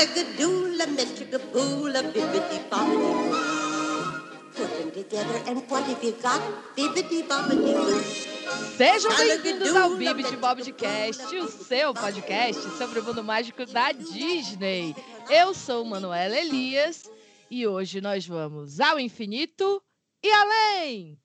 Bibbidi 0.00 0.46
bobbidi 1.52 1.90
Put 4.54 4.70
them 4.78 4.90
together 4.92 5.42
and 5.46 5.60
what 5.68 5.84
have 5.84 6.02
you 6.02 6.12
got? 6.22 6.40
Bibbidi 6.74 7.22
bobbidi 7.28 7.74
boo. 7.74 8.00
Sejam 8.78 9.14
bem-vindos 9.14 9.76
ao 9.76 9.90
Bibi 9.96 10.22
de 10.22 10.36
Bobcast, 10.38 11.36
o 11.36 11.48
seu 11.48 11.92
podcast 11.92 12.62
sobre 12.78 13.00
o 13.00 13.04
mundo 13.04 13.22
mágico 13.22 13.66
da 13.66 13.92
Disney. 13.92 14.96
Eu 15.28 15.52
sou 15.52 15.84
Manuela 15.84 16.34
Elias 16.34 17.02
e 17.50 17.66
hoje 17.66 18.00
nós 18.00 18.26
vamos 18.26 18.80
ao 18.80 18.98
infinito 18.98 19.82
e 20.24 20.32
além. 20.32 21.18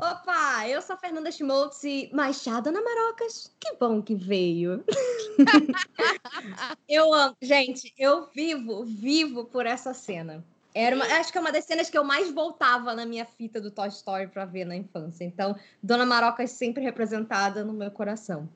Opa, 0.00 0.66
eu 0.66 0.80
sou 0.80 0.94
a 0.94 0.98
Fernanda 0.98 1.30
Schmoltz 1.30 1.84
e 1.84 2.08
Machado 2.10 2.72
na 2.72 2.80
Marocas. 2.80 3.54
Que 3.60 3.76
bom 3.78 4.00
que 4.00 4.14
veio. 4.14 4.82
eu 6.88 7.12
amo. 7.12 7.36
Gente, 7.42 7.92
eu 7.98 8.26
vivo, 8.34 8.82
vivo 8.82 9.44
por 9.44 9.66
essa 9.66 9.92
cena. 9.92 10.42
Era 10.74 10.96
uma, 10.96 11.04
acho 11.04 11.30
que 11.30 11.36
é 11.36 11.40
uma 11.40 11.52
das 11.52 11.66
cenas 11.66 11.90
que 11.90 11.98
eu 11.98 12.04
mais 12.04 12.30
voltava 12.30 12.94
na 12.94 13.04
minha 13.04 13.26
fita 13.26 13.60
do 13.60 13.70
Toy 13.70 13.88
Story 13.88 14.28
para 14.28 14.46
ver 14.46 14.64
na 14.64 14.74
infância. 14.74 15.22
Então, 15.22 15.54
Dona 15.82 16.06
Maroca 16.06 16.42
é 16.42 16.46
sempre 16.46 16.82
representada 16.82 17.62
no 17.62 17.74
meu 17.74 17.90
coração. 17.90 18.48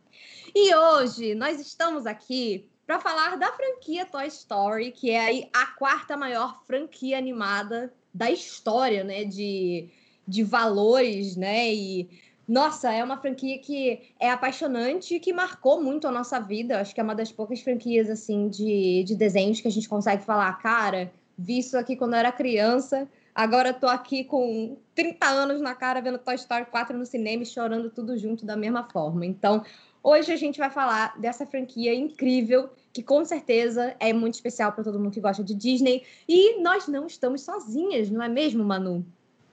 E 0.55 0.75
hoje 0.75 1.35
nós 1.35 1.61
estamos 1.61 2.07
aqui 2.07 2.67
para 2.87 2.99
falar 3.01 3.37
da 3.37 3.53
franquia 3.53 4.07
Toy 4.07 4.29
Story, 4.29 4.93
que 4.93 5.11
é 5.11 5.21
aí 5.21 5.51
a 5.53 5.67
quarta 5.67 6.17
maior 6.17 6.63
franquia 6.65 7.19
animada 7.19 7.93
da 8.15 8.31
história, 8.31 9.05
né? 9.05 9.25
De 9.25 9.91
de 10.27 10.43
valores, 10.43 11.37
né? 11.37 11.73
E 11.73 12.09
nossa, 12.47 12.93
é 12.93 13.03
uma 13.03 13.17
franquia 13.17 13.59
que 13.59 14.01
é 14.21 14.31
apaixonante 14.31 15.15
e 15.15 15.21
que 15.21 15.33
marcou 15.33 15.83
muito 15.83 16.07
a 16.07 16.13
nossa 16.13 16.39
vida. 16.39 16.81
Acho 16.81 16.95
que 16.95 17.01
é 17.01 17.05
uma 17.05 17.15
das 17.15 17.33
poucas 17.33 17.61
franquias 17.61 18.11
assim 18.11 18.49
de, 18.49 19.03
de 19.05 19.15
desenhos 19.15 19.61
que 19.61 19.69
a 19.69 19.71
gente 19.71 19.89
consegue 19.89 20.23
falar, 20.25 20.53
cara, 20.59 21.11
vi 21.39 21.59
isso 21.59 21.77
aqui 21.77 21.97
quando 21.97 22.13
eu 22.13 22.19
era 22.19 22.31
criança. 22.31 23.09
Agora 23.35 23.73
tô 23.73 23.89
aqui 23.89 24.25
com 24.25 24.77
30 24.95 25.27
anos 25.27 25.61
na 25.61 25.75
cara 25.75 26.01
vendo 26.01 26.19
Toy 26.19 26.35
Story 26.37 26.67
4 26.67 26.97
no 26.97 27.07
cinema 27.07 27.43
e 27.43 27.47
chorando 27.47 27.91
tudo 27.91 28.17
junto 28.17 28.45
da 28.47 28.57
mesma 28.57 28.85
forma. 28.85 29.27
Então, 29.27 29.65
hoje 30.03 30.31
a 30.31 30.37
gente 30.37 30.59
vai 30.59 30.71
falar 30.71 31.19
dessa 31.19 31.45
franquia 31.47 31.95
incrível 31.95 32.71
que 32.93 33.03
com 33.03 33.25
certeza 33.25 33.97
é 33.99 34.13
muito 34.13 34.35
especial 34.35 34.71
para 34.71 34.85
todo 34.85 35.01
mundo 35.01 35.13
que 35.13 35.21
gosta 35.21 35.43
de 35.43 35.55
Disney. 35.55 36.05
E 36.29 36.61
nós 36.61 36.87
não 36.87 37.07
estamos 37.07 37.41
sozinhas, 37.41 38.09
não 38.09 38.23
é 38.23 38.29
mesmo, 38.29 38.63
Manu? 38.63 39.05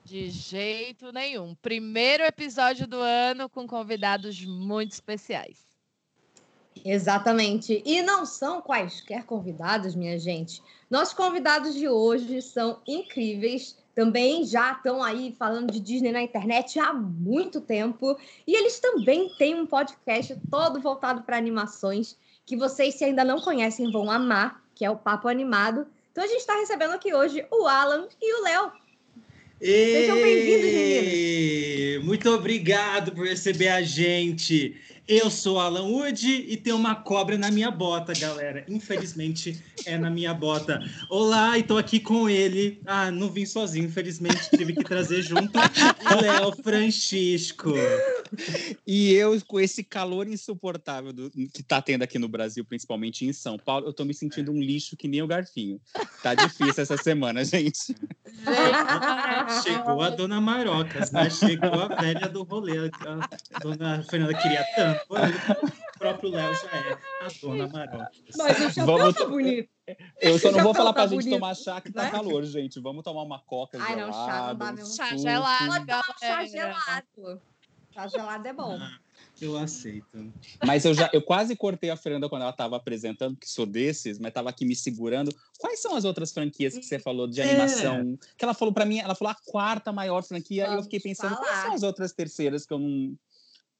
De 0.03 0.29
jeito 0.29 1.11
nenhum. 1.11 1.55
Primeiro 1.55 2.23
episódio 2.23 2.87
do 2.87 2.97
ano 2.97 3.49
com 3.49 3.67
convidados 3.67 4.43
muito 4.43 4.91
especiais. 4.91 5.71
Exatamente. 6.83 7.81
E 7.85 8.01
não 8.01 8.25
são 8.25 8.61
quaisquer 8.61 9.23
convidados, 9.25 9.95
minha 9.95 10.17
gente. 10.17 10.61
Nossos 10.89 11.13
convidados 11.13 11.75
de 11.75 11.87
hoje 11.87 12.41
são 12.41 12.79
incríveis. 12.87 13.77
Também 13.93 14.45
já 14.45 14.71
estão 14.71 15.03
aí 15.03 15.35
falando 15.37 15.71
de 15.71 15.79
Disney 15.79 16.11
na 16.11 16.21
internet 16.21 16.79
há 16.79 16.93
muito 16.93 17.61
tempo. 17.61 18.17
E 18.47 18.55
eles 18.55 18.79
também 18.79 19.29
têm 19.37 19.55
um 19.55 19.65
podcast 19.65 20.35
todo 20.49 20.81
voltado 20.81 21.21
para 21.23 21.37
animações 21.37 22.17
que 22.45 22.57
vocês, 22.57 22.95
se 22.95 23.03
ainda 23.03 23.23
não 23.23 23.39
conhecem, 23.39 23.91
vão 23.91 24.09
amar, 24.09 24.63
que 24.73 24.83
é 24.83 24.89
o 24.89 24.97
Papo 24.97 25.27
Animado. 25.27 25.85
Então 26.11 26.23
a 26.23 26.27
gente 26.27 26.39
está 26.39 26.55
recebendo 26.55 26.93
aqui 26.93 27.13
hoje 27.13 27.45
o 27.51 27.67
Alan 27.67 28.07
e 28.19 28.39
o 28.39 28.43
Léo. 28.43 28.71
Sejam 29.63 30.15
bem-vindos, 30.15 30.71
meninos. 30.71 32.03
Muito 32.03 32.31
obrigado 32.31 33.11
por 33.11 33.27
receber 33.27 33.67
a 33.67 33.83
gente. 33.83 34.75
Eu 35.07 35.29
sou 35.29 35.59
Alan 35.59 35.87
Wood 35.87 36.45
e 36.47 36.55
tem 36.55 36.71
uma 36.73 36.95
cobra 36.95 37.37
na 37.37 37.49
minha 37.51 37.71
bota, 37.71 38.13
galera. 38.13 38.63
Infelizmente 38.69 39.61
é 39.85 39.97
na 39.97 40.09
minha 40.09 40.33
bota. 40.33 40.79
Olá, 41.09 41.57
e 41.57 41.63
tô 41.63 41.77
aqui 41.77 41.99
com 41.99 42.29
ele. 42.29 42.79
Ah, 42.85 43.09
não 43.09 43.29
vim 43.29 43.45
sozinho, 43.45 43.85
infelizmente 43.85 44.49
tive 44.55 44.73
que 44.73 44.83
trazer 44.83 45.21
junto 45.21 45.57
o 45.59 46.21
Léo 46.21 46.51
Francisco. 46.63 47.73
E 48.85 49.11
eu, 49.13 49.39
com 49.45 49.59
esse 49.59 49.83
calor 49.83 50.27
insuportável 50.27 51.11
do, 51.11 51.29
que 51.29 51.63
tá 51.63 51.81
tendo 51.81 52.03
aqui 52.03 52.19
no 52.19 52.29
Brasil, 52.29 52.63
principalmente 52.63 53.25
em 53.25 53.33
São 53.33 53.57
Paulo, 53.57 53.87
eu 53.87 53.93
tô 53.93 54.05
me 54.05 54.13
sentindo 54.13 54.51
um 54.51 54.59
lixo 54.61 54.95
que 54.95 55.07
nem 55.07 55.21
o 55.21 55.27
Garfinho. 55.27 55.81
Tá 56.21 56.35
difícil 56.35 56.81
essa 56.83 56.95
semana, 56.95 57.43
gente. 57.43 57.95
Chegou 59.63 60.01
a 60.01 60.09
dona 60.09 60.39
Marocas, 60.39 61.11
né? 61.11 61.29
Chegou 61.29 61.73
a 61.73 61.87
velha 61.87 62.29
do 62.29 62.43
rolê. 62.43 62.89
A 63.53 63.59
dona 63.59 64.03
Fernanda 64.03 64.33
queria 64.35 64.63
tanto. 64.75 64.90
O 64.91 65.99
próprio 65.99 66.29
Léo 66.31 66.53
já 66.55 66.67
é 66.67 66.93
a 66.93 67.27
dona 67.41 67.67
Marocas. 67.67 68.17
Mas 68.37 68.59
o 68.59 68.69
chapéu 68.69 68.85
Vamos... 68.85 69.15
tá 69.15 69.25
bonito. 69.25 69.69
Eu 70.21 70.39
só 70.39 70.51
não 70.51 70.63
vou 70.63 70.73
falar 70.73 70.93
pra 70.93 71.03
tá 71.03 71.09
gente 71.09 71.23
bonito, 71.23 71.39
tomar 71.39 71.55
chá 71.55 71.81
que 71.81 71.91
tá 71.91 72.03
né? 72.03 72.11
calor, 72.11 72.43
gente. 72.43 72.79
Vamos 72.79 73.03
tomar 73.03 73.23
uma 73.23 73.39
coca 73.39 73.77
Ai, 73.79 73.95
gelada. 73.95 74.01
Ai, 74.01 74.07
não, 74.07 74.25
chá 74.25 74.47
não 74.47 74.55
dá 74.55 74.71
mesmo. 74.71 74.95
Chá 74.95 75.17
gelado. 75.17 76.03
Chá 76.19 76.45
gelado. 76.45 77.41
Chá 77.93 78.07
gelado 78.07 78.47
é 78.47 78.53
bom. 78.53 78.77
Ah, 78.79 78.99
eu 79.41 79.57
aceito. 79.57 80.31
Mas 80.65 80.85
eu 80.85 80.93
já 80.93 81.09
eu 81.11 81.21
quase 81.21 81.55
cortei 81.55 81.89
a 81.89 81.97
Fernanda 81.97 82.29
quando 82.29 82.43
ela 82.43 82.51
estava 82.51 82.77
apresentando, 82.77 83.35
que 83.35 83.49
sou 83.49 83.65
desses, 83.65 84.17
mas 84.17 84.29
estava 84.29 84.49
aqui 84.49 84.65
me 84.65 84.75
segurando. 84.75 85.33
Quais 85.59 85.81
são 85.81 85.95
as 85.95 86.05
outras 86.05 86.31
franquias 86.31 86.77
que 86.77 86.83
você 86.83 86.99
falou 86.99 87.27
de 87.27 87.41
animação? 87.41 88.17
É. 88.21 88.25
Que 88.37 88.45
ela 88.45 88.53
falou 88.53 88.73
para 88.73 88.85
mim, 88.85 88.99
ela 88.99 89.13
falou 89.13 89.31
a 89.31 89.51
quarta 89.51 89.91
maior 89.91 90.23
franquia, 90.23 90.65
Vamos 90.65 90.75
e 90.75 90.79
eu 90.79 90.83
fiquei 90.83 90.99
pensando, 90.99 91.35
falar. 91.35 91.47
quais 91.47 91.61
são 91.63 91.73
as 91.73 91.83
outras 91.83 92.13
terceiras 92.13 92.65
que 92.65 92.73
eu 92.73 92.79
não. 92.79 93.13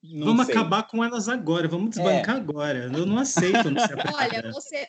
Não 0.03 0.28
vamos 0.28 0.45
sei. 0.47 0.56
acabar 0.56 0.84
com 0.84 1.03
elas 1.03 1.29
agora, 1.29 1.67
vamos 1.67 1.91
desbancar 1.91 2.38
é. 2.38 2.39
agora. 2.39 2.91
Eu 2.94 3.06
não 3.06 3.17
aceito. 3.17 3.69
Não 3.69 3.81
Olha, 4.16 4.51
você, 4.51 4.88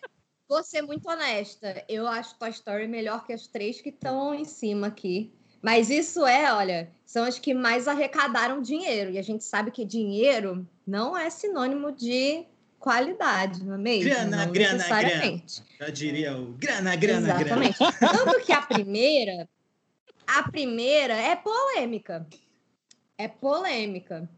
vou 0.49 0.63
ser 0.63 0.83
muito 0.83 1.09
honesta. 1.09 1.85
Eu 1.89 2.07
acho 2.07 2.39
Toy 2.39 2.51
Story 2.51 2.89
melhor 2.89 3.25
que 3.27 3.33
as 3.33 3.47
três 3.47 3.81
que 3.81 3.91
estão 3.91 4.35
em 4.35 4.45
cima 4.45 4.87
aqui. 4.87 5.33
Mas 5.61 5.91
isso 5.91 6.27
é, 6.27 6.53
olha, 6.53 6.91
são 7.07 7.25
as 7.25 7.39
que 7.39 7.55
mais 7.55 7.87
arrecadaram 7.87 8.61
dinheiro. 8.61 9.13
E 9.13 9.19
a 9.19 9.23
gente 9.23 9.45
sabe 9.45 9.71
que 9.71 9.85
dinheiro 9.85 10.67
não 10.87 11.17
é 11.17 11.31
sinônimo 11.31 11.93
de 11.93 12.45
qualidade, 12.81 13.65
não 13.65 13.75
é 13.75 13.79
mesmo? 13.79 14.11
Grana, 14.11 14.45
não 14.45 14.53
grana, 14.53 14.89
grana. 14.89 15.43
Já 15.79 15.89
diria 15.89 16.37
o 16.37 16.53
grana, 16.55 16.97
grana, 16.97 17.29
Exatamente. 17.29 17.79
grana. 17.79 17.97
Tanto 18.01 18.45
que 18.45 18.53
a 18.53 18.63
primeira, 18.63 19.49
a 20.27 20.51
primeira 20.51 21.15
é 21.15 21.37
polêmica. 21.37 22.27
É 23.17 23.29
polêmica. 23.29 24.29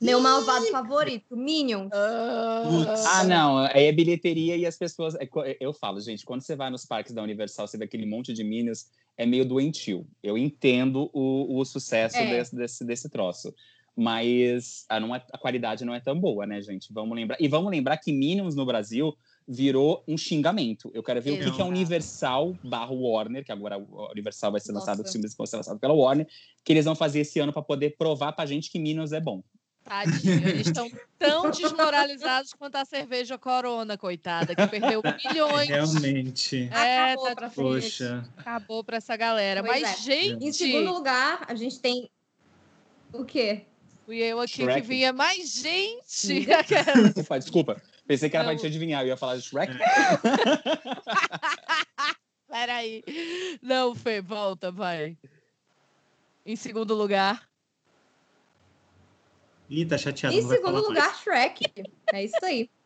Meu 0.00 0.20
malvado 0.20 0.66
favorito, 0.66 1.36
Minion. 1.36 1.88
Ah, 1.92 3.24
não. 3.24 3.64
É 3.66 3.90
bilheteria 3.92 4.56
e 4.56 4.66
as 4.66 4.76
pessoas. 4.76 5.14
É 5.14 5.28
eu 5.60 5.72
falo, 5.72 6.00
gente, 6.00 6.24
quando 6.24 6.42
você 6.42 6.54
vai 6.56 6.70
nos 6.70 6.84
parques 6.84 7.12
da 7.12 7.22
Universal, 7.22 7.66
você 7.66 7.78
vê 7.78 7.84
aquele 7.84 8.06
monte 8.06 8.32
de 8.32 8.44
Minions 8.44 8.86
é 9.16 9.24
meio 9.24 9.44
doentio. 9.44 10.06
Eu 10.22 10.36
entendo 10.36 11.10
o, 11.12 11.58
o 11.58 11.64
sucesso 11.64 12.16
é. 12.16 12.30
desse, 12.30 12.56
desse, 12.56 12.84
desse 12.84 13.08
troço. 13.08 13.54
Mas 13.96 14.84
a, 14.88 14.98
não 14.98 15.14
é, 15.14 15.24
a 15.32 15.38
qualidade 15.38 15.84
não 15.84 15.94
é 15.94 16.00
tão 16.00 16.18
boa, 16.18 16.46
né, 16.46 16.60
gente? 16.60 16.92
Vamos 16.92 17.14
lembrar. 17.14 17.36
E 17.40 17.46
vamos 17.46 17.70
lembrar 17.70 17.96
que 17.96 18.12
Minions 18.12 18.56
no 18.56 18.66
Brasil 18.66 19.16
virou 19.46 20.02
um 20.08 20.16
xingamento. 20.16 20.90
Eu 20.92 21.02
quero 21.02 21.20
ver 21.20 21.32
o 21.32 21.44
que, 21.44 21.52
que 21.52 21.60
é 21.60 21.64
Universal 21.64 22.56
barra 22.64 22.92
Warner, 22.92 23.44
que 23.44 23.52
agora 23.52 23.78
o 23.78 24.10
Universal 24.10 24.50
vai 24.50 24.60
ser 24.60 24.72
Nossa. 24.72 24.90
lançado, 24.90 25.06
os 25.06 25.12
filmes 25.12 25.34
vão 25.36 25.46
ser 25.46 25.56
lançados 25.56 25.80
pela 25.80 25.94
Warner, 25.94 26.26
que 26.64 26.72
eles 26.72 26.84
vão 26.84 26.96
fazer 26.96 27.20
esse 27.20 27.38
ano 27.38 27.52
para 27.52 27.62
poder 27.62 27.96
provar 27.96 28.32
pra 28.32 28.46
gente 28.46 28.70
que 28.70 28.78
Minions 28.78 29.12
é 29.12 29.20
bom. 29.20 29.44
Tadinho, 29.84 30.48
eles 30.48 30.66
estão 30.66 30.90
tão 31.18 31.50
desmoralizados 31.50 32.54
quanto 32.54 32.76
a 32.76 32.84
cerveja 32.86 33.36
Corona, 33.36 33.98
coitada, 33.98 34.54
que 34.54 34.66
perdeu 34.66 35.02
milhões. 35.28 35.68
Realmente. 35.68 36.70
É, 36.72 37.12
Acabou 37.12 37.26
tá 37.26 37.34
pra 37.34 37.50
Poxa. 37.50 38.24
Acabou 38.38 38.82
para 38.82 38.96
essa 38.96 39.14
galera. 39.14 39.62
Pois 39.62 39.82
Mas, 39.82 39.98
é. 39.98 40.02
gente. 40.02 40.44
Em 40.44 40.52
segundo 40.52 40.90
lugar, 40.90 41.44
a 41.46 41.54
gente 41.54 41.78
tem. 41.80 42.10
O 43.12 43.24
quê? 43.24 43.66
Fui 44.06 44.16
eu 44.18 44.40
aqui 44.40 44.62
Shrek. 44.62 44.80
que 44.80 44.86
vinha 44.88 45.12
mais 45.12 45.52
gente. 45.52 46.46
Opa, 47.20 47.36
desculpa. 47.38 47.80
Pensei 48.06 48.28
que 48.30 48.36
era 48.36 48.44
Não. 48.44 48.52
pra 48.52 48.56
gente 48.56 48.66
adivinhar. 48.66 49.02
Eu 49.02 49.08
ia 49.08 49.16
falar 49.16 49.36
de 49.36 49.42
Shrek. 49.42 49.72
Peraí. 52.48 53.04
Não, 53.62 53.94
Fê, 53.94 54.20
volta, 54.20 54.70
vai. 54.70 55.16
Em 56.44 56.56
segundo 56.56 56.94
lugar. 56.94 57.48
Ih, 59.74 59.84
tá 59.84 59.98
chateado. 59.98 60.36
Em 60.36 60.46
segundo 60.46 60.80
lugar, 60.80 61.08
mais. 61.08 61.18
Shrek. 61.18 61.64
É 62.12 62.24
isso 62.24 62.44
aí. 62.44 62.70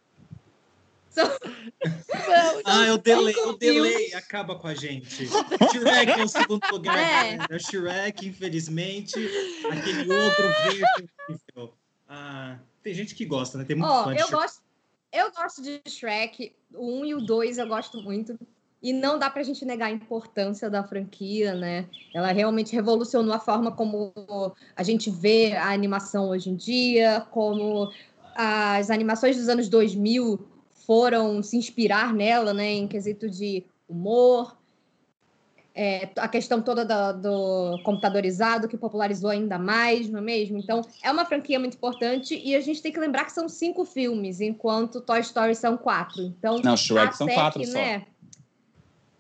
So... 1.11 1.23
Não, 1.23 2.63
ah, 2.67 2.87
eu 2.87 2.99
delay, 2.99 3.35
o 3.35 3.55
delay 3.55 4.15
acaba 4.15 4.57
com 4.57 4.69
a 4.69 4.75
gente. 4.75 5.27
Shrek 5.27 6.13
é 6.13 6.23
o 6.23 6.29
segundo 6.29 6.63
lugar. 6.71 6.97
É. 6.99 7.39
Né? 7.39 7.59
Shrek, 7.59 8.29
infelizmente. 8.29 9.15
Aquele 9.69 10.13
outro 10.13 10.45
verde. 10.65 11.11
Ah, 12.07 12.59
tem 12.83 12.95
gente 12.95 13.15
que 13.15 13.25
gosta, 13.25 13.59
né? 13.59 13.65
Tem 13.65 13.75
muito 13.75 13.91
oh, 13.91 14.05
fã 14.05 14.13
eu 14.13 14.19
Shrek. 14.19 14.33
gosto, 14.33 14.63
eu 15.11 15.33
gosto 15.33 15.63
de 15.63 15.81
Shrek. 15.89 16.55
O 16.75 17.01
1 17.01 17.07
e 17.07 17.15
o 17.15 17.21
2 17.21 17.59
eu 17.59 17.67
gosto 17.67 18.01
muito. 18.03 18.39
E 18.83 18.93
não 18.93 19.19
dá 19.19 19.29
para 19.29 19.41
a 19.41 19.45
gente 19.45 19.65
negar 19.65 19.87
a 19.87 19.91
importância 19.91 20.71
da 20.71 20.85
franquia, 20.85 21.55
né? 21.55 21.87
Ela 22.15 22.31
realmente 22.31 22.75
revolucionou 22.75 23.35
a 23.35 23.41
forma 23.41 23.73
como 23.73 24.13
a 24.77 24.83
gente 24.83 25.11
vê 25.11 25.53
a 25.53 25.73
animação 25.73 26.29
hoje 26.29 26.51
em 26.51 26.55
dia, 26.55 27.27
como 27.31 27.91
as 28.37 28.89
animações 28.91 29.37
dos 29.37 29.49
anos 29.49 29.69
2000 29.69 30.39
foram 30.87 31.43
se 31.43 31.57
inspirar 31.57 32.15
nela, 32.15 32.55
né, 32.55 32.73
em 32.73 32.87
quesito 32.87 33.29
de 33.29 33.65
humor, 33.89 34.57
é, 35.81 36.09
a 36.17 36.27
questão 36.27 36.61
toda 36.61 36.85
do, 36.85 37.21
do, 37.21 37.83
computadorizado 37.85 38.67
que 38.67 38.77
popularizou 38.77 39.31
ainda 39.31 39.61
mais, 39.61 40.09
não 40.09 40.19
é 40.19 40.23
mesmo? 40.23 40.59
Então, 40.59 40.83
é 41.05 41.09
uma 41.09 41.25
franquia 41.25 41.57
muito 41.57 41.77
importante 41.77 42.37
e 42.37 42.57
a 42.57 42.61
gente 42.61 42.83
tem 42.83 42.93
que 42.93 42.99
lembrar 42.99 43.25
que 43.25 43.31
são 43.31 43.49
cinco 43.49 43.85
filmes, 43.85 44.41
enquanto 44.41 45.01
Toy 45.01 45.21
Story 45.21 45.55
são 45.55 45.77
quatro. 45.77 46.21
Então, 46.21 46.59
não, 46.65 46.77
Shrek 46.77 47.17
são 47.17 47.29
quatro 47.29 47.61
né? 47.61 48.01
só. 48.01 48.07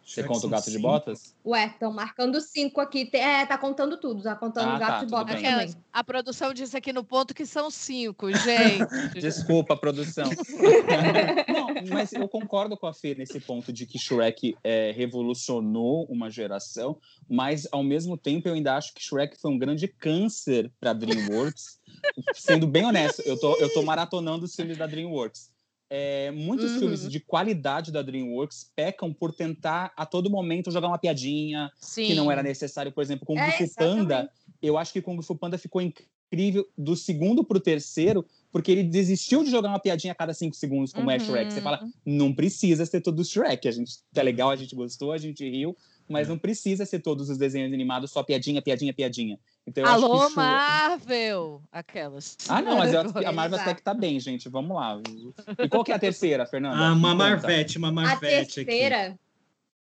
Você 0.08 0.25
conta 0.25 0.46
o 0.46 0.49
gato 0.49 0.64
cinco. 0.64 0.76
de 0.78 0.82
botas? 0.82 1.34
Ué, 1.44 1.66
estão 1.66 1.93
marcando 1.93 2.40
cinco 2.40 2.81
aqui. 2.81 3.10
É, 3.12 3.44
tá 3.44 3.58
contando 3.58 3.99
tudo, 3.99 4.22
tá 4.22 4.34
contando 4.34 4.69
o 4.69 4.76
ah, 4.76 4.78
gato 4.78 4.90
tá, 5.00 5.05
de 5.05 5.10
botas 5.10 5.43
também. 5.43 5.75
A 5.93 6.02
produção 6.02 6.55
disse 6.55 6.75
aqui 6.75 6.94
no 6.94 7.05
ponto 7.05 7.34
que 7.34 7.44
são 7.44 7.70
cinco, 7.70 8.32
gente. 8.32 9.20
Desculpa, 9.20 9.76
produção. 9.76 10.31
Não, 11.46 11.69
mas 11.90 12.14
eu 12.14 12.26
concordo 12.26 12.75
com 12.75 12.87
a 12.87 12.94
Fê 12.94 13.14
nesse 13.14 13.38
ponto 13.38 13.70
de 13.70 13.84
que 13.84 13.99
Shrek 13.99 14.56
é, 14.64 14.93
revolucionou 14.93 16.06
uma 16.06 16.31
geração, 16.31 16.99
mas 17.28 17.69
ao 17.70 17.82
mesmo 17.82 18.16
tempo 18.16 18.49
eu 18.49 18.54
ainda 18.54 18.76
acho 18.76 18.94
que 18.94 19.02
Shrek 19.02 19.38
foi 19.38 19.50
um 19.50 19.58
grande 19.58 19.87
câncer 19.87 20.72
para 20.81 20.94
DreamWorks. 20.94 21.78
Sendo 22.32 22.66
bem 22.66 22.87
honesto, 22.87 23.20
eu 23.26 23.38
tô, 23.38 23.54
eu 23.56 23.70
tô 23.75 23.82
maratonando 23.82 24.46
os 24.46 24.54
filmes 24.54 24.78
da 24.78 24.87
DreamWorks 24.87 25.50
é, 25.90 26.31
muitos 26.31 26.73
uhum. 26.73 26.79
filmes 26.81 27.08
de 27.08 27.20
qualidade 27.20 27.90
da 27.90 28.02
DreamWorks 28.02 28.70
pecam 28.76 29.12
por 29.12 29.32
tentar 29.32 29.93
a 29.96 30.05
todo 30.05 30.29
momento 30.29 30.70
jogar 30.70 30.88
uma 30.88 30.99
piadinha 30.99 31.70
Sim. 31.81 32.06
que 32.06 32.14
não 32.14 32.31
era 32.31 32.43
necessário. 32.43 32.93
Por 32.93 33.02
exemplo, 33.02 33.25
Kung 33.26 33.38
é, 33.38 33.52
Fu 33.52 33.75
Panda, 33.75 34.31
eu 34.61 34.76
acho 34.76 34.93
que 34.93 35.00
Kung 35.00 35.20
Fu 35.23 35.35
Panda 35.35 35.56
ficou 35.56 35.81
incrível 35.81 36.67
do 36.76 36.94
segundo 36.94 37.43
para 37.43 37.56
o 37.56 37.61
terceiro, 37.61 38.25
porque 38.52 38.70
ele 38.70 38.82
desistiu 38.82 39.43
de 39.43 39.50
jogar 39.50 39.70
uma 39.70 39.81
piadinha 39.81 40.12
a 40.12 40.17
cada 40.17 40.35
cinco 40.35 40.55
segundos, 40.56 40.93
como 40.93 41.06
uhum. 41.06 41.12
é 41.12 41.19
Shrek. 41.19 41.52
Você 41.52 41.62
fala, 41.62 41.81
não 42.05 42.35
precisa 42.35 42.85
ser 42.85 43.00
todo 43.00 43.25
Shrek. 43.25 43.67
A 43.67 43.73
gente 43.73 43.94
tá 44.12 44.20
legal, 44.20 44.50
a 44.50 44.56
gente 44.56 44.75
gostou, 44.76 45.12
a 45.12 45.19
gente 45.19 45.49
riu, 45.49 45.75
mas 46.06 46.26
é. 46.29 46.31
não 46.31 46.38
precisa 46.38 46.85
ser 46.85 47.00
todos 47.00 47.31
os 47.31 47.38
desenhos 47.38 47.73
animados 47.73 48.11
só 48.11 48.23
piadinha, 48.23 48.61
piadinha, 48.61 48.93
piadinha. 48.93 49.38
Então, 49.68 49.84
Alô, 49.84 50.26
isso... 50.26 50.34
Marvel! 50.34 51.62
Aquelas. 51.70 52.38
Ah, 52.48 52.62
não, 52.62 52.78
mas 52.78 52.94
a 52.94 53.32
Marvel 53.32 53.60
até 53.60 53.74
que 53.74 53.82
tá 53.82 53.92
bem, 53.92 54.18
gente. 54.18 54.48
Vamos 54.48 54.74
lá. 54.74 54.98
E 55.58 55.68
qual 55.68 55.84
que 55.84 55.92
é 55.92 55.94
a 55.94 55.98
terceira, 55.98 56.46
Fernanda? 56.46 56.78
Ah, 56.78 56.94
uma 56.94 57.14
Marvete, 57.14 57.76
uma 57.76 57.92
Marvete 57.92 58.60
A 58.60 58.64
terceira... 58.64 59.06
Aqui. 59.08 59.18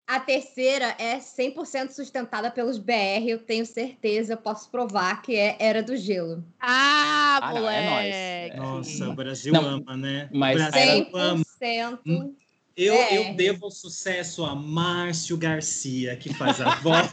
A 0.08 0.20
terceira 0.20 0.96
é 1.00 1.18
100% 1.18 1.90
sustentada 1.90 2.52
pelos 2.52 2.78
BR, 2.78 3.28
eu 3.28 3.40
tenho 3.40 3.66
certeza, 3.66 4.34
eu 4.34 4.38
posso 4.38 4.70
provar 4.70 5.20
que 5.24 5.36
é 5.36 5.56
Era 5.60 5.82
do 5.82 5.98
Gelo. 5.98 6.46
Ah, 6.60 7.40
ah 7.42 7.52
moleque! 7.52 8.56
é 8.56 8.56
Nossa, 8.56 9.10
o 9.10 9.16
Brasil 9.16 9.52
não, 9.52 9.66
ama, 9.66 9.98
né? 9.98 10.30
Mas 10.32 10.62
o 10.62 10.70
Brasil 10.70 11.06
100%. 11.12 12.00
ama. 12.06 12.36
Eu, 12.78 12.94
é. 12.94 13.18
eu 13.18 13.34
devo 13.36 13.72
sucesso 13.72 14.44
a 14.44 14.54
Márcio 14.54 15.38
Garcia, 15.38 16.18
que 16.18 16.34
faz 16.34 16.60
a 16.60 16.76
voz 16.76 17.12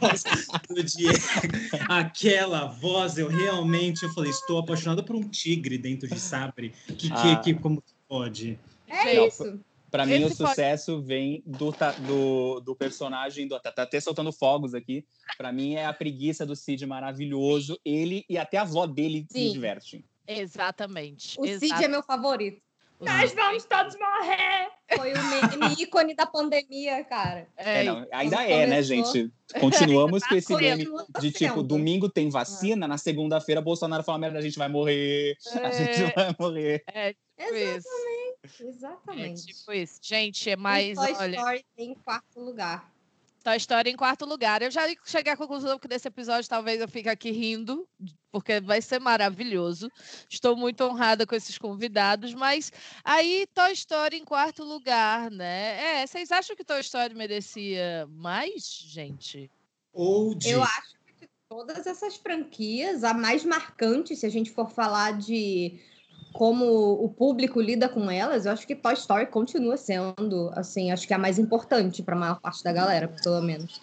do 0.67 0.83
Diego. 0.83 1.17
Aquela 1.87 2.65
voz, 2.65 3.17
eu 3.17 3.29
realmente 3.29 4.03
eu 4.03 4.13
falei, 4.13 4.29
estou 4.29 4.59
apaixonado 4.59 5.05
por 5.05 5.15
um 5.15 5.23
tigre 5.23 5.77
dentro 5.77 6.07
de 6.09 6.19
Sabre. 6.19 6.73
Que, 6.97 7.09
ah. 7.13 7.37
que, 7.37 7.53
que 7.53 7.59
como 7.61 7.81
pode? 8.09 8.59
É 8.87 9.15
Não, 9.15 9.27
isso. 9.27 9.59
Para 9.89 10.05
mim, 10.05 10.23
Esse 10.23 10.43
o 10.43 10.47
sucesso 10.47 10.95
pode... 10.95 11.07
vem 11.07 11.43
do, 11.45 11.71
do, 12.07 12.59
do 12.59 12.75
personagem 12.75 13.47
do. 13.47 13.59
Tá, 13.59 13.71
tá 13.71 13.83
até 13.83 14.01
soltando 14.01 14.33
fogos 14.33 14.73
aqui. 14.73 15.05
Para 15.37 15.53
mim, 15.53 15.75
é 15.75 15.85
a 15.85 15.93
preguiça 15.93 16.45
do 16.45 16.55
Cid 16.55 16.85
maravilhoso. 16.85 17.79
Ele 17.85 18.25
e 18.27 18.37
até 18.37 18.57
a 18.57 18.63
avó 18.63 18.85
dele 18.85 19.25
Sim. 19.29 19.47
se 19.47 19.53
divertem. 19.53 20.03
Exatamente. 20.27 21.39
O 21.39 21.45
Cid 21.45 21.83
é 21.83 21.87
meu 21.87 22.01
favorito. 22.01 22.61
Nós 22.99 23.33
vamos 23.33 23.65
todos 23.65 23.95
morrer! 23.97 24.71
Foi 24.95 25.13
o 25.13 25.23
meme 25.23 25.73
ícone 25.79 26.15
da 26.15 26.25
pandemia, 26.25 27.03
cara. 27.03 27.47
É, 27.57 27.81
é 27.81 27.83
não, 27.83 28.07
ainda 28.11 28.37
Quando 28.37 28.49
é, 28.49 28.67
né, 28.67 28.75
começou... 28.75 28.75
né, 28.75 28.83
gente? 28.83 29.33
Continuamos 29.59 30.23
com 30.27 30.35
esse 30.35 30.55
meme 30.55 30.87
de 31.19 31.31
tipo, 31.31 31.61
domingo 31.63 32.09
tem 32.09 32.29
vacina, 32.29 32.87
na 32.87 32.97
segunda-feira 32.97 33.61
Bolsonaro 33.61 34.03
fala 34.03 34.17
merda, 34.17 34.39
a 34.39 34.41
gente 34.41 34.57
vai 34.57 34.67
morrer, 34.67 35.37
é... 35.53 35.57
a 35.59 35.71
gente 35.71 36.13
vai 36.15 36.35
morrer. 36.39 36.83
É, 36.87 37.13
tipo 37.13 37.55
Exatamente. 37.55 38.33
Exatamente. 38.59 39.43
É 39.43 39.53
tipo 39.53 39.73
isso. 39.73 39.99
Gente, 40.01 40.49
é 40.49 40.55
mais. 40.55 40.97
Toy 40.97 41.13
olha... 41.13 41.35
Story 41.35 41.65
em 41.77 41.93
quarto 41.93 42.39
lugar. 42.39 42.92
Toy 43.43 43.57
Story 43.57 43.89
em 43.91 43.95
quarto 43.95 44.25
lugar. 44.25 44.61
Eu 44.61 44.71
já 44.71 44.83
cheguei 45.03 45.33
à 45.33 45.37
conclusão 45.37 45.77
que 45.77 45.87
nesse 45.87 46.07
episódio 46.07 46.49
talvez 46.49 46.79
eu 46.79 46.87
fique 46.87 47.09
aqui 47.09 47.29
rindo, 47.29 47.85
porque 48.31 48.61
vai 48.61 48.81
ser 48.81 48.99
maravilhoso. 48.99 49.91
Estou 50.29 50.55
muito 50.55 50.81
honrada 50.85 51.27
com 51.27 51.35
esses 51.35 51.57
convidados, 51.57 52.33
mas 52.33 52.71
aí 53.03 53.45
Toy 53.53 53.73
Story 53.73 54.17
em 54.17 54.23
quarto 54.23 54.63
lugar, 54.63 55.29
né? 55.29 56.01
É, 56.01 56.07
vocês 56.07 56.31
acham 56.31 56.55
que 56.55 56.63
Toy 56.63 56.79
Story 56.79 57.13
merecia 57.13 58.07
mais, 58.09 58.63
gente? 58.63 59.51
Ou 59.91 60.33
de... 60.33 60.51
Eu 60.51 60.63
acho 60.63 60.95
que 61.05 61.25
de 61.25 61.29
todas 61.49 61.85
essas 61.85 62.15
franquias, 62.15 63.03
a 63.03 63.13
mais 63.13 63.43
marcante, 63.43 64.15
se 64.15 64.25
a 64.25 64.29
gente 64.29 64.51
for 64.51 64.69
falar 64.69 65.17
de 65.17 65.79
como 66.33 66.65
o 66.65 67.09
público 67.09 67.61
lida 67.61 67.87
com 67.87 68.09
elas, 68.09 68.45
eu 68.45 68.51
acho 68.51 68.65
que 68.65 68.75
Toy 68.75 68.93
Story 68.93 69.27
continua 69.27 69.77
sendo, 69.77 70.51
assim, 70.53 70.91
acho 70.91 71.07
que 71.07 71.13
é 71.13 71.15
a 71.15 71.19
mais 71.19 71.39
importante 71.39 72.01
para 72.01 72.15
a 72.15 72.19
maior 72.19 72.39
parte 72.41 72.63
da 72.63 72.73
galera, 72.73 73.07
pelo 73.23 73.41
menos. 73.41 73.79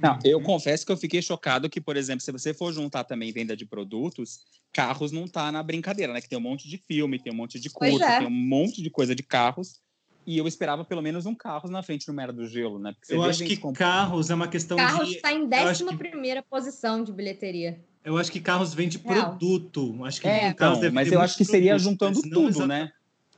Não, 0.00 0.18
eu 0.24 0.40
confesso 0.42 0.84
que 0.84 0.90
eu 0.90 0.96
fiquei 0.96 1.22
chocado 1.22 1.70
que, 1.70 1.80
por 1.80 1.96
exemplo, 1.96 2.20
se 2.20 2.32
você 2.32 2.52
for 2.52 2.72
juntar 2.72 3.04
também 3.04 3.32
venda 3.32 3.56
de 3.56 3.64
produtos, 3.64 4.40
carros 4.72 5.12
não 5.12 5.28
tá 5.28 5.52
na 5.52 5.62
brincadeira, 5.62 6.12
né? 6.12 6.20
Que 6.20 6.28
tem 6.28 6.38
um 6.38 6.42
monte 6.42 6.68
de 6.68 6.76
filme, 6.76 7.18
tem 7.18 7.32
um 7.32 7.36
monte 7.36 7.60
de 7.60 7.70
curso, 7.70 8.02
é. 8.02 8.18
tem 8.18 8.26
um 8.26 8.30
monte 8.30 8.82
de 8.82 8.90
coisa 8.90 9.14
de 9.14 9.22
carros. 9.22 9.80
E 10.26 10.36
eu 10.36 10.48
esperava 10.48 10.84
pelo 10.84 11.00
menos 11.00 11.24
um 11.24 11.34
carro 11.36 11.70
na 11.70 11.84
frente 11.84 12.08
no 12.08 12.14
Mera 12.14 12.32
do 12.32 12.48
Gelo, 12.48 12.80
né? 12.80 12.92
eu 13.08 13.22
acho 13.22 13.44
que 13.44 13.56
carros 13.72 14.28
é 14.28 14.34
uma 14.34 14.48
questão 14.48 14.76
carros 14.76 15.08
de... 15.08 15.20
Carros 15.20 15.44
está 15.46 15.62
em 15.62 15.70
11 15.70 15.96
primeira 15.96 16.42
que... 16.42 16.48
posição 16.48 17.04
de 17.04 17.12
bilheteria. 17.12 17.80
Eu 18.06 18.16
acho 18.16 18.30
que 18.30 18.38
carros 18.38 18.72
vende 18.72 19.00
produto. 19.00 20.04
Acho 20.04 20.20
que 20.20 20.28
é, 20.28 20.54
carros 20.54 20.78
então, 20.78 20.92
mas 20.92 21.10
eu 21.10 21.20
acho 21.20 21.36
que 21.36 21.44
produto, 21.44 21.50
seria 21.50 21.76
juntando 21.76 22.22
tudo, 22.22 22.64
né? 22.64 22.92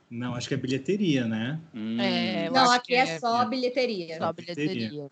Não, 0.07 0.35
acho 0.35 0.47
que 0.47 0.53
é 0.53 0.57
bilheteria, 0.57 1.25
né? 1.25 1.59
Hum. 1.73 1.99
É, 1.99 2.51
não, 2.51 2.69
aqui 2.69 2.93
é, 2.93 2.99
é, 2.99 3.19
só 3.19 3.43
bilheteria. 3.45 4.19
Só 4.19 4.31
bilheteria. 4.31 5.07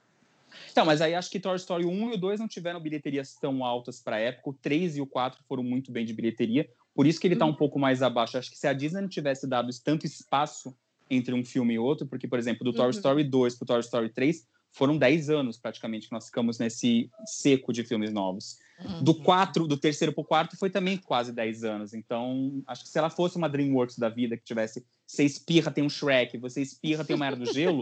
Então, 0.72 0.86
mas 0.86 1.02
aí 1.02 1.16
acho 1.16 1.32
que 1.32 1.40
Toy 1.40 1.56
Story 1.56 1.86
1 1.86 2.12
e 2.12 2.14
o 2.14 2.18
2 2.20 2.40
não 2.40 2.48
tiveram 2.48 2.80
bilheterias 2.80 3.34
tão 3.34 3.66
altas 3.66 4.00
para 4.00 4.18
a 4.18 4.20
época. 4.20 4.52
O 4.52 4.54
3 4.54 4.98
e 4.98 5.02
o 5.02 5.08
4 5.08 5.44
foram 5.50 5.64
muito 5.64 5.92
bem 5.92 6.06
de 6.06 6.14
bilheteria. 6.14 6.70
Por 6.94 7.08
isso 7.08 7.20
que 7.20 7.26
ele 7.26 7.34
está 7.34 7.48
hum. 7.48 7.50
um 7.50 7.56
pouco 7.56 7.80
mais 7.80 8.04
abaixo. 8.04 8.38
Acho 8.38 8.52
que 8.52 8.60
se 8.60 8.68
a 8.68 8.74
Disney 8.74 9.02
não 9.02 9.10
tivesse 9.10 9.48
dado 9.48 9.72
tanto 9.84 10.06
espaço 10.06 10.78
entre 11.10 11.34
um 11.34 11.44
filme 11.44 11.74
e 11.74 11.80
outro, 11.80 12.06
porque, 12.06 12.28
por 12.28 12.38
exemplo, 12.38 12.64
do 12.64 12.74
Toy 12.74 12.86
uhum. 12.86 12.92
Story 12.92 13.24
2 13.24 13.56
para 13.56 13.64
o 13.64 13.68
Toy 13.68 13.80
Story 13.80 14.10
3, 14.10 14.46
foram 14.72 15.00
10 15.00 15.32
anos 15.32 15.58
praticamente 15.58 16.10
que 16.10 16.14
nós 16.14 16.28
ficamos 16.28 16.60
nesse 16.60 17.10
seco 17.26 17.74
de 17.74 17.84
filmes 17.84 18.14
novos. 18.14 18.60
Uhum. 18.84 19.04
Do 19.04 19.16
4, 19.16 19.68
do 19.68 19.78
terceiro 19.78 20.14
para 20.14 20.22
o 20.22 20.26
quarto, 20.26 20.58
foi 20.58 20.70
também 20.70 20.98
quase 20.98 21.32
10 21.32 21.64
anos. 21.64 21.94
Então, 21.94 22.62
acho 22.68 22.84
que 22.84 22.90
se 22.90 22.98
ela 22.98 23.10
fosse 23.10 23.36
uma 23.36 23.50
DreamWorks 23.50 23.98
da 23.98 24.10
vida, 24.10 24.38
que 24.38 24.44
tivesse, 24.44 24.86
você 25.06 25.24
espirra, 25.24 25.72
tem 25.72 25.84
um 25.84 25.90
Shrek, 25.90 26.38
você 26.38 26.62
espirra, 26.62 27.04
tem 27.04 27.16
uma 27.16 27.26
Era 27.26 27.36
do 27.36 27.52
Gelo, 27.52 27.82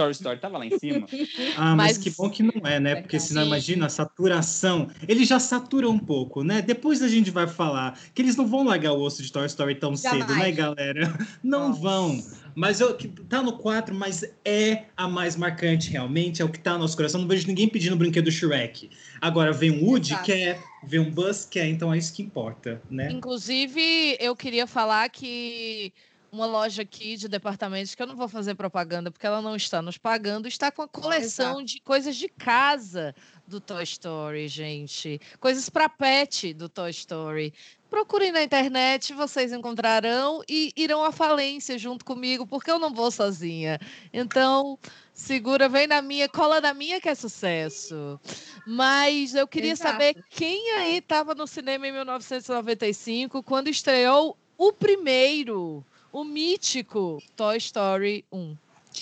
Toy 0.00 0.10
Story 0.12 0.38
tava 0.38 0.56
lá 0.56 0.66
em 0.66 0.78
cima. 0.78 1.06
Ah, 1.56 1.74
mas, 1.76 1.96
mas, 1.96 1.98
que 1.98 2.10
bom 2.10 2.30
que 2.30 2.42
não 2.42 2.62
é, 2.64 2.78
né? 2.80 2.96
Porque 2.96 3.18
senão 3.18 3.44
imagina 3.44 3.86
a 3.86 3.88
saturação. 3.88 4.88
Ele 5.06 5.24
já 5.24 5.38
satura 5.38 5.88
um 5.90 5.98
pouco, 5.98 6.42
né? 6.42 6.62
Depois 6.62 7.02
a 7.02 7.08
gente 7.08 7.30
vai 7.30 7.46
falar 7.46 7.98
que 8.14 8.22
eles 8.22 8.36
não 8.36 8.46
vão 8.46 8.64
largar 8.64 8.92
o 8.92 9.00
osso 9.00 9.22
de 9.22 9.30
Toy 9.30 9.46
Story 9.46 9.74
tão 9.74 9.94
Jamais. 9.96 10.26
cedo, 10.26 10.38
né, 10.38 10.52
galera? 10.52 11.18
Não 11.42 11.68
Nossa. 11.68 11.80
vão. 11.80 12.24
Mas 12.54 12.80
eu, 12.80 12.94
que 12.96 13.08
tá 13.08 13.42
no 13.42 13.58
4, 13.58 13.94
mas 13.94 14.24
é 14.44 14.84
a 14.96 15.08
mais 15.08 15.36
marcante 15.36 15.90
realmente, 15.90 16.42
é 16.42 16.44
o 16.44 16.48
que 16.48 16.58
tá 16.58 16.72
no 16.72 16.80
nosso 16.80 16.96
coração. 16.96 17.20
Não 17.20 17.28
vejo 17.28 17.46
ninguém 17.46 17.68
pedindo 17.68 17.94
o 17.94 17.98
brinquedo 17.98 18.30
Shrek. 18.30 18.90
Agora 19.20 19.52
vem 19.52 19.70
um 19.70 19.84
Woody, 19.84 20.12
Exato. 20.12 20.24
quer, 20.24 20.62
vem 20.84 21.00
um 21.00 21.10
Buzz, 21.10 21.44
quer, 21.44 21.66
então 21.66 21.92
é 21.92 21.98
isso 21.98 22.12
que 22.12 22.22
importa, 22.22 22.80
né? 22.90 23.10
Inclusive, 23.10 24.16
eu 24.18 24.34
queria 24.34 24.66
falar 24.66 25.08
que 25.10 25.92
uma 26.32 26.46
loja 26.46 26.82
aqui 26.82 27.16
de 27.16 27.28
departamentos, 27.28 27.94
que 27.94 28.02
eu 28.02 28.06
não 28.06 28.16
vou 28.16 28.28
fazer 28.28 28.54
propaganda 28.54 29.10
porque 29.10 29.26
ela 29.26 29.42
não 29.42 29.56
está 29.56 29.82
nos 29.82 29.98
pagando, 29.98 30.46
está 30.46 30.70
com 30.70 30.82
a 30.82 30.88
coleção 30.88 31.60
Exato. 31.60 31.64
de 31.64 31.80
coisas 31.80 32.16
de 32.16 32.28
casa 32.28 33.14
do 33.46 33.60
Toy 33.60 33.82
Story, 33.82 34.46
gente. 34.48 35.20
Coisas 35.40 35.68
para 35.68 35.88
pet 35.88 36.54
do 36.54 36.68
Toy 36.68 36.90
Story. 36.90 37.52
Procurem 37.88 38.30
na 38.30 38.42
internet, 38.42 39.12
vocês 39.12 39.52
encontrarão 39.52 40.42
e 40.48 40.72
irão 40.76 41.04
à 41.04 41.10
falência 41.10 41.76
junto 41.76 42.04
comigo, 42.04 42.46
porque 42.46 42.70
eu 42.70 42.78
não 42.78 42.94
vou 42.94 43.10
sozinha. 43.10 43.80
Então, 44.12 44.78
segura, 45.12 45.68
vem 45.68 45.88
na 45.88 46.00
minha, 46.00 46.28
cola 46.28 46.60
na 46.60 46.72
minha 46.72 47.00
que 47.00 47.08
é 47.08 47.14
sucesso. 47.16 48.20
Mas 48.64 49.34
eu 49.34 49.48
queria 49.48 49.72
Exato. 49.72 49.90
saber 49.90 50.24
quem 50.30 50.70
aí 50.76 50.98
estava 50.98 51.34
no 51.34 51.48
cinema 51.48 51.88
em 51.88 51.92
1995 51.92 53.42
quando 53.42 53.66
estreou 53.66 54.38
o 54.56 54.72
primeiro 54.72 55.84
o 56.12 56.24
mítico 56.24 57.22
Toy 57.36 57.56
Story 57.58 58.24
1. 58.32 58.56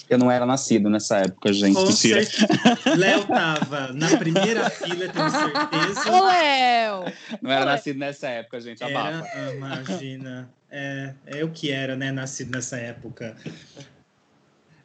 Eu 0.08 0.18
não 0.18 0.30
era 0.30 0.44
nascido 0.44 0.90
nessa 0.90 1.18
época, 1.18 1.52
gente. 1.52 1.74
Com 1.74 1.84
Léo 2.96 3.26
tava 3.26 3.92
na 3.94 4.16
primeira 4.18 4.68
fila, 4.68 5.08
tenho 5.08 5.30
certeza. 5.30 6.12
Ô, 6.12 6.26
Léo! 6.26 7.12
Não 7.40 7.50
era 7.50 7.64
nascido 7.64 7.98
nessa 7.98 8.28
época, 8.28 8.60
gente. 8.60 8.84
Abafa. 8.84 9.26
Era, 9.26 9.54
imagina. 9.54 10.50
É, 10.70 11.14
é 11.26 11.44
o 11.44 11.50
que 11.50 11.70
era, 11.70 11.96
né? 11.96 12.12
Nascido 12.12 12.50
nessa 12.50 12.76
época. 12.76 13.34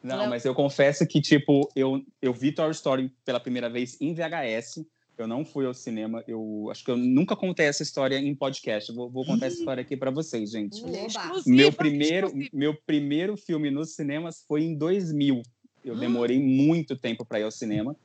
Não, 0.01 0.27
mas 0.27 0.45
eu 0.45 0.53
confesso 0.53 1.05
que, 1.05 1.21
tipo, 1.21 1.69
eu, 1.75 2.03
eu 2.21 2.33
vi 2.33 2.51
Toy 2.51 2.71
Story 2.71 3.11
pela 3.25 3.39
primeira 3.39 3.69
vez 3.69 3.97
em 3.99 4.13
VHS. 4.13 4.85
Eu 5.17 5.27
não 5.27 5.45
fui 5.45 5.65
ao 5.65 5.73
cinema. 5.73 6.23
Eu 6.27 6.67
acho 6.71 6.83
que 6.83 6.91
eu 6.91 6.97
nunca 6.97 7.35
contei 7.35 7.67
essa 7.67 7.83
história 7.83 8.17
em 8.17 8.33
podcast. 8.33 8.91
Vou, 8.91 9.09
vou 9.09 9.25
contar 9.25 9.47
essa 9.47 9.57
história 9.59 9.81
aqui 9.81 9.95
para 9.95 10.11
vocês, 10.11 10.51
gente. 10.51 10.81
meu 11.45 11.71
primeiro, 11.71 12.31
meu 12.51 12.73
primeiro 12.73 13.37
filme 13.37 13.69
nos 13.69 13.95
cinemas 13.95 14.43
foi 14.47 14.63
em 14.63 14.75
2000. 14.75 15.41
Eu 15.85 15.95
demorei 15.97 16.39
muito 16.39 16.95
tempo 16.95 17.25
para 17.25 17.39
ir 17.39 17.43
ao 17.43 17.51
cinema. 17.51 17.95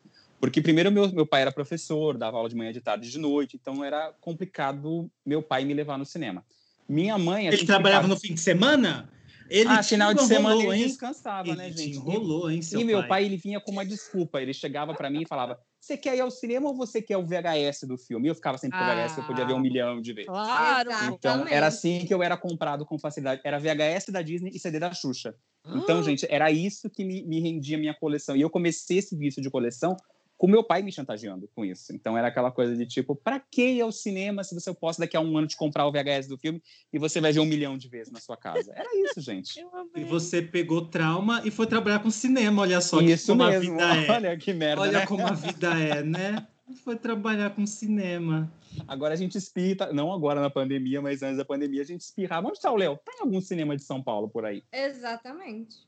Porque 0.41 0.61
primeiro 0.61 0.91
meu, 0.93 1.11
meu 1.13 1.27
pai 1.27 1.43
era 1.43 1.53
professor, 1.53 2.17
dava 2.17 2.37
aula 2.37 2.49
de 2.49 2.55
manhã, 2.55 2.73
de 2.73 2.81
tarde, 2.81 3.11
de 3.11 3.19
noite, 3.19 3.59
então 3.61 3.85
era 3.85 4.13
complicado 4.21 5.11
meu 5.27 5.43
pai 5.43 5.65
me 5.65 5.75
levar 5.75 5.99
no 5.99 6.05
cinema. 6.05 6.45
Minha 6.89 7.19
mãe. 7.19 7.49
Ele 7.49 7.67
trabalhava 7.67 8.05
ficava... 8.05 8.15
no 8.15 8.21
fim 8.21 8.35
de 8.35 8.41
semana? 8.41 9.11
Ele 9.51 9.69
ah, 9.69 9.83
final 9.83 10.15
de 10.15 10.23
semana 10.25 10.63
ele 10.63 10.87
descansava, 10.87 11.55
né, 11.55 11.67
ele 11.67 11.75
né, 11.75 11.83
gente? 11.83 11.97
Enrolou, 11.97 12.51
hein, 12.51 12.63
seu 12.63 12.81
E 12.81 12.85
meu 12.85 13.07
pai, 13.07 13.25
ele 13.25 13.37
vinha 13.37 13.61
com 13.61 13.73
uma 13.73 13.85
desculpa. 13.85 14.41
Ele 14.41 14.53
chegava 14.53 14.95
para 14.95 15.09
mim 15.11 15.23
e 15.23 15.27
falava: 15.27 15.59
Você 15.81 15.97
quer 15.97 16.17
ir 16.17 16.21
ao 16.21 16.31
cinema 16.31 16.69
ou 16.69 16.77
você 16.77 17.01
quer 17.01 17.17
o 17.17 17.25
VHS 17.25 17.87
do 17.87 17.97
filme? 17.97 18.29
E 18.29 18.31
eu 18.31 18.35
ficava 18.35 18.59
sempre 18.59 18.79
com 18.79 18.85
o 18.85 18.89
VHS, 18.89 19.19
eu 19.19 19.25
podia 19.25 19.47
ver 19.47 19.55
um 19.55 19.59
ah, 19.59 19.61
milhão 19.61 20.01
de 20.01 20.13
vezes. 20.13 20.29
Claro! 20.29 20.91
Então, 21.13 21.47
era 21.49 21.67
assim 21.67 22.05
que 22.07 22.13
eu 22.13 22.23
era 22.23 22.37
comprado 22.37 22.85
com 22.85 22.99
facilidade. 22.99 23.41
Era 23.45 23.59
VHS 23.59 24.07
da 24.11 24.23
Disney 24.23 24.51
e 24.55 24.59
CD 24.59 24.79
da 24.79 24.93
Xuxa. 24.93 25.35
Então, 25.67 25.99
ah. 25.99 26.03
gente, 26.03 26.27
era 26.31 26.51
isso 26.51 26.89
que 26.89 27.05
me, 27.05 27.23
me 27.27 27.41
rendia 27.41 27.79
minha 27.79 27.95
coleção. 27.95 28.37
E 28.37 28.41
eu 28.41 28.51
comecei 28.51 28.99
esse 28.99 29.17
vício 29.17 29.43
de 29.43 29.51
coleção 29.51 29.97
com 30.39 30.47
meu 30.47 30.63
pai 30.63 30.83
me 30.83 30.93
chantageando 30.93 31.49
com 31.55 31.65
isso. 31.65 31.93
Então 31.93 32.17
era 32.17 32.29
aquela 32.29 32.53
coisa 32.53 32.77
de 32.77 32.87
tipo, 32.87 33.17
para 33.17 33.41
que 33.41 33.73
ir 33.73 33.81
ao 33.81 33.91
cinema 33.91 34.45
se 34.45 34.55
você 34.55 34.73
possa 34.73 35.01
daqui 35.01 35.17
a 35.17 35.21
um 35.21 35.37
ano 35.37 35.49
te 35.49 35.57
comprar 35.57 35.85
o 35.85 35.93
VHS 35.93 36.29
do 36.29 36.39
filme 36.39 36.63
e 36.93 36.99
você 36.99 37.21
vai 37.21 37.33
ver 37.33 37.41
um 37.41 37.45
milhão 37.45 37.77
de 37.77 37.89
vezes 37.89 38.13
na 38.13 38.21
sua 38.21 38.37
casa? 38.37 38.73
Era 38.75 38.89
isso, 39.05 39.21
gente. 39.21 39.61
e 39.97 40.05
você 40.05 40.41
pegou 40.41 40.87
trauma 40.87 41.43
e 41.45 41.51
foi 41.51 41.67
trabalhar 41.67 41.99
com 41.99 42.11
cinema, 42.11 42.63
olha 42.63 42.81
só 42.81 43.01
isso 43.01 43.33
como 43.33 43.45
mesmo. 43.45 43.81
a 43.81 43.95
vida 43.95 44.07
é. 44.07 44.11
Olha 44.19 44.37
que 44.37 44.53
merda. 44.53 44.83
Olha 44.83 44.99
né? 45.01 45.07
como 45.07 45.27
a 45.27 45.33
vida 45.33 45.69
é, 45.79 46.03
né? 46.03 46.47
Foi 46.85 46.97
trabalhar 46.97 47.51
com 47.51 47.67
cinema. 47.67 48.53
Agora 48.87 49.15
a 49.15 49.17
gente 49.17 49.37
espirra, 49.37 49.93
não 49.93 50.13
agora 50.13 50.41
na 50.41 50.51
pandemia, 50.51 51.01
mas 51.01 51.23
antes 51.23 51.39
da 51.39 51.45
pandemia 51.45 51.83
a 51.83 51.85
gente 51.85 52.03
espirrava. 52.03 52.47
Onde 52.47 52.59
está 52.59 52.71
o 52.71 52.77
Léo? 52.77 52.99
Tem 53.05 53.21
algum 53.21 53.41
cinema 53.41 53.75
de 53.75 53.83
São 53.83 54.03
Paulo 54.03 54.29
por 54.29 54.45
aí? 54.45 54.63
Exatamente. 54.71 55.88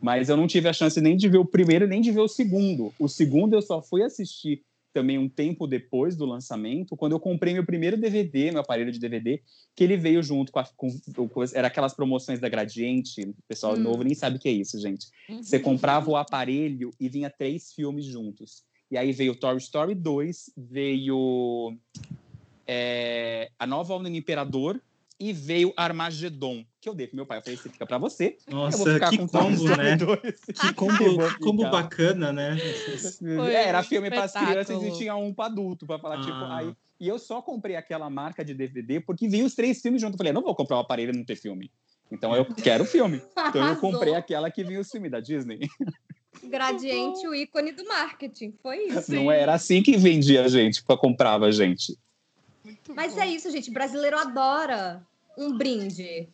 Mas 0.00 0.28
eu 0.28 0.36
não 0.36 0.46
tive 0.46 0.68
a 0.68 0.72
chance 0.72 1.00
nem 1.00 1.16
de 1.16 1.28
ver 1.28 1.38
o 1.38 1.44
primeiro 1.44 1.86
nem 1.86 2.00
de 2.00 2.10
ver 2.10 2.20
o 2.20 2.28
segundo. 2.28 2.92
O 2.98 3.08
segundo 3.08 3.54
eu 3.54 3.62
só 3.62 3.80
fui 3.82 4.02
assistir 4.02 4.62
também 4.92 5.18
um 5.18 5.28
tempo 5.28 5.66
depois 5.66 6.16
do 6.16 6.26
lançamento, 6.26 6.96
quando 6.96 7.12
eu 7.12 7.20
comprei 7.20 7.54
meu 7.54 7.64
primeiro 7.64 7.96
DVD, 7.96 8.50
meu 8.50 8.60
aparelho 8.60 8.90
de 8.90 8.98
DVD, 8.98 9.40
que 9.74 9.84
ele 9.84 9.96
veio 9.96 10.22
junto 10.22 10.50
com, 10.50 10.58
a, 10.58 10.64
com, 10.76 10.90
com 11.28 11.44
era 11.54 11.68
aquelas 11.68 11.94
promoções 11.94 12.40
da 12.40 12.48
Gradiente, 12.48 13.22
o 13.22 13.34
pessoal 13.46 13.74
hum. 13.74 13.80
novo 13.80 14.02
nem 14.02 14.14
sabe 14.14 14.36
o 14.36 14.40
que 14.40 14.48
é 14.48 14.52
isso, 14.52 14.80
gente. 14.80 15.06
Uhum. 15.28 15.42
Você 15.42 15.58
comprava 15.58 16.10
o 16.10 16.16
aparelho 16.16 16.90
e 16.98 17.08
vinha 17.08 17.30
três 17.30 17.72
filmes 17.72 18.04
juntos. 18.04 18.64
E 18.90 18.98
aí 18.98 19.12
veio 19.12 19.36
Toy 19.36 19.56
Story 19.58 19.94
2, 19.94 20.50
veio 20.56 21.76
é, 22.66 23.50
A 23.58 23.66
Nova 23.66 23.94
Onda 23.94 24.10
do 24.10 24.16
Imperador, 24.16 24.80
e 25.20 25.34
veio 25.34 25.72
Armagedon, 25.76 26.64
que 26.80 26.88
eu 26.88 26.94
dei 26.94 27.06
pro 27.06 27.14
meu 27.14 27.26
pai. 27.26 27.38
Eu 27.38 27.42
falei, 27.42 27.54
esse 27.54 27.68
fica 27.68 27.86
pra 27.86 27.98
você. 27.98 28.38
Nossa, 28.48 28.98
que 29.10 29.18
combo, 29.18 29.76
né? 29.76 29.98
Que 30.58 30.74
combo, 30.74 31.38
combo 31.40 31.70
bacana, 31.70 32.32
né? 32.32 32.56
Foi 33.18 33.54
é, 33.54 33.68
era 33.68 33.82
filme 33.82 34.08
para 34.08 34.24
as 34.24 34.32
crianças 34.32 34.82
e 34.82 34.90
tinha 34.96 35.14
um 35.14 35.34
para 35.34 35.46
adulto, 35.46 35.86
para 35.86 35.98
falar, 35.98 36.20
tipo, 36.22 36.32
ah. 36.32 36.40
tipo, 36.40 36.52
aí. 36.52 36.74
E 36.98 37.06
eu 37.06 37.18
só 37.18 37.42
comprei 37.42 37.76
aquela 37.76 38.08
marca 38.08 38.42
de 38.42 38.54
DVD 38.54 38.98
porque 38.98 39.28
vi 39.28 39.42
os 39.42 39.54
três 39.54 39.82
filmes 39.82 40.00
juntos. 40.00 40.14
Eu 40.14 40.18
falei, 40.18 40.32
não 40.32 40.42
vou 40.42 40.54
comprar 40.54 40.78
um 40.78 40.80
aparelho 40.80 41.12
e 41.12 41.16
não 41.16 41.24
ter 41.24 41.36
filme. 41.36 41.70
Então 42.10 42.34
eu 42.34 42.46
quero 42.46 42.86
filme. 42.86 43.22
Então 43.48 43.68
eu 43.68 43.76
comprei 43.76 44.14
aquela 44.14 44.50
que 44.50 44.64
vinha 44.64 44.80
os 44.80 44.90
filmes 44.90 45.10
da 45.10 45.20
Disney. 45.20 45.60
Gradiente, 46.44 47.26
o 47.26 47.34
ícone 47.34 47.72
do 47.72 47.86
marketing. 47.86 48.54
Foi 48.62 48.86
isso. 48.86 49.12
Não 49.14 49.30
era 49.30 49.52
assim 49.52 49.82
que 49.82 49.96
vendia 49.96 50.44
a 50.44 50.48
gente, 50.48 50.82
para 50.82 50.96
comprava 50.96 51.46
a 51.46 51.50
gente. 51.50 51.98
Mas 52.94 53.16
é 53.18 53.26
isso, 53.26 53.50
gente. 53.50 53.70
Brasileiro 53.70 54.18
adora 54.18 55.06
um 55.40 55.56
brinde. 55.56 56.32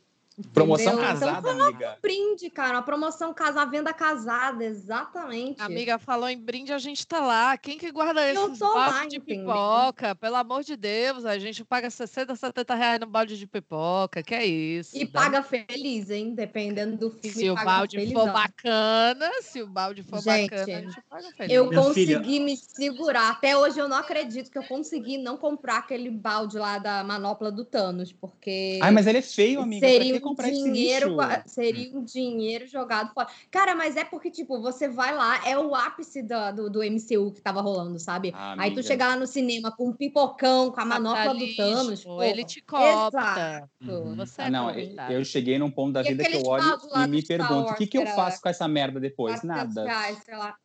Promoção 0.53 0.93
Entendeu? 0.93 1.17
Então, 1.17 1.21
casada, 1.21 1.51
então, 1.51 1.67
amiga. 1.67 1.97
Um 1.97 2.01
brinde, 2.03 2.51
cara. 2.51 2.75
Uma 2.75 2.83
promoção 2.83 3.33
casa, 3.33 3.65
venda 3.65 3.93
casada, 3.95 4.63
exatamente. 4.63 5.63
Amiga, 5.63 5.99
falou 5.99 6.29
em 6.29 6.39
brinde, 6.39 6.75
a 6.75 6.79
gente 6.79 7.07
tá 7.07 7.21
lá. 7.21 7.57
Quem 7.57 7.79
que 7.79 7.91
guarda 7.91 8.31
esses 8.31 8.59
baldes 8.59 9.09
de 9.09 9.19
pipoca? 9.19 10.15
Pelo 10.15 10.37
amor 10.37 10.63
de 10.63 10.77
Deus, 10.77 11.25
a 11.25 11.39
gente 11.39 11.65
paga 11.65 11.89
60, 11.89 12.37
70 12.37 12.75
reais 12.75 13.01
no 13.01 13.07
balde 13.07 13.39
de 13.39 13.47
pipoca, 13.47 14.23
que 14.23 14.35
é 14.35 14.45
isso. 14.45 14.95
E 14.95 15.07
paga 15.07 15.43
feliz, 15.43 16.11
hein? 16.11 16.35
Dependendo 16.35 16.99
do 16.99 17.11
filme. 17.11 17.31
Se 17.31 17.49
o 17.49 17.55
balde 17.55 17.97
felizão. 17.97 18.27
for 18.27 18.33
bacana, 18.33 19.31
se 19.41 19.63
o 19.63 19.67
balde 19.67 20.03
for 20.03 20.21
gente, 20.21 20.51
bacana, 20.51 20.77
a 20.77 20.81
gente 20.83 21.03
paga 21.09 21.33
feliz. 21.35 21.55
Eu 21.55 21.69
Minha 21.71 21.83
consegui 21.83 22.25
filha... 22.25 22.45
me 22.45 22.57
segurar. 22.59 23.31
Até 23.31 23.57
hoje 23.57 23.79
eu 23.79 23.89
não 23.89 23.97
acredito 23.97 24.51
que 24.51 24.59
eu 24.59 24.65
consegui 24.65 25.17
não 25.17 25.39
comprar 25.39 25.79
aquele 25.79 26.11
balde 26.11 26.59
lá 26.59 26.77
da 26.77 27.03
manopla 27.03 27.51
do 27.51 27.65
Thanos, 27.65 28.13
porque... 28.13 28.79
Ai, 28.83 28.91
mas 28.91 29.07
ele 29.07 29.19
é 29.19 29.23
feio, 29.23 29.63
amiga. 29.63 29.87
Seria 29.87 30.26
comprar 30.29 30.51
dinheiro, 30.51 31.17
seria 31.47 31.97
um 31.97 32.03
dinheiro 32.03 32.67
jogado 32.67 33.13
fora. 33.13 33.29
Cara, 33.51 33.75
mas 33.75 33.97
é 33.97 34.05
porque, 34.05 34.31
tipo, 34.31 34.61
você 34.61 34.89
vai 34.89 35.15
lá, 35.15 35.47
é 35.47 35.59
o 35.59 35.75
ápice 35.75 36.23
do, 36.23 36.53
do, 36.55 36.71
do 36.71 36.81
MCU 36.83 37.33
que 37.33 37.41
tava 37.41 37.61
rolando, 37.61 37.99
sabe? 37.99 38.33
Ah, 38.35 38.55
Aí 38.59 38.75
tu 38.75 38.83
chega 38.83 39.07
lá 39.07 39.17
no 39.17 39.27
cinema 39.27 39.71
com 39.71 39.89
um 39.89 39.93
pipocão, 39.93 40.71
com 40.71 40.81
a 40.81 40.85
manopla 40.85 41.35
do 41.35 41.57
Thanos. 41.57 42.05
Pô, 42.05 42.23
ele 42.23 42.45
te 42.45 42.61
copta. 42.61 43.69
Uhum. 43.81 44.17
Você 44.17 44.43
ah, 44.43 44.51
não, 44.51 44.71
eu 45.11 45.25
cheguei 45.25 45.59
num 45.59 45.71
ponto 45.71 45.93
da 45.93 46.03
vida 46.03 46.25
que 46.25 46.37
eu 46.37 46.45
olho 46.45 46.79
e 47.05 47.09
me 47.09 47.23
pergunto: 47.23 47.73
o 47.73 47.75
que, 47.75 47.87
que 47.87 47.99
eu 47.99 48.07
faço 48.09 48.41
com 48.41 48.49
essa 48.49 48.67
merda 48.67 48.99
depois? 48.99 49.43
Nada. 49.43 49.85
Reais, 49.85 50.19
sei 50.25 50.37
lá. 50.37 50.57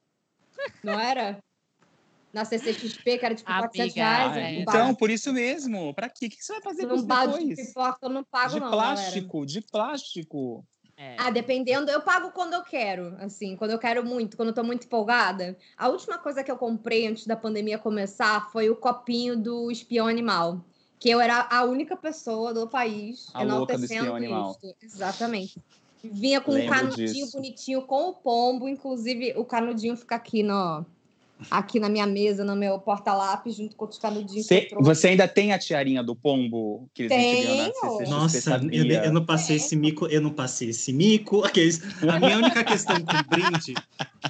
Não 0.83 0.99
era? 0.99 1.39
Na 2.33 2.45
CCXP, 2.45 3.17
que 3.17 3.25
era 3.25 3.35
tipo 3.35 3.49
Amiga, 3.49 3.67
400 3.67 3.95
reais. 3.95 4.37
É. 4.37 4.53
Então, 4.61 4.95
por 4.95 5.09
isso 5.09 5.33
mesmo. 5.33 5.93
Pra 5.93 6.09
quê? 6.09 6.27
O 6.27 6.29
que 6.29 6.43
você 6.43 6.53
vai 6.53 6.61
fazer 6.61 6.87
com 6.87 6.95
isso 6.95 7.05
depois? 7.05 7.47
De 7.47 7.55
pipoca, 7.55 7.97
eu 8.01 8.09
não 8.09 8.23
pago, 8.23 8.53
de 8.53 8.59
não, 8.59 8.71
plástico, 8.71 9.33
galera. 9.33 9.47
de 9.47 9.61
plástico. 9.61 10.65
É. 10.97 11.15
Ah, 11.17 11.31
dependendo, 11.31 11.89
eu 11.89 12.01
pago 12.01 12.31
quando 12.31 12.53
eu 12.53 12.61
quero, 12.61 13.15
assim, 13.19 13.55
quando 13.55 13.71
eu 13.71 13.79
quero 13.79 14.05
muito, 14.05 14.37
quando 14.37 14.49
eu 14.49 14.55
tô 14.55 14.63
muito 14.63 14.85
empolgada. 14.85 15.57
A 15.75 15.89
última 15.89 16.19
coisa 16.19 16.43
que 16.43 16.51
eu 16.51 16.57
comprei 16.57 17.07
antes 17.07 17.25
da 17.25 17.35
pandemia 17.35 17.79
começar 17.79 18.51
foi 18.51 18.69
o 18.69 18.75
copinho 18.75 19.35
do 19.35 19.71
espião 19.71 20.07
animal. 20.07 20.63
Que 20.99 21.09
eu 21.09 21.19
era 21.19 21.47
a 21.49 21.63
única 21.63 21.97
pessoa 21.97 22.53
do 22.53 22.67
país 22.67 23.27
a 23.33 23.41
enaltecendo 23.41 24.15
isso. 24.23 24.75
Exatamente. 24.79 25.59
Vinha 26.03 26.39
com 26.39 26.51
Lembro 26.51 26.67
um 26.67 26.69
canudinho 26.69 27.07
disso. 27.07 27.37
bonitinho 27.37 27.81
com 27.83 28.09
o 28.09 28.13
pombo, 28.13 28.69
inclusive 28.69 29.33
o 29.35 29.43
canudinho 29.43 29.97
fica 29.97 30.15
aqui 30.15 30.43
no, 30.43 30.85
aqui 31.49 31.79
na 31.79 31.89
minha 31.89 32.05
mesa, 32.05 32.43
no 32.43 32.55
meu 32.55 32.79
porta-lápis, 32.79 33.55
junto 33.55 33.75
com 33.75 33.85
os 33.85 33.97
canudinhos. 33.97 34.45
Cê, 34.45 34.69
você 34.79 35.09
ainda 35.09 35.27
tem 35.27 35.53
a 35.53 35.59
tiarinha 35.59 36.03
do 36.03 36.15
pombo 36.15 36.89
que 36.93 37.03
eles 37.03 37.11
Tenho. 37.11 37.73
na 38.07 38.09
Nossa, 38.09 38.61
eu, 38.71 38.85
eu, 38.85 39.13
não 39.13 39.25
passei 39.25 39.55
esse 39.55 39.75
mico, 39.75 40.07
eu 40.07 40.21
não 40.21 40.31
passei 40.31 40.69
esse 40.69 40.91
mico. 40.93 41.43
Aqueles, 41.43 41.81
a 42.03 42.19
minha 42.19 42.37
única 42.37 42.63
questão 42.63 42.97
com 42.97 43.23
brinde, 43.29 43.73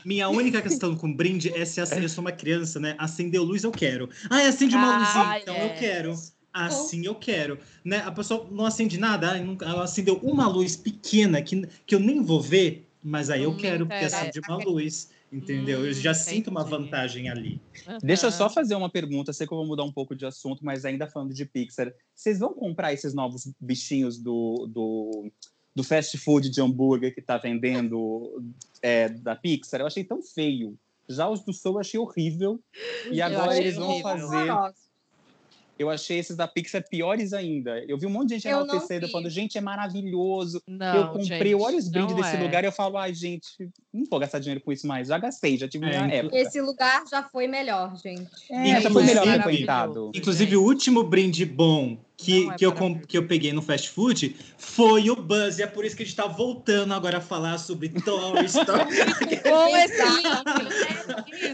minha 0.05 0.29
única 0.29 0.61
questão 0.61 0.95
com 0.95 1.13
brinde 1.13 1.51
é 1.55 1.65
se 1.65 1.81
eu 1.81 2.09
sou 2.09 2.21
uma 2.21 2.31
criança, 2.31 2.79
né? 2.79 2.95
Acendeu 2.97 3.43
luz, 3.43 3.63
eu 3.63 3.71
quero. 3.71 4.09
Ah, 4.29 4.47
acende 4.47 4.75
uma 4.75 4.95
ah, 4.95 4.99
luzinha, 4.99 5.39
então 5.39 5.55
eu 5.55 5.73
quero. 5.75 6.13
Assim 6.53 7.05
eu 7.05 7.15
quero. 7.15 7.57
Né? 7.83 7.97
A 8.05 8.11
pessoa 8.11 8.45
não 8.51 8.65
acende 8.65 8.97
nada, 8.97 9.37
ela 9.37 9.83
acendeu 9.83 10.19
uma 10.21 10.47
luz 10.47 10.75
pequena 10.75 11.41
que, 11.41 11.65
que 11.85 11.95
eu 11.95 11.99
nem 11.99 12.21
vou 12.21 12.41
ver, 12.41 12.87
mas 13.01 13.29
aí 13.29 13.43
eu 13.43 13.55
quero, 13.55 13.87
porque 13.87 14.05
acende 14.05 14.39
uma 14.47 14.57
luz. 14.57 15.09
Entendeu? 15.31 15.79
Hum, 15.79 15.85
eu 15.85 15.93
já 15.93 16.11
entendi. 16.11 16.25
sinto 16.25 16.49
uma 16.49 16.63
vantagem 16.63 17.29
ali. 17.29 17.61
Uhum. 17.87 17.97
Deixa 18.03 18.27
eu 18.27 18.31
só 18.31 18.49
fazer 18.49 18.75
uma 18.75 18.89
pergunta. 18.89 19.31
Sei 19.31 19.47
que 19.47 19.53
eu 19.53 19.57
vou 19.57 19.65
mudar 19.65 19.83
um 19.83 19.91
pouco 19.91 20.13
de 20.13 20.25
assunto, 20.25 20.63
mas 20.65 20.83
ainda 20.83 21.07
falando 21.07 21.33
de 21.33 21.45
Pixar. 21.45 21.93
Vocês 22.13 22.39
vão 22.39 22.53
comprar 22.53 22.91
esses 22.91 23.13
novos 23.13 23.49
bichinhos 23.59 24.19
do, 24.19 24.67
do, 24.69 25.31
do 25.73 25.83
fast 25.83 26.17
food 26.17 26.49
de 26.49 26.61
hambúrguer 26.61 27.13
que 27.13 27.21
está 27.21 27.37
vendendo 27.37 28.43
é, 28.81 29.07
da 29.07 29.35
Pixar? 29.35 29.79
Eu 29.79 29.87
achei 29.87 30.03
tão 30.03 30.21
feio. 30.21 30.77
Já 31.07 31.29
os 31.29 31.41
do 31.45 31.53
Soul 31.53 31.75
eu 31.75 31.79
achei 31.79 31.99
horrível. 31.99 32.59
E 33.09 33.21
agora 33.21 33.57
eles 33.57 33.75
vão 33.75 34.01
fazer. 34.01 34.51
Eu 35.81 35.89
achei 35.89 36.19
esses 36.19 36.35
da 36.35 36.47
Pixar 36.47 36.87
piores 36.87 37.33
ainda. 37.33 37.83
Eu 37.87 37.97
vi 37.97 38.05
um 38.05 38.09
monte 38.11 38.29
de 38.29 38.35
gente 38.35 38.47
enaltecendo 38.47 39.07
falando, 39.07 39.29
gente, 39.29 39.57
é 39.57 39.61
maravilhoso. 39.61 40.61
Não, 40.67 40.95
eu 40.95 41.07
comprei, 41.07 41.51
gente, 41.51 41.55
olha 41.55 41.77
os 41.77 41.89
brindes 41.89 42.15
desse 42.15 42.35
é. 42.35 42.39
lugar 42.39 42.63
e 42.63 42.67
eu 42.67 42.71
falo, 42.71 42.97
ai, 42.97 43.13
gente, 43.15 43.47
não 43.91 44.05
vou 44.05 44.19
gastar 44.19 44.37
dinheiro 44.37 44.61
com 44.61 44.71
isso 44.71 44.85
mais. 44.85 45.07
Já 45.07 45.17
gastei, 45.17 45.57
já 45.57 45.67
tive 45.67 45.87
é, 45.87 45.89
minha 45.89 46.15
época. 46.17 46.37
Esse 46.37 46.61
lugar 46.61 47.03
já 47.09 47.23
foi 47.23 47.47
melhor, 47.47 47.95
gente. 47.97 48.29
É, 48.51 48.79
já 48.79 48.91
foi 48.91 49.03
melhor, 49.03 49.41
coitado. 49.41 50.11
Inclusive, 50.13 50.55
o 50.55 50.63
último 50.63 51.03
brinde 51.03 51.45
bom 51.45 51.97
que, 52.21 52.49
é 52.49 52.55
que, 52.55 52.65
eu, 52.65 52.73
que 53.07 53.17
eu 53.17 53.27
peguei 53.27 53.51
no 53.51 53.61
fast 53.61 53.89
food 53.89 54.35
foi 54.57 55.09
o 55.09 55.15
Buzz. 55.15 55.59
E 55.59 55.63
é 55.63 55.67
por 55.67 55.85
isso 55.85 55.95
que 55.95 56.03
a 56.03 56.05
gente 56.05 56.13
está 56.13 56.27
voltando 56.27 56.93
agora 56.93 57.17
a 57.17 57.21
falar 57.21 57.57
sobre 57.57 57.89
Toy 57.89 58.45
Story. 58.45 58.83
Bom 59.43 59.77
esse 59.77 60.01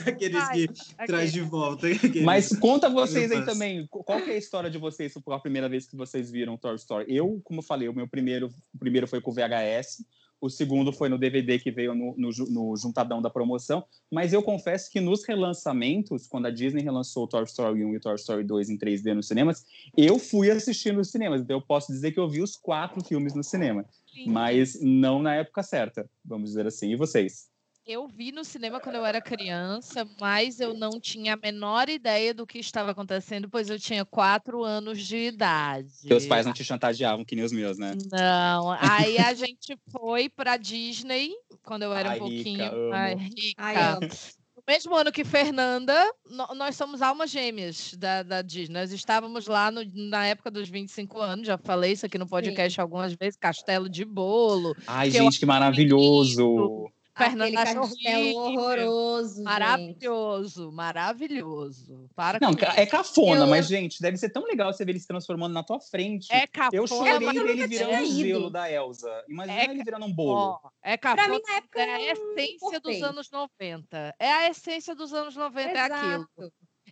Aqueles 0.10 0.50
que 0.50 0.68
traz 1.06 1.32
de 1.32 1.42
volta. 1.42 1.88
Aqueles... 1.88 2.24
Mas 2.24 2.50
conta 2.58 2.90
vocês 2.90 3.32
aí 3.32 3.46
também. 3.46 3.88
Qual 3.90 4.22
que 4.22 4.32
é 4.32 4.34
a 4.34 4.38
história 4.38 4.70
de 4.70 4.78
vocês 4.78 5.14
foi 5.14 5.36
a 5.36 5.40
primeira 5.40 5.70
vez 5.70 5.88
que 5.88 5.96
vocês 5.96 6.30
viram 6.30 6.58
Toy 6.58 6.76
Story? 6.76 7.06
Eu, 7.08 7.42
como 7.44 7.60
eu 7.60 7.64
falei, 7.64 7.88
o 7.88 7.94
meu 7.94 8.08
primeiro, 8.08 8.48
o 8.74 8.78
primeiro 8.78 9.08
foi 9.08 9.22
com 9.22 9.32
o 9.32 9.34
VHS. 9.34 10.06
O 10.40 10.50
segundo 10.50 10.94
foi 10.94 11.10
no 11.10 11.18
DVD 11.18 11.58
que 11.60 11.72
veio 11.72 11.96
no, 11.96 12.16
no, 12.18 12.30
no, 12.50 12.78
juntadão 12.78 13.22
da 13.22 13.30
promoção. 13.30 13.84
Mas 14.12 14.34
eu 14.34 14.44
confesso 14.44 14.92
que 14.92 15.00
nos 15.00 15.24
relançamentos, 15.26 16.28
quando 16.28 16.46
a 16.46 16.52
Disney 16.52 16.84
relançou 16.84 17.24
o 17.24 17.28
Toy 17.28 17.44
Story 17.44 17.84
1 17.84 17.94
e 17.94 17.98
o 17.98 18.00
Toy 18.00 18.16
Story 18.16 18.44
2 18.44 18.70
em 18.70 18.78
3D 18.78 19.14
nos 19.14 19.28
cinemas, 19.28 19.66
eu 19.96 20.20
fui 20.20 20.52
assistir 20.52 20.94
nos 20.94 21.10
cinemas. 21.10 21.42
Então 21.42 21.58
eu 21.58 21.62
posso 21.62 21.92
dizer 21.92 22.12
que 22.12 22.20
eu 22.20 22.30
vi 22.30 22.42
os 22.42 22.56
quatro 22.56 23.04
filmes 23.04 23.34
no 23.34 23.44
cinema. 23.44 23.86
Sim. 24.14 24.30
Mas 24.30 24.80
não 24.82 25.22
na 25.22 25.36
época 25.36 25.64
certa, 25.64 26.10
vamos 26.24 26.50
dizer 26.50 26.68
assim. 26.68 26.92
E 26.92 26.96
vocês? 26.96 27.50
Eu 27.88 28.06
vi 28.06 28.34
no 28.34 28.44
cinema 28.44 28.82
quando 28.82 28.96
eu 28.96 29.06
era 29.06 29.22
criança, 29.22 30.06
mas 30.20 30.60
eu 30.60 30.74
não 30.74 31.00
tinha 31.00 31.36
a 31.36 31.38
menor 31.38 31.88
ideia 31.88 32.34
do 32.34 32.46
que 32.46 32.60
estava 32.60 32.92
acontecendo, 32.92 33.50
pois 33.50 33.70
eu 33.70 33.80
tinha 33.80 34.04
quatro 34.04 34.62
anos 34.62 35.02
de 35.08 35.16
idade. 35.16 35.90
Seus 35.90 36.26
pais 36.26 36.46
não 36.46 36.52
te 36.52 36.66
chantageavam, 36.66 37.24
que 37.24 37.34
nem 37.34 37.46
os 37.46 37.54
meus, 37.54 37.78
né? 37.78 37.94
Não. 38.12 38.72
Aí 38.82 39.18
a 39.18 39.34
gente 39.34 39.78
foi 39.90 40.28
para 40.28 40.58
Disney, 40.58 41.32
quando 41.64 41.84
eu 41.84 41.94
era 41.94 42.10
Ai, 42.10 42.16
um 42.18 42.20
pouquinho 42.20 42.64
rica, 42.66 42.90
mais 42.90 43.22
rica. 43.22 43.56
Ai, 43.58 44.00
no 44.02 44.64
mesmo 44.68 44.94
ano 44.94 45.10
que 45.10 45.24
Fernanda, 45.24 46.14
nós 46.58 46.76
somos 46.76 47.02
almas 47.02 47.32
gêmeas 47.32 47.94
da, 47.94 48.22
da 48.22 48.42
Disney. 48.42 48.74
Nós 48.74 48.92
estávamos 48.92 49.48
lá 49.48 49.72
no, 49.72 49.82
na 50.10 50.26
época 50.26 50.52
dos 50.52 50.68
25 50.68 51.22
anos, 51.22 51.48
já 51.48 51.58
falei 51.58 51.94
isso 51.94 52.06
aqui 52.06 52.18
no 52.18 52.28
podcast 52.28 52.76
Sim. 52.76 52.82
algumas 52.82 53.14
vezes, 53.14 53.38
Castelo 53.40 53.88
de 53.88 54.04
Bolo. 54.04 54.76
Ai, 54.86 55.10
gente, 55.10 55.40
que 55.40 55.46
maravilhoso! 55.46 56.92
Fernando 57.18 57.54
castelo 57.54 58.38
horroroso. 58.38 59.44
Maravilhoso, 59.44 60.66
gente. 60.66 60.76
maravilhoso. 60.76 62.10
Para 62.16 62.40
não, 62.40 62.52
é 62.76 62.86
cafona, 62.86 63.42
eu... 63.42 63.48
mas, 63.48 63.68
gente, 63.68 64.02
deve 64.02 64.18
ser 64.18 64.30
tão 64.30 64.44
legal 64.44 64.72
você 64.72 64.86
ver 64.86 64.92
ele 64.92 65.00
se 65.00 65.08
transformando 65.08 65.54
na 65.54 65.64
tua 65.64 65.80
frente. 65.80 66.28
É 66.32 66.46
cafona. 66.46 66.78
Eu 66.78 66.88
chorei 66.88 67.20
dele 67.20 67.68
virando 67.68 68.04
o 68.04 68.06
gelo 68.06 68.50
da 68.50 68.72
Elsa. 68.72 69.26
Imagina 69.28 69.60
é 69.60 69.64
ele 69.66 69.84
virando 69.84 70.06
um 70.06 70.14
bolo. 70.14 70.60
Ó, 70.64 70.70
é 70.84 70.96
cafona. 70.98 71.24
Pra 71.24 71.34
mim, 71.34 71.42
na 71.48 71.56
época, 71.56 71.82
é 71.82 71.94
a 71.94 72.12
essência 72.14 72.80
dos 72.80 73.04
anos 73.04 73.32
90. 73.32 74.16
É 74.20 74.32
a 74.32 74.50
essência 74.50 74.96
dos 74.96 75.14
anos 75.14 75.36
90, 75.36 75.72
Exato. 75.72 75.94
é 75.94 75.98
aquilo. 75.98 76.28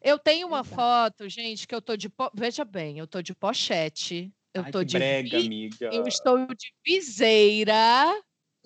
Eu 0.02 0.20
tenho 0.20 0.48
uma 0.48 0.60
Exato. 0.60 0.76
foto, 0.76 1.30
gente, 1.30 1.68
que 1.68 1.74
eu 1.74 1.82
tô 1.82 1.96
de. 1.96 2.10
Po... 2.10 2.32
Veja 2.34 2.66
bem, 2.66 3.00
eu 3.00 3.08
tô 3.08 3.22
de 3.22 3.34
pochete. 3.34 4.32
Eu 4.54 4.64
Ai, 4.64 4.72
tô 4.72 4.84
de. 4.84 4.98
Brega, 4.98 5.40
vi... 5.40 5.46
amiga. 5.46 5.90
Eu 5.92 6.08
estou 6.08 6.48
de 6.48 6.74
viseira. 6.86 8.14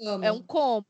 Amo. 0.01 0.23
É 0.23 0.31
um 0.31 0.41
combo 0.41 0.87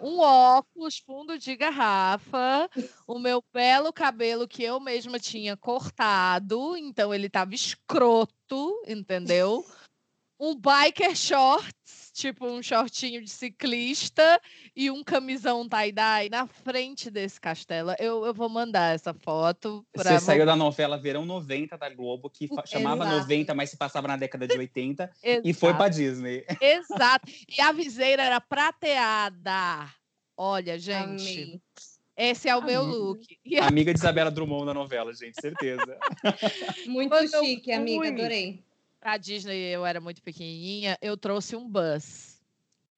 um 0.00 0.18
óculos 0.20 0.98
fundo 0.98 1.38
de 1.38 1.56
garrafa, 1.56 2.68
o 3.06 3.18
meu 3.18 3.44
belo 3.52 3.92
cabelo 3.92 4.48
que 4.48 4.62
eu 4.62 4.80
mesma 4.80 5.18
tinha 5.18 5.56
cortado, 5.56 6.76
então 6.76 7.12
ele 7.12 7.28
tava 7.28 7.54
escroto, 7.54 8.82
entendeu? 8.86 9.64
Um 10.36 10.56
biker 10.56 11.14
shorts, 11.14 12.03
tipo 12.14 12.46
um 12.46 12.62
shortinho 12.62 13.20
de 13.20 13.28
ciclista 13.28 14.40
e 14.74 14.90
um 14.90 15.02
camisão 15.02 15.68
tie-dye 15.68 16.30
na 16.30 16.46
frente 16.46 17.10
desse 17.10 17.40
castelo. 17.40 17.90
Eu, 17.98 18.24
eu 18.24 18.32
vou 18.32 18.48
mandar 18.48 18.94
essa 18.94 19.12
foto. 19.12 19.84
Você 19.94 20.20
saiu 20.20 20.46
da 20.46 20.54
novela 20.54 20.96
Verão 20.96 21.26
90 21.26 21.76
da 21.76 21.90
Globo, 21.90 22.30
que 22.30 22.48
chamava 22.66 23.04
Exato. 23.04 23.20
90, 23.20 23.54
mas 23.54 23.70
se 23.70 23.76
passava 23.76 24.06
na 24.06 24.16
década 24.16 24.46
de 24.46 24.56
80, 24.56 25.10
e 25.44 25.52
foi 25.52 25.74
para 25.74 25.88
Disney. 25.88 26.46
Exato. 26.60 27.30
E 27.48 27.60
a 27.60 27.72
viseira 27.72 28.22
era 28.22 28.40
prateada. 28.40 29.90
Olha, 30.36 30.78
gente. 30.78 31.42
Amei. 31.42 31.60
Esse 32.16 32.48
é 32.48 32.54
o 32.54 32.60
amiga. 32.60 32.72
meu 32.72 32.84
look. 32.84 33.26
Amiga 33.60 33.92
de 33.92 33.98
Isabela 33.98 34.30
Drummond 34.30 34.66
na 34.66 34.74
novela, 34.74 35.12
gente, 35.12 35.40
certeza. 35.40 35.98
Muito 36.86 37.10
Quando 37.10 37.44
chique, 37.44 37.72
amiga, 37.72 38.06
adorei. 38.06 38.62
Pra 39.04 39.18
Disney, 39.18 39.70
eu 39.70 39.84
era 39.84 40.00
muito 40.00 40.22
pequenininha, 40.22 40.96
eu 41.02 41.14
trouxe 41.14 41.54
um 41.54 41.68
bus 41.68 42.33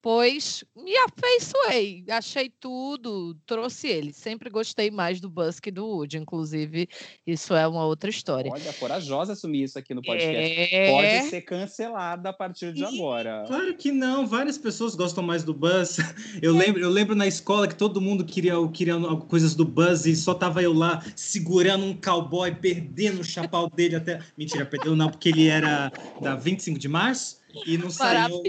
depois 0.06 0.62
me 0.76 0.92
afeiçoei, 0.98 2.04
achei 2.08 2.48
tudo, 2.60 3.36
trouxe 3.44 3.88
ele. 3.88 4.12
Sempre 4.12 4.48
gostei 4.48 4.88
mais 4.88 5.20
do 5.20 5.28
Buzz 5.28 5.58
que 5.58 5.72
do 5.72 5.84
Woody, 5.84 6.18
inclusive, 6.18 6.88
isso 7.26 7.52
é 7.56 7.66
uma 7.66 7.84
outra 7.84 8.08
história. 8.08 8.48
Olha, 8.52 8.72
corajosa 8.74 9.32
assumir 9.32 9.64
isso 9.64 9.76
aqui 9.76 9.94
no 9.94 10.02
podcast. 10.02 10.36
É... 10.72 10.92
Pode 10.92 11.30
ser 11.30 11.40
cancelada 11.40 12.28
a 12.28 12.32
partir 12.32 12.72
de 12.72 12.84
agora. 12.84 13.46
Claro 13.48 13.74
que 13.74 13.90
não, 13.90 14.24
várias 14.24 14.56
pessoas 14.56 14.94
gostam 14.94 15.24
mais 15.24 15.42
do 15.42 15.52
Buzz. 15.52 15.96
Eu 16.40 16.54
é. 16.54 16.58
lembro, 16.58 16.80
eu 16.82 16.90
lembro 16.90 17.16
na 17.16 17.26
escola 17.26 17.66
que 17.66 17.74
todo 17.74 18.00
mundo 18.00 18.24
queria, 18.24 18.54
queria 18.72 18.94
coisas 19.28 19.56
do 19.56 19.64
Buzz 19.64 20.06
e 20.06 20.14
só 20.14 20.34
tava 20.34 20.62
eu 20.62 20.72
lá 20.72 21.02
segurando 21.16 21.84
um 21.84 21.98
cowboy, 22.00 22.54
perdendo 22.54 23.22
o 23.22 23.24
chapéu 23.24 23.68
dele 23.70 23.96
até. 23.96 24.20
Mentira, 24.38 24.64
perdeu 24.64 24.94
não, 24.94 25.08
porque 25.10 25.30
ele 25.30 25.48
era 25.48 25.90
da 26.20 26.36
25 26.36 26.78
de 26.78 26.88
março 26.88 27.44
e 27.64 27.78
não 27.78 27.90
saiu, 27.90 28.42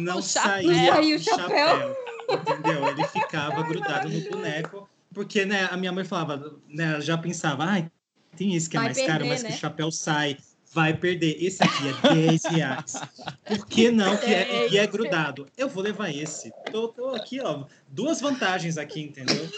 não 0.00 0.22
saía 0.22 1.00
o 1.00 1.18
chapéu. 1.18 1.48
chapéu. 1.48 1.96
Entendeu? 2.30 2.88
Ele 2.88 3.06
ficava 3.08 3.62
grudado 3.68 4.08
no 4.08 4.30
boneco, 4.30 4.88
porque 5.12 5.44
né, 5.44 5.68
a 5.70 5.76
minha 5.76 5.92
mãe 5.92 6.04
falava, 6.04 6.58
né, 6.68 7.00
já 7.00 7.18
pensava, 7.18 7.64
ai, 7.64 7.90
tem 8.36 8.54
esse 8.54 8.68
que 8.68 8.76
é 8.76 8.80
Vai 8.80 8.88
mais 8.88 8.96
perder, 8.96 9.12
caro, 9.12 9.26
mas 9.26 9.42
né? 9.42 9.48
que 9.50 9.54
o 9.54 9.58
chapéu 9.58 9.90
sai. 9.90 10.36
Vai 10.72 10.94
perder. 10.96 11.36
Esse 11.44 11.64
aqui 11.64 11.88
é 11.88 12.14
10 12.14 12.44
reais. 12.44 12.94
Por 13.44 13.66
que 13.66 13.90
não? 13.90 14.16
Que 14.16 14.32
é, 14.32 14.68
e 14.68 14.78
é 14.78 14.86
grudado. 14.86 15.48
Eu 15.56 15.68
vou 15.68 15.82
levar 15.82 16.14
esse. 16.14 16.52
Tô, 16.70 16.86
tô 16.86 17.08
aqui, 17.08 17.40
ó. 17.40 17.64
Duas 17.88 18.20
vantagens 18.20 18.78
aqui, 18.78 19.00
entendeu? 19.00 19.50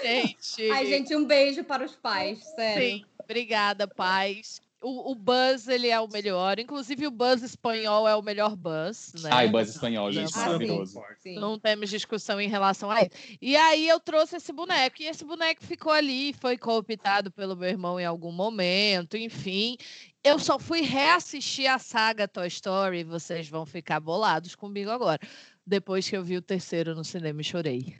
Gente. 0.00 0.70
Ai, 0.70 0.86
gente, 0.86 1.16
um 1.16 1.24
beijo 1.24 1.64
para 1.64 1.84
os 1.84 1.96
pais, 1.96 2.44
sério. 2.54 2.80
Sim, 2.80 3.04
obrigada, 3.18 3.88
pais 3.88 4.60
o, 4.82 5.12
o, 5.12 5.14
Buzz, 5.14 5.68
ele 5.68 5.88
é 5.88 6.00
o 6.00 6.08
melhor. 6.08 6.58
Inclusive, 6.58 7.06
o 7.06 7.10
Buzz 7.10 7.42
espanhol 7.42 8.08
é 8.08 8.14
o 8.16 8.22
melhor 8.22 8.56
Buzz, 8.56 9.12
né? 9.22 9.30
Ai, 9.32 9.48
Buzz 9.48 9.70
espanhol, 9.70 10.10
gente, 10.12 10.32
ah, 10.34 10.46
maravilhoso. 10.46 11.00
Sim. 11.20 11.36
Não 11.36 11.58
temos 11.58 11.88
discussão 11.88 12.40
em 12.40 12.48
relação 12.48 12.90
a 12.90 13.00
isso. 13.00 13.10
E 13.40 13.56
aí, 13.56 13.88
eu 13.88 14.00
trouxe 14.00 14.36
esse 14.36 14.52
boneco. 14.52 15.00
E 15.00 15.06
esse 15.06 15.24
boneco 15.24 15.64
ficou 15.64 15.92
ali, 15.92 16.32
foi 16.34 16.58
cooptado 16.58 17.30
pelo 17.30 17.56
meu 17.56 17.68
irmão 17.68 17.98
em 17.98 18.04
algum 18.04 18.32
momento, 18.32 19.16
enfim. 19.16 19.76
Eu 20.24 20.38
só 20.38 20.58
fui 20.58 20.82
reassistir 20.82 21.70
a 21.70 21.78
saga 21.78 22.28
Toy 22.28 22.48
Story. 22.48 23.04
Vocês 23.04 23.48
vão 23.48 23.64
ficar 23.64 24.00
bolados 24.00 24.54
comigo 24.54 24.90
agora. 24.90 25.18
Depois 25.66 26.08
que 26.08 26.16
eu 26.16 26.24
vi 26.24 26.36
o 26.36 26.42
terceiro 26.42 26.94
no 26.94 27.04
cinema 27.04 27.40
e 27.40 27.44
chorei. 27.44 27.96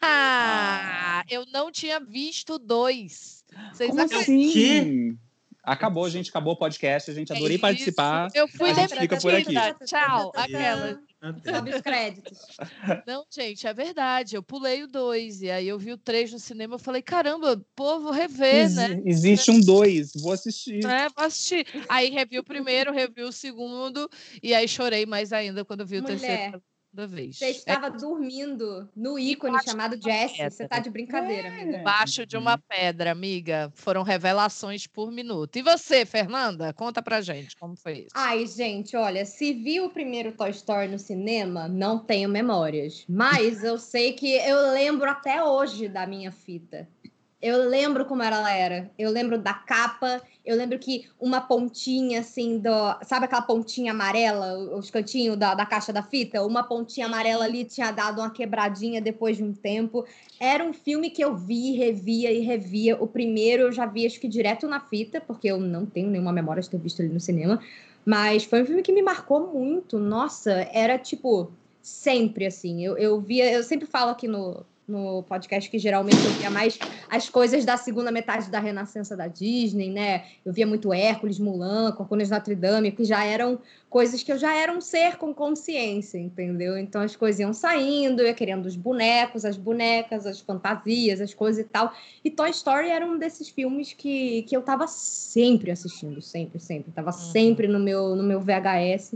Ah, 0.00 1.20
ah. 1.20 1.24
eu 1.30 1.46
não 1.46 1.70
tinha 1.70 2.00
visto 2.00 2.58
dois. 2.58 3.44
Vocês 3.72 3.90
Como 3.90 4.02
assim? 4.02 5.18
Acabou, 5.62 6.08
gente. 6.10 6.30
Acabou 6.30 6.54
o 6.54 6.56
podcast. 6.56 7.10
A 7.10 7.14
gente 7.14 7.32
é 7.32 7.36
adorei 7.36 7.58
participar. 7.58 8.28
Eu 8.34 8.48
fui 8.48 8.70
a 8.70 8.74
gente 8.74 8.96
fica 8.96 9.16
por 9.18 9.34
aqui. 9.34 9.54
Tchau. 9.86 10.32
Aquela. 10.34 11.00
Sobe 11.44 11.70
os 11.72 11.80
créditos. 11.80 12.38
Não, 13.06 13.24
gente, 13.30 13.64
é 13.64 13.72
verdade. 13.72 14.34
Eu 14.34 14.42
pulei 14.42 14.82
o 14.82 14.88
2 14.88 15.42
e 15.42 15.50
aí 15.52 15.68
eu 15.68 15.78
vi 15.78 15.92
o 15.92 15.98
3 15.98 16.32
no 16.32 16.38
cinema. 16.40 16.74
Eu 16.74 16.80
falei, 16.80 17.00
caramba, 17.00 17.64
pô, 17.76 18.00
vou 18.00 18.10
rever, 18.10 18.62
Ex 18.62 18.74
né? 18.74 19.00
Existe 19.04 19.52
um 19.52 19.60
2, 19.60 20.14
vou 20.20 20.32
assistir. 20.32 20.84
É, 20.84 21.08
vou 21.16 21.24
assistir. 21.24 21.64
Aí 21.88 22.10
revi 22.10 22.40
o 22.40 22.44
primeiro, 22.44 22.92
revi 22.92 23.22
o 23.22 23.30
segundo 23.30 24.10
e 24.42 24.52
aí 24.52 24.66
chorei 24.66 25.06
mais 25.06 25.32
ainda 25.32 25.64
quando 25.64 25.86
vi 25.86 25.98
o 25.98 26.02
Mulher. 26.02 26.18
terceiro 26.18 26.62
da 26.92 27.06
vez. 27.06 27.38
Você 27.38 27.46
estava 27.46 27.86
é... 27.86 27.90
dormindo 27.90 28.88
no 28.94 29.18
ícone 29.18 29.58
chamado 29.64 29.98
Jess. 30.00 30.36
Você 30.54 30.68
tá 30.68 30.78
de 30.78 30.90
brincadeira, 30.90 31.48
é. 31.48 31.62
amiga. 31.62 31.78
Embaixo 31.78 32.26
de 32.26 32.36
uma 32.36 32.58
pedra, 32.58 33.10
amiga. 33.10 33.72
Foram 33.74 34.02
revelações 34.02 34.86
por 34.86 35.10
minuto. 35.10 35.56
E 35.56 35.62
você, 35.62 36.04
Fernanda? 36.04 36.72
Conta 36.72 37.00
pra 37.00 37.20
gente 37.20 37.56
como 37.56 37.76
foi 37.76 38.00
isso. 38.00 38.10
Ai, 38.14 38.46
gente, 38.46 38.96
olha, 38.96 39.24
se 39.24 39.52
viu 39.54 39.86
o 39.86 39.90
primeiro 39.90 40.32
Toy 40.32 40.50
Story 40.50 40.88
no 40.88 40.98
cinema, 40.98 41.66
não 41.66 41.98
tenho 41.98 42.28
memórias. 42.28 43.04
Mas 43.08 43.64
eu 43.64 43.78
sei 43.78 44.12
que 44.12 44.34
eu 44.36 44.72
lembro 44.72 45.08
até 45.08 45.42
hoje 45.42 45.88
da 45.88 46.06
minha 46.06 46.30
fita. 46.30 46.88
Eu 47.42 47.68
lembro 47.68 48.04
como 48.04 48.22
ela 48.22 48.52
era. 48.52 48.88
Eu 48.96 49.10
lembro 49.10 49.36
da 49.36 49.52
capa. 49.52 50.22
Eu 50.46 50.56
lembro 50.56 50.78
que 50.78 51.08
uma 51.20 51.40
pontinha, 51.40 52.20
assim, 52.20 52.58
do. 52.58 52.70
Sabe 53.02 53.24
aquela 53.24 53.42
pontinha 53.42 53.90
amarela, 53.90 54.76
os 54.76 54.90
cantinhos 54.90 55.36
da, 55.36 55.52
da 55.52 55.66
caixa 55.66 55.92
da 55.92 56.04
fita? 56.04 56.40
Uma 56.46 56.62
pontinha 56.62 57.06
amarela 57.06 57.44
ali 57.44 57.64
tinha 57.64 57.90
dado 57.90 58.20
uma 58.20 58.30
quebradinha 58.30 59.00
depois 59.00 59.36
de 59.38 59.42
um 59.42 59.52
tempo. 59.52 60.06
Era 60.38 60.62
um 60.62 60.72
filme 60.72 61.10
que 61.10 61.22
eu 61.22 61.36
vi, 61.36 61.72
revia 61.72 62.30
e 62.30 62.38
revia. 62.38 62.96
O 63.02 63.08
primeiro 63.08 63.64
eu 63.64 63.72
já 63.72 63.86
vi, 63.86 64.06
acho 64.06 64.20
que 64.20 64.28
direto 64.28 64.68
na 64.68 64.78
fita, 64.78 65.20
porque 65.20 65.48
eu 65.48 65.58
não 65.58 65.84
tenho 65.84 66.08
nenhuma 66.08 66.32
memória 66.32 66.62
de 66.62 66.70
ter 66.70 66.78
visto 66.78 67.00
ele 67.00 67.12
no 67.12 67.20
cinema. 67.20 67.60
Mas 68.06 68.44
foi 68.44 68.62
um 68.62 68.66
filme 68.66 68.82
que 68.82 68.92
me 68.92 69.02
marcou 69.02 69.52
muito. 69.52 69.98
Nossa, 69.98 70.52
era 70.72 70.96
tipo. 70.96 71.50
Sempre 71.82 72.46
assim. 72.46 72.84
Eu, 72.84 72.96
eu 72.96 73.20
via. 73.20 73.50
Eu 73.52 73.64
sempre 73.64 73.86
falo 73.86 74.12
aqui 74.12 74.28
no, 74.28 74.64
no 74.92 75.22
podcast 75.22 75.70
que 75.70 75.78
geralmente 75.78 76.22
eu 76.22 76.30
via 76.32 76.50
mais 76.50 76.78
as 77.10 77.28
coisas 77.28 77.64
da 77.64 77.78
segunda 77.78 78.12
metade 78.12 78.50
da 78.50 78.60
renascença 78.60 79.16
da 79.16 79.26
Disney, 79.26 79.90
né? 79.90 80.24
Eu 80.44 80.52
via 80.52 80.66
muito 80.66 80.92
Hércules, 80.92 81.38
Mulan, 81.38 81.92
Corcunda 81.92 82.22
de 82.22 82.30
Notre 82.30 82.54
Dame, 82.54 82.92
que 82.92 83.04
já 83.04 83.24
eram 83.24 83.58
coisas 83.88 84.22
que 84.22 84.30
eu 84.30 84.38
já 84.38 84.54
era 84.54 84.72
um 84.72 84.80
ser 84.80 85.16
com 85.16 85.34
consciência, 85.34 86.18
entendeu? 86.18 86.76
Então 86.76 87.00
as 87.00 87.16
coisas 87.16 87.40
iam 87.40 87.52
saindo, 87.52 88.20
eu 88.20 88.26
ia 88.26 88.34
querendo 88.34 88.66
os 88.66 88.76
bonecos, 88.76 89.44
as 89.44 89.56
bonecas, 89.56 90.26
as 90.26 90.40
fantasias, 90.40 91.20
as 91.20 91.32
coisas 91.32 91.64
e 91.64 91.68
tal. 91.68 91.92
E 92.22 92.30
Toy 92.30 92.50
Story 92.50 92.88
era 92.88 93.06
um 93.06 93.18
desses 93.18 93.48
filmes 93.48 93.92
que, 93.92 94.42
que 94.42 94.56
eu 94.56 94.62
tava 94.62 94.86
sempre 94.86 95.70
assistindo, 95.70 96.20
sempre, 96.20 96.60
sempre. 96.60 96.92
Tava 96.92 97.10
uhum. 97.10 97.16
sempre 97.16 97.66
no 97.66 97.78
meu, 97.78 98.14
no 98.14 98.22
meu 98.22 98.40
VHS 98.40 99.14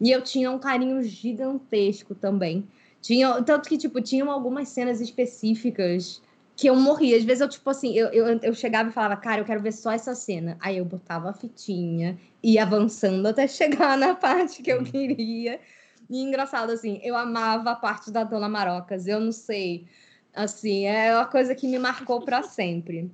E 0.00 0.10
eu 0.10 0.22
tinha 0.22 0.50
um 0.50 0.58
carinho 0.58 1.02
gigantesco 1.02 2.14
também. 2.14 2.66
Tinha, 3.00 3.42
tanto 3.42 3.68
que, 3.68 3.78
tipo, 3.78 4.00
tinham 4.00 4.30
algumas 4.30 4.68
cenas 4.68 5.00
específicas 5.00 6.20
que 6.56 6.68
eu 6.68 6.74
morria. 6.74 7.16
Às 7.16 7.24
vezes 7.24 7.40
eu, 7.40 7.48
tipo 7.48 7.70
assim, 7.70 7.94
eu, 7.94 8.08
eu, 8.08 8.40
eu 8.42 8.54
chegava 8.54 8.88
e 8.88 8.92
falava, 8.92 9.16
cara, 9.16 9.40
eu 9.40 9.44
quero 9.44 9.62
ver 9.62 9.72
só 9.72 9.92
essa 9.92 10.14
cena. 10.14 10.56
Aí 10.60 10.78
eu 10.78 10.84
botava 10.84 11.30
a 11.30 11.32
fitinha, 11.32 12.18
ia 12.42 12.62
avançando 12.62 13.26
até 13.26 13.46
chegar 13.48 13.96
na 13.96 14.14
parte 14.14 14.62
que 14.62 14.72
eu 14.72 14.82
queria. 14.82 15.60
E 16.10 16.20
engraçado, 16.20 16.70
assim, 16.70 17.00
eu 17.02 17.16
amava 17.16 17.70
a 17.70 17.76
parte 17.76 18.10
da 18.10 18.24
Dona 18.24 18.48
Marocas. 18.48 19.06
Eu 19.06 19.20
não 19.20 19.32
sei. 19.32 19.86
Assim, 20.34 20.84
é 20.84 21.14
uma 21.14 21.26
coisa 21.26 21.54
que 21.54 21.68
me 21.68 21.78
marcou 21.78 22.22
para 22.22 22.42
sempre. 22.42 23.10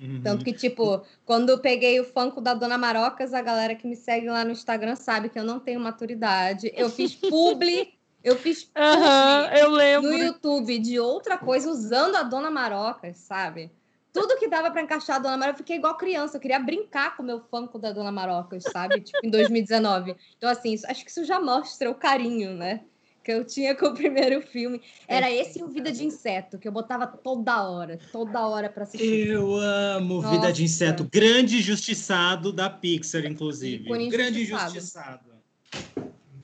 Uhum. 0.00 0.20
Tanto 0.20 0.44
que, 0.44 0.52
tipo, 0.52 1.02
quando 1.24 1.50
eu 1.50 1.60
peguei 1.60 2.00
o 2.00 2.04
fanco 2.04 2.40
da 2.40 2.54
Dona 2.54 2.76
Marocas, 2.76 3.32
a 3.32 3.40
galera 3.40 3.76
que 3.76 3.86
me 3.86 3.94
segue 3.94 4.28
lá 4.28 4.44
no 4.44 4.50
Instagram 4.50 4.96
sabe 4.96 5.28
que 5.28 5.38
eu 5.38 5.44
não 5.44 5.60
tenho 5.60 5.78
maturidade. 5.78 6.72
Eu 6.74 6.90
fiz 6.90 7.14
publi, 7.14 7.94
eu 8.22 8.36
fiz 8.36 8.70
uhum, 8.76 9.56
eu 9.56 9.70
lembro. 9.70 10.10
no 10.10 10.16
YouTube 10.16 10.78
de 10.78 10.98
outra 11.00 11.36
coisa 11.36 11.68
usando 11.68 12.16
a 12.16 12.22
Dona 12.22 12.50
Marocas, 12.50 13.18
sabe? 13.18 13.70
Tudo 14.12 14.36
que 14.36 14.46
dava 14.46 14.70
para 14.70 14.82
encaixar 14.82 15.16
a 15.16 15.18
Dona 15.18 15.36
Marocas, 15.36 15.60
eu 15.60 15.64
fiquei 15.64 15.76
igual 15.76 15.96
criança. 15.96 16.36
Eu 16.36 16.40
queria 16.40 16.58
brincar 16.58 17.16
com 17.16 17.22
o 17.22 17.26
meu 17.26 17.40
fanco 17.40 17.78
da 17.78 17.92
Dona 17.92 18.12
Marocas, 18.12 18.62
sabe? 18.64 19.00
tipo, 19.00 19.18
em 19.24 19.30
2019. 19.30 20.14
Então, 20.36 20.50
assim, 20.50 20.74
isso, 20.74 20.86
acho 20.86 21.04
que 21.04 21.10
isso 21.10 21.24
já 21.24 21.40
mostra 21.40 21.90
o 21.90 21.94
carinho, 21.94 22.54
né? 22.54 22.82
Que 23.24 23.32
eu 23.32 23.44
tinha 23.44 23.74
com 23.74 23.86
o 23.86 23.94
primeiro 23.94 24.42
filme. 24.42 24.82
Era 25.08 25.30
esse 25.30 25.60
e 25.60 25.62
o 25.62 25.68
Vida 25.68 25.90
de 25.90 26.04
Inseto, 26.04 26.58
que 26.58 26.68
eu 26.68 26.72
botava 26.72 27.06
toda 27.06 27.62
hora, 27.62 27.98
toda 28.12 28.46
hora 28.46 28.68
para 28.68 28.82
assistir. 28.82 29.28
Eu 29.28 29.56
amo 29.56 30.20
Nossa. 30.20 30.36
Vida 30.36 30.52
de 30.52 30.64
Inseto. 30.64 31.08
Grande 31.10 31.58
injustiçado 31.58 32.52
da 32.52 32.68
Pixar, 32.68 33.24
inclusive. 33.24 33.88
Grande 34.10 34.42
injustiçado. 34.42 35.32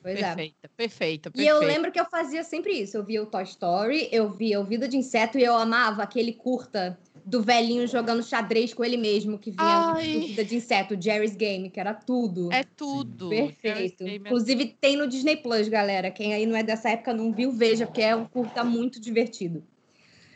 Pois 0.01 0.19
perfeita, 0.19 0.55
é. 0.63 0.67
perfeita, 0.67 1.31
perfeita. 1.31 1.31
E 1.41 1.45
eu 1.45 1.59
lembro 1.59 1.91
que 1.91 1.99
eu 1.99 2.05
fazia 2.05 2.43
sempre 2.43 2.73
isso. 2.73 2.97
Eu 2.97 3.03
via 3.03 3.21
o 3.21 3.25
Toy 3.25 3.43
Story, 3.43 4.09
eu 4.11 4.29
via 4.29 4.59
o 4.59 4.63
Vida 4.63 4.87
de 4.87 4.97
Inseto 4.97 5.37
e 5.37 5.43
eu 5.43 5.55
amava 5.55 6.03
aquele 6.03 6.33
curta 6.33 6.97
do 7.25 7.43
velhinho 7.43 7.85
jogando 7.87 8.23
xadrez 8.23 8.73
com 8.73 8.83
ele 8.83 8.97
mesmo, 8.97 9.37
que 9.37 9.51
vinha 9.51 9.93
do 9.93 9.99
Vida 9.99 10.43
de 10.43 10.55
Inseto, 10.55 10.99
Jerry's 10.99 11.35
Game, 11.35 11.69
que 11.69 11.79
era 11.79 11.93
tudo. 11.93 12.51
É 12.51 12.63
tudo. 12.63 13.29
Perfeito. 13.29 14.03
É 14.03 14.15
Inclusive 14.15 14.75
tem 14.81 14.97
no 14.97 15.07
Disney 15.07 15.37
Plus, 15.37 15.67
galera. 15.67 16.09
Quem 16.09 16.33
aí 16.33 16.45
não 16.45 16.55
é 16.55 16.63
dessa 16.63 16.89
época 16.89 17.13
não 17.13 17.31
viu, 17.31 17.51
veja, 17.51 17.85
porque 17.85 18.01
é 18.01 18.15
um 18.15 18.25
curta 18.25 18.63
muito 18.63 18.99
divertido. 18.99 19.63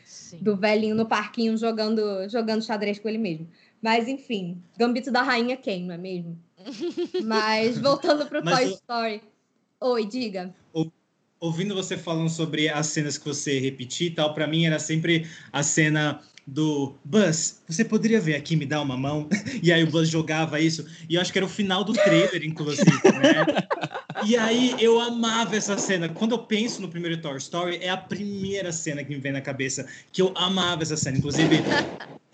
Sim. 0.04 0.38
Do 0.38 0.56
velhinho 0.56 0.94
no 0.94 1.06
parquinho 1.06 1.56
jogando, 1.56 2.28
jogando 2.28 2.62
xadrez 2.62 2.98
com 2.98 3.08
ele 3.08 3.18
mesmo. 3.18 3.48
Mas 3.82 4.06
enfim, 4.06 4.62
Gambito 4.78 5.10
da 5.10 5.22
Rainha 5.22 5.56
quem, 5.56 5.84
não 5.84 5.94
é 5.94 5.98
mesmo? 5.98 6.38
Mas 7.24 7.78
voltando 7.78 8.26
pro 8.26 8.42
Mas 8.44 8.54
Toy 8.54 8.64
eu... 8.64 8.70
Story. 8.70 9.33
Oi, 9.86 10.06
diga. 10.06 10.50
Ouvindo 11.38 11.74
você 11.74 11.98
falando 11.98 12.30
sobre 12.30 12.70
as 12.70 12.86
cenas 12.86 13.18
que 13.18 13.26
você 13.26 13.58
repetia 13.58 14.06
e 14.06 14.10
tal, 14.10 14.32
para 14.32 14.46
mim 14.46 14.64
era 14.64 14.78
sempre 14.78 15.28
a 15.52 15.62
cena 15.62 16.22
do 16.46 16.94
Buzz, 17.04 17.62
você 17.68 17.84
poderia 17.84 18.18
vir 18.18 18.34
aqui 18.34 18.56
me 18.56 18.64
dar 18.64 18.80
uma 18.80 18.96
mão? 18.96 19.28
E 19.62 19.70
aí 19.70 19.84
o 19.84 19.90
Buzz 19.90 20.08
jogava 20.08 20.58
isso, 20.58 20.86
e 21.06 21.16
eu 21.16 21.20
acho 21.20 21.30
que 21.30 21.38
era 21.38 21.44
o 21.44 21.50
final 21.50 21.84
do 21.84 21.92
trailer, 21.92 22.42
inclusive, 22.44 22.90
né? 23.04 23.44
E 24.24 24.34
aí 24.38 24.74
eu 24.78 24.98
amava 24.98 25.54
essa 25.54 25.76
cena. 25.76 26.08
Quando 26.08 26.32
eu 26.32 26.38
penso 26.38 26.80
no 26.80 26.88
primeiro 26.88 27.20
Toy 27.20 27.36
Story, 27.36 27.76
é 27.82 27.90
a 27.90 27.96
primeira 27.98 28.72
cena 28.72 29.04
que 29.04 29.10
me 29.10 29.20
vem 29.20 29.32
na 29.32 29.42
cabeça, 29.42 29.86
que 30.10 30.22
eu 30.22 30.32
amava 30.34 30.82
essa 30.82 30.96
cena. 30.96 31.18
Inclusive, 31.18 31.62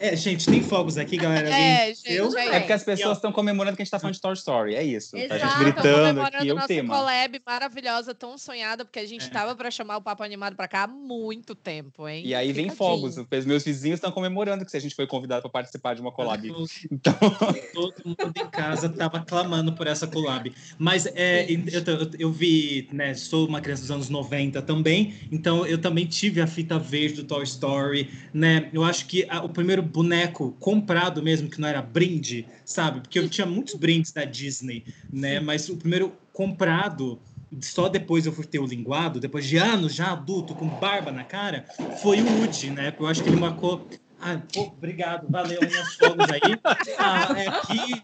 é, 0.01 0.17
gente, 0.17 0.47
tem 0.47 0.63
fogos 0.63 0.97
aqui, 0.97 1.19
galera. 1.19 1.47
É, 1.51 1.89
gente, 1.89 2.11
eu... 2.11 2.37
é 2.39 2.59
porque 2.59 2.73
as 2.73 2.83
pessoas 2.83 3.19
estão 3.19 3.31
comemorando 3.31 3.77
que 3.77 3.83
a 3.83 3.85
gente 3.85 3.91
tá 3.91 3.99
falando 3.99 4.15
de 4.15 4.21
Toy 4.23 4.33
Story, 4.33 4.75
é 4.75 4.83
isso. 4.83 5.15
Exato, 5.15 5.35
a 5.35 5.47
gente 5.47 5.59
gritando 5.59 6.23
aqui, 6.23 6.49
é 6.49 6.55
o 6.55 6.67
tema. 6.67 6.97
collab 6.97 7.43
maravilhosa, 7.47 8.15
tão 8.15 8.39
sonhada, 8.39 8.83
porque 8.83 8.99
a 8.99 9.07
gente 9.07 9.27
é. 9.27 9.29
tava 9.29 9.55
para 9.55 9.71
chamar 9.71 9.99
o 9.99 10.01
Papo 10.01 10.23
Animado 10.23 10.57
para 10.57 10.67
cá 10.67 10.85
há 10.85 10.87
muito 10.87 11.55
tempo, 11.55 12.09
hein? 12.09 12.23
E 12.25 12.35
aí 12.35 12.51
vem 12.51 12.71
fogos. 12.71 13.19
Os 13.19 13.45
meus 13.45 13.63
vizinhos 13.63 13.99
estão 13.99 14.11
comemorando 14.11 14.65
que 14.65 14.75
a 14.75 14.81
gente 14.81 14.95
foi 14.95 15.07
convidado 15.07 15.43
para 15.43 15.51
participar 15.51 15.95
de 15.95 16.01
uma 16.01 16.11
collab. 16.11 16.51
Então... 16.91 17.15
Todo 17.75 17.95
mundo 18.05 18.33
em 18.35 18.49
casa 18.49 18.89
tava 18.89 19.21
clamando 19.21 19.75
por 19.75 19.87
essa 19.87 20.07
collab. 20.07 20.51
Mas 20.79 21.05
é, 21.15 21.45
eu, 21.51 21.59
eu, 21.59 22.11
eu, 22.19 22.33
vi, 22.33 22.89
né, 22.91 23.13
sou 23.13 23.47
uma 23.47 23.61
criança 23.61 23.83
dos 23.83 23.91
anos 23.91 24.09
90 24.09 24.63
também, 24.63 25.15
então 25.31 25.67
eu 25.67 25.79
também 25.79 26.07
tive 26.07 26.41
a 26.41 26.47
fita 26.47 26.79
verde 26.79 27.17
do 27.17 27.25
Toy 27.25 27.45
Story, 27.45 28.11
né? 28.33 28.71
Eu 28.73 28.83
acho 28.83 29.07
que 29.07 29.27
a, 29.29 29.45
o 29.45 29.49
primeiro 29.49 29.90
boneco 29.91 30.57
comprado 30.59 31.23
mesmo, 31.23 31.51
que 31.51 31.61
não 31.61 31.69
era 31.69 31.83
brinde, 31.83 32.47
sabe? 32.65 33.01
Porque 33.01 33.19
eu 33.19 33.29
tinha 33.29 33.47
muitos 33.47 33.75
brindes 33.75 34.13
da 34.13 34.25
Disney, 34.25 34.85
né? 35.13 35.41
Mas 35.41 35.69
o 35.69 35.77
primeiro 35.77 36.13
comprado, 36.33 37.19
só 37.61 37.89
depois 37.89 38.27
eu 38.27 38.33
fui 38.33 38.45
ter 38.45 38.59
o 38.59 38.67
linguado, 38.67 39.21
depois 39.21 39.47
de 39.47 39.57
anos 39.57 39.95
já 39.95 40.13
adulto, 40.13 40.55
com 40.55 40.69
barba 40.69 41.11
na 41.11 41.25
cara, 41.25 41.67
foi 42.03 42.21
o 42.21 42.39
Woody, 42.39 42.71
né? 42.71 42.95
Eu 42.99 43.07
acho 43.07 43.23
que 43.23 43.29
ele 43.29 43.41
marcou 43.41 43.87
ah, 44.23 44.39
pô, 44.53 44.65
obrigado, 44.65 45.27
valeu, 45.31 45.59
minhas 45.63 45.95
fogos 45.95 46.27
aí. 46.31 46.41
Ah, 46.99 47.35
é 47.39 47.49
aqui, 47.49 48.03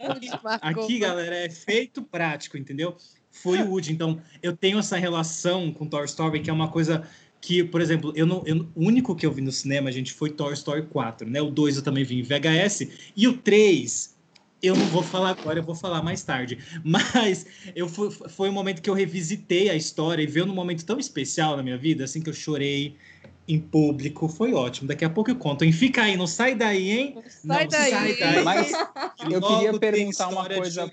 aqui, 0.62 0.98
galera, 0.98 1.36
é 1.36 1.50
feito 1.50 2.02
prático, 2.02 2.56
entendeu? 2.56 2.96
Foi 3.30 3.60
o 3.60 3.68
Woody. 3.68 3.92
Então, 3.92 4.18
eu 4.42 4.56
tenho 4.56 4.78
essa 4.78 4.96
relação 4.96 5.70
com 5.70 5.86
Toy 5.86 6.06
Story, 6.06 6.40
que 6.40 6.48
é 6.48 6.52
uma 6.52 6.70
coisa 6.70 7.06
que, 7.40 7.62
por 7.62 7.80
exemplo, 7.80 8.12
eu 8.16 8.26
não, 8.26 8.42
eu, 8.46 8.66
o 8.74 8.84
único 8.84 9.14
que 9.14 9.24
eu 9.24 9.32
vi 9.32 9.40
no 9.40 9.52
cinema, 9.52 9.92
gente, 9.92 10.12
foi 10.12 10.30
Toy 10.30 10.52
Story 10.54 10.82
4, 10.86 11.28
né? 11.28 11.40
O 11.40 11.50
2 11.50 11.76
eu 11.76 11.82
também 11.82 12.04
vi 12.04 12.18
em 12.18 12.22
VHS. 12.22 12.88
E 13.16 13.28
o 13.28 13.36
3, 13.36 14.16
eu 14.62 14.74
não 14.74 14.86
vou 14.86 15.02
falar 15.02 15.30
agora, 15.30 15.58
eu 15.58 15.62
vou 15.62 15.74
falar 15.74 16.02
mais 16.02 16.22
tarde. 16.22 16.58
Mas 16.84 17.46
eu 17.74 17.88
fui, 17.88 18.10
foi 18.10 18.48
um 18.48 18.52
momento 18.52 18.82
que 18.82 18.90
eu 18.90 18.94
revisitei 18.94 19.68
a 19.70 19.74
história 19.74 20.22
e 20.22 20.26
veio 20.26 20.46
num 20.46 20.54
momento 20.54 20.84
tão 20.84 20.98
especial 20.98 21.56
na 21.56 21.62
minha 21.62 21.78
vida, 21.78 22.04
assim, 22.04 22.20
que 22.20 22.30
eu 22.30 22.34
chorei 22.34 22.96
em 23.48 23.60
público. 23.60 24.28
Foi 24.28 24.52
ótimo. 24.52 24.88
Daqui 24.88 25.04
a 25.04 25.10
pouco 25.10 25.30
eu 25.30 25.36
conto. 25.36 25.64
E 25.64 25.72
fica 25.72 26.02
aí, 26.02 26.16
não 26.16 26.26
sai 26.26 26.54
daí, 26.54 26.90
hein? 26.90 27.18
Sai 27.28 27.64
não 27.64 27.70
daí. 27.70 27.90
Sai 27.90 28.16
daí. 28.16 28.44
Mas 28.44 28.72
eu 29.30 29.40
queria 29.40 29.78
perguntar 29.78 30.28
uma 30.28 30.48
coisa. 30.48 30.90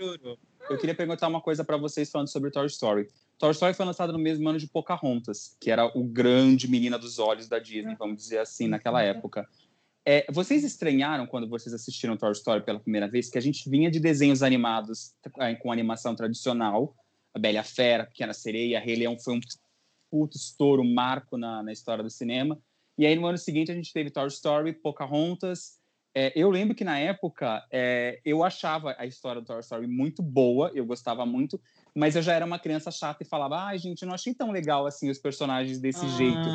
Eu 0.70 0.78
queria 0.78 0.96
perguntar 0.96 1.28
uma 1.28 1.42
coisa 1.42 1.64
para 1.64 1.76
vocês 1.76 2.10
falando 2.10 2.30
sobre 2.30 2.50
Toy 2.50 2.66
Story. 2.68 3.10
Toy 3.38 3.52
Story 3.52 3.74
foi 3.74 3.86
lançado 3.86 4.14
no 4.14 4.20
mesmo 4.20 4.48
ano 4.48 4.58
de 4.58 4.68
Pocahontas, 4.68 5.58
que 5.60 5.70
era 5.70 5.86
o 5.86 6.04
grande 6.04 6.70
menina 6.70 6.98
dos 6.98 7.20
olhos 7.20 7.48
da 7.48 7.60
Disney, 7.60 7.96
vamos 7.96 8.18
dizer 8.18 8.40
assim, 8.40 8.68
naquela 8.68 9.02
época. 9.02 9.48
É, 10.06 10.26
vocês 10.32 10.64
estranharam 10.64 11.28
quando 11.28 11.48
vocês 11.48 11.74
assistiram 11.74 12.18
Toy 12.18 12.32
Story 12.32 12.64
pela 12.64 12.80
primeira 12.80 13.08
vez 13.08 13.30
que 13.30 13.38
a 13.38 13.42
gente 13.42 13.70
vinha 13.70 13.92
de 13.92 14.00
desenhos 14.00 14.42
animados 14.42 15.14
é, 15.40 15.56
com 15.56 15.72
animação 15.72 16.16
tradicional, 16.16 16.96
a 17.34 17.40
Bela 17.40 17.64
Fera, 17.64 18.04
a 18.04 18.06
Pequena 18.06 18.34
Sereia, 18.34 18.80
Rei 18.80 18.96
Leão 18.96 19.18
foi 19.18 19.36
um 19.36 19.40
puto 20.10 20.38
estouro, 20.38 20.84
marco 20.84 21.38
na, 21.38 21.64
na 21.64 21.72
história 21.72 22.04
do 22.04 22.10
cinema. 22.10 22.58
E 22.98 23.06
aí 23.06 23.16
no 23.16 23.26
ano 23.26 23.38
seguinte 23.38 23.72
a 23.72 23.76
gente 23.76 23.92
teve 23.92 24.12
Toy 24.12 24.28
Story, 24.28 24.74
Pocahontas. 24.74 25.80
É, 26.16 26.32
eu 26.36 26.50
lembro 26.50 26.76
que 26.76 26.84
na 26.84 27.00
época 27.00 27.66
é, 27.72 28.22
eu 28.24 28.44
achava 28.44 28.96
a 29.00 29.06
história 29.06 29.42
do 29.42 29.48
Toy 29.48 29.60
Story 29.62 29.88
muito 29.88 30.22
boa, 30.22 30.72
eu 30.76 30.86
gostava 30.86 31.26
muito, 31.26 31.60
mas 31.96 32.16
eu 32.16 32.22
já 32.22 32.34
era 32.34 32.46
uma 32.46 32.60
criança 32.60 32.92
chata 32.92 33.24
e 33.24 33.26
falava, 33.26 33.58
ai, 33.58 33.76
ah, 33.76 33.78
gente, 33.78 34.04
eu 34.04 34.08
não 34.08 34.14
achei 34.14 34.34
tão 34.34 34.52
legal 34.52 34.86
assim 34.86 35.10
os 35.10 35.18
personagens 35.18 35.80
desse 35.80 36.06
ah, 36.06 36.10
jeito. 36.10 36.50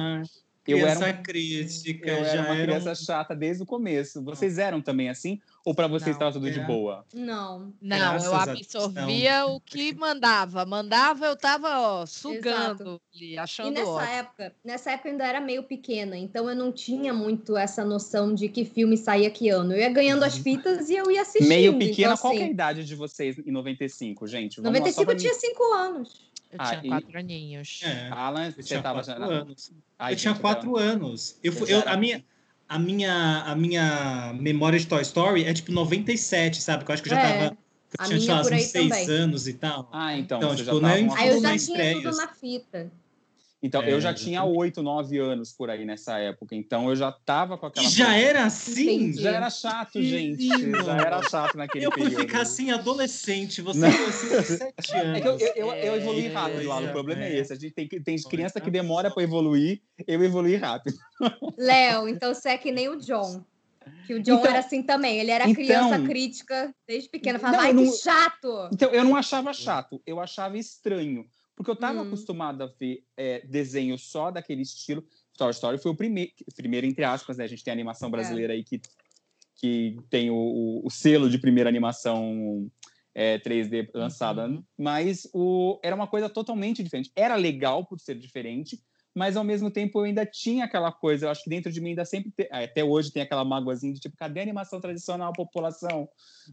Eu 0.69 0.87
era 0.87 0.99
uma 0.99 1.13
crítica, 1.13 2.11
eu 2.11 2.25
já 2.25 2.31
era 2.31 2.43
uma 2.43 2.63
criança 2.63 2.93
um... 2.93 2.95
chata 2.95 3.35
desde 3.35 3.63
o 3.63 3.67
começo. 3.67 4.23
Vocês 4.23 4.59
eram 4.59 4.81
também 4.81 5.09
assim? 5.09 5.41
Ou 5.65 5.75
para 5.75 5.87
vocês 5.87 6.17
estava 6.17 6.33
tudo 6.33 6.51
de 6.51 6.61
boa? 6.61 7.05
Não. 7.13 7.73
Não, 7.81 7.99
Graças 7.99 8.25
eu 8.25 8.35
absorvia 8.35 9.47
o 9.47 9.61
que 9.61 9.95
mandava. 9.95 10.65
Mandava, 10.65 11.27
eu 11.27 11.37
tava 11.37 11.79
ó, 11.79 12.07
sugando, 12.07 13.01
ali, 13.15 13.39
achando 13.39 13.69
E 13.69 13.71
nessa 13.73 13.91
ótimo. 13.91 14.11
época, 14.11 14.55
nessa 14.65 14.91
época 14.93 15.09
eu 15.09 15.13
ainda 15.13 15.27
era 15.27 15.41
meio 15.41 15.63
pequena, 15.63 16.17
então 16.17 16.49
eu 16.49 16.57
não 16.57 16.73
tinha 16.73 17.13
muito 17.13 17.57
essa 17.57 17.85
noção 17.85 18.35
de 18.35 18.49
que 18.49 18.65
filme 18.65 18.97
saía 18.97 19.31
que 19.31 19.51
ano. 19.51 19.73
Eu 19.73 19.79
ia 19.79 19.91
ganhando 19.91 20.23
as 20.23 20.37
uhum. 20.37 20.43
fitas 20.43 20.89
e 20.89 20.97
eu 20.97 21.11
ia 21.11 21.23
assistindo. 21.23 21.49
Meio 21.49 21.79
pequena, 21.79 22.15
então, 22.15 22.17
qual 22.17 22.33
assim... 22.33 22.43
é 22.43 22.47
a 22.47 22.51
idade 22.51 22.85
de 22.85 22.95
vocês 22.95 23.39
em 23.39 23.51
95, 23.51 24.27
gente? 24.27 24.61
Vamos 24.63 24.79
95 24.79 25.11
eu 25.11 25.17
tinha 25.17 25.35
5 25.35 25.63
anos. 25.75 26.28
Eu 26.51 26.59
ah, 26.59 26.77
tinha 26.77 26.93
quatro 26.93 27.11
e... 27.11 27.17
aninhos. 27.17 27.81
É, 27.83 28.09
Alan, 28.11 28.51
você 28.51 28.81
tava 28.81 29.03
já... 29.03 29.15
anos. 29.15 29.71
Ai, 29.99 30.15
eu 30.15 30.17
tinha 30.17 30.35
quatro 30.35 30.73
tava... 30.73 30.81
anos. 30.81 31.39
Eu, 31.43 31.53
eu, 31.67 31.83
a, 31.87 31.97
minha, 31.97 32.25
a, 32.69 32.79
minha, 32.79 33.43
a 33.45 33.55
minha 33.55 34.33
memória 34.35 34.79
de 34.79 34.87
Toy 34.87 35.03
Story 35.03 35.45
é 35.45 35.53
tipo 35.53 35.73
97, 35.73 36.63
sabe? 36.63 36.85
Que 36.85 36.91
eu 36.91 36.95
acho 36.95 37.03
que 37.03 37.09
eu 37.09 37.15
já 37.15 37.21
é. 37.21 37.39
tava. 37.39 37.59
Eu 38.01 38.07
tinha, 38.07 38.21
sei 38.21 38.29
lá, 38.29 38.41
uns 38.41 38.47
seis 38.47 38.89
também. 38.89 39.11
anos 39.11 39.49
e 39.49 39.55
tal. 39.55 39.89
Ah, 39.93 40.17
então. 40.17 40.39
Então, 40.39 40.57
tipo, 40.57 40.81
já 40.81 40.95
nem 40.95 41.15
Aí 41.15 41.29
eu 41.29 41.41
já 41.41 41.57
tinha 41.57 41.95
tudo 41.95 42.17
na 42.17 42.29
fita. 42.29 42.91
Então, 43.61 43.83
é, 43.83 43.93
eu 43.93 44.01
já 44.01 44.15
tinha 44.15 44.45
oito, 44.45 44.83
nove 44.83 45.19
anos 45.19 45.53
por 45.53 45.69
aí 45.69 45.85
nessa 45.85 46.17
época. 46.19 46.55
Então, 46.55 46.89
eu 46.89 46.95
já 46.95 47.11
tava 47.11 47.59
com 47.59 47.67
aquela. 47.67 47.87
E 47.87 47.91
já 47.91 48.15
era 48.15 48.45
assim? 48.45 48.95
Entendi. 48.95 49.23
Já 49.23 49.33
era 49.33 49.51
chato, 49.51 50.01
gente. 50.01 50.47
Já 50.47 50.97
era 50.97 51.23
chato 51.23 51.57
naquele 51.57 51.87
eu 51.87 51.91
período. 51.91 52.13
Eu 52.13 52.19
fui 52.19 52.27
ficar 52.27 52.43
assim, 52.43 52.71
adolescente. 52.71 53.61
Você 53.61 53.81
não. 53.81 53.89
assim, 53.89 54.43
sete 54.45 54.95
anos. 54.95 55.19
É 55.19 55.21
que 55.21 55.29
eu, 55.29 55.39
eu, 55.39 55.49
eu, 55.57 55.73
eu 55.73 55.97
evolui 55.97 56.29
rápido 56.29 56.69
lá. 56.69 56.81
O 56.81 56.93
problema 56.93 57.25
é, 57.25 57.33
é 57.33 57.39
esse. 57.39 57.53
A 57.53 57.57
gente 57.57 57.73
tem, 57.73 57.89
tem 57.89 58.17
criança 58.23 58.61
que 58.61 58.71
demora 58.71 59.11
para 59.11 59.25
evoluir. 59.25 59.83
Eu 60.07 60.23
evolui 60.23 60.55
rápido. 60.55 60.97
Léo, 61.59 62.09
então 62.09 62.33
você 62.33 62.51
é 62.51 62.59
que 62.59 62.71
nem 62.71 62.89
o 62.89 62.97
John. 62.97 63.45
Que 64.07 64.15
o 64.15 64.23
John 64.23 64.35
então, 64.35 64.51
era 64.51 64.61
assim 64.61 64.85
também. 64.85 65.19
Ele 65.19 65.33
era 65.33 65.49
então, 65.49 65.55
criança 65.55 65.99
crítica 66.01 66.73
desde 66.87 67.09
pequena. 67.09 67.41
Falava, 67.41 67.65
ai, 67.65 67.73
não, 67.73 67.83
que 67.83 67.97
chato! 67.97 68.69
Então, 68.73 68.91
eu 68.91 69.03
não 69.03 69.17
achava 69.17 69.53
chato. 69.53 70.01
Eu 70.07 70.21
achava 70.21 70.57
estranho 70.57 71.27
Porque 71.59 71.71
eu 71.71 71.75
estava 71.75 71.99
Hum. 71.99 72.03
acostumado 72.03 72.63
a 72.63 72.67
ver 72.69 73.03
é, 73.17 73.45
desenho 73.45 73.99
só 73.99 74.31
daquele 74.31 74.63
estilo. 74.63 75.05
Toy 75.37 75.51
Story 75.51 75.77
foi 75.79 75.91
o 75.91 75.97
primeiro, 75.97 76.31
primeiro 76.55 76.87
entre 76.87 77.03
aspas, 77.05 77.37
né? 77.37 77.43
A 77.45 77.49
gente 77.49 77.65
tem 77.65 77.73
a 77.73 77.75
animação 77.75 78.09
brasileira 78.13 78.53
aí 78.53 78.63
que, 78.63 78.81
que 79.57 79.97
tem 80.09 80.31
o, 80.31 80.37
o- 80.37 80.87
o 80.87 80.91
selo 80.91 81.29
de 81.29 81.37
primeira 81.37 81.69
animação 81.69 82.71
é, 83.13 83.39
3D 83.41 83.91
lançada, 83.93 84.47
Uhum. 84.47 84.63
mas 84.79 85.29
o, 85.35 85.81
era 85.83 85.97
uma 85.97 86.07
coisa 86.07 86.29
totalmente 86.29 86.81
diferente. 86.81 87.11
Era 87.17 87.35
legal 87.35 87.85
por 87.85 87.99
ser 87.99 88.17
diferente, 88.17 88.79
mas 89.13 89.37
ao 89.37 89.43
mesmo 89.43 89.69
tempo 89.69 89.99
eu 89.99 90.05
ainda 90.05 90.25
tinha 90.25 90.65
aquela 90.65 90.93
coisa, 90.93 91.27
eu 91.27 91.31
acho 91.31 91.43
que 91.43 91.51
dentro 91.51 91.73
de 91.73 91.81
mim 91.81 91.89
ainda 91.89 92.05
sempre, 92.05 92.31
te- 92.31 92.49
é, 92.53 92.65
até 92.67 92.85
hoje 92.85 93.11
tem 93.11 93.21
aquela 93.23 93.45
mágoazinha 93.45 93.93
de 93.93 93.99
tipo, 93.99 94.17
cadê 94.17 94.39
a 94.39 94.43
animação 94.45 94.81
tradicional, 94.81 95.33
população? 95.33 96.09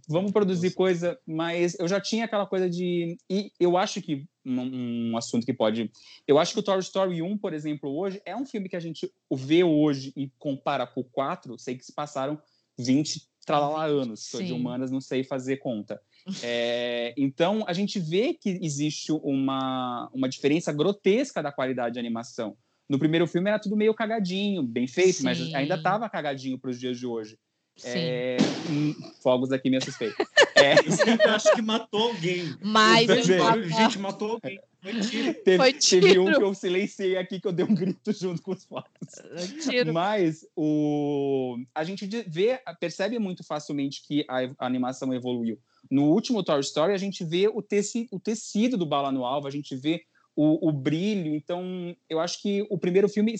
Vamos 0.09 0.31
produzir 0.31 0.71
coisa, 0.73 1.19
mas 1.27 1.77
eu 1.79 1.87
já 1.87 2.01
tinha 2.01 2.25
aquela 2.25 2.47
coisa 2.47 2.67
de. 2.67 3.17
E 3.29 3.51
eu 3.59 3.77
acho 3.77 4.01
que 4.01 4.25
um, 4.45 5.11
um 5.11 5.17
assunto 5.17 5.45
que 5.45 5.53
pode. 5.53 5.91
Eu 6.27 6.37
acho 6.37 6.53
que 6.53 6.59
o 6.59 6.63
Toy 6.63 6.79
Story 6.79 7.21
1, 7.21 7.37
por 7.37 7.53
exemplo, 7.53 7.95
hoje, 7.95 8.21
é 8.25 8.35
um 8.35 8.45
filme 8.45 8.69
que 8.69 8.75
a 8.75 8.79
gente 8.79 9.11
vê 9.31 9.63
hoje 9.63 10.13
e 10.15 10.29
compara 10.37 10.85
com 10.85 11.01
o 11.01 11.03
4, 11.03 11.57
sei 11.57 11.75
que 11.75 11.85
se 11.85 11.93
passaram 11.93 12.39
20 12.77 13.27
tralala 13.45 13.85
anos, 13.85 14.27
sou 14.27 14.41
de 14.41 14.51
humanas, 14.51 14.91
não 14.91 14.99
sei 14.99 15.23
fazer 15.23 15.57
conta. 15.57 16.01
É, 16.41 17.13
então, 17.15 17.63
a 17.67 17.73
gente 17.73 17.99
vê 17.99 18.33
que 18.33 18.59
existe 18.61 19.11
uma, 19.11 20.09
uma 20.13 20.27
diferença 20.27 20.73
grotesca 20.73 21.43
da 21.43 21.51
qualidade 21.51 21.93
de 21.93 21.99
animação. 21.99 22.57
No 22.89 22.99
primeiro 22.99 23.27
filme 23.27 23.49
era 23.49 23.59
tudo 23.59 23.75
meio 23.75 23.93
cagadinho, 23.93 24.63
bem 24.63 24.87
feito, 24.87 25.23
mas 25.23 25.37
Sim. 25.37 25.55
ainda 25.55 25.75
estava 25.75 26.09
cagadinho 26.09 26.57
para 26.57 26.71
os 26.71 26.79
dias 26.79 26.97
de 26.97 27.05
hoje. 27.05 27.37
É, 27.83 28.37
hum, 28.69 28.95
fogos 29.21 29.51
aqui 29.51 29.69
me 29.69 29.77
assustei. 29.77 30.11
É, 30.65 30.87
Eu 30.87 30.91
sempre 30.91 31.27
acho 31.27 31.53
que 31.53 31.61
matou 31.61 32.09
alguém. 32.09 32.55
Mas 32.61 33.09
Eu 33.09 33.37
também. 33.37 33.69
Gente, 33.69 33.99
matou 33.99 34.31
alguém. 34.31 34.59
Foi 34.81 35.01
tiro. 35.01 35.33
teve, 35.43 35.57
Foi 35.57 35.73
teve 35.73 36.19
um 36.19 36.25
tiro. 36.25 36.37
que 36.37 36.43
eu 36.43 36.53
silenciei 36.53 37.17
aqui 37.17 37.39
que 37.39 37.47
eu 37.47 37.51
dei 37.51 37.65
um 37.65 37.73
grito 37.73 38.11
junto 38.13 38.41
com 38.41 38.51
os 38.51 38.65
fogos. 38.65 38.85
Tiro. 39.63 39.91
Mas 39.93 40.45
o, 40.55 41.57
a 41.73 41.83
gente 41.83 42.05
vê, 42.27 42.59
percebe 42.79 43.17
muito 43.17 43.43
facilmente 43.43 44.03
que 44.07 44.25
a 44.27 44.47
animação 44.59 45.13
evoluiu. 45.13 45.59
No 45.89 46.03
último 46.11 46.43
Toy 46.43 46.59
Story, 46.59 46.93
a 46.93 46.97
gente 46.97 47.23
vê 47.23 47.47
o, 47.47 47.61
teci, 47.61 48.07
o 48.11 48.19
tecido 48.19 48.77
do 48.77 48.85
bala 48.85 49.11
no 49.11 49.25
alvo, 49.25 49.47
a 49.47 49.51
gente 49.51 49.75
vê 49.75 50.03
o, 50.35 50.69
o 50.69 50.71
brilho. 50.71 51.35
Então, 51.35 51.95
eu 52.09 52.19
acho 52.19 52.41
que 52.41 52.65
o 52.69 52.77
primeiro 52.77 53.09
filme, 53.09 53.35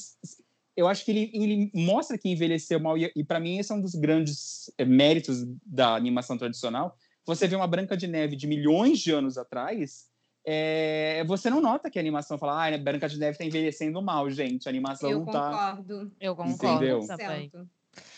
eu 0.75 0.87
acho 0.87 1.05
que 1.05 1.11
ele, 1.11 1.31
ele 1.33 1.71
mostra 1.73 2.17
que 2.17 2.29
envelheceu 2.29 2.79
mal. 2.79 2.97
E, 2.97 3.11
e 3.15 3.23
para 3.23 3.39
mim, 3.39 3.59
esse 3.59 3.71
é 3.71 3.75
um 3.75 3.81
dos 3.81 3.93
grandes 3.95 4.71
eh, 4.77 4.85
méritos 4.85 5.43
da 5.65 5.95
animação 5.95 6.37
tradicional. 6.37 6.97
Você 7.25 7.47
vê 7.47 7.55
uma 7.55 7.67
Branca 7.67 7.97
de 7.97 8.07
Neve 8.07 8.35
de 8.35 8.47
milhões 8.47 8.99
de 8.99 9.11
anos 9.11 9.37
atrás, 9.37 10.09
é, 10.45 11.23
você 11.27 11.49
não 11.49 11.59
nota 11.59 11.89
que 11.89 11.97
a 11.97 12.01
animação 12.01 12.37
fala, 12.37 12.53
ah, 12.67 12.75
a 12.75 12.77
Branca 12.77 13.09
de 13.09 13.17
Neve 13.17 13.31
está 13.31 13.43
envelhecendo 13.43 14.01
mal, 14.01 14.29
gente. 14.29 14.67
A 14.67 14.69
animação 14.69 15.09
Eu 15.09 15.19
não 15.19 15.25
tá. 15.25 15.49
concordo. 15.51 16.11
Eu 16.19 16.35
concordo 16.35 16.75
Entendeu? 16.75 16.99
também. 17.07 17.49
Certo. 17.49 17.67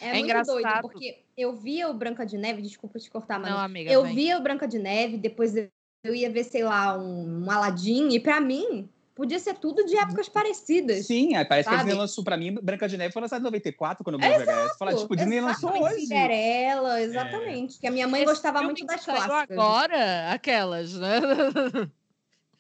É 0.02 0.08
É, 0.08 0.13
muito 0.13 0.26
engraçado. 0.26 0.56
doido, 0.56 0.82
porque 0.82 1.24
eu 1.38 1.56
via 1.56 1.88
o 1.88 1.93
Branca 1.93 2.26
de 2.26 2.38
Neve, 2.38 2.62
desculpa 2.62 3.00
te 3.00 3.10
cortar, 3.10 3.39
mas 3.39 3.52
Não, 3.52 3.60
amiga, 3.60 3.91
eu 3.91 4.04
vem. 4.04 4.15
via 4.15 4.38
o 4.38 4.41
Branca 4.41 4.67
de 4.67 4.80
Neve, 4.80 5.17
depois 5.17 5.56
eu 5.56 5.70
eu 6.04 6.15
ia 6.15 6.30
ver, 6.30 6.46
sei 6.46 6.63
lá, 6.63 6.98
um, 6.98 7.43
um 7.46 7.52
Aladdin, 7.52 8.10
e 8.10 8.20
pra 8.20 8.39
mim, 8.39 8.88
podia 9.17 9.39
ser 9.39 9.56
tudo 9.56 9.84
de 9.86 9.97
épocas 9.97 10.30
parecidas. 10.30 11.06
Sim, 11.06 11.32
parece 11.49 11.67
que 11.67 11.75
a 11.75 11.77
Sabe? 11.80 11.89
Disney 11.89 11.99
lançou 11.99 12.23
pra 12.23 12.38
mim, 12.38 12.53
Branca 12.62 12.88
de 12.88 12.95
Neve 12.97 13.12
foi 13.12 13.21
lançada 13.21 13.41
em 13.41 13.43
94, 13.43 14.03
quando 14.03 14.15
eu 14.15 14.19
vi 14.21 14.27
o 14.43 14.45
VHS. 14.45 14.77
Fala, 14.77 14.93
tipo, 14.95 15.15
Disney 15.15 15.41
lançou 15.41 15.69
Exatamente, 15.71 15.93
hoje. 15.95 16.06
Cinderela, 16.06 17.01
exatamente. 17.01 17.80
Que 17.80 17.88
a 17.88 17.91
minha 17.91 18.08
mãe 18.08 18.21
Esse 18.21 18.32
gostava 18.32 18.62
muito 18.62 18.86
das 18.86 19.03
clássicas. 19.03 19.49
agora, 19.58 20.32
aquelas, 20.32 20.93
né? 20.93 21.19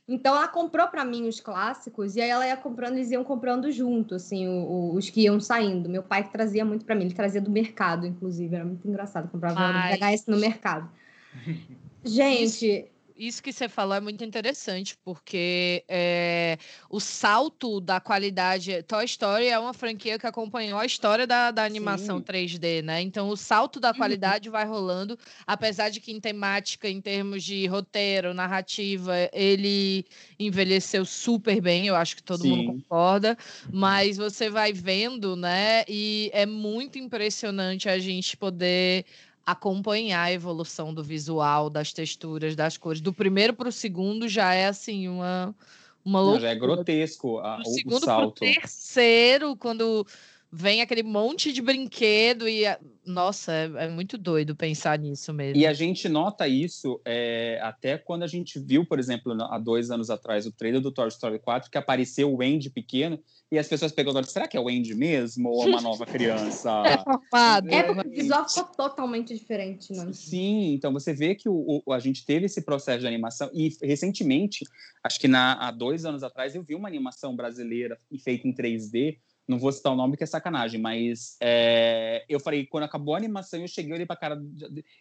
Então 0.09 0.33
ela 0.33 0.47
comprou 0.47 0.87
pra 0.87 1.03
mim 1.03 1.27
os 1.27 1.41
clássicos 1.41 2.15
e 2.15 2.21
aí 2.21 2.29
ela 2.29 2.47
ia 2.47 2.55
comprando, 2.55 2.93
eles 2.95 3.11
iam 3.11 3.25
comprando 3.25 3.69
junto, 3.69 4.15
assim, 4.15 4.47
o- 4.47 4.63
o- 4.63 4.95
os 4.95 5.09
que 5.09 5.19
iam 5.23 5.37
saindo. 5.37 5.89
Meu 5.89 6.01
pai 6.01 6.23
que 6.23 6.31
trazia 6.31 6.63
muito 6.63 6.85
pra 6.85 6.95
mim, 6.95 7.03
ele 7.03 7.13
trazia 7.13 7.41
do 7.41 7.51
mercado, 7.51 8.07
inclusive, 8.07 8.55
era 8.55 8.63
muito 8.63 8.87
engraçado, 8.87 9.27
comprava 9.29 9.59
Mas- 9.59 9.99
VHS 9.99 10.27
no 10.27 10.37
mercado. 10.37 10.89
Gente, 12.05 12.85
Isso 13.19 13.41
que 13.41 13.51
você 13.51 13.67
falou 13.67 13.95
é 13.95 13.99
muito 13.99 14.23
interessante, 14.23 14.95
porque 15.03 15.83
é, 15.89 16.57
o 16.87 16.99
salto 16.99 17.81
da 17.81 17.99
qualidade. 17.99 18.83
Toy 18.83 19.05
Story 19.05 19.47
é 19.47 19.57
uma 19.57 19.73
franquia 19.73 20.19
que 20.19 20.27
acompanhou 20.27 20.77
a 20.77 20.85
história 20.85 21.25
da, 21.25 21.49
da 21.49 21.63
animação 21.65 22.21
Sim. 22.21 22.21
3D, 22.21 22.83
né? 22.83 23.01
Então, 23.01 23.29
o 23.29 23.35
salto 23.35 23.79
da 23.79 23.91
Uhum. 23.93 23.93
qualidade 23.93 24.49
vai 24.51 24.65
rolando, 24.65 25.17
apesar 25.47 25.89
de 25.89 25.99
que 25.99 26.11
em 26.11 26.19
temática, 26.19 26.87
em 26.87 27.01
termos 27.01 27.43
de 27.43 27.65
roteiro, 27.65 28.35
narrativa, 28.35 29.13
ele 29.33 30.05
envelheceu 30.39 31.03
super 31.03 31.59
bem, 31.59 31.87
eu 31.87 31.95
acho 31.95 32.15
que 32.15 32.23
todo 32.23 32.45
mundo 32.45 32.63
Sim. 32.63 32.63
concorda, 32.63 33.35
mas 33.71 34.17
você 34.17 34.47
vai 34.49 34.71
vendo, 34.73 35.35
né? 35.35 35.83
E 35.87 36.29
é 36.33 36.45
muito 36.45 36.99
impressionante 36.99 37.89
a 37.89 37.97
gente 37.97 38.37
poder 38.37 39.05
acompanhar 39.47 40.23
a 40.23 40.31
evolução 40.33 40.93
do 40.93 41.01
visual, 41.01 41.69
das 41.69 41.93
texturas, 41.93 42.53
das 42.53 42.77
cores. 42.77 42.99
Do 42.99 43.13
primeiro 43.13 43.53
para 43.53 43.69
o 43.69 43.71
segundo 43.71 44.27
já 44.27 44.53
é 44.53 44.67
assim 44.67 45.07
uma 45.07 45.55
uma 46.03 46.19
Não, 46.19 46.25
loucura. 46.25 46.41
já 46.41 46.49
é 46.51 46.55
grotesco 46.55 47.39
a- 47.39 47.59
o, 47.59 47.65
segundo 47.65 48.03
o 48.03 48.05
salto. 48.05 48.39
terceiro, 48.41 49.55
quando 49.55 50.05
vem 50.51 50.81
aquele 50.81 51.03
monte 51.03 51.51
de 51.51 51.61
brinquedo 51.61 52.47
e 52.47 52.63
nossa, 53.05 53.51
é, 53.53 53.85
é 53.85 53.89
muito 53.89 54.17
doido 54.17 54.55
pensar 54.55 54.97
nisso 54.99 55.33
mesmo. 55.33 55.59
E 55.61 55.65
a 55.65 55.73
gente 55.73 56.09
nota 56.09 56.47
isso 56.47 56.99
é, 57.05 57.59
até 57.61 57.97
quando 57.97 58.23
a 58.23 58.27
gente 58.27 58.59
viu, 58.59 58.85
por 58.85 58.99
exemplo, 58.99 59.33
há 59.43 59.57
dois 59.57 59.89
anos 59.91 60.09
atrás, 60.09 60.45
o 60.45 60.51
trailer 60.51 60.81
do 60.81 60.91
Toy 60.91 61.07
Story 61.07 61.39
4, 61.39 61.69
que 61.71 61.77
apareceu 61.77 62.33
o 62.33 62.41
Andy 62.41 62.69
pequeno, 62.69 63.19
e 63.49 63.57
as 63.57 63.67
pessoas 63.67 63.93
perguntaram, 63.93 64.27
será 64.27 64.45
que 64.45 64.57
é 64.57 64.59
o 64.59 64.67
Andy 64.67 64.93
mesmo 64.93 65.49
ou 65.49 65.63
é 65.63 65.69
uma 65.69 65.81
nova 65.81 66.05
criança? 66.05 66.69
É 66.87 66.97
formado. 66.97 67.69
é 67.73 67.83
porque 67.83 68.07
o 68.07 68.11
visual 68.11 68.47
ficou 68.49 68.65
totalmente 68.65 69.33
diferente, 69.33 69.93
né? 69.93 70.11
Sim, 70.11 70.73
então 70.73 70.91
você 70.91 71.13
vê 71.13 71.33
que 71.35 71.47
o, 71.47 71.81
o- 71.85 71.93
a 71.93 71.99
gente 71.99 72.25
teve 72.25 72.45
esse 72.45 72.61
processo 72.61 72.99
de 72.99 73.07
animação 73.07 73.49
e 73.53 73.69
recentemente, 73.81 74.65
acho 75.03 75.19
que 75.19 75.27
na- 75.27 75.53
há 75.53 75.71
dois 75.71 76.05
anos 76.05 76.23
atrás, 76.23 76.55
eu 76.55 76.63
vi 76.63 76.75
uma 76.75 76.87
animação 76.87 77.35
brasileira 77.35 77.97
feita 78.23 78.47
em 78.47 78.53
3D. 78.53 79.17
Não 79.47 79.57
vou 79.57 79.71
citar 79.71 79.93
o 79.93 79.95
nome 79.95 80.17
que 80.17 80.23
é 80.23 80.27
sacanagem, 80.27 80.79
mas 80.79 81.37
é, 81.39 82.25
eu 82.27 82.39
falei, 82.39 82.65
quando 82.65 82.83
acabou 82.83 83.15
a 83.15 83.17
animação, 83.17 83.61
eu 83.61 83.67
cheguei, 83.67 83.93
olhei 83.93 84.05
pra 84.05 84.15
cara. 84.17 84.41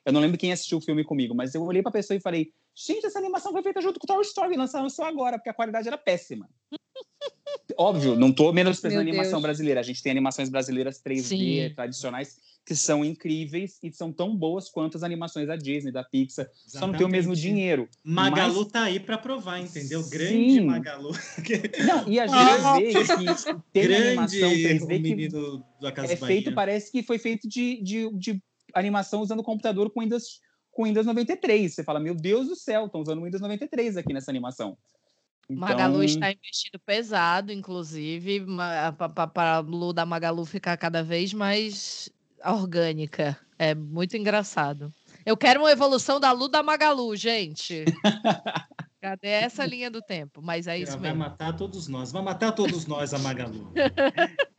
Eu 0.04 0.12
não 0.12 0.20
lembro 0.20 0.38
quem 0.38 0.52
assistiu 0.52 0.78
o 0.78 0.80
filme 0.80 1.02
comigo, 1.02 1.34
mas 1.34 1.54
eu 1.54 1.62
olhei 1.62 1.82
pra 1.82 1.90
pessoa 1.90 2.16
e 2.16 2.20
falei: 2.20 2.52
gente, 2.74 3.04
essa 3.04 3.18
animação 3.18 3.50
foi 3.50 3.62
feita 3.62 3.80
junto 3.80 3.98
com 3.98 4.06
Toy 4.06 4.22
Story, 4.22 4.56
lançaram 4.56 4.88
só 4.88 5.04
agora, 5.04 5.36
porque 5.36 5.50
a 5.50 5.54
qualidade 5.54 5.88
era 5.88 5.98
péssima. 5.98 6.48
Óbvio, 7.76 8.14
não 8.14 8.32
tô 8.32 8.52
menosprezando 8.52 9.00
a 9.00 9.02
animação 9.02 9.32
Deus. 9.32 9.42
brasileira. 9.42 9.80
A 9.80 9.82
gente 9.82 10.02
tem 10.02 10.12
animações 10.12 10.48
brasileiras 10.48 11.02
3D 11.02 11.22
Sim. 11.22 11.72
tradicionais 11.74 12.38
que 12.66 12.74
são 12.74 13.04
incríveis 13.04 13.78
e 13.80 13.92
são 13.92 14.12
tão 14.12 14.36
boas 14.36 14.68
quanto 14.68 14.96
as 14.96 15.04
animações 15.04 15.46
da 15.46 15.54
Disney, 15.54 15.92
da 15.92 16.02
Pixar. 16.02 16.50
Só 16.66 16.84
não 16.84 16.94
tem 16.94 17.06
o 17.06 17.08
mesmo 17.08 17.32
Exatamente. 17.32 17.54
dinheiro. 17.54 17.88
Magalu 18.02 18.62
Mas- 18.62 18.72
tá 18.72 18.82
aí 18.82 18.98
pra 18.98 19.16
provar, 19.16 19.60
entendeu? 19.60 20.02
Grande 20.08 20.32
Sim. 20.32 20.60
Magalu. 20.62 21.12
Não, 21.86 22.08
e 22.08 22.18
a 22.18 22.26
gente 22.26 22.36
Ah, 22.36 22.76
vê 22.76 22.92
que 22.92 23.62
tem 23.72 23.84
Grande 23.84 24.06
animação 24.08 24.48
o 24.50 24.54
3D 24.56 24.86
que 24.88 24.98
menino 24.98 25.64
da 25.80 25.92
Casa 25.92 26.12
é 26.12 26.16
feito, 26.16 26.52
parece 26.52 26.90
que 26.90 27.04
foi 27.04 27.18
feito 27.20 27.48
de, 27.48 27.80
de, 27.80 28.10
de 28.18 28.42
animação 28.74 29.20
usando 29.20 29.44
computador 29.44 29.88
com 29.90 30.00
Windows, 30.00 30.40
com 30.72 30.84
Windows 30.84 31.06
93. 31.06 31.72
Você 31.72 31.84
fala, 31.84 32.00
meu 32.00 32.16
Deus 32.16 32.48
do 32.48 32.56
céu, 32.56 32.86
estão 32.86 33.00
usando 33.00 33.22
Windows 33.22 33.40
93 33.40 33.96
aqui 33.96 34.12
nessa 34.12 34.32
animação. 34.32 34.76
Então, 35.48 35.60
Magalu 35.60 36.02
está 36.02 36.32
investindo 36.32 36.80
pesado, 36.84 37.52
inclusive, 37.52 38.44
para 39.32 39.54
a 39.54 39.58
Lu 39.60 39.92
da 39.92 40.04
Magalu 40.04 40.44
ficar 40.44 40.76
cada 40.76 41.04
vez 41.04 41.32
mais 41.32 42.10
orgânica. 42.52 43.38
É 43.58 43.74
muito 43.74 44.16
engraçado. 44.16 44.92
Eu 45.24 45.36
quero 45.36 45.60
uma 45.60 45.72
evolução 45.72 46.20
da 46.20 46.30
Lu 46.32 46.48
da 46.48 46.62
Magalu, 46.62 47.16
gente. 47.16 47.84
Cadê 49.00 49.28
essa 49.28 49.64
linha 49.64 49.90
do 49.90 50.02
tempo? 50.02 50.42
Mas 50.42 50.66
é 50.66 50.78
isso 50.78 50.92
Ela 50.92 51.00
vai 51.00 51.10
mesmo. 51.10 51.24
matar 51.24 51.52
todos 51.54 51.88
nós. 51.88 52.12
Vai 52.12 52.22
matar 52.22 52.52
todos 52.52 52.86
nós, 52.86 53.14
a 53.14 53.18
Magalu. 53.18 53.72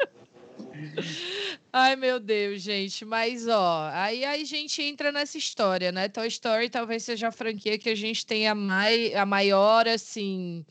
Ai, 1.72 1.96
meu 1.96 2.20
Deus, 2.20 2.62
gente. 2.62 3.06
Mas, 3.06 3.48
ó, 3.48 3.90
aí, 3.92 4.26
aí 4.26 4.42
a 4.42 4.46
gente 4.46 4.82
entra 4.82 5.12
nessa 5.12 5.38
história, 5.38 5.92
né? 5.92 6.08
Toy 6.08 6.28
Story 6.28 6.70
talvez 6.70 7.04
seja 7.04 7.28
a 7.28 7.32
franquia 7.32 7.78
que 7.78 7.90
a 7.90 7.96
gente 7.96 8.26
tenha 8.26 8.56
mai, 8.56 9.14
a 9.14 9.26
maior, 9.26 9.88
assim, 9.88 10.66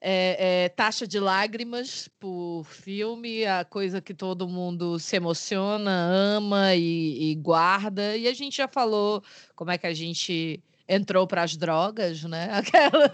é, 0.00 0.64
é, 0.64 0.68
taxa 0.68 1.06
de 1.06 1.18
lágrimas 1.18 2.08
por 2.20 2.64
filme, 2.64 3.44
a 3.44 3.64
coisa 3.64 4.00
que 4.00 4.14
todo 4.14 4.48
mundo 4.48 4.98
se 4.98 5.16
emociona, 5.16 5.90
ama 5.90 6.74
e, 6.74 7.32
e 7.32 7.34
guarda. 7.34 8.16
E 8.16 8.28
a 8.28 8.34
gente 8.34 8.58
já 8.58 8.68
falou 8.68 9.22
como 9.54 9.70
é 9.70 9.78
que 9.78 9.86
a 9.86 9.94
gente 9.94 10.62
entrou 10.88 11.26
para 11.26 11.42
as 11.42 11.56
drogas, 11.56 12.22
né? 12.24 12.48
Aquela... 12.52 13.10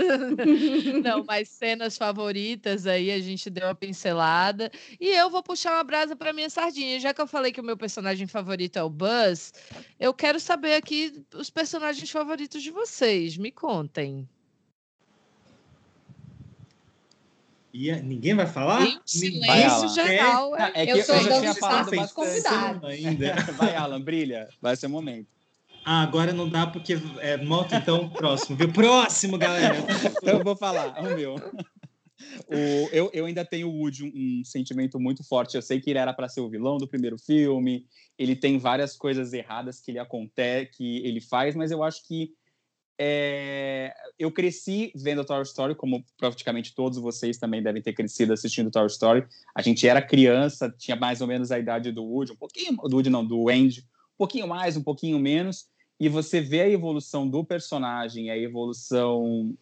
Não, 1.03 1.25
mas 1.25 1.49
cenas 1.49 1.97
favoritas 1.97 2.87
aí 2.87 3.11
a 3.11 3.21
gente 3.21 3.49
deu 3.49 3.67
uma 3.67 3.75
pincelada. 3.75 4.71
E 5.01 5.09
eu 5.09 5.31
vou 5.31 5.43
puxar 5.43 5.75
uma 5.75 5.85
brasa 5.85 6.15
para 6.15 6.33
minha 6.33 6.51
sardinha. 6.51 7.01
Já 7.01 7.15
que 7.15 7.21
eu 7.21 7.27
falei 7.27 7.53
que 7.53 7.61
o 7.61 7.65
meu 7.65 7.77
personagem 7.77 8.27
favorito 8.27 8.79
é 8.79 8.83
o 8.83 8.91
Buzz, 8.91 9.53
eu 9.99 10.13
quero 10.13 10.39
saber 10.39 10.75
aqui 10.75 11.25
os 11.35 11.49
personagens 11.49 12.11
favoritos 12.11 12.63
de 12.63 12.71
vocês. 12.71 13.37
Me 13.37 13.51
contem. 13.51 14.29
E 17.73 17.91
ninguém 18.03 18.35
vai 18.35 18.47
falar? 18.47 18.83
Em 18.83 19.01
silêncio 19.07 19.89
geral. 19.95 20.55
É, 20.57 20.73
é 20.75 20.87
que 20.87 20.93
eu, 20.93 20.97
eu, 20.99 21.05
sou 21.05 21.15
eu 21.15 21.23
já 21.23 21.41
tinha 21.41 21.55
falado 21.55 21.91
bastante 21.91 22.15
convidado. 22.15 22.87
ainda. 22.87 23.35
Vai, 23.57 23.75
Alan, 23.75 24.01
brilha. 24.01 24.49
Vai 24.61 24.77
ser 24.77 24.87
o 24.87 24.91
momento. 24.91 25.29
Ah, 25.85 26.03
agora 26.03 26.33
não 26.33 26.49
dá 26.49 26.67
porque 26.67 26.97
é 27.21 27.37
moto, 27.39 27.75
então 27.75 28.09
próximo, 28.09 28.57
viu? 28.57 28.73
Próximo, 28.73 29.37
galera. 29.39 29.77
Então 30.23 30.39
eu 30.39 30.45
vou 30.45 30.57
falar, 30.57 31.01
o 31.01 31.15
meu. 31.15 31.35
O, 32.47 32.89
eu, 32.93 33.11
eu 33.13 33.27
ainda 33.27 33.45
tenho 33.45 33.69
o 33.69 33.81
Woody 33.81 34.05
um, 34.05 34.13
um, 34.15 34.45
sentimento 34.45 35.01
muito 35.01 35.25
forte. 35.25 35.57
Eu 35.57 35.63
sei 35.63 35.81
que 35.81 35.91
ele 35.91 35.99
era 35.99 36.13
para 36.13 36.29
ser 36.29 36.41
o 36.41 36.49
vilão 36.49 36.77
do 36.77 36.87
primeiro 36.87 37.19
filme. 37.19 37.87
Ele 38.19 38.37
tem 38.37 38.59
várias 38.59 38.97
coisas 38.97 39.33
erradas 39.33 39.81
que 39.81 39.91
ele 39.91 39.99
acontece, 39.99 40.71
que 40.77 40.99
ele 40.99 41.21
faz, 41.21 41.57
mas 41.57 41.71
eu 41.71 41.83
acho 41.83 42.07
que 42.07 42.33
é, 42.99 43.93
eu 44.19 44.31
cresci 44.31 44.93
vendo 44.95 45.25
Toy 45.25 45.43
Story, 45.43 45.75
como 45.75 46.05
praticamente 46.17 46.75
todos 46.75 46.99
vocês 46.99 47.39
também 47.39 47.63
devem 47.63 47.83
ter 47.83 47.93
crescido 47.93 48.33
assistindo 48.33 48.71
Toy 48.71 48.87
Story. 48.87 49.27
A 49.55 49.63
gente 49.63 49.87
era 49.87 50.03
criança, 50.03 50.73
tinha 50.79 50.97
mais 50.97 51.21
ou 51.21 51.27
menos 51.27 51.51
a 51.51 51.59
idade 51.59 51.91
do 51.91 52.05
Woody, 52.05 52.33
um 52.33 52.37
pouquinho, 52.37 52.77
do 52.77 52.97
Woody 52.97 53.11
não, 53.11 53.25
do 53.25 53.49
Andy, 53.49 53.81
um 53.81 54.19
pouquinho 54.19 54.47
mais, 54.47 54.77
um 54.77 54.83
pouquinho 54.83 55.19
menos, 55.19 55.67
e 55.99 56.09
você 56.09 56.41
vê 56.41 56.63
a 56.63 56.69
evolução 56.69 57.29
do 57.29 57.45
personagem, 57.45 58.31
a 58.31 58.37
evolução 58.37 59.57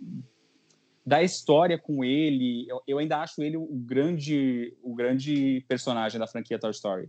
da 1.05 1.23
história 1.23 1.79
com 1.79 2.05
ele. 2.05 2.66
Eu, 2.69 2.83
eu 2.87 2.99
ainda 2.99 3.19
acho 3.19 3.43
ele 3.43 3.57
o 3.57 3.66
grande, 3.66 4.77
o 4.83 4.95
grande 4.95 5.64
personagem 5.69 6.19
da 6.19 6.27
franquia 6.27 6.59
Toy 6.59 6.71
Story. 6.71 7.09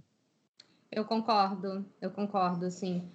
Eu 0.92 1.06
concordo, 1.06 1.86
eu 2.02 2.12
concordo, 2.12 2.66
assim. 2.66 3.10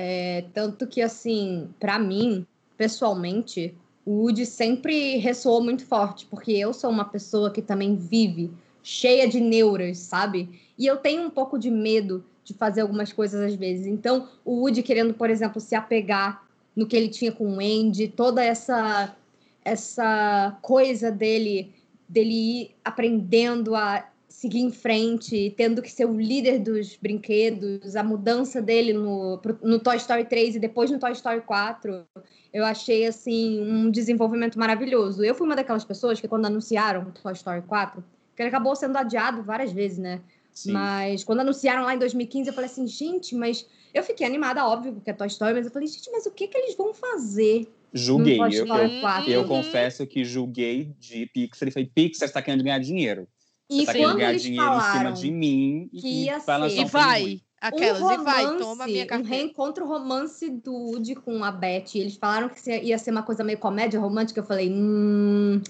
É, 0.00 0.44
tanto 0.54 0.86
que, 0.86 1.02
assim, 1.02 1.68
para 1.80 1.98
mim, 1.98 2.46
pessoalmente, 2.76 3.74
o 4.06 4.12
Woody 4.22 4.46
sempre 4.46 5.16
ressoou 5.16 5.60
muito 5.60 5.84
forte, 5.84 6.24
porque 6.26 6.52
eu 6.52 6.72
sou 6.72 6.88
uma 6.88 7.04
pessoa 7.04 7.50
que 7.50 7.60
também 7.60 7.96
vive 7.96 8.48
cheia 8.80 9.26
de 9.26 9.40
neuras, 9.40 9.98
sabe? 9.98 10.48
E 10.78 10.86
eu 10.86 10.98
tenho 10.98 11.22
um 11.22 11.30
pouco 11.30 11.58
de 11.58 11.68
medo 11.68 12.24
de 12.44 12.54
fazer 12.54 12.82
algumas 12.82 13.12
coisas 13.12 13.40
às 13.40 13.56
vezes. 13.56 13.88
Então, 13.88 14.28
o 14.44 14.60
Woody 14.60 14.84
querendo, 14.84 15.14
por 15.14 15.30
exemplo, 15.30 15.60
se 15.60 15.74
apegar 15.74 16.46
no 16.76 16.86
que 16.86 16.96
ele 16.96 17.08
tinha 17.08 17.32
com 17.32 17.56
o 17.56 17.60
Andy, 17.60 18.06
toda 18.06 18.42
essa 18.42 19.16
essa 19.64 20.56
coisa 20.62 21.10
dele 21.10 21.74
dele 22.08 22.34
ir 22.34 22.70
aprendendo 22.84 23.74
a 23.74 24.08
seguir 24.38 24.60
em 24.60 24.70
frente, 24.70 25.52
tendo 25.56 25.82
que 25.82 25.90
ser 25.90 26.04
o 26.04 26.16
líder 26.16 26.60
dos 26.60 26.94
brinquedos, 26.94 27.96
a 27.96 28.04
mudança 28.04 28.62
dele 28.62 28.92
no, 28.92 29.40
no 29.60 29.80
Toy 29.80 29.96
Story 29.96 30.26
3 30.26 30.54
e 30.54 30.58
depois 30.60 30.88
no 30.92 30.98
Toy 31.00 31.10
Story 31.10 31.40
4, 31.40 32.06
eu 32.52 32.64
achei 32.64 33.04
assim 33.04 33.60
um 33.60 33.90
desenvolvimento 33.90 34.56
maravilhoso. 34.56 35.24
Eu 35.24 35.34
fui 35.34 35.44
uma 35.44 35.56
daquelas 35.56 35.84
pessoas 35.84 36.20
que 36.20 36.28
quando 36.28 36.46
anunciaram 36.46 37.02
o 37.02 37.10
Toy 37.10 37.32
Story 37.32 37.62
4, 37.62 38.04
que 38.36 38.40
ele 38.40 38.48
acabou 38.48 38.76
sendo 38.76 38.96
adiado 38.96 39.42
várias 39.42 39.72
vezes, 39.72 39.98
né? 39.98 40.20
Sim. 40.54 40.70
Mas 40.70 41.24
quando 41.24 41.40
anunciaram 41.40 41.82
lá 41.82 41.96
em 41.96 41.98
2015, 41.98 42.48
eu 42.48 42.54
falei 42.54 42.70
assim, 42.70 42.86
gente, 42.86 43.34
mas 43.34 43.66
eu 43.92 44.04
fiquei 44.04 44.24
animada, 44.24 44.64
óbvio, 44.64 44.92
porque 44.92 45.10
é 45.10 45.14
Toy 45.14 45.26
Story, 45.26 45.54
mas 45.54 45.66
eu 45.66 45.72
falei, 45.72 45.88
gente, 45.88 46.08
mas 46.12 46.26
o 46.26 46.30
que 46.30 46.46
que 46.46 46.56
eles 46.56 46.76
vão 46.76 46.94
fazer? 46.94 47.66
Julguei. 47.92 48.38
Eu, 48.38 48.48
eu, 48.52 49.24
eu, 49.26 49.48
confesso 49.48 50.06
que 50.06 50.24
julguei 50.24 50.94
de 50.96 51.26
Pixar 51.26 51.66
e 51.66 51.72
falei, 51.72 51.90
Pixar 51.92 52.28
está 52.28 52.40
querendo 52.40 52.62
ganhar 52.62 52.78
dinheiro. 52.78 53.26
E 53.70 53.84
tá 53.84 53.92
quando 53.92 54.16
ganhar 54.16 54.34
dinheiro 54.34 54.74
em 54.74 54.80
cima 54.80 55.12
de 55.12 55.30
mim 55.30 55.90
que 55.92 56.06
e, 56.06 56.24
ia 56.24 56.40
ser. 56.40 56.68
E 56.70 56.84
vai. 56.86 57.40
Aquelas, 57.60 58.00
um 58.00 58.04
romance, 58.04 58.20
e 58.20 58.24
vai, 58.24 58.58
toma 58.58 58.86
minha 58.86 59.06
carteira. 59.06 59.34
Um 59.34 59.38
reencontro 59.38 59.86
romance 59.86 60.48
do 60.48 60.72
Woody 60.72 61.16
com 61.16 61.42
a 61.42 61.50
Beth. 61.50 61.96
Eles 61.96 62.16
falaram 62.16 62.48
que 62.48 62.70
ia 62.70 62.96
ser 62.98 63.10
uma 63.10 63.22
coisa 63.22 63.42
meio 63.42 63.58
comédia 63.58 63.98
romântica. 63.98 64.40
Eu 64.40 64.44
falei, 64.44 64.70
hum. 64.70 65.60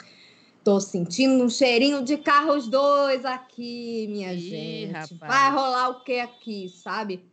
Tô 0.68 0.80
sentindo 0.80 1.42
um 1.42 1.48
cheirinho 1.48 2.04
de 2.04 2.18
carros 2.18 2.68
dois 2.68 3.24
aqui, 3.24 4.06
minha 4.10 4.34
Ih, 4.34 4.38
gente. 4.38 4.92
Rapaz. 4.92 5.18
Vai 5.18 5.50
rolar 5.50 5.88
o 5.88 6.04
que 6.04 6.20
aqui, 6.20 6.68
sabe? 6.68 7.24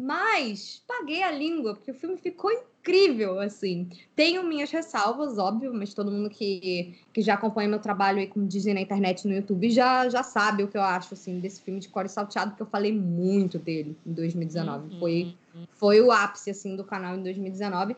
Mas 0.00 0.80
paguei 0.86 1.20
a 1.24 1.32
língua, 1.32 1.74
porque 1.74 1.90
o 1.90 1.94
filme 1.94 2.16
ficou 2.16 2.52
incrível, 2.84 3.40
assim. 3.40 3.88
Tenho 4.14 4.44
minhas 4.44 4.70
ressalvas, 4.70 5.38
óbvio, 5.38 5.72
mas 5.72 5.94
todo 5.94 6.10
mundo 6.10 6.28
que, 6.28 6.94
que 7.12 7.22
já 7.22 7.34
acompanha 7.34 7.68
meu 7.68 7.78
trabalho 7.78 8.18
aí 8.18 8.26
com 8.26 8.46
Disney 8.46 8.74
na 8.74 8.82
internet, 8.82 9.26
no 9.26 9.34
YouTube, 9.34 9.70
já, 9.70 10.06
já 10.10 10.22
sabe 10.22 10.62
o 10.62 10.68
que 10.68 10.76
eu 10.76 10.82
acho, 10.82 11.14
assim, 11.14 11.40
desse 11.40 11.62
filme 11.62 11.80
de 11.80 11.88
Core 11.88 12.10
Salteado, 12.10 12.50
porque 12.50 12.62
eu 12.62 12.66
falei 12.66 12.92
muito 12.92 13.58
dele 13.58 13.96
em 14.06 14.12
2019. 14.12 14.92
Uhum. 14.92 15.00
Foi, 15.00 15.34
foi 15.72 16.00
o 16.02 16.12
ápice, 16.12 16.50
assim, 16.50 16.76
do 16.76 16.84
canal 16.84 17.16
em 17.16 17.22
2019. 17.22 17.96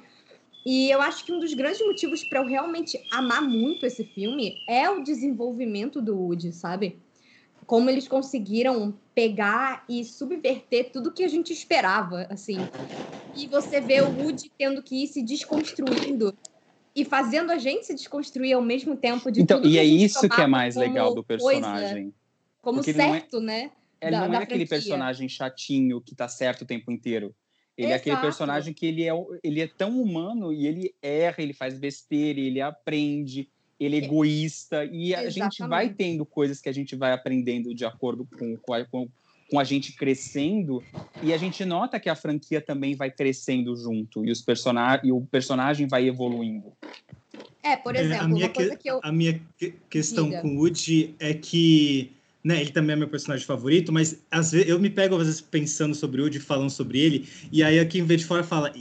E 0.64 0.90
eu 0.90 1.00
acho 1.00 1.24
que 1.24 1.32
um 1.32 1.40
dos 1.40 1.52
grandes 1.52 1.80
motivos 1.84 2.24
para 2.24 2.40
eu 2.40 2.46
realmente 2.46 3.00
amar 3.12 3.42
muito 3.42 3.84
esse 3.84 4.04
filme 4.04 4.56
é 4.68 4.88
o 4.88 5.02
desenvolvimento 5.02 6.00
do 6.00 6.16
Woody, 6.16 6.52
sabe? 6.52 6.96
Como 7.66 7.90
eles 7.90 8.06
conseguiram 8.06 8.94
pegar 9.14 9.84
e 9.88 10.04
subverter 10.04 10.90
tudo 10.92 11.12
que 11.12 11.24
a 11.24 11.28
gente 11.28 11.52
esperava, 11.52 12.26
assim. 12.30 12.58
E 13.34 13.46
você 13.48 13.80
vê 13.80 14.00
o 14.00 14.08
Woody 14.08 14.52
tendo 14.56 14.82
que 14.82 15.02
ir 15.02 15.08
se 15.08 15.22
desconstruindo 15.22 16.36
e 16.94 17.04
fazendo 17.04 17.50
a 17.50 17.58
gente 17.58 17.84
se 17.84 17.94
desconstruir 17.94 18.54
ao 18.54 18.62
mesmo 18.62 18.96
tempo 18.96 19.30
de 19.30 19.42
Então, 19.42 19.62
e 19.64 19.78
é 19.78 19.84
isso 19.84 20.28
que 20.28 20.40
é 20.40 20.46
mais 20.46 20.76
legal 20.76 21.14
do 21.14 21.24
personagem. 21.24 22.04
Coisa, 22.04 22.14
como 22.62 22.78
Porque 22.78 22.94
certo, 22.94 23.38
é, 23.38 23.40
né? 23.40 23.70
Ele 24.00 24.10
da, 24.12 24.28
não 24.28 24.34
é 24.34 24.42
aquele 24.42 24.66
franquia. 24.66 24.68
personagem 24.68 25.28
chatinho 25.28 26.00
que 26.00 26.14
tá 26.14 26.28
certo 26.28 26.62
o 26.62 26.66
tempo 26.66 26.90
inteiro. 26.90 27.34
Ele 27.76 27.88
Exato. 27.88 27.92
é 27.92 27.96
aquele 27.96 28.16
personagem 28.16 28.72
que 28.72 28.86
ele 28.86 29.04
é, 29.04 29.12
ele 29.42 29.60
é 29.60 29.66
tão 29.66 30.00
humano 30.00 30.52
e 30.52 30.66
ele 30.66 30.94
erra, 31.02 31.36
ele 31.38 31.52
faz 31.52 31.78
besteira, 31.78 32.40
ele 32.40 32.60
aprende, 32.60 33.50
ele 33.78 33.96
é 33.96 34.04
egoísta, 34.04 34.84
e 34.84 35.14
a 35.14 35.24
Exatamente. 35.24 35.34
gente 35.34 35.68
vai 35.68 35.88
tendo 35.88 36.24
coisas 36.24 36.60
que 36.60 36.68
a 36.68 36.72
gente 36.72 36.96
vai 36.96 37.12
aprendendo 37.12 37.74
de 37.74 37.84
acordo 37.84 38.26
com, 38.38 38.56
com, 38.56 38.72
a, 38.72 38.84
com, 38.84 39.08
com, 39.50 39.58
a 39.58 39.64
gente 39.64 39.92
crescendo, 39.92 40.82
e 41.22 41.32
a 41.32 41.36
gente 41.36 41.64
nota 41.64 42.00
que 42.00 42.08
a 42.08 42.14
franquia 42.14 42.60
também 42.60 42.94
vai 42.94 43.10
crescendo 43.10 43.76
junto, 43.76 44.24
e, 44.24 44.30
os 44.30 44.40
person 44.40 44.74
e 45.04 45.12
o 45.12 45.20
personagem 45.22 45.86
vai 45.86 46.06
evoluindo. 46.08 46.72
É, 47.62 47.76
por 47.76 47.96
exemplo, 47.96 48.14
é, 48.14 48.18
a 48.20 48.28
minha, 48.28 48.48
que, 48.48 48.76
que 48.76 48.90
eu... 48.90 49.00
a 49.02 49.12
minha 49.12 49.40
questão 49.90 50.28
Diga. 50.28 50.40
com 50.40 50.56
o 50.56 50.60
Woody 50.60 51.14
é 51.18 51.34
que 51.34 52.15
né? 52.46 52.60
Ele 52.60 52.70
também 52.70 52.94
é 52.94 52.96
meu 52.96 53.08
personagem 53.08 53.44
favorito, 53.44 53.92
mas 53.92 54.22
às 54.30 54.52
vezes 54.52 54.68
eu 54.68 54.78
me 54.78 54.88
pego 54.88 55.16
às 55.16 55.26
vezes 55.26 55.40
pensando 55.40 55.96
sobre 55.96 56.20
o 56.20 56.24
Woody, 56.24 56.38
falando 56.38 56.70
sobre 56.70 57.00
ele, 57.00 57.28
e 57.50 57.60
aí 57.60 57.80
aqui 57.80 57.98
em 57.98 58.04
vez 58.04 58.20
de 58.20 58.26
fora 58.28 58.44
fala, 58.44 58.72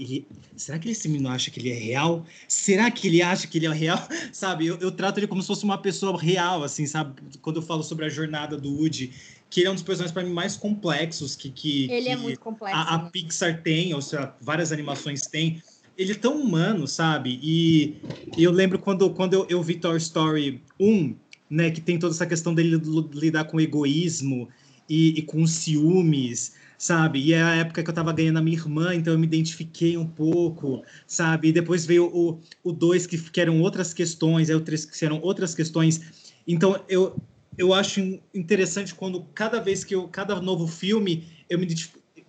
será 0.55 0.77
que 0.77 0.87
esse 0.87 1.09
menino 1.09 1.29
acha 1.29 1.49
que 1.49 1.59
ele 1.59 1.71
é 1.71 1.73
real? 1.73 2.23
Será 2.47 2.91
que 2.91 3.07
ele 3.07 3.23
acha 3.23 3.47
que 3.47 3.57
ele 3.57 3.65
é 3.65 3.73
real? 3.73 4.07
Sabe? 4.31 4.67
Eu, 4.67 4.77
eu 4.77 4.91
trato 4.91 5.17
ele 5.17 5.25
como 5.25 5.41
se 5.41 5.47
fosse 5.47 5.63
uma 5.63 5.79
pessoa 5.79 6.15
real, 6.15 6.63
assim, 6.63 6.85
sabe? 6.85 7.19
Quando 7.41 7.55
eu 7.55 7.63
falo 7.63 7.81
sobre 7.81 8.05
a 8.05 8.09
jornada 8.09 8.55
do 8.55 8.71
Woody, 8.71 9.11
que 9.49 9.61
ele 9.61 9.67
é 9.67 9.71
um 9.71 9.73
dos 9.73 9.83
personagens 9.83 10.13
para 10.13 10.23
mim 10.23 10.31
mais 10.31 10.55
complexos 10.55 11.35
que 11.35 11.49
que 11.49 11.85
ele 11.85 11.95
é 11.95 12.01
que 12.01 12.09
é 12.09 12.17
muito 12.17 12.39
complexo. 12.39 12.77
A, 12.77 12.93
a 12.93 12.97
né? 12.99 13.09
Pixar 13.11 13.63
tem, 13.63 13.95
ou 13.95 14.01
seja, 14.01 14.31
várias 14.39 14.71
animações 14.71 15.21
têm. 15.21 15.59
Ele 15.97 16.11
é 16.11 16.15
tão 16.15 16.39
humano, 16.39 16.87
sabe? 16.87 17.39
E, 17.41 17.95
e 18.37 18.43
eu 18.43 18.51
lembro 18.51 18.77
quando, 18.77 19.09
quando 19.09 19.33
eu, 19.33 19.47
eu 19.49 19.63
vi 19.63 19.75
Toy 19.75 19.97
Story 19.97 20.61
1, 20.79 21.15
né, 21.49 21.71
que 21.71 21.81
tem 21.81 21.99
toda 21.99 22.13
essa 22.13 22.25
questão 22.25 22.53
dele 22.53 22.81
lidar 23.13 23.45
com 23.45 23.59
egoísmo 23.59 24.49
e, 24.89 25.19
e 25.19 25.21
com 25.21 25.45
ciúmes, 25.45 26.53
sabe? 26.77 27.19
E 27.19 27.33
é 27.33 27.41
a 27.41 27.55
época 27.55 27.83
que 27.83 27.89
eu 27.89 27.93
tava 27.93 28.13
ganhando 28.13 28.37
a 28.37 28.41
minha 28.41 28.57
irmã, 28.57 28.93
então 28.93 29.13
eu 29.13 29.19
me 29.19 29.25
identifiquei 29.25 29.97
um 29.97 30.05
pouco, 30.05 30.83
sabe? 31.07 31.49
E 31.49 31.51
depois 31.51 31.85
veio 31.85 32.05
o, 32.05 32.39
o 32.63 32.71
dois 32.71 33.07
que, 33.07 33.17
que 33.17 33.41
eram 33.41 33.61
outras 33.61 33.93
questões, 33.93 34.49
aí 34.49 34.55
o 34.55 34.61
três 34.61 34.85
que 34.85 35.05
eram 35.05 35.19
outras 35.21 35.53
questões. 35.55 36.01
Então 36.47 36.83
eu, 36.87 37.15
eu 37.57 37.73
acho 37.73 37.99
interessante 38.33 38.93
quando 38.93 39.23
cada 39.33 39.59
vez 39.59 39.83
que 39.83 39.95
eu, 39.95 40.07
cada 40.07 40.39
novo 40.41 40.67
filme, 40.67 41.27
eu 41.49 41.57
me, 41.57 41.67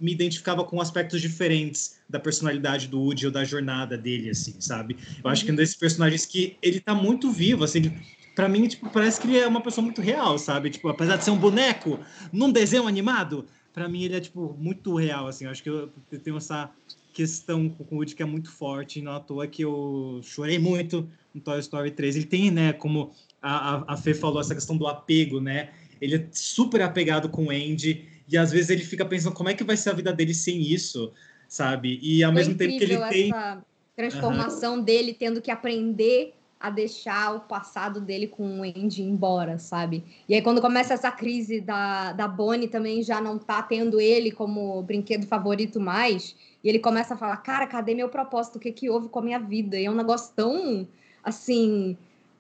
me 0.01 0.13
identificava 0.13 0.65
com 0.65 0.81
aspectos 0.81 1.21
diferentes 1.21 1.99
da 2.09 2.21
personalidade 2.21 2.87
do 2.87 3.01
Woody 3.01 3.27
ou 3.27 3.33
da 3.33 3.45
jornada 3.45 3.97
dele, 3.97 4.31
assim, 4.31 4.55
sabe? 4.61 4.97
Eu 5.23 5.29
acho 5.31 5.45
que 5.45 5.51
é 5.51 5.53
um 5.53 5.57
desses 5.57 5.77
personagens 5.77 6.25
que 6.27 6.57
ele 6.63 6.81
tá 6.81 6.95
muito 6.95 7.31
vivo, 7.31 7.65
assim, 7.65 7.79
ele, 7.79 7.93
para 8.37 8.51
mim, 8.51 8.69
tipo, 8.69 8.91
parece 8.91 9.19
que 9.19 9.27
ele 9.27 9.39
é 9.39 9.47
uma 9.47 9.63
pessoa 9.63 9.83
muito 9.83 10.03
real, 10.03 10.37
sabe? 10.39 10.69
Tipo, 10.69 10.91
apesar 10.91 11.17
de 11.17 11.25
ser 11.25 11.31
um 11.31 11.39
boneco 11.39 11.99
num 12.31 12.53
desenho 12.53 12.87
animado, 12.87 13.47
para 13.73 13.89
mim 13.89 14.05
ele 14.05 14.15
é, 14.15 14.21
tipo, 14.21 14.55
muito 14.59 14.95
real, 14.95 15.27
assim. 15.27 15.47
Eu 15.47 15.51
acho 15.51 15.63
que 15.63 15.71
eu, 15.71 15.91
eu 16.13 16.21
tenho 16.21 16.37
essa 16.37 16.71
questão 17.15 17.67
com 17.71 17.95
o 17.95 17.99
Woody 17.99 18.15
que 18.15 18.23
é 18.23 18.27
muito 18.27 18.51
forte, 18.53 19.01
não 19.01 19.13
à 19.13 19.21
toa 19.21 19.47
que 19.47 19.63
eu 19.63 20.21
chorei 20.23 20.59
muito 20.59 21.09
no 21.35 21.41
Toy 21.41 21.59
Story 21.61 21.91
3. 21.91 22.15
Ele 22.15 22.27
tem, 22.27 22.51
né, 22.51 22.75
como 22.75 23.11
a, 23.41 23.95
a 23.95 23.97
Fê 23.97 24.13
falou, 24.13 24.39
essa 24.39 24.55
questão 24.55 24.77
do 24.77 24.87
apego, 24.87 25.41
né? 25.41 25.71
Ele 25.99 26.17
é 26.17 26.27
super 26.31 26.83
apegado 26.83 27.31
com 27.31 27.47
o 27.47 27.51
Andy 27.51 28.07
e 28.29 28.37
às 28.37 28.53
vezes 28.53 28.69
ele 28.69 28.85
fica 28.85 29.07
pensando 29.07 29.33
como 29.33 29.49
é 29.49 29.55
que 29.55 29.65
vai 29.65 29.79
ser 29.79 29.89
a 29.89 29.95
vida 29.95 30.13
dele 30.13 30.35
sem 30.35 30.61
isso, 30.61 31.11
sabe? 31.49 31.99
E 32.03 32.23
ao 32.23 32.31
Foi 32.33 32.39
mesmo 32.39 32.55
tempo 32.55 32.77
que 32.77 32.85
ele 32.85 32.99
tem 33.09 33.33
transformação 33.97 34.75
uhum. 34.75 34.83
dele 34.83 35.15
tendo 35.15 35.41
que 35.41 35.51
aprender 35.51 36.36
a 36.59 36.71
deixar 36.71 37.35
o 37.35 37.41
passado 37.41 38.01
dele 38.01 38.27
com 38.27 38.61
o 38.61 38.63
Andy 38.63 39.03
embora, 39.03 39.59
sabe? 39.59 40.03
E 40.29 40.35
aí 40.35 40.43
quando 40.43 40.61
começa 40.61 40.95
essa 40.95 41.11
crise 41.11 41.61
da, 41.61 42.13
da 42.13 42.27
Bonnie 42.27 42.69
também 42.69 43.03
já 43.03 43.21
não 43.21 43.39
tá 43.39 43.63
tendo 43.63 44.01
ele 44.01 44.31
como 44.31 44.83
brinquedo 44.83 45.27
favorito 45.27 45.79
mais, 45.79 46.35
e 46.65 46.69
ele 46.69 46.79
começa 46.79 47.15
a 47.15 47.17
falar, 47.17 47.37
cara, 47.39 47.67
cadê 47.67 47.95
meu 47.95 48.09
propósito? 48.09 48.57
O 48.57 48.59
que 48.59 48.73
que 48.73 48.91
houve 48.91 49.09
com 49.09 49.19
a 49.21 49.23
minha 49.23 49.39
vida? 49.39 49.79
E 49.79 49.85
é 49.85 49.91
um 49.91 49.95
negócio 49.95 50.33
tão, 50.35 50.89
assim, 51.23 51.97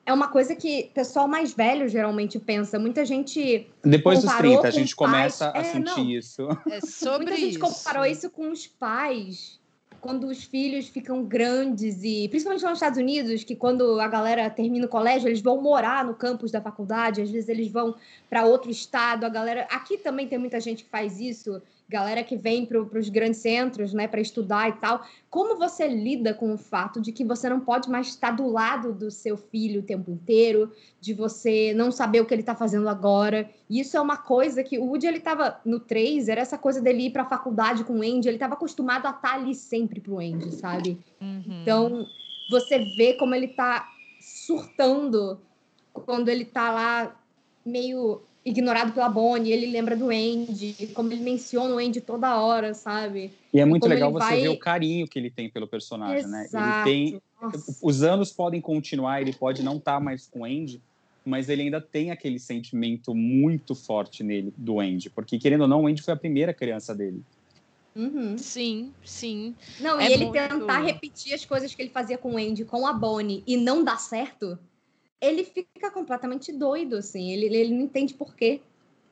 é 0.06 0.12
uma 0.12 0.28
coisa 0.28 0.54
que 0.54 0.88
o 0.90 0.94
pessoal 0.94 1.28
mais 1.28 1.52
velho 1.52 1.88
geralmente 1.88 2.38
pensa. 2.38 2.78
Muita 2.78 3.04
gente. 3.04 3.68
Depois 3.84 4.22
dos 4.22 4.32
30, 4.32 4.66
a 4.66 4.70
gente 4.70 4.96
começa 4.96 5.52
a 5.54 5.58
é, 5.58 5.64
sentir 5.64 5.96
não. 5.96 6.10
isso. 6.10 6.48
É 6.70 6.80
sobre 6.80 7.26
Muita 7.26 7.40
gente 7.40 7.50
isso. 7.50 7.58
comparou 7.58 8.06
isso 8.06 8.30
com 8.30 8.50
os 8.50 8.66
pais. 8.66 9.55
Quando 10.00 10.26
os 10.26 10.44
filhos 10.44 10.88
ficam 10.88 11.24
grandes 11.24 12.02
e 12.02 12.28
principalmente 12.28 12.62
lá 12.62 12.70
nos 12.70 12.78
Estados 12.78 12.98
Unidos, 12.98 13.44
que 13.44 13.56
quando 13.56 14.00
a 14.00 14.08
galera 14.08 14.48
termina 14.50 14.86
o 14.86 14.88
colégio, 14.88 15.28
eles 15.28 15.40
vão 15.40 15.60
morar 15.60 16.04
no 16.04 16.14
campus 16.14 16.50
da 16.50 16.60
faculdade, 16.60 17.22
às 17.22 17.30
vezes 17.30 17.48
eles 17.48 17.68
vão 17.68 17.94
para 18.28 18.44
outro 18.44 18.70
estado, 18.70 19.24
a 19.24 19.28
galera, 19.28 19.66
aqui 19.70 19.98
também 19.98 20.28
tem 20.28 20.38
muita 20.38 20.60
gente 20.60 20.84
que 20.84 20.90
faz 20.90 21.20
isso, 21.20 21.60
galera 21.88 22.24
que 22.24 22.36
vem 22.36 22.66
para 22.66 22.80
os 22.80 23.08
grandes 23.08 23.40
centros, 23.40 23.92
né, 23.92 24.08
para 24.08 24.20
estudar 24.20 24.68
e 24.68 24.72
tal. 24.72 25.04
Como 25.30 25.56
você 25.56 25.86
lida 25.86 26.34
com 26.34 26.52
o 26.52 26.58
fato 26.58 27.00
de 27.00 27.12
que 27.12 27.24
você 27.24 27.48
não 27.48 27.60
pode 27.60 27.88
mais 27.88 28.08
estar 28.08 28.32
do 28.32 28.48
lado 28.48 28.92
do 28.92 29.10
seu 29.10 29.36
filho 29.36 29.80
o 29.80 29.84
tempo 29.84 30.10
inteiro, 30.10 30.72
de 31.00 31.14
você 31.14 31.72
não 31.74 31.92
saber 31.92 32.20
o 32.20 32.26
que 32.26 32.34
ele 32.34 32.42
está 32.42 32.56
fazendo 32.56 32.88
agora? 32.88 33.48
Isso 33.70 33.96
é 33.96 34.00
uma 34.00 34.16
coisa 34.16 34.64
que 34.64 34.78
o 34.78 34.84
Woody 34.84 35.06
ele 35.06 35.18
estava 35.18 35.60
no 35.64 35.78
3, 35.78 36.28
era 36.28 36.40
essa 36.40 36.58
coisa 36.58 36.80
dele 36.80 37.06
ir 37.06 37.10
para 37.10 37.22
a 37.22 37.28
faculdade 37.28 37.84
com 37.84 37.98
o 37.98 38.02
Andy, 38.02 38.28
ele 38.28 38.36
estava 38.36 38.54
acostumado 38.54 39.06
a 39.06 39.10
estar 39.10 39.34
ali 39.34 39.54
sempre 39.54 40.00
pro 40.00 40.18
Andy, 40.18 40.52
sabe? 40.52 40.98
Uhum. 41.20 41.62
Então, 41.62 42.06
você 42.50 42.78
vê 42.96 43.14
como 43.14 43.34
ele 43.34 43.48
tá 43.48 43.88
surtando 44.20 45.40
quando 45.92 46.28
ele 46.28 46.44
tá 46.44 46.72
lá 46.72 47.16
meio 47.64 48.22
ignorado 48.46 48.92
pela 48.92 49.08
Bonnie, 49.08 49.52
ele 49.52 49.66
lembra 49.66 49.96
do 49.96 50.08
Andy, 50.08 50.90
como 50.94 51.12
ele 51.12 51.22
menciona 51.22 51.74
o 51.74 51.78
Andy 51.78 52.00
toda 52.00 52.40
hora, 52.40 52.72
sabe? 52.72 53.32
E 53.52 53.58
é 53.60 53.64
muito 53.64 53.82
como 53.82 53.92
legal 53.94 54.12
você 54.12 54.18
vai- 54.20 54.40
ver 54.40 54.48
o 54.50 54.58
carinho 54.58 55.08
que 55.08 55.18
ele 55.18 55.30
tem 55.30 55.50
pelo 55.50 55.66
personagem, 55.66 56.26
né? 56.28 56.38
Ele 56.38 56.46
Exato. 56.46 56.84
tem. 56.84 57.22
Nossa. 57.42 57.76
Os 57.82 58.02
anos 58.04 58.30
podem 58.30 58.60
continuar, 58.60 59.20
ele 59.20 59.32
pode 59.32 59.62
não 59.64 59.76
estar 59.78 59.98
mais 60.00 60.28
com 60.28 60.40
o 60.40 60.44
Andy, 60.44 60.80
mas 61.24 61.48
ele 61.48 61.62
ainda 61.62 61.80
tem 61.80 62.12
aquele 62.12 62.38
sentimento 62.38 63.12
muito 63.12 63.74
forte 63.74 64.22
nele, 64.22 64.54
do 64.56 64.78
Andy. 64.78 65.10
Porque, 65.10 65.38
querendo 65.40 65.62
ou 65.62 65.68
não, 65.68 65.82
o 65.82 65.86
Andy 65.88 66.00
foi 66.00 66.14
a 66.14 66.16
primeira 66.16 66.54
criança 66.54 66.94
dele. 66.94 67.20
Uhum. 67.96 68.38
Sim, 68.38 68.92
sim. 69.04 69.54
Não, 69.80 69.98
É 69.98 70.08
e 70.08 70.12
ele 70.12 70.26
muito- 70.26 70.38
tentar 70.48 70.80
repetir 70.82 71.34
as 71.34 71.44
coisas 71.44 71.74
que 71.74 71.82
ele 71.82 71.90
fazia 71.90 72.16
com 72.16 72.34
o 72.34 72.36
Andy, 72.38 72.64
com 72.64 72.86
a 72.86 72.92
Bonnie, 72.92 73.42
e 73.46 73.56
não 73.56 73.82
dar 73.82 73.98
certo, 73.98 74.56
ele 75.20 75.44
fica 75.44 75.90
completamente 75.90 76.52
doido, 76.52 76.96
assim. 76.96 77.30
Ele, 77.32 77.46
ele 77.56 77.74
não 77.74 77.82
entende 77.82 78.14
por 78.14 78.34
quê, 78.34 78.60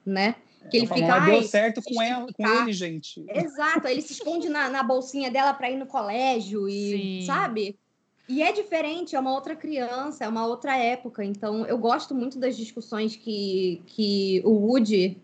né? 0.04 0.36
Que 0.70 0.78
ele 0.78 0.86
Ela 0.86 0.94
fica, 0.94 1.14
"Ah, 1.14 1.18
deu 1.20 1.34
"Ai, 1.36 1.42
certo 1.44 1.82
com 1.82 2.00
ela, 2.02 2.20
com 2.20 2.26
justificar." 2.26 2.62
ele, 2.62 2.72
gente. 2.72 3.24
Exato, 3.28 3.86
ele 3.88 4.00
se 4.02 4.12
esconde 4.14 4.48
na, 4.48 4.68
na 4.68 4.82
bolsinha 4.82 5.30
dela 5.30 5.52
para 5.54 5.70
ir 5.70 5.76
no 5.76 5.86
colégio 5.86 6.68
e, 6.68 6.90
Sim. 7.20 7.26
sabe? 7.26 7.78
E 8.26 8.42
é 8.42 8.52
diferente, 8.52 9.14
é 9.14 9.20
uma 9.20 9.32
outra 9.34 9.54
criança, 9.54 10.24
é 10.24 10.28
uma 10.28 10.46
outra 10.46 10.76
época. 10.76 11.22
Então, 11.22 11.66
eu 11.66 11.76
gosto 11.76 12.14
muito 12.14 12.38
das 12.38 12.56
discussões 12.56 13.14
que, 13.14 13.82
que 13.86 14.40
o 14.44 14.50
Woody 14.52 15.18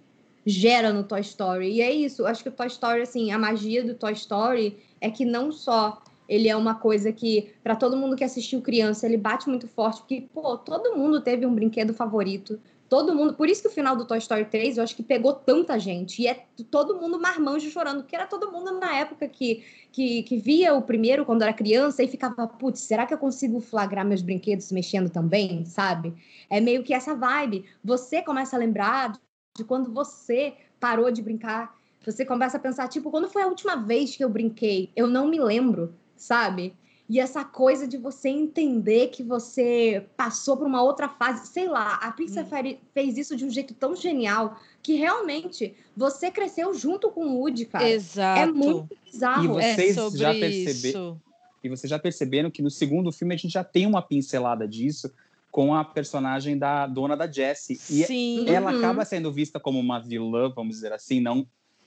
gera 0.45 0.93
no 0.93 1.05
Toy 1.05 1.21
Story. 1.21 1.71
E 1.73 1.81
é 1.81 1.91
isso, 1.91 2.27
acho 2.27 2.43
que 2.43 2.51
o 2.51 2.53
Toy 2.53 2.67
Story, 2.67 3.03
assim, 3.03 3.33
a 3.33 3.39
magia 3.39 3.83
do 3.83 3.95
Toy 3.95 4.13
Story 4.13 4.79
é 5.01 5.11
que 5.11 5.25
não 5.25 5.51
só 5.51 6.03
ele 6.31 6.49
é 6.49 6.55
uma 6.55 6.77
coisa 6.77 7.13
que, 7.13 7.53
para 7.61 7.75
todo 7.75 7.97
mundo 7.97 8.15
que 8.15 8.23
assistiu 8.23 8.63
criança, 8.63 9.05
ele 9.05 9.17
bate 9.17 9.49
muito 9.49 9.67
forte, 9.67 9.99
porque, 9.99 10.29
pô, 10.33 10.57
todo 10.57 10.97
mundo 10.97 11.21
teve 11.21 11.45
um 11.45 11.53
brinquedo 11.53 11.93
favorito. 11.93 12.61
Todo 12.89 13.13
mundo. 13.15 13.35
Por 13.35 13.49
isso 13.49 13.63
que 13.63 13.67
o 13.69 13.71
final 13.71 13.97
do 13.97 14.05
Toy 14.05 14.19
Story 14.19 14.45
3 14.45 14.77
eu 14.77 14.85
acho 14.85 14.95
que 14.95 15.03
pegou 15.03 15.33
tanta 15.33 15.77
gente. 15.77 16.23
E 16.23 16.29
é 16.29 16.47
todo 16.71 17.01
mundo 17.01 17.21
marmanjo 17.21 17.69
chorando, 17.69 18.03
porque 18.03 18.15
era 18.15 18.27
todo 18.27 18.51
mundo 18.51 18.79
na 18.79 18.97
época 18.97 19.27
que, 19.27 19.65
que, 19.91 20.23
que 20.23 20.37
via 20.37 20.73
o 20.73 20.83
primeiro 20.83 21.25
quando 21.25 21.43
era 21.43 21.53
criança 21.53 22.01
e 22.03 22.09
ficava, 22.09 22.47
putz, 22.47 22.81
será 22.81 23.07
que 23.07 23.15
eu 23.15 23.19
consigo 23.19 23.61
flagrar 23.61 24.07
meus 24.07 24.23
brinquedos 24.23 24.71
mexendo 24.71 25.11
também? 25.11 25.65
Sabe? 25.65 26.15
É 26.49 26.61
meio 26.61 26.85
que 26.85 26.95
essa 26.95 27.13
vibe. 27.13 27.65
Você 27.83 28.23
começa 28.23 28.55
a 28.55 28.59
lembrar 28.59 29.19
de 29.57 29.65
quando 29.65 29.93
você 29.93 30.55
parou 30.79 31.11
de 31.11 31.23
brincar. 31.23 31.77
Você 32.05 32.25
começa 32.25 32.57
a 32.57 32.61
pensar, 32.61 32.87
tipo, 32.89 33.11
quando 33.11 33.29
foi 33.29 33.43
a 33.43 33.49
última 33.49 33.77
vez 33.77 34.17
que 34.17 34.23
eu 34.23 34.29
brinquei? 34.29 34.91
Eu 34.97 35.07
não 35.07 35.29
me 35.29 35.39
lembro, 35.39 35.95
sabe? 36.21 36.75
E 37.09 37.19
essa 37.19 37.45
coisa 37.45 37.89
de 37.89 37.97
você 37.97 38.29
entender 38.29 39.09
que 39.09 39.21
você 39.25 40.07
passou 40.17 40.57
por 40.57 40.65
uma 40.67 40.81
outra 40.81 41.09
fase, 41.09 41.49
sei 41.49 41.67
lá, 41.69 41.95
a 41.95 42.13
Pixar 42.13 42.47
fari- 42.47 42.79
fez 42.95 43.19
isso 43.19 43.35
de 43.35 43.45
um 43.45 43.51
jeito 43.51 43.75
tão 43.75 43.97
genial 43.97 44.57
que 44.81 44.95
realmente 44.95 45.75
você 45.97 46.31
cresceu 46.31 46.73
junto 46.73 47.11
com 47.11 47.25
o 47.27 47.39
Woody, 47.41 47.65
cara. 47.65 47.91
Exato. 47.91 48.41
É 48.41 48.47
muito 48.47 48.97
bizarro. 49.05 49.45
E 49.45 49.49
vocês 49.49 49.97
é 49.97 50.01
sobre 50.01 50.19
já 50.21 50.33
percebe- 50.33 50.89
isso. 50.89 51.21
E 51.65 51.69
vocês 51.69 51.91
já 51.91 51.99
perceberam 51.99 52.49
que 52.49 52.63
no 52.63 52.71
segundo 52.71 53.11
filme 53.11 53.35
a 53.35 53.37
gente 53.37 53.51
já 53.53 53.65
tem 53.65 53.87
uma 53.87 54.01
pincelada 54.03 54.69
disso 54.69 55.13
com 55.51 55.75
a 55.75 55.85
personagem 55.85 56.57
da 56.57 56.87
dona 56.87 57.17
da 57.17 57.27
Jessie. 57.31 57.75
E 57.91 58.05
Sim. 58.05 58.49
ela 58.49 58.71
Uhum. 58.71 58.79
acaba 58.79 59.05
sendo 59.05 59.33
vista 59.33 59.59
como 59.59 59.81
uma 59.81 59.99
vilã, 59.99 60.49
vamos 60.55 60.77
dizer 60.77 60.93
assim, 60.93 61.21
não 61.21 61.45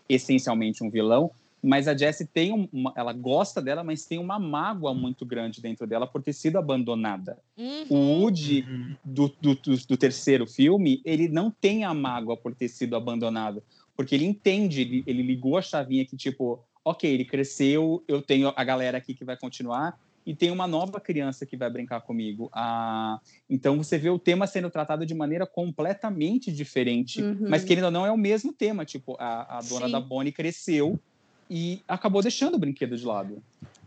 essencialmente 0.09 0.83
um 0.83 0.89
vilão, 0.89 1.31
mas 1.63 1.87
a 1.87 1.95
Jessie 1.95 2.27
tem 2.27 2.51
um- 2.51 2.67
uma, 2.73 2.93
ela 2.97 3.13
gosta 3.13 3.61
dela, 3.61 3.83
mas 3.83 4.05
tem 4.05 4.19
uma 4.19 4.37
mágoa 4.37 4.93
muito 4.93 5.25
grande 5.25 5.61
dentro 5.61 5.87
dela 5.87 6.05
por 6.05 6.21
ter 6.21 6.33
sido 6.33 6.57
abandonada. 6.57 7.39
Uhum. 7.57 7.85
O 7.89 7.95
Woody 8.23 8.65
Uhum. 8.69 8.95
do, 9.05 9.27
do, 9.41 9.55
do, 9.55 9.77
do 9.87 9.97
terceiro 9.97 10.45
filme, 10.45 11.01
ele 11.05 11.29
não 11.29 11.49
tem 11.49 11.85
a 11.85 11.93
mágoa 11.93 12.35
por 12.35 12.53
ter 12.53 12.67
sido 12.67 12.95
abandonado, 12.97 13.63
porque 13.95 14.13
ele 14.13 14.25
entende, 14.25 14.81
ele, 14.81 15.03
ele 15.07 15.23
ligou 15.23 15.57
a 15.57 15.61
chavinha 15.61 16.05
que 16.05 16.17
tipo, 16.17 16.63
ok, 16.83 17.09
ele 17.09 17.23
cresceu, 17.23 18.03
eu 18.07 18.21
tenho 18.21 18.51
a 18.55 18.63
galera 18.63 18.97
aqui 18.97 19.13
que 19.13 19.23
vai 19.23 19.37
continuar 19.37 19.97
e 20.25 20.33
tem 20.35 20.51
uma 20.51 20.65
nova 20.67 20.99
criança 21.01 21.45
que 21.45 21.55
vai 21.57 21.69
brincar 21.69 21.99
comigo. 22.01 22.49
Ah, 22.53 23.19
então 23.49 23.77
você 23.77 23.97
vê 23.97 24.09
o 24.09 24.17
tema 24.19 24.47
sendo 24.47 24.69
tratado 24.69 25.05
de 25.05 25.13
maneira 25.13 25.45
completamente 25.45 26.51
diferente, 26.51 27.21
Uhum. 27.21 27.47
mas 27.49 27.63
querendo 27.63 27.85
ou 27.85 27.91
não 27.91 28.05
é 28.05 28.11
o 28.11 28.17
mesmo 28.17 28.51
tema, 28.53 28.83
tipo 28.85 29.15
a, 29.19 29.57
a 29.57 29.61
dona 29.61 29.85
Sim. 29.85 29.91
da 29.91 29.99
Bonnie 30.01 30.31
cresceu 30.33 30.99
e 31.55 31.81
acabou 31.87 32.19
deixando 32.23 32.55
o 32.55 32.57
brinquedo 32.57 32.97
de 32.97 33.05
lado. 33.05 33.37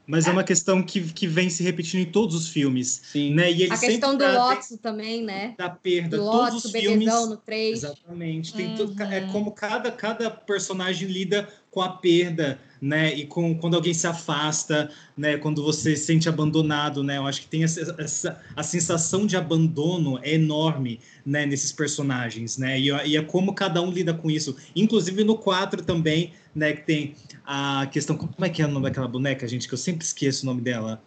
Mas 0.06 0.28
é 0.28 0.30
uma 0.30 0.44
questão 0.44 0.80
que, 0.84 1.00
que 1.12 1.26
vem 1.26 1.50
se 1.50 1.64
repetindo 1.64 2.00
em 2.02 2.12
todos 2.12 2.36
os 2.36 2.48
filmes. 2.48 3.02
Sim. 3.10 3.34
Né? 3.34 3.50
E 3.52 3.64
A 3.68 3.76
questão 3.76 4.16
do 4.16 4.24
Lotso 4.24 4.78
também, 4.78 5.20
né? 5.20 5.56
da 5.58 5.68
perda. 5.68 6.16
Do 6.16 6.22
Todos 6.22 6.40
Lotso, 6.52 6.56
os 6.58 6.64
o 6.66 6.70
filmes. 6.70 6.98
bebezão 7.00 7.26
no 7.28 7.36
3. 7.36 7.78
Exatamente. 7.82 8.54
Tem 8.54 8.76
tudo- 8.76 9.02
é 9.02 9.22
Uhum. 9.22 9.32
como 9.32 9.50
cada, 9.50 9.90
cada 9.90 10.30
personagem 10.30 11.08
lida 11.08 11.48
com 11.76 11.82
a 11.82 11.90
perda, 11.90 12.58
né? 12.80 13.14
E 13.14 13.26
com 13.26 13.54
quando 13.54 13.74
alguém 13.74 13.92
se 13.92 14.06
afasta, 14.06 14.90
né? 15.14 15.36
Quando 15.36 15.62
você 15.62 15.94
se 15.94 16.06
sente 16.06 16.26
abandonado, 16.26 17.04
né? 17.04 17.18
Eu 17.18 17.26
acho 17.26 17.42
que 17.42 17.48
tem 17.48 17.64
essa, 17.64 17.94
essa 17.98 18.40
a 18.56 18.62
sensação 18.62 19.26
de 19.26 19.36
abandono 19.36 20.18
é 20.22 20.32
enorme, 20.32 21.00
né? 21.24 21.44
Nesses 21.44 21.72
personagens, 21.72 22.56
né? 22.56 22.80
E, 22.80 22.86
e 23.08 23.14
é 23.14 23.20
como 23.20 23.52
cada 23.52 23.82
um 23.82 23.90
lida 23.90 24.14
com 24.14 24.30
isso. 24.30 24.56
Inclusive 24.74 25.22
no 25.22 25.36
4 25.36 25.82
também, 25.82 26.32
né? 26.54 26.72
Que 26.72 26.82
tem 26.82 27.14
a 27.44 27.86
questão 27.92 28.16
como 28.16 28.32
é 28.40 28.48
que 28.48 28.62
é 28.62 28.64
o 28.64 28.70
nome 28.70 28.84
daquela 28.84 29.06
boneca, 29.06 29.46
gente? 29.46 29.68
Que 29.68 29.74
eu 29.74 29.78
sempre 29.78 30.02
esqueço 30.02 30.44
o 30.44 30.46
nome 30.46 30.62
dela. 30.62 31.02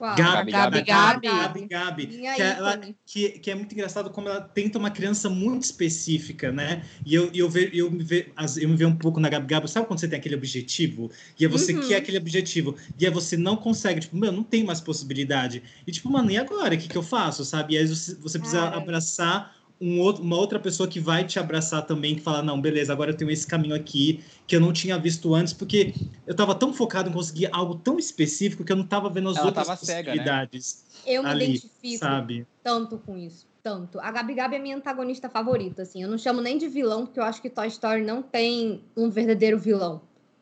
Uau. 0.00 0.16
Gabi, 0.16 0.50
Gabi, 0.50 0.82
Gabi, 0.82 1.26
Gabi. 1.28 1.66
Gabi, 1.66 2.06
que, 2.06 2.42
ela- 2.42 2.80
que, 3.04 3.28
que 3.38 3.50
é 3.50 3.54
muito 3.54 3.72
engraçado 3.74 4.08
como 4.10 4.28
ela 4.28 4.40
tenta 4.40 4.78
uma 4.78 4.90
criança 4.90 5.28
muito 5.28 5.64
específica, 5.64 6.50
né? 6.50 6.82
E 7.04 7.14
eu, 7.14 7.30
eu, 7.34 7.50
ve, 7.50 7.70
eu, 7.74 7.90
me 7.90 8.02
ve, 8.02 8.32
eu 8.60 8.68
me 8.68 8.76
vejo 8.76 8.88
um 8.90 8.96
pouco 8.96 9.20
na 9.20 9.28
Gabi 9.28 9.46
Gabi. 9.46 9.68
Sabe 9.70 9.86
quando 9.86 10.00
você 10.00 10.08
tem 10.08 10.18
aquele 10.18 10.34
objetivo? 10.36 11.10
E 11.38 11.44
é 11.44 11.48
você 11.48 11.74
Uhum. 11.74 11.80
quer 11.86 11.96
aquele 11.96 12.16
objetivo. 12.18 12.76
E 12.98 13.04
aí 13.06 13.12
você 13.12 13.36
não 13.36 13.56
consegue. 13.56 14.00
Tipo, 14.00 14.16
meu, 14.16 14.32
não 14.32 14.42
tem 14.42 14.64
mais 14.64 14.80
possibilidade. 14.80 15.62
E 15.86 15.92
tipo, 15.92 16.10
mano, 16.10 16.30
e 16.30 16.38
agora? 16.38 16.74
O 16.74 16.78
que, 16.78 16.88
que 16.88 16.96
eu 16.96 17.02
faço? 17.02 17.44
Sabe? 17.44 17.74
E 17.74 17.78
aí 17.78 17.86
você, 17.86 18.14
você 18.14 18.38
precisa 18.38 18.62
Cara. 18.62 18.76
abraçar 18.78 19.59
um 19.80 19.98
outro, 20.00 20.22
uma 20.22 20.36
outra 20.36 20.60
pessoa 20.60 20.86
que 20.88 21.00
vai 21.00 21.24
te 21.24 21.38
abraçar 21.38 21.86
também, 21.86 22.14
que 22.14 22.20
fala, 22.20 22.42
não, 22.42 22.60
beleza, 22.60 22.92
agora 22.92 23.12
eu 23.12 23.16
tenho 23.16 23.30
esse 23.30 23.46
caminho 23.46 23.74
aqui 23.74 24.22
que 24.46 24.54
eu 24.54 24.60
não 24.60 24.72
tinha 24.72 24.98
visto 24.98 25.34
antes, 25.34 25.52
porque 25.54 25.94
eu 26.26 26.34
tava 26.34 26.54
tão 26.54 26.72
focado 26.74 27.08
em 27.08 27.12
conseguir 27.12 27.48
algo 27.50 27.74
tão 27.76 27.98
específico 27.98 28.62
que 28.64 28.70
eu 28.72 28.76
não 28.76 28.86
tava 28.86 29.08
vendo 29.08 29.30
as 29.30 29.36
Ela 29.38 29.46
outras 29.46 29.66
tava 29.66 29.78
cega, 29.78 30.10
né? 30.10 30.18
possibilidades 30.18 30.84
Eu 31.06 31.22
me 31.22 31.28
ali, 31.30 31.44
identifico 31.56 31.98
sabe? 31.98 32.46
tanto 32.62 32.98
com 32.98 33.16
isso. 33.16 33.48
Tanto. 33.62 34.00
A 34.00 34.10
Gabi 34.10 34.34
Gabi 34.34 34.56
é 34.56 34.58
minha 34.58 34.76
antagonista 34.76 35.28
favorita, 35.28 35.82
assim. 35.82 36.02
Eu 36.02 36.08
não 36.08 36.16
chamo 36.16 36.40
nem 36.40 36.56
de 36.56 36.66
vilão, 36.66 37.04
porque 37.04 37.20
eu 37.20 37.24
acho 37.24 37.42
que 37.42 37.50
Toy 37.50 37.66
Story 37.68 38.02
não 38.02 38.22
tem 38.22 38.82
um 38.96 39.10
verdadeiro 39.10 39.58
vilão. 39.58 40.00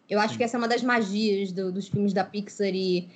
Eu 0.08 0.20
acho 0.20 0.34
Sim. 0.34 0.38
que 0.38 0.44
essa 0.44 0.56
é 0.56 0.58
uma 0.58 0.68
das 0.68 0.82
magias 0.84 1.50
do- 1.52 1.70
dos 1.72 1.88
filmes 1.88 2.12
da 2.12 2.22
Pixar 2.24 2.68
e 2.74 3.08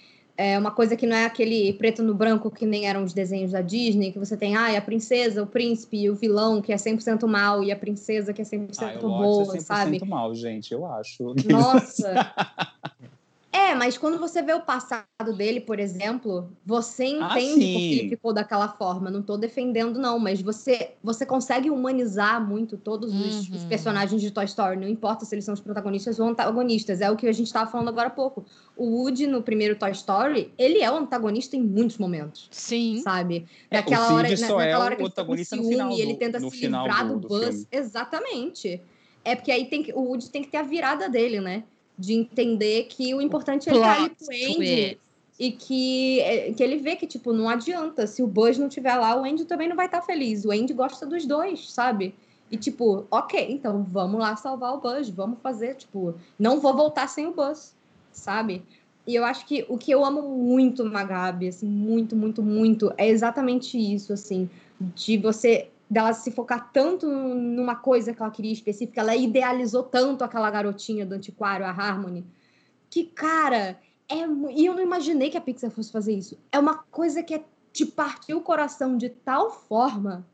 é 0.43 0.59
uma 0.59 0.73
coisa 0.73 0.97
que 0.97 1.07
não 1.07 1.17
é 1.17 1.25
aquele 1.25 1.73
preto 1.75 2.03
no 2.03 2.15
branco 2.15 2.51
que 2.51 2.67
nem 2.67 2.87
eram 2.87 3.05
os 3.05 3.13
desenhos 3.13 3.53
da 3.53 3.61
Disney, 3.61 4.11
que 4.11 4.19
você 4.19 4.37
tem 4.37 4.57
ah, 4.57 4.77
a 4.77 4.81
princesa, 4.81 5.43
o 5.43 5.47
príncipe 5.47 6.03
e 6.03 6.11
o 6.11 6.15
vilão 6.15 6.61
que 6.61 6.73
é 6.73 6.77
100% 6.77 7.27
mal 7.29 7.63
e 7.63 7.71
a 7.71 7.77
princesa 7.77 8.33
que 8.33 8.43
é 8.43 8.45
100% 8.45 8.77
Ah, 8.79 8.99
boa, 8.99 9.55
é 9.55 9.59
100% 9.59 9.61
sabe? 9.61 10.05
mal, 10.05 10.35
gente, 10.35 10.73
eu 10.73 10.85
acho. 10.85 11.35
Nossa! 11.49 12.33
É, 13.53 13.73
É, 13.73 13.75
mas 13.75 13.97
quando 13.97 14.19
você 14.19 14.43
vê 14.43 14.53
o 14.53 14.61
passado 14.61 15.07
dele, 15.35 15.59
por 15.61 15.79
exemplo, 15.79 16.51
você 16.65 17.05
Ah, 17.21 17.39
entende 17.39 17.65
sim. 17.65 17.73
porque 17.73 17.99
ele 18.01 18.09
ficou 18.11 18.33
daquela 18.33 18.69
forma. 18.69 19.11
Não 19.11 19.23
tô 19.23 19.37
defendendo, 19.39 19.99
não, 19.99 20.19
mas 20.19 20.43
você, 20.43 20.93
você 21.03 21.25
consegue 21.25 21.71
humanizar 21.71 22.47
muito 22.47 22.77
todos 22.77 23.15
os, 23.15 23.49
os 23.49 23.63
Uhum. 23.63 23.69
personagens 23.69 24.21
de 24.21 24.31
Toy 24.31 24.45
Story. 24.45 24.77
Não 24.79 24.87
importa 24.89 25.25
se 25.25 25.35
eles 25.35 25.45
são 25.45 25.55
os 25.55 25.61
protagonistas 25.61 26.19
ou 26.21 26.27
antagonistas. 26.29 27.01
É 27.01 27.11
o 27.11 27.17
que 27.17 27.27
a 27.27 27.33
gente 27.33 27.51
tava 27.53 27.71
falando 27.71 27.89
agora 27.89 28.09
há 28.09 28.11
pouco. 28.11 28.45
O 28.77 28.85
Woody, 28.85 29.27
no 29.27 29.43
primeiro 29.43 29.77
Toy 29.77 29.93
Story, 29.93 30.53
ele 30.59 30.81
é 30.81 30.91
o 30.91 30.97
antagonista 30.97 31.57
em 31.57 31.63
muitos 31.63 31.97
momentos. 31.99 32.49
Sim. 32.51 33.01
Sabe? 33.03 33.47
É, 33.71 33.77
Naquela 33.79 34.07
Sid 34.07 34.15
hora, 34.15 34.29
na- 34.29 34.35
é 34.35 34.41
naquela 34.41 34.79
o 34.79 34.83
hora 34.85 34.97
que 34.97 35.03
ele 35.03 35.39
no 35.39 35.45
ciúme, 35.45 36.01
ele 36.01 36.15
tenta 36.17 36.41
se 36.41 36.67
livrar 36.67 37.07
do- 37.09 37.19
do, 37.21 37.29
Buzz. 37.29 37.67
Exatamente. 37.71 38.81
É 39.25 39.35
porque 39.37 39.53
aí 39.53 39.67
tem 39.67 39.83
que, 39.83 39.93
o 39.93 40.01
Woody 40.01 40.31
tem 40.31 40.43
que 40.43 40.49
ter 40.51 40.59
a 40.59 40.63
virada 40.63 41.09
dele, 41.09 41.41
né? 41.41 41.65
De 42.03 42.15
entender 42.15 42.85
que 42.85 43.15
o 43.15 43.21
importante 43.21 43.69
é 43.69 43.73
estar 43.73 43.97
ali 43.97 44.11
com 44.11 44.25
o 44.25 44.29
Andy. 44.29 44.99
E 45.39 45.51
que, 45.51 46.21
é, 46.21 46.53
que 46.53 46.63
ele 46.63 46.77
vê 46.77 46.95
que, 46.97 47.07
tipo, 47.07 47.33
não 47.33 47.49
adianta. 47.49 48.07
Se 48.07 48.23
o 48.23 48.27
Buzz 48.27 48.59
não 48.59 48.67
estiver 48.67 48.95
lá, 48.97 49.15
o 49.17 49.25
Andy 49.25 49.45
também 49.45 49.69
não 49.69 49.77
vai 49.77 49.87
estar 49.87 50.03
feliz. 50.03 50.45
O 50.45 50.51
Andy 50.51 50.73
gosta 50.73 51.07
dos 51.07 51.25
dois, 51.25 51.71
sabe? 51.73 52.15
E, 52.51 52.57
tipo, 52.57 53.07
ok, 53.11 53.47
então 53.51 53.87
vamos 53.91 54.21
lá 54.21 54.37
salvar 54.37 54.75
o 54.75 54.81
Buzz. 54.81 55.09
Vamos 55.09 55.39
fazer, 55.41 55.75
tipo, 55.77 56.15
não 56.39 56.61
vou 56.61 56.75
voltar 56.75 57.09
sem 57.09 57.27
o 57.27 57.33
Buzz, 57.33 57.75
sabe? 58.13 58.63
E 59.07 59.15
eu 59.15 59.25
acho 59.25 59.47
que 59.47 59.65
o 59.69 59.77
que 59.79 59.91
eu 59.91 60.05
amo 60.05 60.23
muito 60.23 60.85
na 60.85 61.03
Gabi, 61.03 61.49
assim, 61.49 61.67
muito, 61.67 62.15
muito, 62.15 62.43
muito, 62.43 62.93
é 62.97 63.09
exatamente 63.09 63.77
isso, 63.77 64.13
assim, 64.13 64.49
de 64.95 65.17
você 65.19 65.69
dela 65.93 66.15
se 66.15 66.31
focar 66.31 66.73
tanto 66.73 67.07
numa 67.07 67.77
coisa 67.77 68.15
que 68.15 68.23
ela 68.23 68.31
queria 68.31 68.53
específica, 68.53 69.03
ela 69.03 69.15
idealizou 69.15 69.83
tanto 69.83 70.25
aquela 70.25 70.51
garotinha 70.51 71.05
do 71.05 71.15
antiquário, 71.15 71.67
a 71.67 71.69
Harmony, 71.69 72.25
que, 72.89 73.05
cara, 73.05 73.79
é. 74.09 74.27
E 74.55 74.65
eu 74.65 74.75
não 74.75 74.83
imaginei 74.83 75.29
que 75.29 75.37
a 75.37 75.41
Pixar 75.41 75.71
fosse 75.71 75.93
fazer 75.93 76.15
isso. 76.15 76.39
É 76.51 76.59
uma 76.59 76.79
coisa 76.79 77.23
que 77.23 77.35
é 77.35 77.45
te 77.75 77.85
partir 77.85 78.33
o 78.33 78.41
coração 78.41 78.97
de 78.97 79.11
tal 79.11 79.51
forma. 79.51 80.27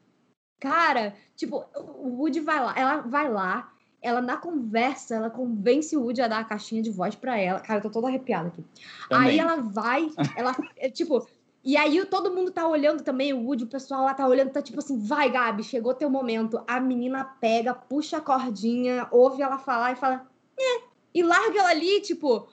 Cara, 0.60 1.14
tipo, 1.36 1.64
o 1.74 2.20
Woody 2.20 2.40
vai 2.40 2.60
lá, 2.60 2.74
ela 2.76 2.96
vai 3.00 3.28
lá, 3.28 3.72
ela 4.00 4.20
na 4.20 4.36
conversa, 4.36 5.16
ela 5.16 5.30
convence 5.30 5.96
o 5.96 6.02
Woody 6.02 6.22
a 6.22 6.28
dar 6.28 6.38
a 6.38 6.44
caixinha 6.44 6.82
de 6.82 6.90
voz 6.90 7.16
pra 7.16 7.36
ela. 7.36 7.58
Cara, 7.60 7.78
eu 7.78 7.82
tô 7.82 7.90
toda 7.90 8.06
arrepiada 8.06 8.48
aqui. 8.48 8.64
Também. 9.08 9.30
Aí 9.30 9.38
ela 9.38 9.56
vai, 9.56 10.08
ela, 10.36 10.54
é, 10.76 10.88
tipo, 10.88 11.26
e 11.68 11.76
aí 11.76 12.02
todo 12.06 12.34
mundo 12.34 12.50
tá 12.50 12.66
olhando 12.66 13.02
também, 13.02 13.34
o 13.34 13.44
Woody, 13.44 13.64
o 13.64 13.66
pessoal 13.66 14.02
lá 14.02 14.14
tá 14.14 14.26
olhando, 14.26 14.50
tá 14.50 14.62
tipo 14.62 14.78
assim, 14.78 14.98
vai, 14.98 15.30
Gabi, 15.30 15.62
chegou 15.62 15.92
teu 15.92 16.08
momento. 16.08 16.64
A 16.66 16.80
menina 16.80 17.22
pega, 17.22 17.74
puxa 17.74 18.16
a 18.16 18.20
cordinha, 18.22 19.06
ouve 19.10 19.42
ela 19.42 19.58
falar 19.58 19.92
e 19.92 19.96
fala, 19.96 20.26
é, 20.58 20.80
e 21.14 21.22
larga 21.22 21.58
ela 21.58 21.68
ali, 21.68 22.00
tipo, 22.00 22.48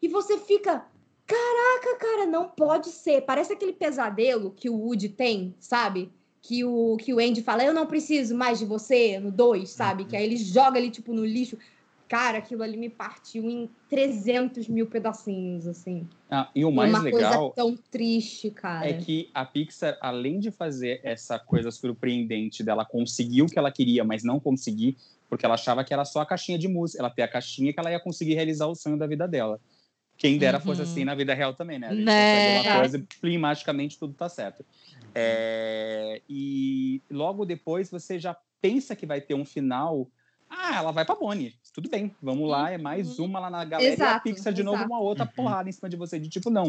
e 0.00 0.08
você 0.08 0.38
fica, 0.38 0.86
caraca, 1.26 1.98
cara, 2.00 2.24
não 2.24 2.48
pode 2.48 2.88
ser. 2.88 3.26
Parece 3.26 3.52
aquele 3.52 3.74
pesadelo 3.74 4.50
que 4.52 4.70
o 4.70 4.74
Woody 4.74 5.10
tem, 5.10 5.54
sabe? 5.58 6.10
Que 6.40 6.64
o, 6.64 6.96
que 6.96 7.12
o 7.12 7.18
Andy 7.18 7.42
fala, 7.42 7.62
eu 7.62 7.74
não 7.74 7.84
preciso 7.84 8.34
mais 8.34 8.58
de 8.58 8.64
você, 8.64 9.20
no 9.20 9.30
2, 9.30 9.68
sabe? 9.68 10.06
Que 10.06 10.16
aí 10.16 10.24
ele 10.24 10.38
joga 10.38 10.78
ali, 10.78 10.88
tipo, 10.90 11.12
no 11.12 11.26
lixo. 11.26 11.58
Cara, 12.08 12.38
aquilo 12.38 12.62
ali 12.62 12.76
me 12.76 12.88
partiu 12.88 13.50
em 13.50 13.68
300 13.88 14.68
mil 14.68 14.86
pedacinhos, 14.86 15.66
assim. 15.66 16.08
Ah, 16.30 16.50
e 16.54 16.64
o 16.64 16.70
E 16.70 16.72
mais 16.72 16.90
uma 16.92 17.02
legal 17.02 17.50
coisa 17.50 17.54
tão 17.54 17.76
triste, 17.90 18.50
cara. 18.50 18.88
é 18.88 18.92
que 18.94 19.30
a 19.34 19.44
Pixar, 19.44 19.96
além 20.00 20.38
de 20.38 20.50
fazer 20.50 21.00
essa 21.02 21.38
coisa 21.38 21.70
surpreendente 21.70 22.62
dela 22.62 22.84
conseguir 22.84 23.42
o 23.42 23.46
que 23.46 23.58
ela 23.58 23.72
queria, 23.72 24.04
mas 24.04 24.22
não 24.22 24.38
conseguir, 24.38 24.96
porque 25.28 25.44
ela 25.44 25.54
achava 25.54 25.82
que 25.84 25.92
era 25.92 26.04
só 26.04 26.20
a 26.20 26.26
caixinha 26.26 26.58
de 26.58 26.68
música, 26.68 27.00
ela 27.00 27.10
ter 27.10 27.22
a 27.22 27.28
caixinha 27.28 27.72
que 27.72 27.80
ela 27.80 27.90
ia 27.90 28.00
conseguir 28.00 28.34
realizar 28.34 28.66
o 28.66 28.74
sonho 28.74 28.98
da 28.98 29.06
vida 29.06 29.26
dela. 29.26 29.60
Quem 30.18 30.38
dera 30.38 30.58
fosse 30.60 30.80
Uhum. 30.80 30.86
assim 30.86 31.04
na 31.04 31.14
vida 31.14 31.34
real 31.34 31.54
também, 31.54 31.78
né? 31.78 31.88
A 31.88 31.94
gente 31.94 32.04
Né? 32.04 32.30
consegue 32.32 32.48
uma 32.58 32.72
coisa 32.72 32.96
e 32.98 33.02
climaticamente 33.20 33.98
tudo 33.98 34.14
tá 34.14 34.28
certo. 34.28 34.64
É, 35.14 36.22
e 36.28 37.02
logo 37.10 37.44
depois 37.44 37.90
você 37.90 38.18
já 38.18 38.36
pensa 38.60 38.94
que 38.96 39.06
vai 39.06 39.20
ter 39.20 39.34
um 39.34 39.44
final. 39.44 40.08
Ah, 40.48 40.76
ela 40.76 40.90
vai 40.92 41.04
pra 41.04 41.14
Bonnie. 41.14 41.54
Tudo 41.72 41.88
bem, 41.90 42.14
vamos 42.22 42.48
lá, 42.48 42.70
é 42.70 42.78
mais 42.78 43.18
uma 43.18 43.38
lá 43.40 43.50
na 43.50 43.64
galera. 43.64 43.88
e 43.88 43.90
a 43.90 43.94
Exato, 43.94 44.22
Pixar 44.24 44.52
de 44.52 44.62
novo 44.62 44.78
exato. 44.78 44.90
uma 44.92 45.00
outra 45.00 45.24
Uhum. 45.24 45.30
porrada 45.34 45.68
em 45.68 45.72
cima 45.72 45.88
de 45.88 45.96
você. 45.96 46.18
De 46.18 46.28
tipo, 46.28 46.50
não. 46.50 46.68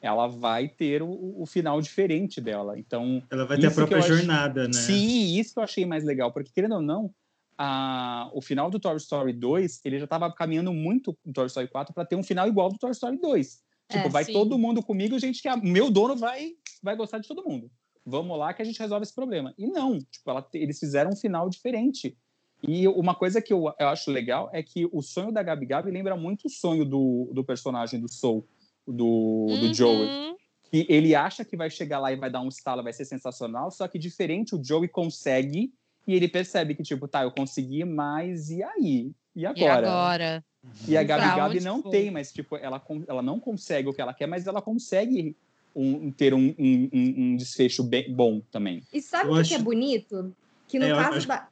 Ela 0.00 0.28
vai 0.28 0.68
ter 0.68 1.02
o, 1.02 1.34
o 1.40 1.46
final 1.46 1.80
diferente 1.80 2.40
dela. 2.40 2.78
Então, 2.78 3.22
Ela 3.30 3.46
vai 3.46 3.58
ter 3.58 3.66
a 3.66 3.70
própria 3.70 4.00
jornada, 4.00 4.66
né? 4.68 4.72
Sim, 4.74 5.38
isso 5.38 5.54
que 5.54 5.58
eu 5.58 5.64
achei 5.64 5.86
mais 5.86 6.04
legal, 6.04 6.30
porque 6.32 6.50
querendo 6.54 6.76
ou 6.76 6.82
não, 6.82 7.10
a- 7.58 8.30
o 8.34 8.40
final 8.42 8.70
do 8.70 8.78
Toy 8.78 8.96
Story 8.96 9.32
2, 9.32 9.80
ele 9.84 9.98
já 9.98 10.04
estava 10.04 10.30
caminhando 10.32 10.72
muito 10.72 11.16
no 11.24 11.32
Toy 11.32 11.46
Story 11.46 11.68
4 11.68 11.94
para 11.94 12.04
ter 12.04 12.14
um 12.16 12.22
final 12.22 12.46
igual 12.46 12.68
do 12.70 12.78
Toy 12.78 12.90
Story 12.90 13.18
2. 13.18 13.62
Tipo, 13.90 14.06
É, 14.06 14.10
vai 14.10 14.24
sim. 14.24 14.32
todo 14.32 14.58
mundo 14.58 14.82
comigo, 14.82 15.18
gente, 15.18 15.40
que 15.40 15.48
o 15.48 15.64
meu 15.64 15.90
dono 15.90 16.16
vai 16.16 16.50
vai 16.82 16.94
gostar 16.94 17.18
de 17.18 17.26
todo 17.26 17.42
mundo. 17.44 17.70
Vamos 18.04 18.38
lá 18.38 18.52
que 18.54 18.62
a 18.62 18.64
gente 18.64 18.78
resolve 18.78 19.02
esse 19.04 19.14
problema. 19.14 19.52
E 19.58 19.66
não, 19.66 19.98
tipo, 19.98 20.30
ela- 20.30 20.46
eles 20.52 20.78
fizeram 20.78 21.10
um 21.12 21.16
final 21.16 21.48
diferente. 21.48 22.16
E 22.62 22.88
uma 22.88 23.14
coisa 23.14 23.40
que 23.40 23.52
eu, 23.52 23.72
eu 23.78 23.88
acho 23.88 24.10
legal 24.10 24.48
é 24.52 24.62
que 24.62 24.88
o 24.92 25.02
sonho 25.02 25.30
da 25.30 25.42
Gabi 25.42 25.66
Gabi 25.66 25.90
lembra 25.90 26.16
muito 26.16 26.46
o 26.46 26.50
sonho 26.50 26.84
do, 26.84 27.30
do 27.32 27.44
personagem 27.44 28.00
do 28.00 28.10
Soul, 28.10 28.46
do, 28.86 29.46
do 29.60 29.74
Joey 29.74 30.08
Uhum. 30.08 30.36
que 30.70 30.86
ele 30.88 31.14
acha 31.14 31.44
que 31.44 31.56
vai 31.56 31.70
chegar 31.70 31.98
lá 32.00 32.12
e 32.12 32.16
vai 32.16 32.30
dar 32.30 32.40
um 32.40 32.48
estalo, 32.48 32.82
vai 32.82 32.92
ser 32.92 33.04
sensacional, 33.04 33.70
só 33.70 33.86
que 33.86 33.98
diferente 33.98 34.54
o 34.54 34.62
Joey 34.62 34.88
consegue 34.88 35.72
e 36.06 36.14
ele 36.14 36.28
percebe 36.28 36.74
que 36.74 36.82
tipo, 36.82 37.06
tá, 37.06 37.22
eu 37.24 37.30
consegui, 37.30 37.84
mas 37.84 38.50
e 38.50 38.62
aí? 38.62 39.12
E 39.34 39.42
E 39.42 39.46
agora? 39.46 39.88
agora? 39.88 40.44
E 40.88 40.96
a 40.96 41.02
Gabi 41.04 41.22
Pra 41.26 41.36
Gabi 41.36 41.60
não 41.60 41.82
foi? 41.82 41.90
tem, 41.92 42.10
mas 42.10 42.32
tipo, 42.32 42.56
ela, 42.56 42.82
ela 43.06 43.22
não 43.22 43.38
consegue 43.38 43.88
o 43.88 43.92
que 43.94 44.00
ela 44.00 44.14
quer, 44.14 44.26
mas 44.26 44.46
ela 44.46 44.60
consegue 44.62 45.36
um- 45.74 46.10
ter 46.10 46.32
um, 46.34 46.54
um- 46.58 46.90
um- 46.92 47.36
desfecho 47.36 47.84
bem, 47.84 48.12
bom 48.12 48.40
também. 48.50 48.82
E 48.92 49.00
sabe 49.02 49.30
o 49.30 49.34
que 49.36 49.48
que 49.48 49.54
é 49.54 49.56
acho- 49.56 49.64
bonito? 49.64 50.34
Que 50.66 50.78
no 50.78 50.86
É, 50.86 50.94
caso 50.94 51.18
acho- 51.18 51.28
da. 51.28 51.48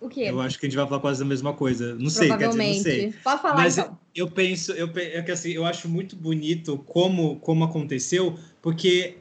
O 0.00 0.08
quê? 0.08 0.22
Eu 0.22 0.40
acho 0.40 0.58
que 0.58 0.66
a 0.66 0.68
gente 0.68 0.76
vai 0.76 0.86
falar 0.86 1.00
quase 1.00 1.22
a 1.22 1.26
mesma 1.26 1.52
coisa. 1.52 1.94
Não 1.96 2.08
sei, 2.10 2.28
quer 2.28 2.48
dizer, 2.48 2.74
não 2.74 2.82
sei. 2.82 3.14
Pode 3.24 3.42
falar, 3.42 3.56
Mas 3.56 3.78
então. 3.78 3.98
eu 4.14 4.30
penso, 4.30 4.72
eu, 4.72 4.90
é 4.94 5.22
que 5.22 5.32
assim, 5.32 5.50
eu 5.50 5.64
acho 5.64 5.88
muito 5.88 6.14
bonito 6.14 6.78
como, 6.86 7.40
como 7.40 7.64
aconteceu, 7.64 8.38
porque 8.62 9.18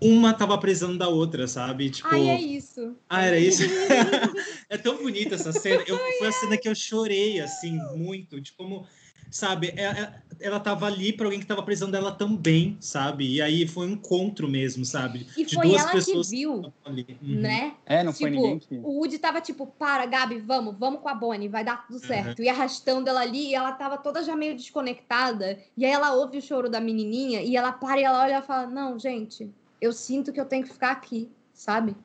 uma 0.00 0.32
tava 0.32 0.56
precisando 0.58 0.98
da 0.98 1.08
outra, 1.08 1.46
sabe? 1.46 1.90
Tipo, 1.90 2.08
Ai, 2.10 2.28
é 2.28 2.40
isso. 2.40 2.96
ah, 3.08 3.24
era 3.24 3.38
isso. 3.38 3.62
é 4.68 4.76
tão 4.78 4.96
bonita 4.98 5.34
essa 5.34 5.52
cena. 5.52 5.82
Eu, 5.86 5.98
foi 6.18 6.28
a 6.28 6.32
cena 6.32 6.56
que 6.56 6.68
eu 6.68 6.74
chorei, 6.74 7.40
assim, 7.40 7.78
muito, 7.94 8.40
de 8.40 8.52
como, 8.52 8.86
sabe, 9.30 9.68
é- 9.76 9.82
é- 9.84 10.12
ela 10.38 10.60
tava 10.60 10.86
ali 10.86 11.12
para 11.12 11.26
alguém 11.26 11.40
que 11.40 11.46
tava 11.46 11.62
precisando 11.62 11.92
dela 11.92 12.12
também, 12.12 12.76
sabe? 12.80 13.26
E 13.36 13.40
aí 13.40 13.66
foi 13.66 13.86
um 13.86 13.92
encontro 13.92 14.46
mesmo, 14.48 14.84
sabe? 14.84 15.26
E 15.36 15.44
de 15.46 15.54
foi 15.54 15.66
duas 15.66 15.82
ela 15.82 15.92
pessoas 15.92 16.28
que 16.28 16.36
viu, 16.36 16.72
ali. 16.84 17.06
Uhum. 17.22 17.40
né? 17.40 17.72
É, 17.86 18.04
não 18.04 18.12
foi 18.12 18.30
tipo, 18.30 18.42
ninguém 18.42 18.58
que. 18.58 18.76
o 18.76 18.98
Woody 18.98 19.18
tava 19.18 19.40
tipo, 19.40 19.66
para, 19.66 20.04
Gabi, 20.06 20.38
vamos, 20.38 20.76
vamos 20.78 21.00
com 21.00 21.08
a 21.08 21.14
Bonnie, 21.14 21.48
vai 21.48 21.64
dar 21.64 21.86
tudo 21.86 21.98
certo. 21.98 22.42
E 22.42 22.48
arrastando 22.48 23.08
ela 23.08 23.20
ali, 23.20 23.48
e 23.48 23.54
ela 23.54 23.72
tava 23.72 23.96
toda 23.96 24.22
já 24.22 24.36
meio 24.36 24.54
desconectada. 24.54 25.58
E 25.76 25.84
aí 25.86 25.90
ela 25.92 26.12
ouve 26.14 26.38
o 26.38 26.42
choro 26.42 26.68
da 26.68 26.80
menininha, 26.80 27.40
e 27.42 27.56
ela 27.56 27.72
para 27.72 28.00
e 28.00 28.04
ela 28.04 28.22
olha 28.24 28.38
e 28.38 28.42
fala, 28.42 28.66
não, 28.66 28.98
gente, 28.98 29.50
eu 29.80 29.92
sinto 29.92 30.32
que 30.32 30.40
eu 30.40 30.44
tenho 30.46 30.64
que 30.64 30.72
ficar 30.72 30.90
aqui, 30.92 31.30
sabe? 31.54 31.96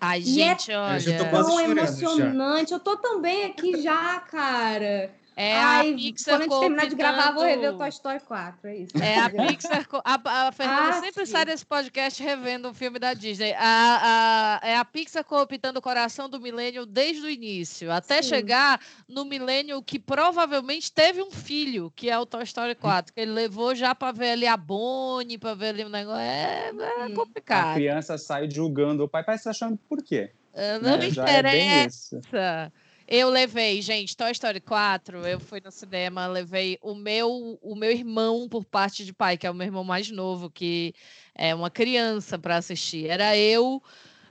Ai, 0.00 0.20
E 0.20 0.42
é- 0.42 0.48
gente, 0.50 0.72
olha. 0.72 1.10
Eu 1.10 1.24
tô 1.24 1.30
Tão 1.30 1.50
chorando 1.50 1.76
já. 1.76 1.82
emocionante. 1.82 2.72
Eu 2.72 2.80
tô 2.80 2.96
também 2.96 3.44
aqui 3.44 3.80
já, 3.80 4.18
cara. 4.20 5.10
É 5.38 5.52
Ai, 5.54 5.90
a 5.90 5.94
Pixar 5.96 6.38
quando 6.38 6.40
a 6.40 6.44
gente 6.54 6.60
terminar 6.60 6.86
de 6.88 6.94
gravar, 6.94 7.30
vou 7.32 7.44
rever 7.44 7.74
o 7.74 7.76
Toy 7.76 7.88
Story 7.90 8.20
4, 8.20 8.68
é 8.70 8.76
isso. 8.78 8.96
É 9.02 9.18
a 9.20 9.28
Pixar. 9.28 9.86
A, 10.02 10.46
a 10.48 10.52
Fernanda 10.52 10.88
Ah, 10.96 11.00
sempre 11.02 11.26
sim. 11.26 11.32
sai 11.32 11.44
desse 11.44 11.66
podcast 11.66 12.22
revendo 12.22 12.70
um 12.70 12.72
filme 12.72 12.98
da 12.98 13.12
Disney. 13.12 13.52
A, 13.52 14.60
a- 14.62 14.66
é 14.66 14.76
a 14.78 14.84
Pixar 14.84 15.22
cooptando 15.24 15.78
o 15.78 15.82
coração 15.82 16.26
do 16.26 16.40
milênio 16.40 16.86
desde 16.86 17.26
o 17.26 17.28
início, 17.28 17.92
até 17.92 18.22
Sim. 18.22 18.30
chegar 18.30 18.80
no 19.06 19.26
milênio 19.26 19.82
que 19.82 19.98
provavelmente 19.98 20.90
teve 20.90 21.22
um 21.22 21.30
filho, 21.30 21.92
que 21.94 22.08
é 22.08 22.18
o 22.18 22.24
Toy 22.24 22.42
Story 22.44 22.74
4, 22.74 23.12
que 23.12 23.20
ele 23.20 23.32
levou 23.32 23.74
já 23.74 23.94
para 23.94 24.12
ver 24.12 24.30
ali 24.30 24.46
a 24.46 24.56
Bonnie, 24.56 25.36
para 25.36 25.52
ver 25.54 25.68
ali 25.68 25.84
o 25.84 25.90
negócio. 25.90 26.20
É, 26.22 26.68
é 26.70 26.72
Hum. 26.72 27.12
A 27.12 27.14
complicado. 27.14 27.74
criança 27.74 28.16
sai 28.16 28.50
julgando 28.50 29.04
o 29.04 29.08
pai, 29.08 29.22
pai 29.22 29.36
se 29.36 29.50
achando 29.50 29.78
por 29.86 30.02
quê? 30.02 30.30
É, 30.54 30.78
Não 30.78 30.92
Né? 30.92 30.96
me 30.96 31.10
Já 31.10 31.28
é 31.28 31.42
bem 31.42 31.66
interessa. 31.68 32.16
isso. 32.18 32.28
Eu 33.08 33.30
levei, 33.30 33.80
gente, 33.80 34.16
Toy 34.16 34.32
Story 34.32 34.60
4, 34.60 35.24
eu 35.28 35.38
fui 35.38 35.60
no 35.64 35.70
cinema, 35.70 36.26
levei 36.26 36.76
o 36.82 36.92
meu, 36.92 37.56
o 37.62 37.76
meu 37.76 37.92
irmão 37.92 38.48
por 38.48 38.64
parte 38.64 39.04
de 39.04 39.12
pai, 39.12 39.38
que 39.38 39.46
é 39.46 39.50
o 39.50 39.54
meu 39.54 39.64
irmão 39.64 39.84
mais 39.84 40.10
novo, 40.10 40.50
que 40.50 40.92
é 41.32 41.54
uma 41.54 41.70
criança 41.70 42.36
para 42.36 42.56
assistir. 42.56 43.06
Era 43.06 43.36
eu, 43.36 43.80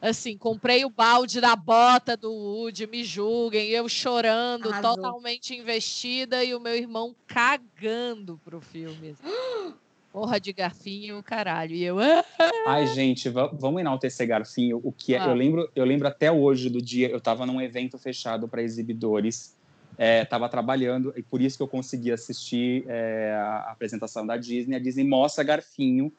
assim, 0.01 0.38
comprei 0.38 0.84
o 0.84 0.89
balde 0.89 1.39
da 1.39 1.55
bota 1.55 2.17
do 2.17 2.30
Woody, 2.30 2.86
me 2.86 3.05
julguem, 3.05 3.69
eu 3.69 3.88
chorando, 3.88 4.69
Arrasou. 4.69 4.95
totalmente 4.95 5.55
investida, 5.55 6.43
e 6.43 6.53
o 6.53 6.59
meu 6.59 6.76
irmão 6.76 7.15
cagando 7.26 8.38
pro 8.43 8.59
filme. 8.59 9.15
Porra 10.16 10.39
de 10.39 10.53
garfinho, 10.53 11.22
caralho. 11.22 11.76
E 11.76 11.84
eu, 11.84 11.99
ah, 11.99 12.24
Ai, 12.68 12.88
gente, 12.88 13.28
va- 13.28 13.47
vamos 13.47 13.82
enaltecer 13.82 14.26
Garfinho. 14.26 14.80
O 14.82 14.89
que 14.89 15.13
é, 15.13 15.20
Ah. 15.20 15.28
eu 15.28 15.34
lembro, 15.34 15.70
eu 15.76 15.84
lembro 15.84 16.07
até 16.07 16.32
hoje 16.32 16.70
do 16.70 16.82
dia, 16.82 17.09
eu 17.09 17.18
estava 17.18 17.45
num 17.45 17.59
evento 17.59 17.97
fechado 17.97 18.47
para 18.47 18.63
exibidores 18.63 19.53
estava 19.97 20.45
é, 20.45 20.49
trabalhando 20.49 21.13
e 21.18 21.22
por 21.22 21.41
isso 21.41 21.57
que 21.57 21.63
eu 21.63 21.68
consegui 21.68 22.13
assistir 22.13 22.86
é, 22.88 23.34
a 23.38 23.72
apresentação 23.72 24.26
da 24.26 24.38
Disney. 24.38 24.78
A 24.78 24.80
Disney 24.80 25.03
mostra 25.03 25.43
Garfinho. 25.43 26.13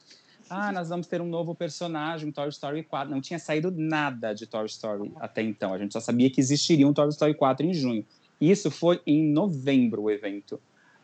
Ah, 0.50 0.70
nós 0.72 0.90
vamos 0.90 1.06
ter 1.06 1.22
um 1.22 1.26
novo 1.26 1.54
personagem, 1.54 2.30
Toy 2.30 2.50
Story 2.50 2.82
4. 2.82 3.10
Não 3.10 3.22
tinha 3.22 3.38
saído 3.38 3.70
nada 3.74 4.34
de 4.34 4.46
Toy 4.46 4.66
Story 4.66 5.10
até 5.16 5.40
então. 5.40 5.72
A 5.72 5.78
gente 5.78 5.94
só 5.94 6.00
sabia 6.00 6.28
que 6.28 6.38
existiria 6.38 6.86
um 6.86 6.92
Toy 6.92 7.08
Story 7.08 7.32
4 7.32 7.64
em 7.64 7.72
junho. 7.72 8.04
Isso 8.38 8.70
foi 8.70 9.00
em 9.06 9.24
novembro 9.32 10.02
o 10.02 10.10
evento. 10.10 10.60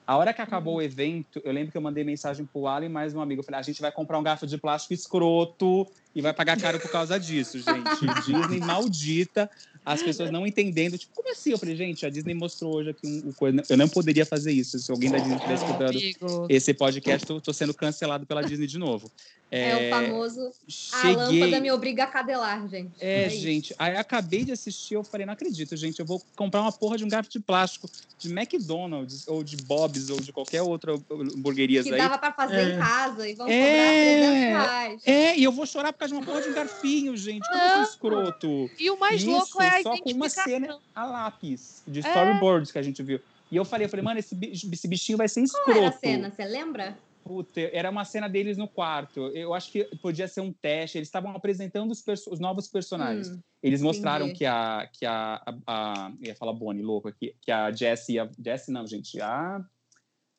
A 0.07 0.17
hora 0.17 0.33
que 0.33 0.43
acabou 0.43 0.75
o 0.75 0.77
uhum. 0.77 0.83
evento, 0.83 1.41
eu 1.45 1.53
lembro 1.53 1.71
que 1.71 1.79
eu 1.79 1.83
mandei 1.83 2.03
mensagem 2.03 2.45
pro 2.45 2.67
Alan 2.67 2.87
e 2.87 2.89
mais 2.89 3.15
um 3.15 3.21
amigo. 3.21 3.41
Eu 3.41 3.45
falei, 3.45 3.61
a 3.61 3.63
gente 3.63 3.81
vai 3.81 3.93
comprar 3.93 4.19
um 4.19 4.23
garfo 4.23 4.47
de 4.47 4.59
plástico 4.59 4.93
escroto 4.93 5.87
e 6.15 6.21
vai 6.21 6.33
pagar 6.33 6.61
caro 6.61 6.81
por 6.81 6.91
causa 6.91 7.19
disso, 7.19 7.59
gente. 7.59 8.07
Disney 8.27 8.59
maldita 8.61 9.49
as 9.85 10.03
pessoas 10.03 10.31
não 10.31 10.47
entendendo, 10.47 10.97
tipo, 10.97 11.13
como 11.15 11.31
assim? 11.31 11.51
Eu 11.51 11.59
falei, 11.59 11.75
gente, 11.75 12.07
a 12.07 12.11
Disney 12.11 12.35
mostrou 12.35 12.77
hoje 12.77 12.91
aqui 12.91 13.07
um, 13.07 13.29
um 13.29 13.33
coisa. 13.33 13.63
Eu 13.69 13.77
não 13.77 13.89
poderia 13.89 14.25
fazer 14.25 14.53
isso. 14.53 14.79
Se 14.79 14.91
alguém 14.91 15.11
da 15.11 15.19
Disney 15.19 15.37
estiver 15.37 15.55
escutando 15.55 16.47
esse 16.49 16.75
podcast, 16.75 17.27
tô, 17.27 17.41
tô, 17.41 17.53
sendo 17.53 17.75
cancelado 17.75 18.25
pela 18.25 18.43
Disney 18.43 18.67
de 18.67 18.79
novo. 18.79 19.11
É, 19.53 19.69
é 19.69 19.87
o 19.87 19.91
famoso 19.91 20.51
cheguei... 20.67 21.15
a 21.15 21.29
lâmpada 21.29 21.61
me 21.61 21.71
obriga 21.71 22.05
a 22.05 22.07
cadelar, 22.07 22.67
gente. 22.69 22.91
É, 22.99 23.25
é 23.25 23.29
gente. 23.29 23.75
Aí 23.79 23.95
acabei 23.95 24.47
de 24.47 24.53
assistir, 24.53 24.95
eu 24.95 25.05
falei, 25.05 25.27
não 25.27 25.35
acredito, 25.35 25.77
gente. 25.77 26.01
Eu 26.01 26.07
vou 26.07 26.23
comprar 26.35 26.63
uma 26.63 26.73
porra 26.73 26.97
de 26.97 27.05
um 27.05 27.09
garfo 27.09 27.31
de 27.31 27.39
plástico 27.39 27.87
de 28.19 28.33
McDonald's 28.33 29.29
ou 29.29 29.45
de 29.45 29.59
Bob's 29.59 30.09
ou 30.09 30.19
de 30.19 30.33
qualquer 30.33 30.63
outra 30.63 30.95
hamburgueria 31.11 31.83
que 31.83 31.91
aí. 31.91 31.95
Que 31.95 32.01
dava 32.01 32.17
pra 32.17 32.33
fazer 32.33 32.61
é. 32.61 32.75
em 32.75 32.79
casa 32.79 33.29
e 33.29 33.35
vão 33.35 33.47
é. 33.47 33.61
cobrar 33.61 33.93
300 33.93 34.43
reais. 34.43 35.03
É, 35.05 35.37
e 35.37 35.45
eu 35.45 35.53
vou 35.53 35.67
chorar 35.67 35.93
por 35.93 35.99
causa 35.99 36.15
de 36.15 36.19
uma 36.19 36.25
porra 36.25 36.41
de 36.41 36.49
um 36.49 36.55
garfinho, 36.55 37.15
gente. 37.15 37.47
Como 37.47 37.61
é 37.61 37.83
escroto. 37.83 38.71
E 38.79 38.89
o 38.89 38.99
mais 38.99 39.21
Isso, 39.21 39.31
louco 39.31 39.63
é 39.63 39.81
a 39.81 39.83
só 39.83 39.99
com 39.99 40.11
uma 40.13 40.31
cena 40.31 40.79
a 40.95 41.05
lápis 41.05 41.83
de 41.87 42.01
é. 42.01 42.09
storyboards 42.09 42.71
é. 42.71 42.73
que 42.73 42.79
a 42.79 42.83
gente 42.83 43.03
viu. 43.03 43.21
E 43.51 43.57
eu 43.57 43.67
falei, 43.67 43.85
eu 43.85 43.91
falei, 43.91 44.03
mano, 44.03 44.19
esse, 44.19 44.35
esse 44.73 44.89
bichinho 44.89 45.19
vai 45.19 45.29
ser 45.29 45.43
escroto. 45.43 45.73
Qual 45.73 45.77
era 45.77 45.89
a 45.89 45.93
cena? 45.93 46.31
Você 46.31 46.43
lembra? 46.43 46.97
Puta, 47.25 47.61
era 47.73 47.91
uma 47.91 48.05
cena 48.05 48.29
deles 48.29 48.57
no 48.57 48.67
quarto. 48.67 49.29
Eu 49.29 49.55
acho 49.55 49.71
que 49.71 49.85
podia 50.03 50.27
ser 50.27 50.41
um 50.41 50.53
teste. 50.53 50.99
Eles 50.99 51.09
estavam 51.09 51.35
apresentando 51.35 51.91
os, 51.91 52.05
os, 52.27 52.41
novos 52.41 52.69
personagens. 52.69 53.29
Hum, 53.29 53.41
Eles 53.63 53.81
mostraram 53.81 54.27
entendi. 54.27 54.41
que 54.41 54.47
a, 54.47 54.91
que 54.93 55.07
a, 55.07 55.43
a, 55.47 55.55
a, 55.67 56.13
Eu 56.21 56.29
ia 56.29 56.35
falar 56.35 56.53
Bonnie, 56.53 56.83
louco 56.83 57.09
aqui. 57.09 57.35
Que 57.41 57.53
a 57.53 57.71
Jessie... 57.71 58.19
A, 58.19 58.29
Jessie 58.45 58.73
não, 58.73 58.87
gente. 58.87 59.21
A... 59.21 59.65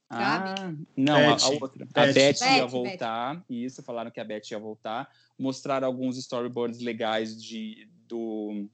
a 0.10 0.74
não, 0.98 1.16
a, 1.16 1.38
a, 1.38 1.50
outra. 1.62 1.86
Beth. 1.86 2.02
A 2.02 2.06
Beth, 2.08 2.14
Beth 2.14 2.58
ia 2.58 2.66
voltar. 2.66 3.36
Beth. 3.36 3.44
Isso, 3.50 3.82
falaram 3.84 4.12
que 4.12 4.20
a 4.20 4.26
Beth 4.26 4.52
ia 4.52 4.60
voltar. 4.60 5.10
Mostraram 5.40 5.88
alguns 5.88 6.18
storyboards 6.18 6.82
legais 6.82 7.42
de, 7.42 7.88
do, 8.08 8.68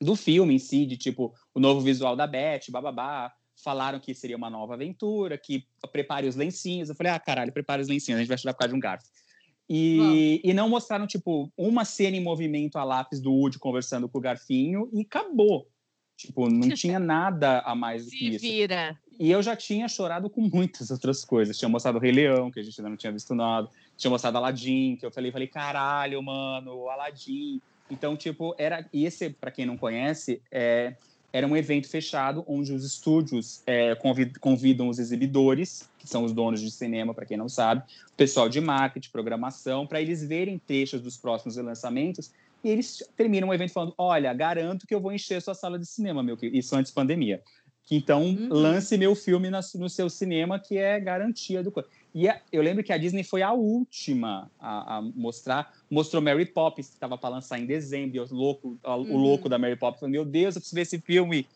do 0.00 0.16
filme 0.16 0.54
em 0.54 0.58
si, 0.58 0.86
de 0.86 0.96
tipo, 0.96 1.34
o 1.54 1.60
novo 1.60 1.80
visual 1.80 2.16
da 2.16 2.26
Beth, 2.26 2.70
bababá 2.70 3.32
falaram 3.62 4.00
que 4.00 4.14
seria 4.14 4.36
uma 4.36 4.50
nova 4.50 4.74
aventura, 4.74 5.36
que 5.38 5.66
prepare 5.92 6.26
os 6.26 6.36
lencinhos. 6.36 6.88
Eu 6.88 6.94
falei, 6.94 7.12
ah, 7.12 7.18
caralho, 7.18 7.52
prepare 7.52 7.82
os 7.82 7.88
lencinhos, 7.88 8.18
a 8.18 8.20
gente 8.20 8.28
vai 8.28 8.36
estudar 8.36 8.52
por 8.54 8.60
causa 8.60 8.72
de 8.72 8.76
um 8.76 8.80
garfo. 8.80 9.08
E, 9.72 10.40
e 10.42 10.52
não 10.52 10.68
mostraram, 10.68 11.06
tipo, 11.06 11.52
uma 11.56 11.84
cena 11.84 12.16
em 12.16 12.22
movimento 12.22 12.76
a 12.76 12.82
lápis 12.82 13.20
do 13.20 13.32
Woody 13.32 13.56
conversando 13.56 14.08
com 14.08 14.18
o 14.18 14.20
garfinho 14.20 14.88
e 14.92 15.02
acabou. 15.02 15.68
Tipo, 16.16 16.50
não 16.50 16.68
tinha 16.70 16.98
nada 17.00 17.60
a 17.60 17.72
mais 17.72 18.04
do 18.04 18.10
que 18.10 18.30
isso. 18.30 18.40
vira. 18.40 18.98
E 19.18 19.30
eu 19.30 19.40
já 19.40 19.54
tinha 19.54 19.86
chorado 19.86 20.28
com 20.28 20.40
muitas 20.40 20.90
outras 20.90 21.24
coisas. 21.24 21.56
Tinha 21.56 21.68
mostrado 21.68 21.98
o 21.98 22.00
Rei 22.00 22.10
Leão, 22.10 22.50
que 22.50 22.58
a 22.58 22.62
gente 22.64 22.80
ainda 22.80 22.90
não 22.90 22.96
tinha 22.96 23.12
visto 23.12 23.32
nada. 23.32 23.68
Tinha 23.96 24.10
mostrado 24.10 24.38
Aladdin, 24.38 24.96
que 24.96 25.06
eu 25.06 25.12
falei, 25.12 25.30
falei, 25.30 25.46
caralho, 25.46 26.20
mano, 26.20 26.88
Aladdin. 26.88 27.60
Então, 27.88 28.16
tipo, 28.16 28.56
era... 28.58 28.84
E 28.92 29.04
esse, 29.04 29.30
para 29.30 29.52
quem 29.52 29.66
não 29.66 29.76
conhece, 29.76 30.42
é 30.50 30.96
era 31.32 31.46
um 31.46 31.56
evento 31.56 31.88
fechado 31.88 32.44
onde 32.46 32.72
os 32.72 32.84
estúdios 32.84 33.62
é, 33.66 33.96
convidam 34.40 34.88
os 34.88 34.98
exibidores, 34.98 35.88
que 35.98 36.08
são 36.08 36.24
os 36.24 36.32
donos 36.32 36.60
de 36.60 36.70
cinema, 36.70 37.14
para 37.14 37.26
quem 37.26 37.36
não 37.36 37.48
sabe, 37.48 37.82
o 38.12 38.16
pessoal 38.16 38.48
de 38.48 38.60
marketing, 38.60 39.10
programação, 39.10 39.86
para 39.86 40.00
eles 40.00 40.24
verem 40.24 40.58
trechos 40.58 41.00
dos 41.00 41.16
próximos 41.16 41.56
lançamentos. 41.56 42.32
E 42.64 42.68
eles 42.68 43.02
terminam 43.16 43.48
o 43.48 43.54
evento 43.54 43.72
falando: 43.72 43.94
Olha, 43.96 44.32
garanto 44.32 44.86
que 44.86 44.94
eu 44.94 45.00
vou 45.00 45.12
encher 45.12 45.40
sua 45.40 45.54
sala 45.54 45.78
de 45.78 45.86
cinema, 45.86 46.22
meu 46.22 46.36
querido. 46.36 46.58
Isso 46.58 46.74
antes 46.76 46.92
pandemia. 46.92 47.40
Que 47.84 47.96
então 47.96 48.22
uhum. 48.22 48.48
lance 48.50 48.96
meu 48.98 49.14
filme 49.14 49.50
no 49.50 49.88
seu 49.88 50.10
cinema, 50.10 50.58
que 50.58 50.76
é 50.78 50.98
garantia 51.00 51.62
do. 51.62 51.72
E 52.14 52.28
a, 52.28 52.40
eu 52.52 52.62
lembro 52.62 52.82
que 52.82 52.92
a 52.92 52.98
Disney 52.98 53.22
foi 53.22 53.42
a 53.42 53.52
última 53.52 54.50
a, 54.58 54.96
a 54.96 55.02
mostrar. 55.02 55.72
Mostrou 55.90 56.20
Mary 56.20 56.44
Poppins, 56.46 56.88
que 56.88 56.94
estava 56.94 57.16
para 57.16 57.30
lançar 57.30 57.58
em 57.58 57.66
dezembro. 57.66 58.16
E 58.16 58.20
o 58.20 58.26
louco, 58.34 58.78
a, 58.82 58.96
uhum. 58.96 59.14
o 59.14 59.16
louco 59.16 59.48
da 59.48 59.58
Mary 59.58 59.76
Poppins 59.76 60.00
falou: 60.00 60.10
Meu 60.10 60.24
Deus, 60.24 60.56
eu 60.56 60.60
preciso 60.60 60.74
ver 60.74 60.82
esse 60.82 60.98
filme. 60.98 61.46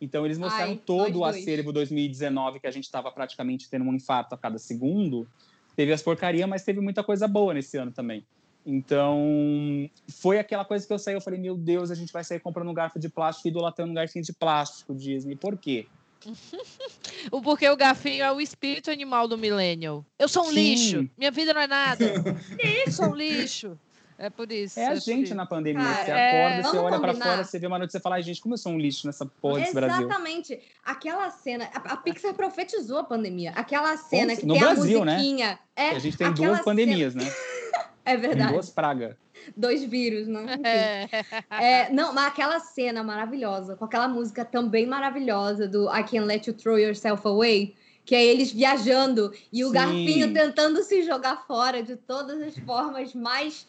Então, 0.00 0.24
eles 0.24 0.38
mostraram 0.38 0.72
Ai, 0.72 0.80
todo 0.84 1.18
o 1.18 1.24
acervo 1.24 1.72
2019, 1.72 2.58
que 2.58 2.66
a 2.66 2.70
gente 2.70 2.84
estava 2.84 3.12
praticamente 3.12 3.68
tendo 3.68 3.84
um 3.84 3.94
infarto 3.94 4.34
a 4.34 4.38
cada 4.38 4.58
segundo. 4.58 5.28
Teve 5.76 5.92
as 5.92 6.02
porcarias, 6.02 6.48
mas 6.48 6.64
teve 6.64 6.80
muita 6.80 7.04
coisa 7.04 7.28
boa 7.28 7.52
nesse 7.52 7.76
ano 7.76 7.92
também. 7.92 8.24
Então, 8.64 9.90
foi 10.08 10.38
aquela 10.38 10.64
coisa 10.64 10.86
que 10.86 10.92
eu 10.92 10.98
saí, 10.98 11.14
eu 11.14 11.20
falei, 11.20 11.38
meu 11.38 11.56
Deus, 11.56 11.90
a 11.90 11.94
gente 11.94 12.12
vai 12.12 12.24
sair 12.24 12.40
comprando 12.40 12.70
um 12.70 12.74
garfo 12.74 12.98
de 12.98 13.08
plástico 13.08 13.48
e 13.48 13.50
idolatando 13.50 13.90
um 13.90 13.94
garfinho 13.94 14.24
de 14.24 14.32
plástico, 14.32 14.94
Disney. 14.94 15.36
Por 15.36 15.56
quê? 15.56 15.86
o 17.30 17.40
porque 17.40 17.68
o 17.68 17.76
gafinho 17.76 18.24
é 18.24 18.32
o 18.32 18.40
espírito 18.40 18.90
animal 18.90 19.26
do 19.26 19.38
millennial. 19.38 20.04
Eu 20.18 20.28
sou 20.28 20.44
um 20.44 20.48
Sim. 20.48 20.54
lixo. 20.54 21.10
Minha 21.16 21.30
vida 21.30 21.54
não 21.54 21.60
é 21.60 21.66
nada. 21.66 22.04
Eu 22.58 22.92
sou 22.92 23.06
um 23.06 23.14
lixo. 23.14 23.78
É 24.18 24.28
por 24.28 24.52
isso. 24.52 24.78
É 24.78 24.88
a 24.88 24.92
é 24.92 24.96
gente 25.00 25.32
na 25.32 25.46
pandemia. 25.46 25.82
Cara, 25.82 26.04
você 26.04 26.10
acorda, 26.10 26.54
é... 26.54 26.62
você 26.62 26.76
olha 26.76 27.00
para 27.00 27.14
fora, 27.14 27.42
você 27.42 27.58
vê 27.58 27.66
uma 27.66 27.78
notícia 27.78 27.96
e 27.96 28.02
fala, 28.02 28.20
gente, 28.20 28.42
como 28.42 28.52
eu 28.52 28.58
sou 28.58 28.72
um 28.72 28.78
lixo 28.78 29.06
nessa 29.06 29.24
porra 29.24 29.60
desse 29.60 29.72
Brasil. 29.72 30.04
Exatamente. 30.06 30.60
Aquela 30.84 31.30
cena, 31.30 31.70
a, 31.72 31.94
a, 31.94 31.96
Pixar 31.96 32.34
profetizou 32.34 32.98
a 32.98 33.04
pandemia. 33.04 33.52
Aquela 33.52 33.96
cena 33.96 34.36
que 34.36 34.44
no 34.44 34.52
tem 34.52 34.62
Brasil, 34.62 35.00
a 35.00 35.04
né? 35.06 35.14
musiquinha. 35.14 35.48
Né? 35.48 35.58
É, 35.74 35.90
a 35.92 35.98
gente 35.98 36.18
tem 36.18 36.30
duas 36.34 36.60
pandemias, 36.60 37.14
cena... 37.14 37.24
né? 37.24 37.32
é 38.04 38.16
verdade. 38.18 38.48
Tem 38.48 38.52
duas 38.52 38.68
pragas 38.68 39.16
dois 39.56 39.84
vírus, 39.84 40.26
né? 40.28 40.58
É. 40.64 41.08
é. 41.50 41.92
não, 41.92 42.12
mas 42.12 42.26
aquela 42.26 42.60
cena 42.60 43.02
maravilhosa, 43.02 43.76
com 43.76 43.84
aquela 43.84 44.08
música 44.08 44.44
também 44.44 44.86
maravilhosa 44.86 45.68
do 45.68 45.84
I 45.88 46.02
Can't 46.02 46.26
Let 46.26 46.46
You 46.46 46.54
Throw 46.54 46.78
Yourself 46.78 47.26
Away, 47.26 47.74
que 48.04 48.14
é 48.14 48.24
eles 48.24 48.52
viajando 48.52 49.32
e 49.52 49.64
o 49.64 49.68
Sim. 49.68 49.74
garfinho 49.74 50.32
tentando 50.32 50.82
se 50.82 51.02
jogar 51.02 51.46
fora 51.46 51.82
de 51.82 51.96
todas 51.96 52.40
as 52.42 52.56
formas 52.58 53.14
mais 53.14 53.66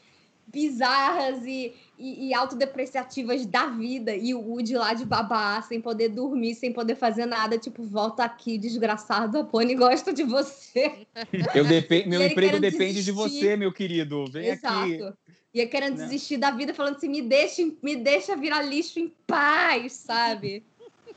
bizarras 0.51 1.45
e, 1.45 1.73
e, 1.97 2.27
e, 2.27 2.33
autodepreciativas 2.33 3.45
da 3.45 3.67
vida. 3.67 4.15
E 4.15 4.33
o 4.33 4.39
Woody 4.39 4.75
lá 4.75 4.93
de 4.93 5.05
babá, 5.05 5.61
sem 5.61 5.79
poder 5.79 6.09
dormir, 6.09 6.55
sem 6.55 6.73
poder 6.73 6.95
fazer 6.95 7.25
nada. 7.25 7.57
Tipo, 7.57 7.83
volta 7.83 8.23
aqui, 8.23 8.57
desgraçado, 8.57 9.39
a 9.39 9.43
Pony 9.43 9.75
gosta 9.75 10.13
de 10.13 10.23
você. 10.23 11.07
Eu 11.55 11.65
dep 11.65 12.05
meu 12.05 12.21
emprego 12.21 12.59
depende 12.59 12.95
desistir. 12.95 13.03
de 13.03 13.11
você, 13.11 13.55
meu 13.55 13.71
querido. 13.71 14.25
Vem 14.25 14.49
Exato. 14.49 14.77
aqui. 14.77 15.13
E 15.53 15.65
querendo 15.67 15.97
Não. 15.97 16.05
desistir 16.05 16.37
da 16.37 16.51
vida, 16.51 16.73
falando 16.73 16.95
assim, 16.95 17.09
me 17.09 17.21
deixa, 17.21 17.61
me 17.83 17.95
deixa 17.95 18.35
virar 18.35 18.61
lixo 18.61 18.99
em 18.99 19.09
paz, 19.27 19.93
sabe? 19.93 20.65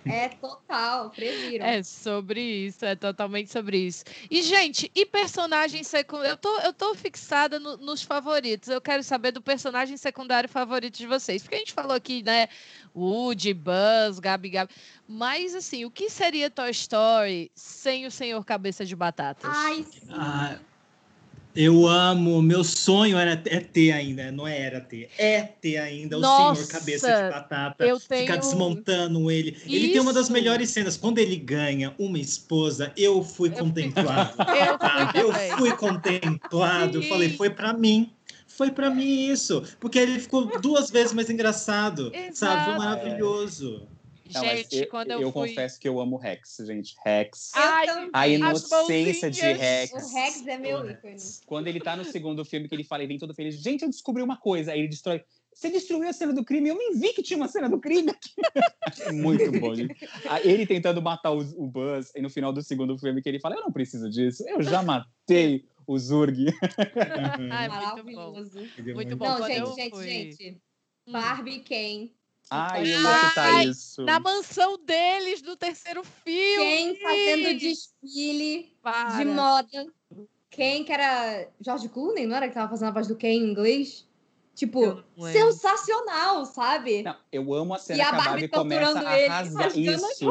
É 0.04 0.28
total, 0.28 1.10
previram. 1.10 1.64
É 1.64 1.82
sobre 1.82 2.40
isso, 2.40 2.84
é 2.84 2.94
totalmente 2.94 3.50
sobre 3.50 3.78
isso. 3.78 4.04
E, 4.30 4.42
gente, 4.42 4.90
e 4.94 5.06
personagem 5.06 5.82
secundário? 5.82 6.32
Eu 6.32 6.36
tô, 6.36 6.60
eu 6.60 6.72
tô 6.74 6.94
fixada 6.94 7.58
no, 7.58 7.78
nos 7.78 8.02
favoritos. 8.02 8.68
Eu 8.68 8.80
quero 8.82 9.02
saber 9.02 9.32
do 9.32 9.40
personagem 9.40 9.96
secundário 9.96 10.48
favorito 10.48 10.98
de 10.98 11.06
vocês. 11.06 11.42
Porque 11.42 11.54
a 11.54 11.58
gente 11.58 11.72
falou 11.72 11.92
aqui, 11.96 12.22
né? 12.22 12.48
Woody, 12.94 13.54
Buzz, 13.54 14.18
Gabi 14.20 14.50
Gabi. 14.50 14.74
Mas, 15.08 15.54
assim, 15.54 15.86
o 15.86 15.90
que 15.90 16.10
seria 16.10 16.50
Toy 16.50 16.70
Story 16.70 17.50
sem 17.54 18.04
o 18.04 18.10
Senhor 18.10 18.44
Cabeça 18.44 18.84
de 18.84 18.94
Batatas? 18.94 19.50
Ai, 19.54 19.84
sim. 19.84 20.06
Ah, 20.10 20.58
eu 21.54 21.86
amo, 21.86 22.42
meu 22.42 22.64
sonho 22.64 23.16
era 23.16 23.32
é 23.46 23.60
ter 23.60 23.92
ainda, 23.92 24.32
não 24.32 24.46
é 24.46 24.58
era 24.58 24.80
ter, 24.80 25.08
é 25.16 25.42
ter 25.42 25.78
ainda 25.78 26.18
Nossa, 26.18 26.52
o 26.52 26.64
senhor 26.64 26.80
cabeça 26.80 27.06
de 27.06 27.30
batata, 27.30 27.86
eu 27.86 28.00
tenho... 28.00 28.20
ficar 28.22 28.36
desmontando 28.36 29.30
ele. 29.30 29.50
Isso. 29.50 29.68
Ele 29.68 29.88
tem 29.90 30.00
uma 30.00 30.12
das 30.12 30.28
melhores 30.28 30.70
cenas, 30.70 30.96
quando 30.96 31.18
ele 31.18 31.36
ganha 31.36 31.94
uma 31.98 32.18
esposa, 32.18 32.92
eu 32.96 33.22
fui 33.22 33.50
eu 33.50 33.54
contemplado. 33.54 34.34
eu, 34.68 34.78
tá? 34.78 35.12
fui 35.12 35.20
eu 35.22 35.32
fui 35.56 35.72
contemplado, 35.76 37.02
Sim. 37.02 37.08
falei, 37.08 37.30
foi 37.30 37.50
para 37.50 37.72
mim. 37.72 38.10
Foi 38.46 38.70
para 38.70 38.88
mim 38.88 39.30
isso, 39.30 39.64
porque 39.80 39.98
ele 39.98 40.20
ficou 40.20 40.46
duas 40.60 40.88
vezes 40.88 41.12
mais 41.12 41.28
engraçado, 41.28 42.12
Exato. 42.14 42.36
sabe? 42.36 42.64
Foi 42.66 42.78
maravilhoso. 42.78 43.88
Não, 44.32 44.42
gente, 44.42 44.78
eu, 44.78 44.86
quando 44.88 45.10
eu, 45.10 45.20
eu 45.20 45.32
fui... 45.32 45.48
confesso 45.48 45.78
que 45.78 45.86
eu 45.86 46.00
amo 46.00 46.16
Rex, 46.16 46.56
gente. 46.66 46.96
Rex. 47.04 47.50
Ai, 47.54 47.86
a 48.12 48.28
inocência 48.28 49.30
de 49.30 49.40
Rex. 49.40 49.92
O 49.92 50.14
Rex 50.14 50.46
é 50.46 50.58
meu 50.58 50.90
ícone. 50.90 51.16
Quando 51.46 51.68
ele 51.68 51.80
tá 51.80 51.94
no 51.94 52.04
segundo 52.04 52.44
filme, 52.44 52.68
que 52.68 52.74
ele 52.74 52.84
fala, 52.84 53.02
ele 53.02 53.08
vem 53.08 53.18
todo 53.18 53.34
feliz. 53.34 53.56
Gente, 53.56 53.82
eu 53.82 53.90
descobri 53.90 54.22
uma 54.22 54.36
coisa. 54.36 54.72
Aí 54.72 54.80
ele 54.80 54.88
destrói. 54.88 55.22
Você 55.52 55.70
destruiu 55.70 56.08
a 56.08 56.12
cena 56.12 56.32
do 56.32 56.44
crime, 56.44 56.68
eu 56.68 56.76
nem 56.76 56.98
vi 56.98 57.12
que 57.12 57.22
tinha 57.22 57.36
uma 57.36 57.46
cena 57.46 57.68
do 57.68 57.78
crime 57.78 58.10
aqui. 58.10 58.32
Muito 59.14 59.52
bom, 59.60 59.74
gente. 59.74 59.94
Ele 60.42 60.66
tentando 60.66 61.00
matar 61.00 61.30
o, 61.30 61.38
o 61.56 61.66
Buzz, 61.68 62.10
e 62.16 62.20
no 62.20 62.28
final 62.28 62.52
do 62.52 62.60
segundo 62.60 62.98
filme 62.98 63.22
que 63.22 63.28
ele 63.28 63.38
fala, 63.38 63.54
eu 63.54 63.62
não 63.62 63.70
preciso 63.70 64.10
disso, 64.10 64.42
eu 64.48 64.62
já 64.62 64.82
matei 64.82 65.64
o 65.86 65.96
Zurg. 65.96 66.46
Ai, 67.52 67.68
muito 68.02 68.14
bom. 68.14 68.32
Muito 68.94 69.16
bom. 69.16 69.24
Não, 69.26 69.46
gente, 69.46 69.74
gente, 69.74 69.90
fui... 69.90 70.08
gente. 70.08 70.60
Barbie 71.08 71.60
Ken 71.60 72.08
Ai, 72.50 72.82
eu 72.82 72.86
ia 72.86 73.28
citar 73.28 73.66
isso. 73.66 74.02
Na 74.02 74.20
mansão 74.20 74.78
deles, 74.78 75.42
do 75.42 75.56
terceiro 75.56 76.02
filme. 76.04 76.64
Quem 76.64 77.00
fazendo 77.00 77.58
desfile 77.58 78.76
Para. 78.82 79.18
de 79.18 79.24
moda. 79.24 79.86
Quem 80.50 80.84
que 80.84 80.92
era 80.92 81.48
George 81.60 81.88
Clooney, 81.88 82.26
não 82.26 82.36
era 82.36 82.48
que 82.48 82.54
tava 82.54 82.70
fazendo 82.70 82.88
a 82.88 82.92
voz 82.92 83.08
do 83.08 83.16
Ken 83.16 83.32
em 83.32 83.50
inglês? 83.50 84.06
Tipo, 84.54 85.02
sensacional, 85.32 86.46
sabe? 86.46 87.02
Não, 87.02 87.16
eu 87.32 87.52
amo 87.52 87.74
a 87.74 87.78
cena 87.78 87.98
E 87.98 88.02
a 88.02 88.08
que 88.08 88.14
a 88.14 88.18
Barbie 88.18 88.30
Barbie 88.30 88.48
começa 88.48 88.92
torturando 88.92 89.08
a 89.08 89.38
rasgar 89.38 89.76
isso. 89.76 90.30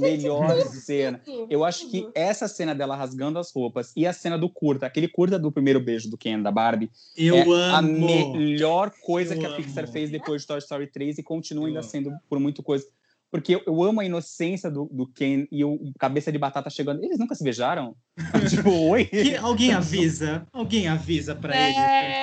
Melhor 0.00 0.60
cena. 0.66 1.20
Eu 1.48 1.64
acho 1.64 1.90
que 1.90 2.00
Tudo. 2.02 2.12
essa 2.14 2.48
cena 2.48 2.74
dela 2.74 2.96
rasgando 2.96 3.38
as 3.38 3.52
roupas 3.52 3.92
e 3.96 4.06
a 4.06 4.12
cena 4.12 4.38
do 4.38 4.48
curta, 4.48 4.86
aquele 4.86 5.08
curta 5.08 5.38
do 5.38 5.52
primeiro 5.52 5.80
beijo 5.80 6.08
do 6.10 6.16
Ken 6.18 6.40
da 6.40 6.50
Barbie, 6.50 6.90
Eu 7.16 7.36
é 7.56 7.70
a 7.70 7.78
amo. 7.78 8.06
melhor 8.06 8.90
coisa 9.02 9.34
Eu 9.34 9.40
que 9.40 9.46
a 9.46 9.54
Pixar 9.56 9.84
amo. 9.84 9.92
fez 9.92 10.10
depois 10.10 10.42
de 10.42 10.48
Toy 10.48 10.58
Story 10.58 10.86
3 10.86 11.18
e 11.18 11.22
continua 11.22 11.64
Eu 11.64 11.68
ainda 11.68 11.80
amo. 11.80 11.88
sendo 11.88 12.12
por 12.28 12.38
muito 12.40 12.62
coisa. 12.62 12.84
Porque 13.32 13.54
eu, 13.54 13.62
eu 13.64 13.80
amo 13.84 14.00
a 14.00 14.04
inocência 14.04 14.68
do, 14.68 14.86
do 14.90 15.06
Ken 15.06 15.46
e 15.52 15.64
o 15.64 15.92
cabeça 16.00 16.32
de 16.32 16.38
batata 16.38 16.68
chegando. 16.68 17.00
Eles 17.04 17.16
nunca 17.16 17.36
se 17.36 17.44
beijaram? 17.44 17.94
tipo, 18.50 18.68
oi? 18.88 19.04
Que- 19.04 19.36
alguém 19.36 19.72
avisa? 19.72 20.44
Alguém 20.52 20.88
avisa 20.88 21.36
pra 21.36 21.54
É. 21.54 21.68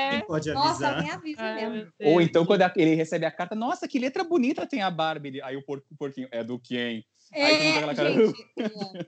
ele? 0.10 0.18
Quem 0.18 0.28
pode 0.28 0.52
Nossa, 0.52 0.70
avisar? 0.70 0.96
alguém 0.98 1.12
avisa 1.12 1.42
Ai, 1.42 1.70
mesmo. 1.70 1.92
Ou 2.04 2.20
então, 2.22 2.46
quando 2.46 2.64
a- 2.64 2.74
ele 2.76 2.94
recebe 2.94 3.26
a 3.26 3.32
carta, 3.32 3.56
nossa, 3.56 3.88
que 3.88 3.98
letra 3.98 4.22
bonita 4.26 4.68
tem 4.68 4.82
a 4.82 4.92
Barbie. 4.92 5.42
Aí 5.44 5.56
o, 5.56 5.64
por- 5.64 5.82
o 5.90 5.96
porquinho, 5.98 6.28
é 6.30 6.44
do 6.44 6.60
Ken. 6.60 7.02
Aí 7.34 7.54
mundo 7.54 7.72
com 7.74 7.78
aquela 7.78 7.96
cara, 7.96 8.14
gente, 8.14 8.46
eu 8.58 8.82
amo, 8.82 9.06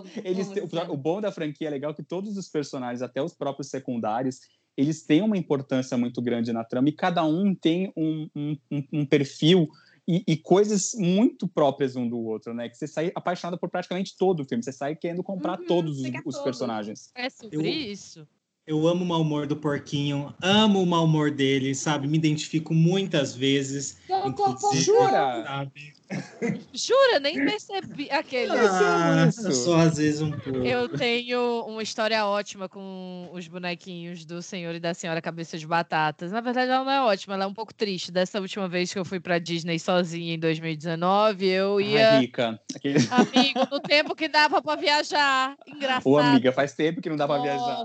amo, 0.00 0.10
Eles 0.24 0.46
amo 0.46 0.54
têm- 0.54 0.68
cena. 0.68 0.90
o 0.92 0.96
bom 0.96 1.20
da 1.20 1.30
franquia 1.32 1.68
é 1.68 1.70
legal 1.70 1.94
que 1.94 2.02
todos 2.02 2.36
os 2.36 2.48
personagens, 2.48 3.02
até 3.02 3.22
os 3.22 3.34
próprios 3.34 3.68
secundários, 3.68 4.40
eles 4.76 5.04
têm 5.04 5.22
uma 5.22 5.36
importância 5.36 5.96
muito 5.98 6.22
grande 6.22 6.52
na 6.52 6.64
trama 6.64 6.88
e 6.88 6.92
cada 6.92 7.24
um 7.24 7.54
tem 7.54 7.92
um, 7.96 8.28
um, 8.34 8.56
um- 8.70 8.86
um 8.92 9.06
perfil 9.06 9.68
e, 10.08 10.24
e 10.26 10.36
coisas 10.36 10.92
muito 10.96 11.46
próprias 11.46 11.94
um 11.96 12.08
do 12.08 12.18
outro, 12.18 12.52
né? 12.54 12.68
Que 12.68 12.76
você 12.76 12.86
sai 12.88 13.12
apaixonado 13.14 13.58
por 13.58 13.68
praticamente 13.70 14.16
todo 14.16 14.40
o 14.40 14.44
filme, 14.44 14.62
você 14.64 14.72
sai 14.72 14.96
querendo 14.96 15.22
comprar 15.22 15.58
Uhum, 15.60 15.66
todos 15.66 16.00
os 16.00 16.10
todos. 16.10 16.38
personagens. 16.40 17.10
É 17.14 17.28
sobre 17.30 17.56
Eu- 17.56 17.62
isso. 17.66 18.26
Eu 18.70 18.86
amo 18.86 19.02
o 19.02 19.06
mau 19.08 19.22
humor 19.22 19.48
do 19.48 19.56
porquinho, 19.56 20.32
amo 20.40 20.80
o 20.80 20.86
mau 20.86 21.04
humor 21.04 21.32
dele, 21.32 21.74
sabe? 21.74 22.06
Me 22.06 22.16
identifico 22.16 22.72
muitas 22.72 23.34
vezes. 23.34 23.98
Inclusive, 24.24 24.80
Jura? 24.80 25.42
Sabe? 25.44 25.92
Jura? 26.72 27.20
Nem 27.20 27.34
percebi 27.44 28.08
aquele. 28.10 28.52
Ah, 28.52 29.26
isso. 29.28 29.52
só 29.52 29.76
às 29.76 29.96
vezes 29.96 30.20
um 30.20 30.30
pouco. 30.30 30.64
Eu 30.64 30.88
tenho 30.88 31.64
uma 31.66 31.82
história 31.82 32.24
ótima 32.24 32.68
com 32.68 33.28
os 33.32 33.46
bonequinhos 33.48 34.24
do 34.24 34.40
Senhor 34.42 34.74
e 34.74 34.80
da 34.80 34.94
Senhora 34.94 35.20
Cabeça 35.20 35.58
de 35.58 35.66
Batatas. 35.66 36.32
Na 36.32 36.40
verdade, 36.40 36.70
ela 36.70 36.84
não 36.84 36.92
é 36.92 37.02
ótima, 37.02 37.34
ela 37.34 37.44
é 37.44 37.46
um 37.46 37.54
pouco 37.54 37.74
triste. 37.74 38.10
Dessa 38.10 38.40
última 38.40 38.68
vez 38.68 38.92
que 38.92 38.98
eu 38.98 39.04
fui 39.04 39.20
pra 39.20 39.38
Disney 39.38 39.78
sozinha 39.78 40.34
em 40.34 40.38
2019, 40.38 41.46
eu 41.46 41.78
Ai, 41.78 41.84
ia. 41.84 42.18
rica. 42.20 42.60
Aquele... 42.74 42.98
Amigo, 43.10 43.68
no 43.70 43.80
tempo 43.80 44.14
que 44.14 44.28
dava 44.28 44.62
pra 44.62 44.76
viajar. 44.76 45.56
Engraçado. 45.66 46.06
Ô, 46.06 46.18
amiga, 46.18 46.52
faz 46.52 46.72
tempo 46.72 47.00
que 47.00 47.08
não 47.08 47.16
dá 47.16 47.26
pra 47.26 47.42
viajar. 47.42 47.84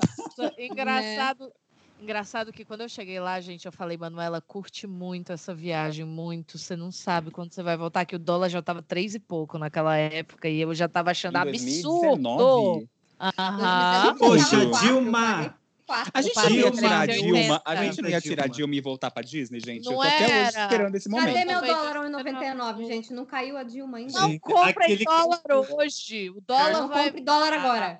Nossa, 0.84 1.00
engraçado. 1.02 1.52
Engraçado 2.02 2.52
que 2.52 2.66
quando 2.66 2.82
eu 2.82 2.90
cheguei 2.90 3.20
lá, 3.22 3.40
gente, 3.40 3.66
eu 3.66 3.72
falei, 3.72 3.98
Manuela, 3.98 4.42
curte 4.42 4.86
muito 4.86 5.32
essa 5.32 5.56
viagem, 5.56 6.04
muito. 6.04 6.58
Você 6.58 6.76
não 6.76 6.92
sabe 6.92 7.32
quando 7.32 7.54
você 7.54 7.64
vai 7.64 7.78
voltar, 7.78 8.04
que 8.06 8.16
o 8.16 8.20
dólar 8.20 8.50
já 8.50 8.62
tava 8.62 8.82
três 8.82 9.16
e 9.16 9.20
pouco 9.20 9.58
naquela 9.58 9.96
época, 9.96 10.50
e 10.50 10.60
eu 10.60 10.76
já 10.76 10.90
tava 10.90 11.12
achando 11.12 11.38
Em 11.38 11.42
absurdo. 11.42 12.18
2019? 12.22 12.90
Aham. 13.20 14.16
2019, 14.20 14.20
Poxa, 14.20 14.56
eu 14.56 14.72
Dilma! 15.02 15.44
eu. 15.46 15.66
A 16.14 16.22
gente 16.22 16.36
não 16.36 16.50
ia 16.50 16.72
tirar 16.72 17.02
a 17.02 17.06
380. 17.06 17.22
Dilma, 17.40 17.62
a 17.64 17.76
gente 17.76 18.02
não 18.02 18.10
ia 18.10 18.22
tirar 18.22 18.44
a 18.44 18.48
Dilma. 18.48 18.76
E 18.76 18.82
voltar 18.82 19.12
pra 19.12 19.22
Disney, 19.24 19.60
gente. 19.60 19.86
eu 19.86 19.92
Não 19.92 20.00
tô 20.00 20.02
até 20.02 20.26
hoje 20.26 20.32
era. 20.34 20.62
esperando 20.64 20.96
esse 20.96 21.08
momento. 21.08 21.34
Cadê 21.34 21.46
meu 21.46 21.62
dólar 21.62 21.94
dois- 21.94 22.12
1,99, 22.12 22.86
gente? 22.88 23.14
Não 23.14 23.24
caiu 23.26 23.56
a 23.56 23.64
Dilma 23.64 24.00
ainda. 24.00 24.20
Não 24.20 24.30
Sim, 24.32 24.40
compre 24.40 24.84
aquele- 24.84 25.06
dólar 25.06 25.42
hoje. 25.78 26.30
O 26.32 26.42
dólar 26.42 26.72
não 26.74 26.88
vai. 26.90 27.06
compre 27.06 27.22
dólar 27.22 27.54
agora. 27.54 28.00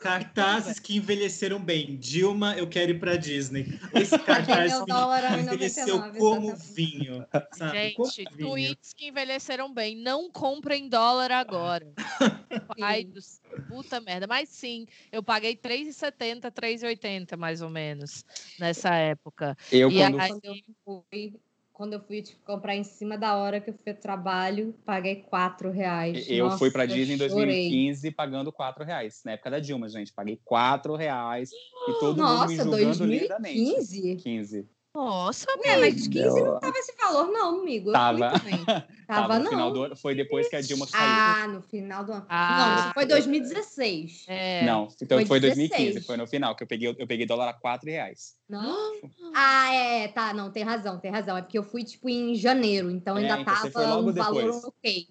Cartazes 0.00 0.78
que 0.78 0.96
envelheceram 0.96 1.62
bem. 1.62 1.96
Dilma, 1.96 2.56
eu 2.56 2.68
quero 2.68 2.92
ir 2.92 3.00
pra 3.00 3.16
Disney. 3.16 3.66
Esse 3.94 4.18
cartaz 4.20 4.72
envelheceu 4.72 5.98
1,99, 5.98 6.18
como 6.18 6.50
exatamente. 6.50 6.72
vinho. 6.74 7.26
Sabe? 7.52 7.92
Como 7.94 8.10
Gente, 8.10 8.34
vinho. 8.36 8.48
tweets 8.50 8.92
que 8.94 9.08
envelheceram 9.08 9.72
bem. 9.72 9.96
Não 9.96 10.30
comprem 10.30 10.88
dólar 10.88 11.30
agora. 11.32 11.92
Ai, 12.80 13.04
do... 13.04 13.20
puta 13.68 14.00
merda. 14.00 14.26
Mas 14.26 14.48
sim, 14.48 14.86
eu 15.10 15.22
paguei 15.22 15.52
R$3,70, 15.62 16.44
R$3,80 16.44 17.36
mais 17.36 17.62
ou 17.62 17.70
menos 17.70 18.24
nessa 18.58 18.94
época. 18.94 19.56
Eu, 19.72 19.90
E 19.90 19.94
quando 19.96 20.20
aí- 20.20 20.30
eu 20.42 20.54
fui, 20.84 21.34
quando 21.80 21.94
eu 21.94 22.00
fui 22.00 22.20
tipo, 22.20 22.44
comprar 22.44 22.76
em 22.76 22.84
cima 22.84 23.16
da 23.16 23.38
hora 23.38 23.58
que 23.58 23.70
eu 23.70 23.74
fui 23.74 23.90
ao 23.90 23.96
trabalho, 23.96 24.74
paguei 24.84 25.16
4 25.16 25.70
reais. 25.70 26.26
Eu 26.28 26.44
Nossa, 26.44 26.58
fui 26.58 26.70
pra 26.70 26.84
Disney 26.84 27.14
em 27.14 27.16
chorei. 27.16 27.70
2015 27.70 28.10
pagando 28.10 28.52
4 28.52 28.84
reais. 28.84 29.22
Na 29.24 29.32
época 29.32 29.50
da 29.50 29.58
Dilma, 29.58 29.88
gente. 29.88 30.12
Paguei 30.12 30.38
4 30.44 30.94
reais 30.94 31.50
e 31.88 31.92
todo 31.98 32.22
mundo 32.22 32.48
me 32.48 32.56
Nossa, 32.58 32.64
julgando 32.64 33.06
lindamente. 33.06 33.64
2015? 33.76 34.16
15. 34.16 34.68
Nossa, 34.92 35.46
Ué, 35.64 35.76
mas 35.78 36.08
15 36.08 36.42
não 36.42 36.58
tava 36.58 36.76
esse 36.76 36.92
valor, 37.00 37.28
não, 37.30 37.60
amigo. 37.60 37.90
Eu 37.90 37.92
Tava. 37.92 38.30
fui 38.30 38.50
também. 38.50 38.64
Tava, 38.64 38.86
Tava 39.06 39.38
no 39.38 39.44
não. 39.44 39.50
final 39.50 39.72
do 39.72 39.82
ano. 39.84 39.96
Foi 39.96 40.16
depois 40.16 40.48
que 40.48 40.56
a 40.56 40.60
Dilma 40.60 40.84
saiu. 40.84 41.04
Ah, 41.04 41.46
no 41.46 41.62
final 41.62 42.04
do 42.04 42.12
ano. 42.12 42.26
Ah. 42.28 42.58
Não, 42.76 42.84
isso 42.84 42.94
foi 42.94 43.06
2016. 43.06 44.24
é. 44.26 44.64
Não, 44.64 44.88
então 45.00 45.18
Foi 45.18 45.26
foi, 45.26 45.40
16. 45.40 45.68
2015, 45.68 46.06
foi 46.06 46.16
no 46.16 46.26
final, 46.26 46.56
que 46.56 46.64
eu 46.64 46.66
peguei, 46.66 46.88
eu 46.98 47.06
peguei 47.06 47.24
dólar 47.24 47.48
a 47.50 47.52
4 47.52 47.88
reais. 47.88 48.36
Não? 48.48 49.00
Ah, 49.32 49.72
é, 49.72 50.08
tá, 50.08 50.34
não, 50.34 50.50
tem 50.50 50.64
razão, 50.64 50.98
tem 50.98 51.10
razão. 51.12 51.36
É 51.36 51.42
porque 51.42 51.56
eu 51.56 51.62
fui, 51.62 51.84
tipo, 51.84 52.08
em 52.08 52.34
janeiro, 52.34 52.90
então 52.90 53.16
É, 53.16 53.20
ainda 53.20 53.40
então 53.42 53.54
você 53.54 53.70
foi 53.70 53.82
tava 53.84 53.94
logo 53.94 54.10
um 54.10 54.12
valor 54.12 54.42
depois. 54.42 54.64
ok. 54.64 55.08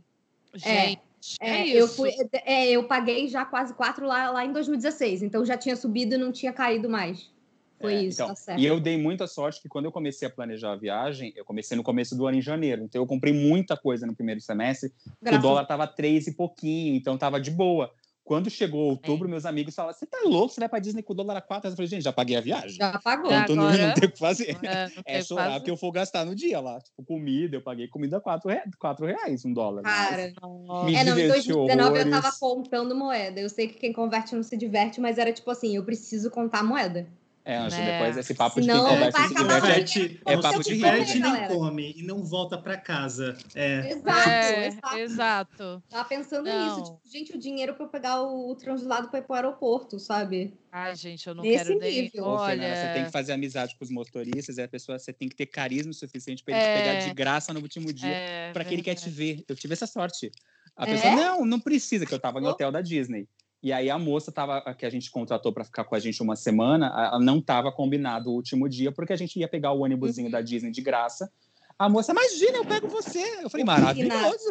Gente, 0.56 1.02
é, 1.40 1.48
É, 1.62 1.66
isso. 1.68 1.78
eu 1.78 1.88
fui, 1.88 2.12
é, 2.46 2.70
eu 2.72 2.84
paguei 2.86 3.30
já 3.30 3.46
quase 3.46 3.74
4 3.74 4.06
lá, 4.06 4.30
lá 4.30 4.44
em 4.46 4.52
2016, 4.52 5.24
então 5.24 5.46
já 5.46 5.56
tinha 5.58 5.76
subido 5.78 6.16
e 6.16 6.18
não 6.18 6.34
tinha 6.34 6.52
caído 6.52 6.90
mais. 6.90 7.32
Foi 7.80 7.94
É, 7.94 8.04
isso, 8.04 8.16
então, 8.22 8.28
tá 8.30 8.36
certo. 8.36 8.60
E 8.60 8.66
eu 8.66 8.80
dei 8.80 8.98
muita 8.98 9.26
sorte 9.28 9.62
que 9.62 9.70
quando 9.70 9.86
eu 9.86 9.92
comecei 9.92 10.28
a 10.28 10.32
planejar 10.32 10.74
a 10.74 10.76
viagem, 10.76 11.32
eu 11.36 11.46
comecei 11.46 11.78
no 11.78 11.84
começo 11.84 12.16
do 12.16 12.28
ano 12.28 12.38
em 12.38 12.42
janeiro. 12.42 12.84
Então 12.84 13.02
eu 13.02 13.08
comprei 13.08 13.34
muita 13.34 13.78
coisa 13.78 14.06
no 14.06 14.16
primeiro 14.16 14.42
semestre. 14.42 14.92
Graças 15.22 15.40
O 15.40 15.42
dólar 15.42 15.66
tava 15.66 15.88
três 15.88 16.28
e 16.28 16.34
pouquinho, 16.36 16.96
então 16.96 17.18
tava 17.18 17.40
de 17.40 17.52
boa. 17.52 17.92
Quando 18.22 18.48
chegou 18.48 18.90
outubro, 18.92 19.28
meus 19.28 19.44
amigos 19.44 19.74
falaram: 19.74 19.98
Você 19.98 20.06
tá 20.06 20.20
louco? 20.24 20.54
Você 20.54 20.60
vai 20.60 20.70
pra 20.70 20.78
Disney 20.78 21.02
com 21.02 21.14
o 21.14 21.16
dólar 21.16 21.38
a 21.38 21.42
4? 21.42 21.68
Eu 21.72 21.76
falei: 21.76 21.88
Gente, 21.88 22.04
já 22.04 22.14
paguei 22.14 22.36
a 22.36 22.42
viagem. 22.42 22.70
Já 22.78 23.00
pagou. 23.00 23.32
Então 23.34 23.56
não, 23.58 23.70
Agora- 23.70 23.88
não 23.88 23.94
tem 23.96 24.08
o 24.08 24.12
que 24.12 24.20
fazer. 24.20 24.56
É, 24.62 24.88
não 24.90 25.04
É 25.04 25.24
chorar 25.24 25.46
fazer. 25.46 25.56
porque 25.56 25.72
eu 25.72 25.78
for 25.78 25.92
gastar 25.92 26.26
no 26.26 26.36
dia 26.36 26.60
lá. 26.60 26.80
Tipo, 26.80 27.04
comida, 27.04 27.56
eu 27.58 27.62
paguei 27.64 27.88
comida 27.88 28.22
4 28.22 28.48
reais, 28.52 28.70
4 28.78 29.06
reais 29.08 29.44
um 29.46 29.52
dólar. 29.52 29.82
Cara, 29.82 30.32
Nossa. 30.40 30.86
Me 30.86 30.94
é, 30.96 31.04
não, 31.06 31.14
em 31.14 31.22
diverti 31.24 31.48
2019 31.48 31.98
eu 31.98 32.04
tava 32.04 32.18
horrores. 32.28 32.38
contando 32.40 32.94
moeda. 32.96 33.40
Eu 33.42 33.50
sei 33.50 33.68
que 33.68 33.80
quem 33.80 33.92
converte 33.92 34.36
não 34.36 34.44
se 34.44 34.56
diverte, 34.56 35.02
mas 35.02 35.18
era 35.18 35.34
tipo 35.34 35.50
assim, 35.50 35.76
eu 35.76 35.84
preciso 35.84 36.30
contar 36.30 36.64
moeda. 36.64 37.08
É, 37.46 37.56
Anjo, 37.58 37.76
É. 37.78 37.92
depois 38.00 38.18
esse 38.18 38.34
papo 38.36 38.62
Senão 38.62 38.76
de 38.84 38.90
quem 38.90 38.90
conversa 39.12 39.28
se 39.28 39.34
diverte. 39.34 40.10
com 40.24 40.30
é- 40.30 40.34
é 40.34 40.36
não 40.36 40.42
papo 40.44 40.64
de 40.64 40.74
rico. 40.76 40.86
nem 40.88 41.20
galera. 41.22 41.54
come 41.56 41.94
e 41.98 42.04
não 42.04 42.24
volta 42.24 42.58
pra 42.58 42.78
casa. 42.78 43.36
É. 43.56 43.92
Exato, 43.92 44.30
É, 44.30 44.68
exato. 44.68 44.98
exato. 44.98 45.84
Tava 45.90 46.08
pensando 46.08 46.46
Não. 46.46 46.78
nisso. 46.80 46.84
Tipo, 46.94 47.02
gente, 47.12 47.36
o 47.36 47.40
dinheiro 47.40 47.74
pra 47.74 47.86
eu 47.86 47.90
pegar 47.90 48.22
o, 48.22 48.52
o 48.52 48.56
translado 48.56 49.10
pra 49.10 49.20
ir 49.20 49.24
pro 49.24 49.36
aeroporto, 49.36 49.98
sabe? 50.00 50.54
Ai, 50.72 50.96
gente, 50.96 51.26
eu 51.28 51.34
não 51.34 51.44
Nesse 51.44 51.66
quero 51.66 51.80
nem. 51.80 52.02
nível. 52.04 52.26
Ô, 52.26 52.38
Fernanda, 52.46 52.68
Olha. 52.68 52.76
você 52.76 52.94
tem 52.94 53.06
que 53.06 53.12
fazer 53.12 53.32
amizade 53.34 53.76
com 53.78 53.84
os 53.86 53.90
motoristas 53.90 54.58
e 54.58 54.62
a 54.62 54.68
pessoa 54.68 55.00
você 55.00 55.12
tem 55.12 55.28
que 55.28 55.36
ter 55.36 55.48
carisma 55.48 55.94
suficiente 55.94 56.44
para 56.44 56.56
ele 56.56 56.64
É. 56.64 56.76
te 56.76 56.82
pegar 56.84 57.08
de 57.08 57.14
graça 57.16 57.54
no 57.54 57.62
último 57.62 57.92
dia 57.92 58.10
É, 58.10 58.52
para 58.54 58.64
que 58.64 58.74
ele 58.76 58.84
quer 58.84 58.96
te 58.96 59.10
ver. 59.10 59.44
Eu 59.48 59.56
tive 59.56 59.74
essa 59.74 59.88
sorte. 59.88 60.30
A 60.78 60.84
É? 60.88 60.94
pessoa, 60.94 61.16
não, 61.16 61.46
não 61.46 61.60
precisa, 61.60 62.06
que 62.06 62.14
eu 62.14 62.20
tava 62.20 62.40
Oh. 62.40 62.48
hotel 62.50 62.72
da 62.72 62.82
Disney. 62.82 63.28
E 63.62 63.74
aí 63.74 63.90
a 63.90 63.98
moça 64.00 64.32
tava, 64.32 64.62
que 64.74 64.86
a 64.86 64.90
gente 64.90 65.12
contratou 65.12 65.52
para 65.52 65.66
ficar 65.66 65.84
com 65.84 65.94
a 65.96 66.00
gente 66.00 66.22
uma 66.24 66.36
semana, 66.36 66.88
ela 66.88 67.20
não 67.20 67.42
tava 67.42 67.72
combinado 67.72 68.30
o 68.30 68.34
último 68.34 68.70
dia, 68.70 68.92
porque 68.92 69.12
a 69.14 69.18
gente 69.18 69.38
ia 69.38 69.48
pegar 69.50 69.72
o 69.74 69.82
ônibusinho 69.82 70.28
Uhum. 70.28 70.32
da 70.32 70.42
Disney 70.42 70.72
de 70.72 70.82
graça. 70.82 71.30
A 71.78 71.88
moça, 71.88 72.12
imagina, 72.12 72.58
eu 72.58 72.66
pego 72.66 72.90
você. 72.90 73.20
Eu 73.42 73.50
falei, 73.50 73.66
maravilhoso. 73.66 74.50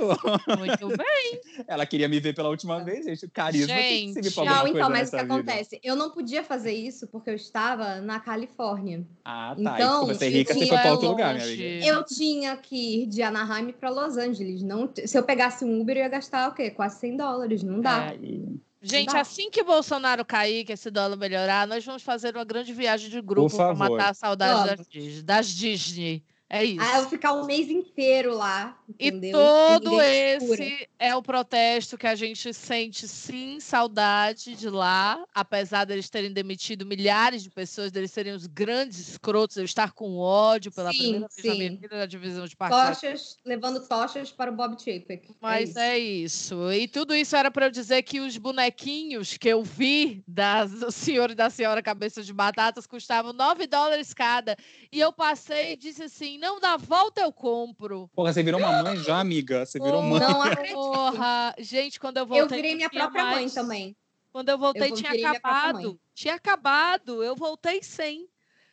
Muito 0.58 0.88
bem. 0.96 1.40
Ela 1.68 1.84
queria 1.84 2.08
me 2.08 2.18
ver 2.20 2.34
pela 2.34 2.48
última 2.48 2.82
vez, 2.82 3.04
gente. 3.04 3.28
Carisma 3.28 3.74
tem 3.74 4.06
que 4.08 4.12
servir 4.14 4.30
Gente, 4.30 4.46
Não, 4.46 4.60
coisa 4.60 4.78
então, 4.78 4.90
mas 4.90 5.08
o 5.08 5.10
que 5.10 5.22
vida. 5.22 5.34
acontece? 5.34 5.80
Eu 5.82 5.94
não 5.94 6.10
podia 6.10 6.42
fazer 6.42 6.72
isso 6.72 7.06
porque 7.08 7.28
eu 7.28 7.34
estava 7.34 8.00
na 8.00 8.18
Califórnia. 8.18 9.06
Ah, 9.24 9.54
tá. 9.62 9.74
Então, 9.74 10.06
se 10.06 10.14
você 10.14 10.24
é 10.24 10.28
rica, 10.30 10.54
você 10.54 10.60
tinha 10.60 10.68
foi 10.72 10.78
para 10.78 10.92
outro 10.92 11.08
lugar, 11.08 11.34
minha 11.34 11.46
longe. 11.46 11.66
amiga. 11.66 11.86
Eu 11.86 12.04
tinha 12.04 12.56
que 12.56 13.02
ir 13.02 13.06
de 13.06 13.22
Anaheim 13.22 13.72
para 13.72 13.90
Los 13.90 14.16
Angeles. 14.16 14.62
Não, 14.62 14.90
se 15.04 15.18
eu 15.18 15.22
pegasse 15.22 15.66
um 15.66 15.80
Uber, 15.82 15.96
eu 15.98 16.02
ia 16.04 16.08
gastar 16.08 16.48
o 16.50 16.54
quê? 16.54 16.70
Quase 16.70 16.98
100 17.00 17.16
dólares. 17.18 17.62
Não 17.62 17.80
dá. 17.82 18.06
É. 18.06 18.08
Aí- 18.10 18.58
Gente, 18.88 19.12
dá. 19.12 19.20
assim 19.20 19.50
que 19.50 19.62
Bolsonaro 19.62 20.24
cair, 20.24 20.64
que 20.64 20.72
esse 20.72 20.90
dólar 20.90 21.16
melhorar, 21.16 21.66
nós 21.66 21.84
vamos 21.84 22.02
fazer 22.02 22.34
uma 22.34 22.44
grande 22.44 22.72
viagem 22.72 23.10
de 23.10 23.20
grupo 23.20 23.54
para 23.54 23.74
matar 23.74 24.10
a 24.10 24.14
saudade 24.14 24.76
das, 24.76 25.22
das 25.22 25.48
Disney. 25.48 26.24
É 26.50 26.64
isso. 26.64 26.80
Ah, 26.80 26.96
eu 26.96 27.02
vou 27.02 27.10
ficar 27.10 27.34
um 27.34 27.44
mês 27.44 27.68
inteiro 27.68 28.34
lá. 28.34 28.78
Entendeu? 28.88 29.30
E 29.30 29.32
todo 29.32 30.00
esse 30.00 30.88
é 30.98 31.14
o 31.14 31.22
protesto 31.22 31.98
que 31.98 32.06
a 32.06 32.14
gente 32.14 32.54
sente, 32.54 33.06
sim, 33.06 33.60
saudade 33.60 34.56
de 34.56 34.70
lá, 34.70 35.22
apesar 35.34 35.84
deles 35.84 36.08
terem 36.08 36.32
demitido 36.32 36.86
milhares 36.86 37.42
de 37.42 37.50
pessoas, 37.50 37.92
deles 37.92 38.10
serem 38.10 38.32
os 38.32 38.46
grandes 38.46 38.98
escrotos, 38.98 39.58
eu 39.58 39.64
estar 39.64 39.92
com 39.92 40.16
ódio 40.16 40.72
pela 40.72 40.90
sim, 40.90 40.98
primeira 40.98 41.28
vez 41.28 41.46
na 41.46 41.54
minha 41.54 41.76
vida 41.76 41.98
da 41.98 42.06
divisão 42.06 42.46
de 42.46 42.56
partidos. 42.56 43.00
Tochas, 43.00 43.36
levando 43.44 43.86
tochas 43.86 44.32
para 44.32 44.50
o 44.50 44.54
Bob 44.54 44.72
Chapek. 44.78 45.30
É 45.30 45.34
Mas 45.42 45.76
é 45.76 45.98
isso. 45.98 46.64
é 46.64 46.68
isso. 46.68 46.72
E 46.72 46.88
tudo 46.88 47.14
isso 47.14 47.36
era 47.36 47.50
para 47.50 47.66
eu 47.66 47.70
dizer 47.70 48.02
que 48.02 48.20
os 48.20 48.38
bonequinhos 48.38 49.36
que 49.36 49.48
eu 49.48 49.62
vi 49.62 50.24
das, 50.26 50.70
do 50.70 50.90
senhor 50.90 51.30
e 51.30 51.34
da 51.34 51.50
senhora 51.50 51.82
cabeça 51.82 52.22
de 52.22 52.32
batatas 52.32 52.86
custavam 52.86 53.34
9 53.34 53.66
dólares 53.66 54.14
cada. 54.14 54.56
E 54.90 54.98
eu 54.98 55.12
passei 55.12 55.72
e 55.72 55.76
disse 55.76 56.04
assim, 56.04 56.37
não 56.38 56.60
dá 56.60 56.76
volta, 56.76 57.20
eu 57.20 57.32
compro. 57.32 58.08
Porra, 58.14 58.32
você 58.32 58.42
virou 58.42 58.60
uma 58.60 58.82
mãe 58.82 58.96
já, 58.96 59.20
amiga? 59.20 59.66
Você 59.66 59.78
virou 59.78 60.02
mãe. 60.02 60.20
Não 60.20 60.42
acredito. 60.42 60.74
Porra, 60.74 61.54
gente, 61.58 62.00
quando 62.00 62.16
eu 62.18 62.26
voltei. 62.26 62.42
Eu 62.42 62.48
virei 62.48 62.74
minha 62.74 62.90
própria 62.90 63.24
mais... 63.24 63.36
mãe 63.36 63.50
também. 63.50 63.96
Quando 64.32 64.48
eu 64.48 64.58
voltei, 64.58 64.90
eu 64.90 64.94
tinha 64.94 65.10
acabado. 65.10 66.00
Tinha 66.14 66.34
acabado. 66.34 67.22
Eu 67.22 67.34
voltei 67.34 67.82
sem. 67.82 68.28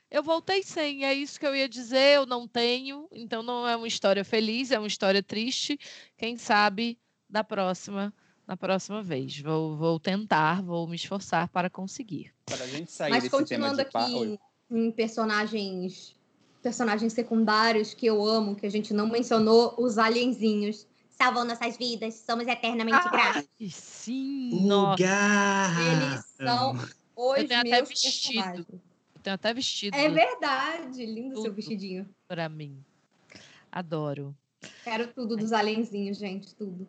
Eu 0.09 0.21
voltei 0.21 0.63
sem. 0.63 1.05
É 1.05 1.13
isso 1.13 1.39
que 1.39 1.45
eu 1.45 1.55
ia 1.55 1.67
dizer. 1.67 2.15
Eu 2.15 2.25
não 2.25 2.47
tenho. 2.47 3.07
Então 3.11 3.41
não 3.41 3.67
é 3.67 3.75
uma 3.75 3.87
história 3.87 4.23
feliz, 4.23 4.71
é 4.71 4.77
uma 4.77 4.87
história 4.87 5.23
triste. 5.23 5.79
Quem 6.17 6.37
sabe 6.37 6.99
da 7.29 7.43
próxima 7.43 8.13
na 8.47 8.55
próxima 8.55 9.01
vez. 9.01 9.39
Vou, 9.39 9.75
vou 9.75 9.99
tentar, 9.99 10.61
vou 10.61 10.87
me 10.87 10.95
esforçar 10.95 11.49
para 11.49 11.69
conseguir. 11.69 12.31
Para 12.45 12.63
a 12.63 12.67
gente 12.67 12.91
sair 12.91 13.09
Mas 13.09 13.23
desse 13.23 13.35
continuando 13.35 13.77
tema 13.77 13.89
de 13.89 14.13
aqui 14.13 14.39
em 14.69 14.91
personagens 14.91 16.15
personagens 16.65 17.13
secundários 17.13 17.93
que 17.93 18.07
eu 18.07 18.25
amo, 18.25 18.55
que 18.55 18.65
a 18.65 18.71
gente 18.71 18.91
não 18.91 19.07
mencionou, 19.07 19.75
os 19.77 19.99
alienzinhos. 19.99 20.87
Salvam 21.11 21.45
nossas 21.45 21.77
vidas, 21.77 22.15
somos 22.15 22.47
eternamente 22.47 23.07
gratos. 23.07 23.47
Sim, 23.71 24.67
Lugar. 24.67 25.71
Eles 25.79 26.25
são 26.35 26.73
os 27.15 27.37
eu 27.37 27.47
tenho 27.47 27.61
meus 27.61 27.75
até 27.75 27.81
vestido. 27.83 28.65
Eu 29.13 29.21
tenho 29.21 29.35
até 29.35 29.53
vestido. 29.53 29.95
É 29.95 30.09
verdade, 30.09 31.05
lindo 31.05 31.39
seu 31.39 31.53
vestidinho. 31.53 32.09
Para 32.27 32.49
mim. 32.49 32.83
Adoro. 33.71 34.35
Quero 34.83 35.07
tudo 35.13 35.37
dos 35.37 35.53
alienzinhos, 35.53 36.17
gente, 36.17 36.55
tudo. 36.55 36.87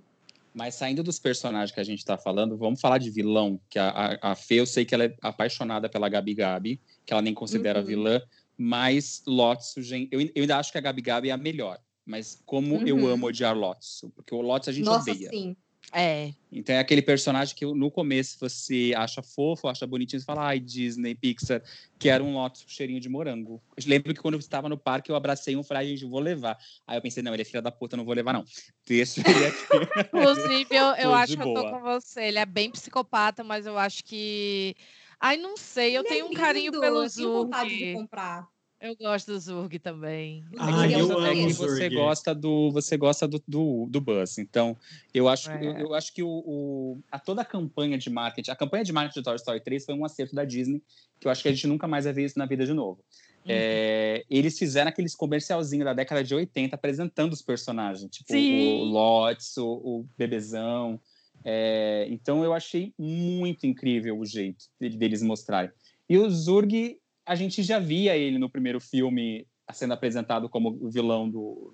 Mas 0.54 0.74
saindo 0.74 1.02
dos 1.02 1.18
personagens 1.18 1.70
que 1.70 1.80
a 1.80 1.84
gente 1.84 1.98
está 1.98 2.16
falando, 2.16 2.56
vamos 2.56 2.80
falar 2.80 2.96
de 2.96 3.10
vilão, 3.10 3.60
que 3.68 3.78
a, 3.78 3.90
a, 3.90 4.32
a 4.32 4.34
Fê, 4.34 4.54
eu 4.54 4.66
sei 4.66 4.86
que 4.86 4.94
ela 4.94 5.04
é 5.04 5.14
apaixonada 5.20 5.86
pela 5.86 6.08
Gabi 6.08 6.34
Gabi, 6.34 6.80
que 7.04 7.12
ela 7.12 7.20
nem 7.20 7.34
considera 7.34 7.80
uhum. 7.80 7.84
vilã, 7.84 8.22
mas 8.56 9.22
Lotso, 9.26 9.82
gente, 9.82 10.08
eu, 10.12 10.20
eu 10.20 10.42
ainda 10.42 10.58
acho 10.58 10.72
que 10.72 10.78
a 10.78 10.80
Gabi 10.80 11.02
Gabi 11.02 11.28
é 11.30 11.32
a 11.32 11.36
melhor. 11.36 11.78
Mas 12.04 12.40
como 12.46 12.76
uhum. 12.76 12.86
eu 12.86 13.08
amo 13.08 13.26
odiar 13.26 13.56
Lotso, 13.56 14.10
porque 14.10 14.32
o 14.32 14.40
Lotso 14.40 14.70
a 14.70 14.72
gente 14.72 14.84
Nossa, 14.84 15.10
odeia. 15.10 15.28
Sim. 15.28 15.56
É. 15.92 16.32
Então 16.50 16.74
é 16.74 16.78
aquele 16.78 17.02
personagem 17.02 17.54
que 17.54 17.64
no 17.64 17.90
começo 17.90 18.38
você 18.40 18.92
acha 18.96 19.22
fofo, 19.22 19.68
acha 19.68 19.86
bonitinho, 19.86 20.20
você 20.20 20.26
fala, 20.26 20.46
ai, 20.46 20.58
Disney, 20.58 21.14
Pixar, 21.14 21.62
quero 21.98 22.24
um 22.24 22.34
Lotus 22.34 22.62
com 22.62 22.68
cheirinho 22.68 23.00
de 23.00 23.08
morango. 23.08 23.62
Eu 23.76 23.84
lembro 23.86 24.14
que 24.14 24.20
quando 24.20 24.34
eu 24.34 24.40
estava 24.40 24.68
no 24.68 24.76
parque, 24.76 25.10
eu 25.10 25.16
abracei 25.16 25.54
um 25.56 25.60
e 25.60 25.64
falei, 25.64 25.88
gente, 25.88 26.08
vou 26.08 26.20
levar. 26.20 26.58
Aí 26.86 26.96
eu 26.96 27.02
pensei, 27.02 27.22
não, 27.22 27.32
ele 27.32 27.42
é 27.42 27.44
filha 27.44 27.62
da 27.62 27.70
puta, 27.70 27.96
não 27.96 28.04
vou 28.04 28.14
levar, 28.14 28.32
não. 28.32 28.44
Deixa 28.86 29.20
ele 29.20 29.46
aqui. 29.46 30.08
Inclusive, 30.12 30.74
eu, 30.74 30.86
eu 30.96 31.14
acho 31.14 31.36
que 31.36 31.42
eu 31.42 31.54
tô 31.54 31.70
com 31.70 31.80
você. 31.80 32.24
Ele 32.24 32.38
é 32.38 32.46
bem 32.46 32.70
psicopata, 32.70 33.44
mas 33.44 33.66
eu 33.66 33.78
acho 33.78 34.04
que. 34.04 34.74
Ai, 35.20 35.36
não 35.36 35.56
sei, 35.56 35.96
eu 35.96 36.00
ele 36.02 36.08
tenho 36.08 36.26
é 36.26 36.28
um 36.28 36.32
carinho 36.32 36.72
pelo 36.72 36.84
eu 36.84 36.92
tenho 36.94 37.08
Zurg. 37.08 37.44
vontade 37.44 37.76
de 37.76 37.92
comprar. 37.94 38.48
Eu 38.78 38.94
gosto 38.94 39.32
do 39.32 39.40
Zurg 39.40 39.78
também. 39.78 40.44
Ah, 40.58 40.86
é 40.86 41.00
eu 41.00 41.06
que, 41.06 41.12
amo 41.14 41.26
é 41.26 41.32
que 41.34 41.52
Zurg. 41.52 41.70
você 41.72 41.88
gosta 41.88 42.34
do 42.34 42.70
você 42.70 42.96
gosta 42.98 43.26
do, 43.26 43.42
do, 43.48 43.86
do 43.88 44.00
Buzz. 44.02 44.36
Então, 44.36 44.76
eu 45.14 45.28
acho, 45.28 45.50
É. 45.50 45.64
eu, 45.66 45.72
eu 45.78 45.94
acho 45.94 46.12
que 46.12 46.22
o, 46.22 46.28
o- 46.28 47.00
a 47.10 47.18
toda 47.18 47.40
a 47.40 47.44
campanha 47.44 47.96
de 47.96 48.10
marketing, 48.10 48.50
a 48.50 48.54
campanha 48.56 48.84
de 48.84 48.92
marketing 48.92 49.20
de 49.20 49.24
Toy 49.24 49.36
Story 49.36 49.60
3 49.60 49.84
foi 49.86 49.94
um 49.94 50.04
acerto 50.04 50.34
da 50.34 50.44
Disney, 50.44 50.82
que 51.18 51.26
eu 51.26 51.30
acho 51.32 51.42
que 51.42 51.48
a 51.48 51.52
gente 51.52 51.66
nunca 51.66 51.88
mais 51.88 52.04
vai 52.04 52.12
ver 52.12 52.26
isso 52.26 52.38
na 52.38 52.44
vida 52.44 52.66
de 52.66 52.74
novo. 52.74 53.00
Uhum. 53.46 53.46
É, 53.48 54.24
eles 54.28 54.58
fizeram 54.58 54.90
aqueles 54.90 55.14
comercialzinhos 55.14 55.86
da 55.86 55.94
década 55.94 56.22
de 56.22 56.34
80 56.34 56.74
apresentando 56.76 57.32
os 57.32 57.40
personagens, 57.40 58.10
tipo 58.10 58.30
Sim. 58.30 58.82
o 58.82 58.84
Lotus, 58.84 59.56
o, 59.56 59.66
o 59.66 60.06
Bebezão. 60.18 61.00
É, 61.48 62.08
então 62.10 62.42
eu 62.42 62.52
achei 62.52 62.92
muito 62.98 63.68
incrível 63.68 64.18
o 64.18 64.26
jeito 64.26 64.64
de- 64.80 64.88
deles 64.90 65.22
mostrarem. 65.22 65.70
E 66.08 66.18
o 66.18 66.28
Zurg, 66.28 66.98
a 67.24 67.36
gente 67.36 67.62
já 67.62 67.78
via 67.78 68.16
ele 68.16 68.36
no 68.36 68.50
primeiro 68.50 68.80
filme 68.80 69.46
sendo 69.72 69.94
apresentado 69.94 70.48
como 70.48 70.70
o 70.80 70.90
vilão 70.90 71.30
do 71.30 71.72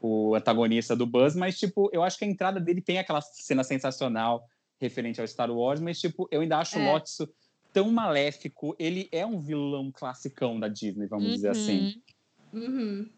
o 0.00 0.34
antagonista 0.34 0.96
do 0.96 1.06
Buzz, 1.06 1.36
mas 1.36 1.56
tipo, 1.56 1.88
eu 1.92 2.02
acho 2.02 2.18
que 2.18 2.24
a 2.24 2.28
entrada 2.28 2.58
dele 2.58 2.80
tem 2.82 2.98
aquela 2.98 3.20
cena 3.20 3.62
sensacional 3.62 4.44
referente 4.80 5.20
ao 5.20 5.28
Star 5.28 5.48
Wars, 5.48 5.78
mas 5.80 6.00
tipo, 6.00 6.26
eu 6.28 6.40
ainda 6.40 6.58
acho 6.58 6.76
o 6.76 6.80
É. 6.82 6.92
Lotso 6.92 7.32
tão 7.72 7.92
maléfico, 7.92 8.74
ele 8.76 9.08
é 9.12 9.24
um 9.24 9.38
vilão 9.38 9.92
classicão 9.92 10.58
da 10.58 10.66
Disney, 10.66 11.06
vamos 11.06 11.30
dizer 11.30 11.50
assim. 11.50 11.94
Uhum. 12.52 13.08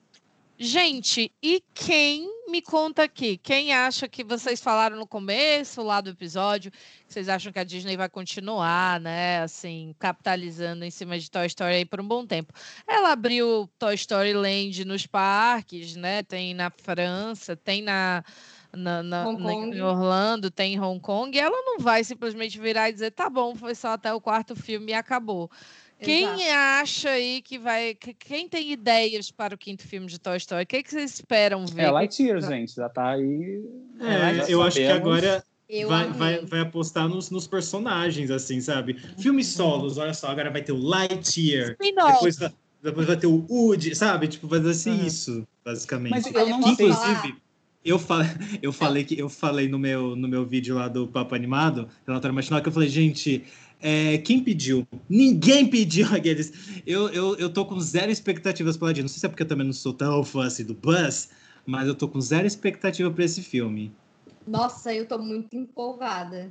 Gente, 0.56 1.34
e 1.42 1.60
quem 1.74 2.28
me 2.48 2.62
conta 2.62 3.02
aqui? 3.02 3.36
Quem 3.38 3.72
acha 3.74 4.08
que 4.08 4.22
vocês 4.22 4.60
falaram 4.62 4.96
no 4.96 5.06
começo 5.06 5.82
lá 5.82 6.00
do 6.00 6.10
episódio, 6.10 6.70
que 6.70 6.78
vocês 7.12 7.28
acham 7.28 7.52
que 7.52 7.58
a 7.58 7.64
Disney 7.64 7.96
vai 7.96 8.08
continuar, 8.08 9.00
né, 9.00 9.40
assim, 9.42 9.92
capitalizando 9.98 10.84
em 10.84 10.92
cima 10.92 11.18
de 11.18 11.28
Toy 11.28 11.46
Story 11.46 11.74
aí 11.74 11.84
por 11.84 12.00
um 12.00 12.06
bom 12.06 12.24
tempo? 12.24 12.52
Ela 12.86 13.10
abriu 13.10 13.68
Toy 13.80 13.94
Story 13.96 14.32
Land 14.32 14.84
nos 14.84 15.06
parques, 15.08 15.96
né? 15.96 16.22
Tem 16.22 16.54
na 16.54 16.70
França, 16.70 17.56
tem 17.56 17.82
na, 17.82 18.22
na, 18.72 19.02
na- 19.02 19.28
na- 19.36 19.54
em 19.76 19.82
Orlando, 19.82 20.50
tem 20.52 20.74
em 20.74 20.80
Hong 20.80 21.00
Kong, 21.00 21.36
e 21.36 21.40
ela 21.40 21.60
não 21.62 21.78
vai 21.80 22.04
simplesmente 22.04 22.60
virar 22.60 22.88
e 22.90 22.92
dizer, 22.92 23.10
tá 23.10 23.28
bom, 23.28 23.56
foi 23.56 23.74
só 23.74 23.88
até 23.94 24.14
o 24.14 24.20
quarto 24.20 24.54
filme 24.54 24.92
e 24.92 24.94
acabou. 24.94 25.50
Quem 26.04 26.24
Exato. 26.24 26.42
acha 26.82 27.08
aí 27.10 27.42
que 27.42 27.58
vai. 27.58 27.94
que- 27.94 28.14
Quem 28.14 28.48
tem 28.48 28.72
ideias 28.72 29.30
para 29.30 29.54
o 29.54 29.58
quinto 29.58 29.86
filme 29.86 30.06
de 30.06 30.18
Toy 30.18 30.36
Story? 30.36 30.64
O 30.64 30.66
que, 30.66 30.82
que 30.82 30.90
vocês 30.90 31.14
esperam 31.14 31.66
ver? 31.66 31.82
É, 31.82 31.84
O 31.84 31.88
que 31.88 31.92
Lightyear, 31.94 32.40
que- 32.40 32.46
gente, 32.46 32.74
já 32.74 32.88
tá 32.88 33.10
aí. 33.10 33.62
É, 34.00 34.34
já 34.34 34.48
eu 34.48 34.62
acho 34.62 34.76
que 34.76 34.84
agora 34.86 35.44
Eu 35.68 35.88
vai, 35.88 36.10
vai, 36.12 36.38
vai 36.44 36.60
apostar 36.60 37.08
nos, 37.08 37.30
nos 37.30 37.46
personagens, 37.46 38.30
assim, 38.30 38.60
sabe? 38.60 38.98
Filmes 39.18 39.46
solos, 39.48 39.96
olha 39.98 40.12
só, 40.14 40.28
agora 40.28 40.50
vai 40.50 40.62
ter 40.62 40.72
o 40.72 40.76
Lightyear, 40.78 41.76
depois, 41.80 42.36
vai- 42.36 42.52
depois 42.82 43.06
vai 43.06 43.16
ter 43.16 43.26
o 43.26 43.46
Woody, 43.48 43.94
sabe? 43.94 44.28
Tipo, 44.28 44.46
vai 44.46 44.60
ser 44.74 44.90
Uhum. 44.90 45.06
isso, 45.06 45.46
basicamente. 45.64 46.10
Mas 46.10 46.26
eu 46.26 46.32
não 46.48 46.60
falar? 46.60 46.72
Inclusive, 46.72 47.34
eu 47.84 47.98
falei, 47.98 48.28
eu 48.62 48.72
falei 48.72 49.04
que 49.04 49.18
eu 49.18 49.28
falei 49.28 49.68
no 49.68 49.78
meu, 49.78 50.14
no 50.14 50.28
meu 50.28 50.44
vídeo 50.44 50.74
lá 50.74 50.86
do 50.88 51.06
Papo 51.08 51.34
Animado, 51.34 51.88
relatório 52.06 52.34
matinal, 52.34 52.60
que 52.62 52.68
eu 52.68 52.72
falei, 52.72 52.88
gente, 52.88 53.42
é, 53.86 54.16
quem 54.16 54.42
pediu? 54.42 54.88
Ninguém 55.10 55.68
pediu 55.68 56.06
aqueles. 56.16 56.80
Eu, 56.86 57.10
eu, 57.10 57.36
eu 57.36 57.52
tô 57.52 57.66
com 57.66 57.78
zero 57.78 58.10
expectativas 58.10 58.78
pela 58.78 58.94
Disney. 58.94 59.02
Não 59.02 59.08
sei 59.10 59.20
se 59.20 59.26
é 59.26 59.28
porque 59.28 59.42
eu 59.42 59.48
também 59.48 59.66
não 59.66 59.74
sou 59.74 59.92
tão 59.92 60.24
fã 60.24 60.46
assim 60.46 60.64
do 60.64 60.72
Buzz, 60.72 61.28
mas 61.66 61.86
eu 61.86 61.94
tô 61.94 62.08
com 62.08 62.18
zero 62.18 62.46
expectativa 62.46 63.10
pra 63.10 63.24
esse 63.24 63.42
filme. 63.42 63.92
Nossa, 64.48 64.94
eu 64.94 65.06
tô 65.06 65.18
muito 65.18 65.54
empolgada. 65.54 66.50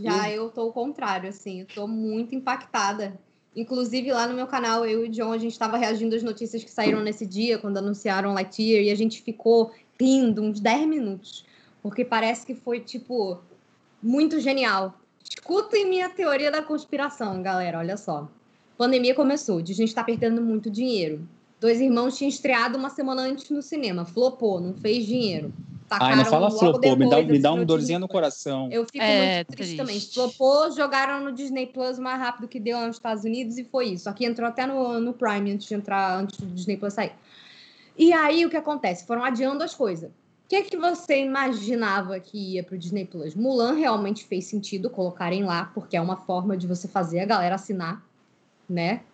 Já 0.00 0.30
eu 0.30 0.48
tô 0.48 0.68
o 0.68 0.72
contrário, 0.72 1.28
assim, 1.28 1.60
eu 1.60 1.66
tô 1.66 1.86
muito 1.86 2.34
impactada. 2.34 3.20
Inclusive, 3.54 4.12
lá 4.12 4.26
no 4.26 4.34
meu 4.34 4.46
canal, 4.46 4.86
eu 4.86 5.04
e 5.04 5.08
o 5.08 5.10
John, 5.10 5.32
a 5.32 5.38
gente 5.38 5.52
estava 5.52 5.76
reagindo 5.76 6.16
às 6.16 6.22
notícias 6.22 6.64
que 6.64 6.70
saíram 6.70 7.02
nesse 7.02 7.26
dia, 7.26 7.58
quando 7.58 7.76
anunciaram 7.76 8.32
Lightyear, 8.32 8.84
e 8.84 8.90
a 8.90 8.94
gente 8.94 9.20
ficou 9.22 9.72
rindo 10.00 10.40
uns 10.40 10.60
10 10.60 10.86
minutos. 10.86 11.44
Porque 11.82 12.04
parece 12.04 12.46
que 12.46 12.54
foi, 12.54 12.80
tipo, 12.80 13.38
muito 14.02 14.38
genial. 14.38 14.99
Escutem 15.30 15.88
minha 15.88 16.08
teoria 16.10 16.50
da 16.50 16.60
conspiração, 16.60 17.40
galera, 17.40 17.78
olha 17.78 17.96
só. 17.96 18.28
Pandemia 18.76 19.14
começou, 19.14 19.62
Disney 19.62 19.84
está 19.84 20.02
perdendo 20.02 20.42
muito 20.42 20.68
dinheiro. 20.68 21.26
Dois 21.60 21.80
irmãos 21.80 22.18
tinham 22.18 22.28
estreado 22.28 22.76
uma 22.76 22.90
semana 22.90 23.22
antes 23.22 23.48
no 23.50 23.62
cinema, 23.62 24.04
flopou, 24.04 24.60
não 24.60 24.74
fez 24.74 25.06
dinheiro. 25.06 25.52
Ai, 25.90 26.16
não 26.16 26.24
fala 26.24 26.50
flopou, 26.50 26.96
me 26.96 27.08
dá, 27.08 27.20
me 27.22 27.38
dá 27.38 27.50
assim, 27.50 27.60
um 27.60 27.64
Disney 27.64 27.98
no 27.98 28.08
coração. 28.08 28.68
Eu 28.70 28.84
fico 28.84 29.02
É, 29.04 29.36
muito 29.36 29.48
triste, 29.48 29.76
também. 29.76 29.94
triste. 29.96 30.14
Flopou, 30.14 30.70
jogaram 30.70 31.24
no 31.24 31.32
Disney 31.32 31.66
Plus 31.66 31.98
o 31.98 32.02
mais 32.02 32.18
rápido 32.18 32.46
que 32.46 32.60
deu 32.60 32.78
lá 32.78 32.86
nos 32.86 32.96
Estados 32.96 33.24
Unidos 33.24 33.58
e 33.58 33.64
foi 33.64 33.88
isso. 33.88 34.08
Aqui 34.08 34.24
entrou 34.24 34.48
até 34.48 34.66
no, 34.66 35.00
no 35.00 35.12
Prime 35.12 35.50
antes 35.50 35.66
de 35.66 35.74
entrar, 35.74 36.16
antes 36.16 36.38
do 36.38 36.46
Disney 36.46 36.76
Plus 36.76 36.94
sair. 36.94 37.12
E 37.98 38.12
aí 38.12 38.46
o 38.46 38.50
que 38.50 38.56
acontece? 38.56 39.04
Foram 39.04 39.24
adiando 39.24 39.64
as 39.64 39.74
coisas. 39.74 40.10
O 40.50 40.52
que, 40.52 40.64
que 40.64 40.76
você 40.76 41.22
imaginava 41.22 42.18
que 42.18 42.54
ia 42.54 42.64
pro 42.64 42.76
Disney 42.76 43.04
Plus? 43.04 43.36
Mulan 43.36 43.74
realmente 43.74 44.24
fez 44.24 44.46
sentido 44.46 44.90
colocarem 44.90 45.44
lá, 45.44 45.66
porque 45.66 45.96
é 45.96 46.00
uma 46.00 46.16
forma 46.16 46.56
de 46.56 46.66
você 46.66 46.88
fazer 46.88 47.20
a 47.20 47.24
galera 47.24 47.54
assinar, 47.54 48.04
né? 48.68 49.04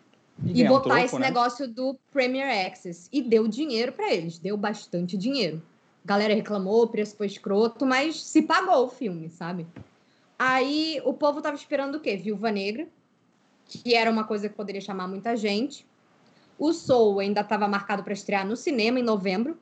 E 0.46 0.64
um 0.64 0.68
botar 0.68 0.84
troco, 0.84 1.04
esse 1.04 1.18
né? 1.18 1.26
negócio 1.26 1.68
do 1.68 1.94
Premier 2.10 2.66
Access. 2.66 3.06
E 3.12 3.20
deu 3.20 3.46
dinheiro 3.46 3.92
para 3.92 4.14
eles, 4.14 4.38
deu 4.38 4.56
bastante 4.56 5.14
dinheiro. 5.14 5.60
A 6.02 6.08
galera 6.08 6.34
reclamou, 6.34 6.84
o 6.84 6.88
preço 6.88 7.14
foi 7.14 7.26
escroto, 7.26 7.84
mas 7.84 8.18
se 8.24 8.40
pagou 8.40 8.86
o 8.86 8.88
filme, 8.88 9.28
sabe? 9.28 9.66
Aí 10.38 11.02
o 11.04 11.12
povo 11.12 11.42
tava 11.42 11.56
esperando 11.56 11.96
o 11.96 12.00
quê? 12.00 12.16
Viúva 12.16 12.50
Negra, 12.50 12.88
que 13.66 13.94
era 13.94 14.10
uma 14.10 14.24
coisa 14.24 14.48
que 14.48 14.54
poderia 14.54 14.80
chamar 14.80 15.06
muita 15.06 15.36
gente. 15.36 15.84
o 16.58 16.72
Soul 16.72 17.20
ainda 17.20 17.42
estava 17.42 17.68
marcado 17.68 18.02
para 18.02 18.14
estrear 18.14 18.46
no 18.46 18.56
cinema 18.56 18.98
em 18.98 19.02
novembro. 19.02 19.58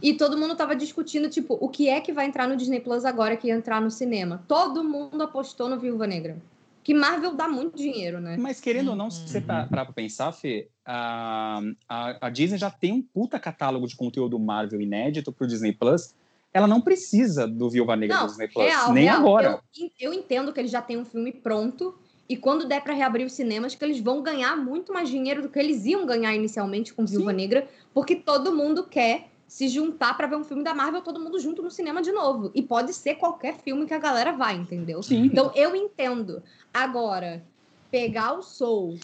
E 0.00 0.14
todo 0.14 0.36
mundo 0.36 0.52
estava 0.52 0.76
discutindo, 0.76 1.28
tipo, 1.28 1.56
o 1.60 1.68
que 1.68 1.88
é 1.88 2.00
que 2.00 2.12
vai 2.12 2.26
entrar 2.26 2.48
no 2.48 2.56
Disney 2.56 2.80
Plus 2.80 3.04
agora 3.04 3.36
que 3.36 3.48
ia 3.48 3.54
entrar 3.54 3.80
no 3.80 3.90
cinema? 3.90 4.44
Todo 4.46 4.84
mundo 4.84 5.22
apostou 5.22 5.68
no 5.68 5.78
Viúva 5.78 6.06
Negra. 6.06 6.36
Que 6.82 6.94
Marvel 6.94 7.34
dá 7.34 7.48
muito 7.48 7.76
dinheiro, 7.76 8.20
né? 8.20 8.36
Mas 8.38 8.60
querendo 8.60 8.90
ou 8.90 8.96
não, 8.96 9.10
se 9.10 9.26
você 9.26 9.40
parar 9.40 9.68
pra 9.68 9.92
pensar, 9.92 10.30
Fê, 10.30 10.68
a, 10.84 11.60
a, 11.88 12.26
a, 12.26 12.30
Disney 12.30 12.58
já 12.58 12.70
tem 12.70 12.92
um 12.92 13.02
puta 13.02 13.40
catálogo 13.40 13.88
de 13.88 13.96
conteúdo 13.96 14.38
Marvel 14.38 14.80
inédito 14.80 15.32
pro 15.32 15.48
Disney 15.48 15.72
Plus. 15.72 16.14
Ela 16.54 16.68
não 16.68 16.80
precisa 16.80 17.46
do 17.46 17.68
Viúva 17.68 17.96
Negra 17.96 18.16
não, 18.16 18.26
do 18.26 18.28
Disney 18.28 18.48
Plus, 18.48 18.66
real, 18.66 18.92
nem 18.92 19.04
real. 19.04 19.18
agora. 19.18 19.60
Eu, 19.76 19.90
eu 19.98 20.14
entendo 20.14 20.52
que 20.52 20.60
eles 20.60 20.70
já 20.70 20.80
têm 20.80 20.96
um 20.96 21.04
filme 21.04 21.32
pronto 21.32 21.98
e 22.28 22.36
quando 22.36 22.66
der 22.66 22.82
para 22.82 22.94
reabrir 22.94 23.24
os 23.24 23.32
cinemas, 23.32 23.74
que 23.74 23.84
eles 23.84 24.00
vão 24.00 24.22
ganhar 24.22 24.56
muito 24.56 24.92
mais 24.92 25.08
dinheiro 25.08 25.42
do 25.42 25.48
que 25.48 25.58
eles 25.58 25.84
iam 25.84 26.06
ganhar 26.06 26.34
inicialmente 26.34 26.92
com 26.94 27.04
Viúva 27.04 27.30
Sim. 27.30 27.36
Negra, 27.36 27.68
porque 27.92 28.16
todo 28.16 28.54
mundo 28.54 28.84
quer 28.84 29.28
se 29.46 29.68
juntar 29.68 30.16
para 30.16 30.26
ver 30.26 30.36
um 30.36 30.44
filme 30.44 30.64
da 30.64 30.74
Marvel, 30.74 31.02
todo 31.02 31.20
mundo 31.20 31.38
junto 31.38 31.62
no 31.62 31.70
cinema 31.70 32.02
de 32.02 32.12
novo. 32.12 32.50
E 32.54 32.62
pode 32.62 32.92
ser 32.92 33.14
qualquer 33.14 33.56
filme 33.58 33.86
que 33.86 33.94
a 33.94 33.98
galera 33.98 34.32
vai, 34.32 34.56
entendeu? 34.56 35.02
Sim. 35.02 35.26
Então 35.26 35.52
eu 35.54 35.74
entendo. 35.74 36.42
Agora, 36.74 37.44
pegar 37.90 38.32
o 38.32 38.42
Soul, 38.42 38.98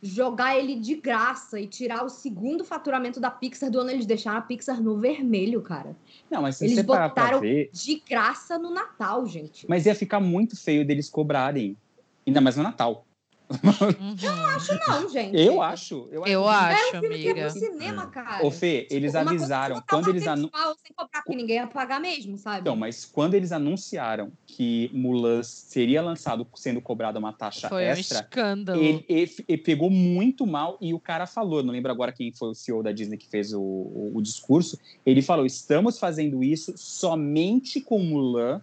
jogar 0.00 0.56
ele 0.56 0.76
de 0.76 0.94
graça 0.94 1.60
e 1.60 1.66
tirar 1.66 2.04
o 2.04 2.08
segundo 2.08 2.64
faturamento 2.64 3.18
da 3.18 3.30
Pixar 3.30 3.70
do 3.70 3.80
ano, 3.80 3.90
eles 3.90 4.06
deixaram 4.06 4.38
a 4.38 4.42
Pixar 4.42 4.80
no 4.80 4.96
vermelho, 4.96 5.60
cara. 5.60 5.96
Não, 6.30 6.42
mas 6.42 6.56
se 6.56 6.64
eles 6.64 6.76
você 6.76 6.82
botaram 6.82 7.40
ver... 7.40 7.70
de 7.72 8.02
graça 8.08 8.58
no 8.58 8.70
Natal, 8.70 9.26
gente. 9.26 9.68
Mas 9.68 9.86
ia 9.86 9.94
ficar 9.94 10.20
muito 10.20 10.56
feio 10.56 10.86
deles 10.86 11.10
cobrarem. 11.10 11.76
Ainda 12.26 12.40
mais 12.40 12.56
no 12.56 12.62
Natal. 12.62 13.04
Uhum. 13.50 14.14
Eu 14.22 14.36
não 14.36 14.46
acho, 14.46 14.78
não, 14.86 15.08
gente. 15.08 15.36
Eu 15.36 15.62
acho. 15.62 16.08
Eu, 16.12 16.26
eu 16.26 16.46
acho, 16.46 16.88
Era 16.88 16.98
um 16.98 17.00
filme 17.00 17.14
amiga. 17.14 17.34
que 17.34 17.40
pro 17.40 17.50
cinema, 17.50 18.06
cara. 18.08 18.46
Ô, 18.46 18.50
Fê, 18.50 18.82
tipo, 18.82 18.94
eles 18.94 19.14
avisaram. 19.14 19.82
Quando 19.88 20.08
eles 20.10 20.26
anunciaram. 20.26 20.74
Sem 20.84 20.94
cobrar, 20.94 21.22
porque 21.22 21.36
ninguém 21.36 21.56
ia 21.56 21.66
pagar 21.66 21.98
mesmo, 21.98 22.36
sabe? 22.36 22.60
Então, 22.60 22.76
mas 22.76 23.06
quando 23.06 23.34
eles 23.34 23.50
anunciaram 23.50 24.30
que 24.46 24.90
Mulan 24.92 25.42
seria 25.42 26.02
lançado 26.02 26.46
sendo 26.54 26.80
cobrada 26.80 27.18
uma 27.18 27.32
taxa 27.32 27.68
foi 27.68 27.84
extra. 27.84 28.18
Um 28.18 28.20
escândalo. 28.22 28.82
Ele, 28.82 29.04
ele, 29.08 29.44
ele, 29.48 29.62
pegou 29.62 29.90
muito 29.90 30.46
mal 30.46 30.76
e 30.80 30.92
o 30.92 31.00
cara 31.00 31.26
falou, 31.26 31.62
não 31.62 31.72
lembro 31.72 31.90
agora 31.90 32.12
quem 32.12 32.32
foi 32.32 32.50
o 32.50 32.54
CEO 32.54 32.82
da 32.82 32.92
Disney 32.92 33.16
que 33.16 33.28
fez 33.28 33.54
o, 33.54 33.60
o, 33.60 34.12
o 34.14 34.22
discurso. 34.22 34.78
Ele 35.06 35.22
falou: 35.22 35.46
estamos 35.46 35.98
fazendo 35.98 36.44
isso 36.44 36.74
somente 36.76 37.80
com 37.80 37.98
Mulan 37.98 38.60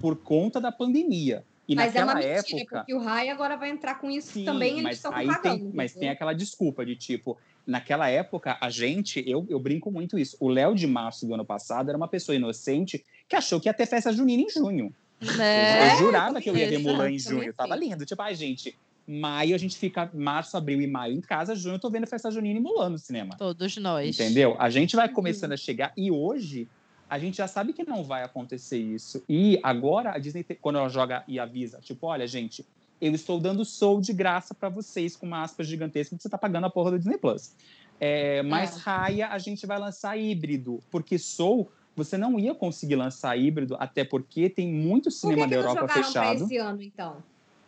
por 0.00 0.16
conta 0.16 0.60
da 0.60 0.72
pandemia. 0.72 1.44
E 1.66 1.74
mas 1.74 1.94
é 1.94 2.00
naquela 2.04 2.12
uma 2.12 2.14
mentira, 2.20 2.38
época, 2.58 2.76
porque 2.78 2.94
o 2.94 2.98
Rai 2.98 3.30
agora 3.30 3.56
vai 3.56 3.70
entrar 3.70 3.94
com 3.94 4.10
isso 4.10 4.32
sim, 4.32 4.44
também, 4.44 4.72
eles 4.72 4.82
mas 4.82 4.96
estão 4.96 5.14
aí 5.14 5.26
pagando. 5.26 5.58
tem, 5.60 5.70
mas 5.72 5.94
tem 5.94 6.08
aquela 6.10 6.34
desculpa 6.34 6.84
de 6.84 6.94
tipo, 6.94 7.38
naquela 7.66 8.08
época, 8.08 8.58
a 8.60 8.68
gente, 8.68 9.24
eu, 9.26 9.46
eu 9.48 9.58
brinco 9.58 9.90
muito 9.90 10.18
isso. 10.18 10.36
O 10.38 10.48
Léo 10.48 10.74
de 10.74 10.86
março 10.86 11.26
do 11.26 11.32
ano 11.32 11.44
passado 11.44 11.88
era 11.88 11.96
uma 11.96 12.08
pessoa 12.08 12.36
inocente 12.36 13.02
que 13.26 13.34
achou 13.34 13.58
que 13.60 13.68
ia 13.68 13.72
ter 13.74 13.86
festa 13.86 14.12
junina 14.12 14.42
em 14.42 14.50
junho. 14.50 14.94
Né? 15.20 15.92
Eu 15.94 15.96
jurava 15.96 16.40
que 16.40 16.50
eu 16.50 16.56
ia 16.56 16.68
ver 16.68 16.78
Mulan 16.78 17.10
em 17.10 17.18
junho. 17.18 17.52
Tava 17.54 17.74
lindo. 17.74 18.04
Tipo, 18.04 18.20
ai, 18.20 18.34
gente, 18.34 18.76
maio 19.08 19.54
a 19.54 19.58
gente 19.58 19.78
fica 19.78 20.10
março, 20.12 20.56
abril 20.58 20.82
e 20.82 20.86
maio 20.86 21.14
em 21.14 21.20
casa, 21.22 21.54
junho 21.54 21.76
eu 21.76 21.78
tô 21.78 21.88
vendo 21.88 22.06
festa 22.06 22.30
junina 22.30 22.58
e 22.58 22.62
Mulan 22.62 22.90
no 22.90 22.98
cinema. 22.98 23.36
Todos 23.38 23.74
nós. 23.78 24.20
Entendeu? 24.20 24.54
A 24.58 24.68
gente 24.68 24.94
Uhum. 24.94 25.00
vai 25.00 25.08
começando 25.08 25.52
a 25.52 25.56
chegar 25.56 25.92
e 25.96 26.10
hoje 26.10 26.68
a 27.08 27.18
gente 27.18 27.36
já 27.36 27.46
sabe 27.46 27.72
que 27.72 27.84
não 27.84 28.02
vai 28.04 28.22
acontecer 28.22 28.78
isso. 28.78 29.22
E 29.28 29.58
agora 29.62 30.12
a 30.12 30.18
Disney, 30.18 30.44
quando 30.60 30.78
ela 30.78 30.88
joga 30.88 31.22
e 31.28 31.38
avisa, 31.38 31.78
tipo, 31.80 32.06
olha, 32.06 32.26
gente, 32.26 32.64
eu 33.00 33.12
estou 33.12 33.38
dando 33.38 33.64
Soul 33.64 34.00
de 34.00 34.12
graça 34.12 34.54
para 34.54 34.68
vocês 34.68 35.14
com 35.16 35.26
uma 35.26 35.42
aspas 35.42 35.66
gigantesca 35.66 36.16
que 36.16 36.22
você 36.22 36.28
tá 36.28 36.38
pagando 36.38 36.66
a 36.66 36.70
porra 36.70 36.92
do 36.92 36.98
Disney 36.98 37.18
Plus. 37.18 37.52
É, 38.00 38.42
mas 38.42 38.76
É. 38.76 38.80
Raya 38.80 39.28
a 39.28 39.38
gente 39.38 39.66
vai 39.66 39.78
lançar 39.78 40.16
híbrido, 40.16 40.82
porque 40.90 41.18
Soul 41.18 41.70
você 41.96 42.16
não 42.18 42.40
ia 42.40 42.54
conseguir 42.54 42.96
lançar 42.96 43.36
híbrido, 43.38 43.76
até 43.78 44.04
porque 44.04 44.48
tem 44.50 44.66
muito 44.72 45.04
Por 45.04 45.12
cinema 45.12 45.42
que, 45.42 45.48
que 45.48 45.50
da 45.50 45.56
Europa 45.56 45.84
pra 45.84 46.02
fechado. 46.02 46.44
esse 46.44 46.56
ano, 46.56 46.82
então? 46.82 47.16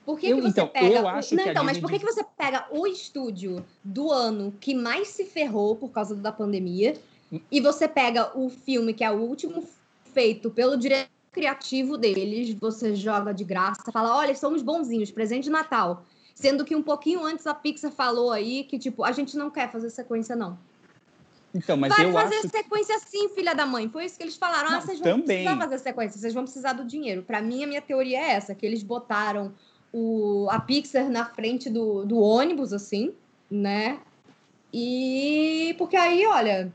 Por 0.05 0.18
que, 0.18 0.26
Eu- 0.28 0.37
que 0.37 0.43
você 0.43 0.49
então, 0.49 0.68
pega. 0.68 0.87
eu 0.99 1.03
o- 1.05 1.09
acho 1.09 1.34
não, 1.37 1.45
que 1.45 1.51
então, 1.51 1.64
mas 1.64 1.78
por 1.78 1.91
que, 1.91 1.99
que 1.99 2.05
você 2.05 2.24
pega 2.37 2.66
o 2.72 2.87
estúdio 2.87 3.64
do 3.84 4.11
ano 4.11 4.53
que 4.61 4.74
mais 4.74 5.09
se 5.09 5.24
ferrou 5.24 5.76
por 5.76 5.91
causa 5.91 6.14
da 6.14 6.32
pandemia. 6.32 6.97
E 7.50 7.60
você 7.60 7.88
pega 7.88 8.30
o 8.38 8.48
filme 8.48 8.94
que 8.94 9.04
é 9.04 9.10
o 9.10 9.20
último 9.20 9.64
feito 10.12 10.50
pelo 10.50 10.76
diretor 10.76 11.16
criativo 11.36 11.98
deles, 11.98 12.54
você 12.54 12.94
joga 12.94 13.34
de 13.34 13.44
graça, 13.44 13.92
fala: 13.92 14.16
olha, 14.16 14.34
somos 14.34 14.62
bonzinhos, 14.62 15.10
presente 15.10 15.44
de 15.44 15.50
Natal. 15.50 16.02
Sendo 16.34 16.64
que 16.64 16.74
um 16.74 16.82
pouquinho 16.82 17.22
antes 17.24 17.46
a 17.46 17.54
Pixar 17.54 17.92
falou 17.92 18.30
aí 18.30 18.64
que, 18.64 18.78
tipo, 18.78 19.04
a 19.04 19.12
gente 19.12 19.36
não 19.36 19.50
quer 19.50 19.70
fazer 19.70 19.90
sequência, 19.90 20.34
não. 20.34 20.58
Então, 21.54 21.76
mas 21.76 21.94
Vai 21.94 22.06
eu 22.06 22.12
fazer 22.12 22.36
acho 22.36 22.48
sequência 22.48 22.98
sim, 22.98 23.28
filha 23.30 23.54
da 23.54 23.64
mãe. 23.64 23.88
Foi 23.88 24.04
isso 24.04 24.18
que 24.18 24.22
eles 24.22 24.36
falaram. 24.36 24.70
Não, 24.70 24.78
ah, 24.78 24.80
vocês 24.80 24.98
vão 24.98 25.20
também. 25.20 25.44
precisar 25.44 25.56
fazer 25.56 25.78
sequência, 25.78 26.20
vocês 26.20 26.34
vão 26.34 26.42
precisar 26.44 26.72
do 26.74 26.84
dinheiro. 26.84 27.22
Pra 27.22 27.40
mim, 27.40 27.64
a 27.64 27.66
minha 27.66 27.80
teoria 27.80 28.18
é 28.18 28.32
essa, 28.32 28.54
que 28.54 28.66
eles 28.66 28.82
botaram 28.82 29.54
o, 29.92 30.46
a 30.50 30.60
Pixar 30.60 31.08
na 31.08 31.24
frente 31.24 31.70
do, 31.70 32.04
do 32.04 32.18
ônibus, 32.18 32.72
assim, 32.74 33.14
né? 33.50 33.98
E 34.72 35.74
porque 35.78 35.96
aí, 35.96 36.26
olha, 36.26 36.70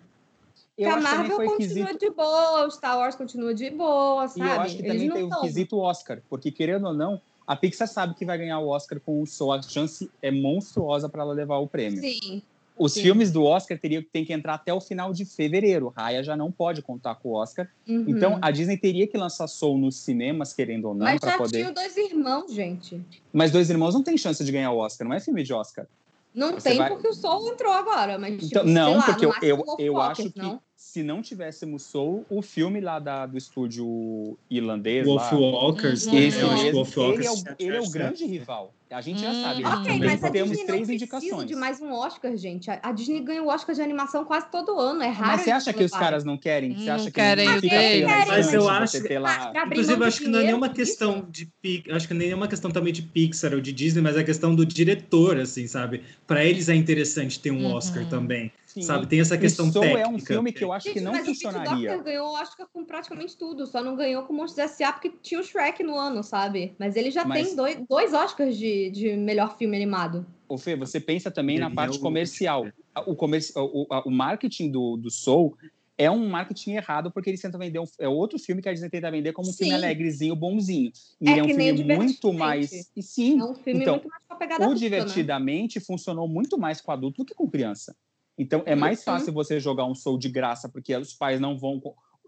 eu 0.77 0.89
a 0.91 0.99
Marvel 0.99 1.37
continua 1.37 1.57
quesito 1.57 1.97
de 1.99 2.09
boa, 2.11 2.65
o 2.65 2.71
Star 2.71 2.97
Wars 2.97 3.15
continua 3.15 3.53
de 3.53 3.69
boa, 3.69 4.27
sabe? 4.27 4.41
E 4.41 4.43
eu 4.49 4.61
acho 4.61 4.75
que 4.77 4.81
Eles 4.83 4.91
também 4.93 5.11
tem 5.11 5.23
o 5.23 5.29
tão- 5.29 5.41
quesito 5.41 5.77
Oscar, 5.77 6.21
porque 6.29 6.51
querendo 6.51 6.87
ou 6.87 6.93
não, 6.93 7.21
a 7.45 7.55
Pixar 7.55 7.87
sabe 7.87 8.13
que 8.15 8.25
vai 8.25 8.37
ganhar 8.37 8.59
o 8.59 8.67
Oscar 8.69 8.99
com 8.99 9.21
o 9.21 9.25
Soul, 9.27 9.53
a 9.53 9.61
chance 9.61 10.09
é 10.21 10.31
monstruosa 10.31 11.09
para 11.09 11.21
ela 11.23 11.33
levar 11.33 11.57
o 11.57 11.67
prêmio. 11.67 11.99
Sim. 11.99 12.41
Os 12.77 12.93
sim. 12.93 13.01
filmes 13.03 13.31
do 13.31 13.43
Oscar 13.43 13.77
teriam 13.77 14.01
tem 14.11 14.25
que 14.25 14.33
entrar 14.33 14.55
até 14.55 14.73
o 14.73 14.79
final 14.81 15.13
de 15.13 15.23
fevereiro. 15.23 15.89
Raya 15.95 16.23
já 16.23 16.35
não 16.35 16.51
pode 16.51 16.81
contar 16.81 17.13
com 17.15 17.29
o 17.29 17.33
Oscar. 17.33 17.69
uhum. 17.87 18.05
Então 18.07 18.39
a 18.41 18.49
Disney 18.49 18.77
teria 18.77 19.05
que 19.05 19.17
lançar 19.17 19.45
Soul 19.47 19.77
nos 19.77 19.97
cinemas, 19.97 20.51
querendo 20.53 20.85
ou 20.87 20.95
não, 20.95 21.03
Mas 21.05 21.19
para 21.19 21.31
já 21.31 21.37
poder. 21.37 21.57
tinha 21.59 21.71
dois 21.71 21.95
irmãos, 21.97 22.51
gente. 22.51 22.99
Mas 23.31 23.51
Dois 23.51 23.69
Irmãos 23.69 23.93
não 23.93 24.01
tem 24.01 24.17
chance 24.17 24.43
de 24.43 24.51
ganhar 24.51 24.71
o 24.71 24.77
Oscar, 24.77 25.07
não 25.07 25.13
é 25.15 25.19
filme 25.19 25.43
de 25.43 25.53
Oscar. 25.53 25.85
Não 26.33 26.53
Você 26.53 26.69
tem 26.69 26.77
vai- 26.77 26.89
porque 26.89 27.07
o 27.07 27.13
Sol 27.13 27.47
entrou 27.51 27.73
agora, 27.73 28.17
mas 28.17 28.35
Então, 28.35 28.63
tipo, 28.63 28.65
não, 28.65 28.85
sei 28.89 28.97
lá, 28.97 29.03
porque 29.05 29.25
no 29.25 29.33
eu, 29.41 29.57
eu, 29.67 29.85
eu 29.85 30.01
acho 30.01 30.29
que 30.31 30.39
não? 30.39 30.61
se 30.75 31.03
não 31.03 31.21
tivéssemos 31.21 31.83
Soul, 31.83 32.25
o 32.29 32.41
filme 32.41 32.79
lá 32.79 32.99
da, 32.99 33.25
do 33.25 33.37
estúdio 33.37 34.37
irlandês. 34.49 35.05
Wolf 35.05 35.31
lá, 35.31 35.37
Walkers. 35.37 36.05
Uhum. 36.05 36.13
né? 36.13 36.19
Esse 36.21 36.39
Eu 36.39 36.47
acho 36.47 36.57
que 36.57 36.63
mesmo, 36.63 36.77
Wolf 36.77 36.97
ele, 36.97 37.05
Walkers. 37.27 37.45
é 37.45 37.51
o, 37.51 37.55
ele 37.59 37.77
é 37.77 37.81
o 37.81 37.89
grande 37.89 38.25
rival. 38.25 38.73
A 38.91 38.99
gente 39.01 39.21
já 39.21 39.31
Hum, 39.31 39.41
sabe. 39.41 39.63
ok, 39.63 39.71
Eles 39.95 39.95
Ok, 39.95 39.99
mas 40.05 40.23
a 40.23 40.29
temos 40.31 40.49
Disney 40.49 40.65
três 40.65 40.87
não 40.87 40.95
indicações. 40.95 41.45
de 41.47 41.55
mais 41.55 41.81
um 41.81 41.91
Oscar, 41.93 42.35
gente. 42.35 42.69
A, 42.69 42.91
Disney 42.91 43.21
ganha 43.21 43.41
o 43.41 43.47
Oscar 43.47 43.73
de 43.73 43.81
animação 43.81 44.25
quase 44.25 44.51
todo 44.51 44.77
ano. 44.77 45.01
É 45.01 45.07
raro. 45.07 45.31
Mas 45.31 45.41
você 45.41 45.51
acha 45.51 45.71
que 45.71 45.83
os 45.83 45.91
caras 45.91 46.25
não 46.25 46.37
querem? 46.37 46.77
Você 46.77 46.87
Não 46.89 46.95
acha 46.95 47.05
que 47.05 47.11
querem 47.11 47.45
não 47.47 47.53
fica 47.61 47.75
deles. 47.75 47.91
feio 47.91 48.07
na 48.07 48.17
Mas 48.17 48.29
estante 48.47 48.55
eu 48.55 48.61
você 48.63 48.97
acho- 48.97 49.03
ter 49.07 49.19
lá... 49.19 49.51
Ah, 49.55 49.63
Inclusive, 49.67 50.03
acho 50.03 50.21
que 50.21 50.27
não 50.27 50.39
é 50.39 50.43
nenhuma 50.43 50.65
isso. 50.67 50.75
questão 50.75 51.27
de 51.29 51.49
acho 51.89 52.07
que 52.07 52.13
nem 52.13 52.31
é 52.31 52.35
uma 52.35 52.47
questão 52.47 52.69
também 52.69 52.91
de 52.91 53.01
Pixar 53.03 53.53
ou 53.53 53.61
de 53.61 53.71
Disney, 53.71 54.01
mas 54.01 54.17
é 54.17 54.19
a 54.19 54.23
questão 54.23 54.53
do 54.53 54.65
diretor, 54.65 55.37
assim, 55.39 55.67
sabe? 55.67 56.03
Para 56.27 56.43
eles 56.43 56.67
é 56.67 56.75
interessante 56.75 57.39
ter 57.39 57.51
um 57.51 57.65
Uhum. 57.65 57.73
Oscar 57.75 58.05
também, 58.09 58.51
Sim. 58.73 58.81
sabe? 58.83 59.05
Tem 59.07 59.19
essa 59.19 59.37
questão 59.37 59.67
o 59.67 59.71
Soul 59.71 59.83
técnica. 59.83 60.07
é 60.09 60.11
um 60.13 60.19
filme 60.19 60.51
que 60.53 60.63
eu 60.63 60.71
acho 60.71 60.85
Gente, 60.87 60.93
que 60.99 61.01
não 61.01 61.11
mas 61.11 61.23
o 61.23 61.25
funcionaria. 61.25 61.89
Doctor 61.89 62.03
ganhou 62.03 62.27
o 62.29 62.33
Oscar 62.33 62.67
com 62.71 62.85
praticamente 62.85 63.37
tudo. 63.37 63.65
Só 63.67 63.83
não 63.83 63.95
ganhou 63.95 64.23
com 64.23 64.33
Monstros 64.33 64.71
S.A. 64.71 64.93
porque 64.93 65.11
tinha 65.21 65.39
o 65.39 65.43
Shrek 65.43 65.83
no 65.83 65.97
ano, 65.97 66.23
sabe? 66.23 66.73
Mas 66.79 66.95
ele 66.95 67.11
já 67.11 67.25
Mas- 67.25 67.47
tem 67.47 67.55
dois, 67.55 67.77
dois 67.89 68.13
Oscars 68.13 68.57
de, 68.57 68.89
de 68.91 69.15
melhor 69.17 69.57
filme 69.57 69.75
animado. 69.75 70.25
Ô, 70.47 70.57
Fê, 70.57 70.75
você 70.75 70.99
pensa 70.99 71.29
também 71.29 71.59
na 71.59 71.67
Ele 71.67 71.75
parte 71.75 71.95
é 71.95 71.99
o- 71.99 72.01
comercial. 72.01 72.67
O, 73.05 73.15
comerci... 73.15 73.51
o, 73.57 73.83
o- 73.83 74.01
o 74.05 74.11
marketing 74.11 74.69
do, 74.71 74.95
do 74.97 75.09
Soul 75.11 75.57
é 75.97 76.09
um 76.09 76.27
marketing 76.27 76.71
errado, 76.71 77.11
porque 77.11 77.29
eles 77.29 77.39
tentam 77.41 77.59
vender. 77.59 77.77
Um... 77.79 77.85
É 77.99 78.07
outro 78.07 78.39
filme 78.39 78.59
que 78.61 78.67
a 78.67 78.73
Disney 78.73 78.89
tenta 78.89 79.11
vender 79.11 79.33
como 79.33 79.49
um 79.49 79.53
filme 79.53 79.71
Sim. 79.71 79.77
alegrezinho, 79.77 80.35
bonzinho. 80.35 80.91
E 81.21 81.27
É 81.29 81.31
ele 81.31 81.39
é 81.39 81.43
um 81.43 81.47
que 81.47 81.53
nem 81.53 81.71
o 81.73 81.77
filme 81.77 81.95
muito 81.95 82.33
mais. 82.33 82.89
E 82.95 83.03
sim, 83.03 83.39
É 83.39 83.43
um 83.43 83.53
filme 83.53 83.81
Então, 83.81 83.95
muito 83.95 84.09
mais 84.09 84.23
com 84.27 84.33
a 84.33 84.37
pegada 84.37 84.61
o 84.61 84.65
adulta, 84.65 84.81
né? 84.81 84.89
Divertidamente 84.89 85.79
funcionou 85.79 86.27
muito 86.27 86.57
mais 86.57 86.81
com 86.81 86.91
adulto 86.91 87.17
do 87.23 87.25
que 87.25 87.35
com 87.35 87.47
criança. 87.49 87.95
Então 88.41 88.63
é 88.65 88.73
mais 88.75 88.97
Uhum. 88.99 89.05
fácil 89.05 89.31
você 89.33 89.59
jogar 89.59 89.85
um 89.85 89.93
Soul 89.93 90.17
de 90.17 90.27
graça, 90.27 90.67
porque 90.67 90.95
os 90.95 91.13
pais 91.13 91.39
não 91.39 91.55
vão. 91.55 91.79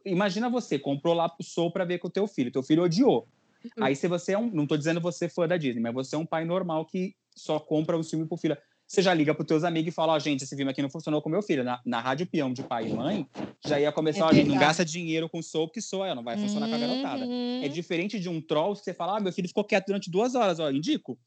Imagina 0.06 0.48
você, 0.48 0.78
comprou 0.78 1.16
lá 1.16 1.34
o 1.40 1.44
Soul 1.44 1.72
para 1.72 1.86
ver 1.86 1.98
com 1.98 2.08
o 2.08 2.12
teu 2.12 2.28
filho. 2.28 2.52
Teu 2.52 2.62
filho 2.62 2.84
odiou. 2.84 3.28
Uhum. 3.66 3.84
Aí 3.84 3.96
se 3.96 4.08
você 4.08 4.34
é 4.34 4.38
um. 4.38 4.52
Não 4.52 4.68
tô 4.68 4.78
dizendo 4.78 5.02
você 5.02 5.28
fã 5.28 5.48
da 5.48 5.58
Disney, 5.58 5.82
mas 5.82 5.94
você 5.94 6.16
é 6.16 6.20
um 6.20 6.26
pai 6.26 6.46
normal 6.46 6.86
que 6.86 7.16
só 7.36 7.60
compra 7.60 7.98
o 7.98 8.04
filme 8.04 8.28
pro 8.28 8.38
filho. 8.38 8.56
Você 8.86 9.02
já 9.02 9.12
liga 9.12 9.34
pros 9.34 9.48
teus 9.48 9.64
amigos 9.64 9.92
e 9.92 9.96
fala, 9.96 10.14
ó, 10.14 10.20
gente, 10.20 10.44
esse 10.44 10.56
filme 10.56 10.70
aqui 10.70 10.82
não 10.84 10.90
funcionou 10.90 11.20
com 11.20 11.30
meu 11.30 11.42
filho. 11.42 11.64
Na, 11.64 11.82
na 11.84 12.00
rádio 12.00 12.28
peão 12.28 12.54
de 12.54 12.62
pai 12.62 12.90
e 12.90 12.94
mãe, 12.94 13.26
já 13.66 13.80
ia 13.80 13.92
começar, 13.92 14.20
É 14.20 14.24
ó, 14.26 14.34
gente, 14.34 14.50
não 14.50 14.58
gasta 14.60 14.86
dinheiro 14.86 15.28
com 15.28 15.42
Soul, 15.42 15.68
porque 15.68 15.82
Soul 15.82 16.06
é, 16.06 16.14
não 16.14 16.24
vai 16.24 16.38
funcionar 16.38 16.68
com 16.70 16.76
a 16.76 16.78
garotada. 16.78 17.26
Uhum. 17.26 17.62
É 17.64 17.68
diferente 17.70 18.20
de 18.20 18.30
um 18.30 18.40
troll 18.40 18.74
que 18.76 18.84
você 18.84 18.94
fala, 18.94 19.18
ah, 19.18 19.20
meu 19.20 19.34
filho 19.34 19.48
ficou 19.48 19.64
quieto 19.64 19.88
durante 19.88 20.12
duas 20.12 20.36
horas, 20.36 20.60
ó, 20.60 20.70
indico. 20.70 21.18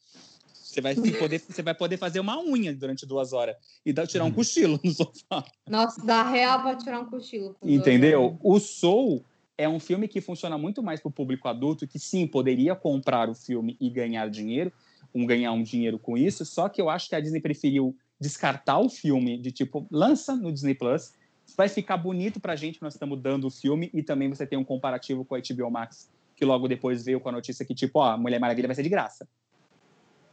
Você 0.77 0.83
vai, 0.83 0.95
se 0.95 1.13
poder, 1.13 1.41
você 1.41 1.63
vai 1.63 1.75
poder 1.75 1.97
fazer 1.97 2.21
uma 2.21 2.39
unha 2.39 2.75
durante 2.75 3.07
duas 3.07 3.33
horas 3.33 3.57
e 3.85 3.95
dar, 3.95 4.07
tirar 4.07 4.25
um 4.25 4.31
cochilo 4.31 4.79
no 4.85 4.93
sofá. 4.93 5.43
Nossa, 5.67 6.05
dá 6.05 6.23
real 6.23 6.61
pra 6.61 6.77
tirar 6.77 7.01
um 7.01 7.07
cochilo. 7.07 7.57
Entendeu? 7.63 8.39
O 8.43 8.61
Soul 8.61 9.25
é 9.57 9.67
um 9.67 9.81
filme 9.81 10.07
que 10.07 10.21
funciona 10.21 10.59
muito 10.59 10.83
mais 10.83 11.01
para 11.01 11.09
o 11.09 11.13
público 11.13 11.49
adulto, 11.49 11.89
que 11.89 11.99
sim, 11.99 12.27
poderia 12.27 12.75
comprar 12.75 13.31
o 13.31 13.35
filme 13.35 13.75
e 13.81 13.89
ganhar 13.89 14.29
dinheiro, 14.29 14.71
um 15.15 15.25
ganhar 15.25 15.53
um 15.53 15.63
dinheiro 15.63 15.99
com 15.99 16.15
isso, 16.15 16.45
só 16.45 16.69
que 16.69 16.79
eu 16.79 16.91
acho 16.91 17.09
que 17.09 17.15
a 17.15 17.21
Disney 17.21 17.41
preferiu 17.41 17.97
descartar 18.21 18.79
o 18.79 18.91
filme 18.91 19.39
de 19.39 19.51
tipo, 19.51 19.87
lança 19.91 20.37
no 20.37 20.53
Disney 20.53 20.75
Plus, 20.75 21.15
vai 21.57 21.71
ficar 21.71 21.97
bonito 21.97 22.39
pra 22.39 22.55
gente, 22.55 22.83
nós 22.83 22.93
estamos 22.93 23.19
dando 23.19 23.47
o 23.47 23.51
filme, 23.51 23.89
e 23.95 24.03
também 24.03 24.29
você 24.29 24.47
tem 24.47 24.59
um 24.59 24.65
comparativo 24.65 25.25
com 25.25 25.35
a 25.35 25.39
HBO 25.39 25.71
Max, 25.71 26.11
que 26.37 26.45
logo 26.45 26.69
depois 26.69 27.03
veio 27.03 27.19
com 27.19 27.31
a 27.31 27.33
notícia 27.33 27.65
que, 27.65 27.75
tipo, 27.75 27.99
ó, 27.99 28.19
Mulher 28.19 28.39
Maravilha 28.39 28.69
vai 28.69 28.75
ser 28.75 28.83
de 28.83 28.91
graça. 28.91 29.27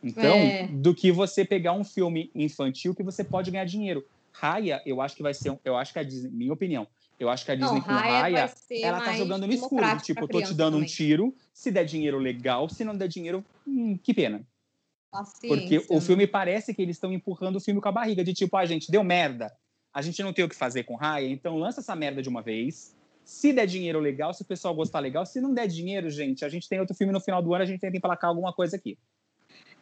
Então, 0.03 0.35
é. 0.35 0.67
do 0.67 0.93
que 0.93 1.11
você 1.11 1.45
pegar 1.45 1.73
um 1.73 1.83
filme 1.83 2.29
infantil 2.35 2.93
que 2.93 3.01
você 3.01 3.23
pode 3.23 3.49
ganhar 3.49 3.65
dinheiro. 3.65 4.05
Raya, 4.33 4.81
eu 4.85 4.99
acho 4.99 5.15
que 5.15 5.23
vai 5.23 5.33
ser, 5.33 5.57
eu 5.63 5.77
acho 5.77 5.93
que 5.93 5.99
a 5.99 6.03
Disney, 6.03 6.29
minha 6.31 6.51
opinião, 6.51 6.87
eu 7.19 7.29
acho 7.29 7.45
que 7.45 7.51
a 7.51 7.55
Disney 7.55 7.75
Não, 7.75 7.81
com 7.81 7.91
Raya, 7.91 8.51
ela 8.81 9.01
tá 9.01 9.13
jogando 9.13 9.47
no 9.47 9.53
escuro, 9.53 9.85
tipo, 10.01 10.27
tô 10.27 10.41
te 10.41 10.53
dando 10.53 10.73
também. 10.73 10.83
um 10.83 10.85
tiro, 10.85 11.35
se 11.53 11.71
der 11.71 11.85
dinheiro 11.85 12.17
legal, 12.17 12.67
se 12.67 12.83
não 12.83 12.95
der 12.95 13.07
dinheiro, 13.07 13.45
hum, 13.65 13.97
que 14.01 14.13
pena. 14.13 14.45
Porque 15.47 15.85
o 15.89 16.01
filme 16.01 16.25
parece 16.25 16.73
que 16.73 16.81
eles 16.81 16.95
estão 16.95 17.13
empurrando 17.13 17.57
o 17.57 17.61
filme 17.61 17.79
com 17.79 17.87
a 17.87 17.91
barriga, 17.91 18.23
de 18.23 18.33
tipo, 18.33 18.57
ah, 18.57 18.65
gente, 18.65 18.91
deu 18.91 19.03
merda. 19.03 19.53
A 19.93 20.01
gente 20.01 20.21
não 20.23 20.33
tem 20.33 20.43
o 20.43 20.49
que 20.49 20.55
fazer 20.55 20.83
com 20.83 20.95
Raya, 20.95 21.29
então 21.29 21.55
lança 21.57 21.79
essa 21.79 21.95
merda 21.95 22.21
de 22.21 22.27
uma 22.27 22.41
vez. 22.41 22.95
Se 23.23 23.53
der 23.53 23.67
dinheiro 23.67 23.99
legal, 23.99 24.33
se 24.33 24.41
o 24.41 24.45
pessoal 24.45 24.73
gostar 24.73 24.99
legal. 24.99 25.25
Se 25.25 25.39
não 25.39 25.53
der 25.53 25.67
dinheiro, 25.67 26.09
gente, 26.09 26.43
a 26.43 26.49
gente 26.49 26.67
tem 26.67 26.79
outro 26.79 26.95
filme 26.95 27.13
no 27.13 27.21
final 27.21 27.41
do 27.41 27.53
ano, 27.53 27.63
a 27.63 27.67
gente 27.67 27.79
tenta 27.79 27.95
emplacar 27.95 28.29
alguma 28.29 28.51
coisa 28.51 28.75
aqui. 28.75 28.97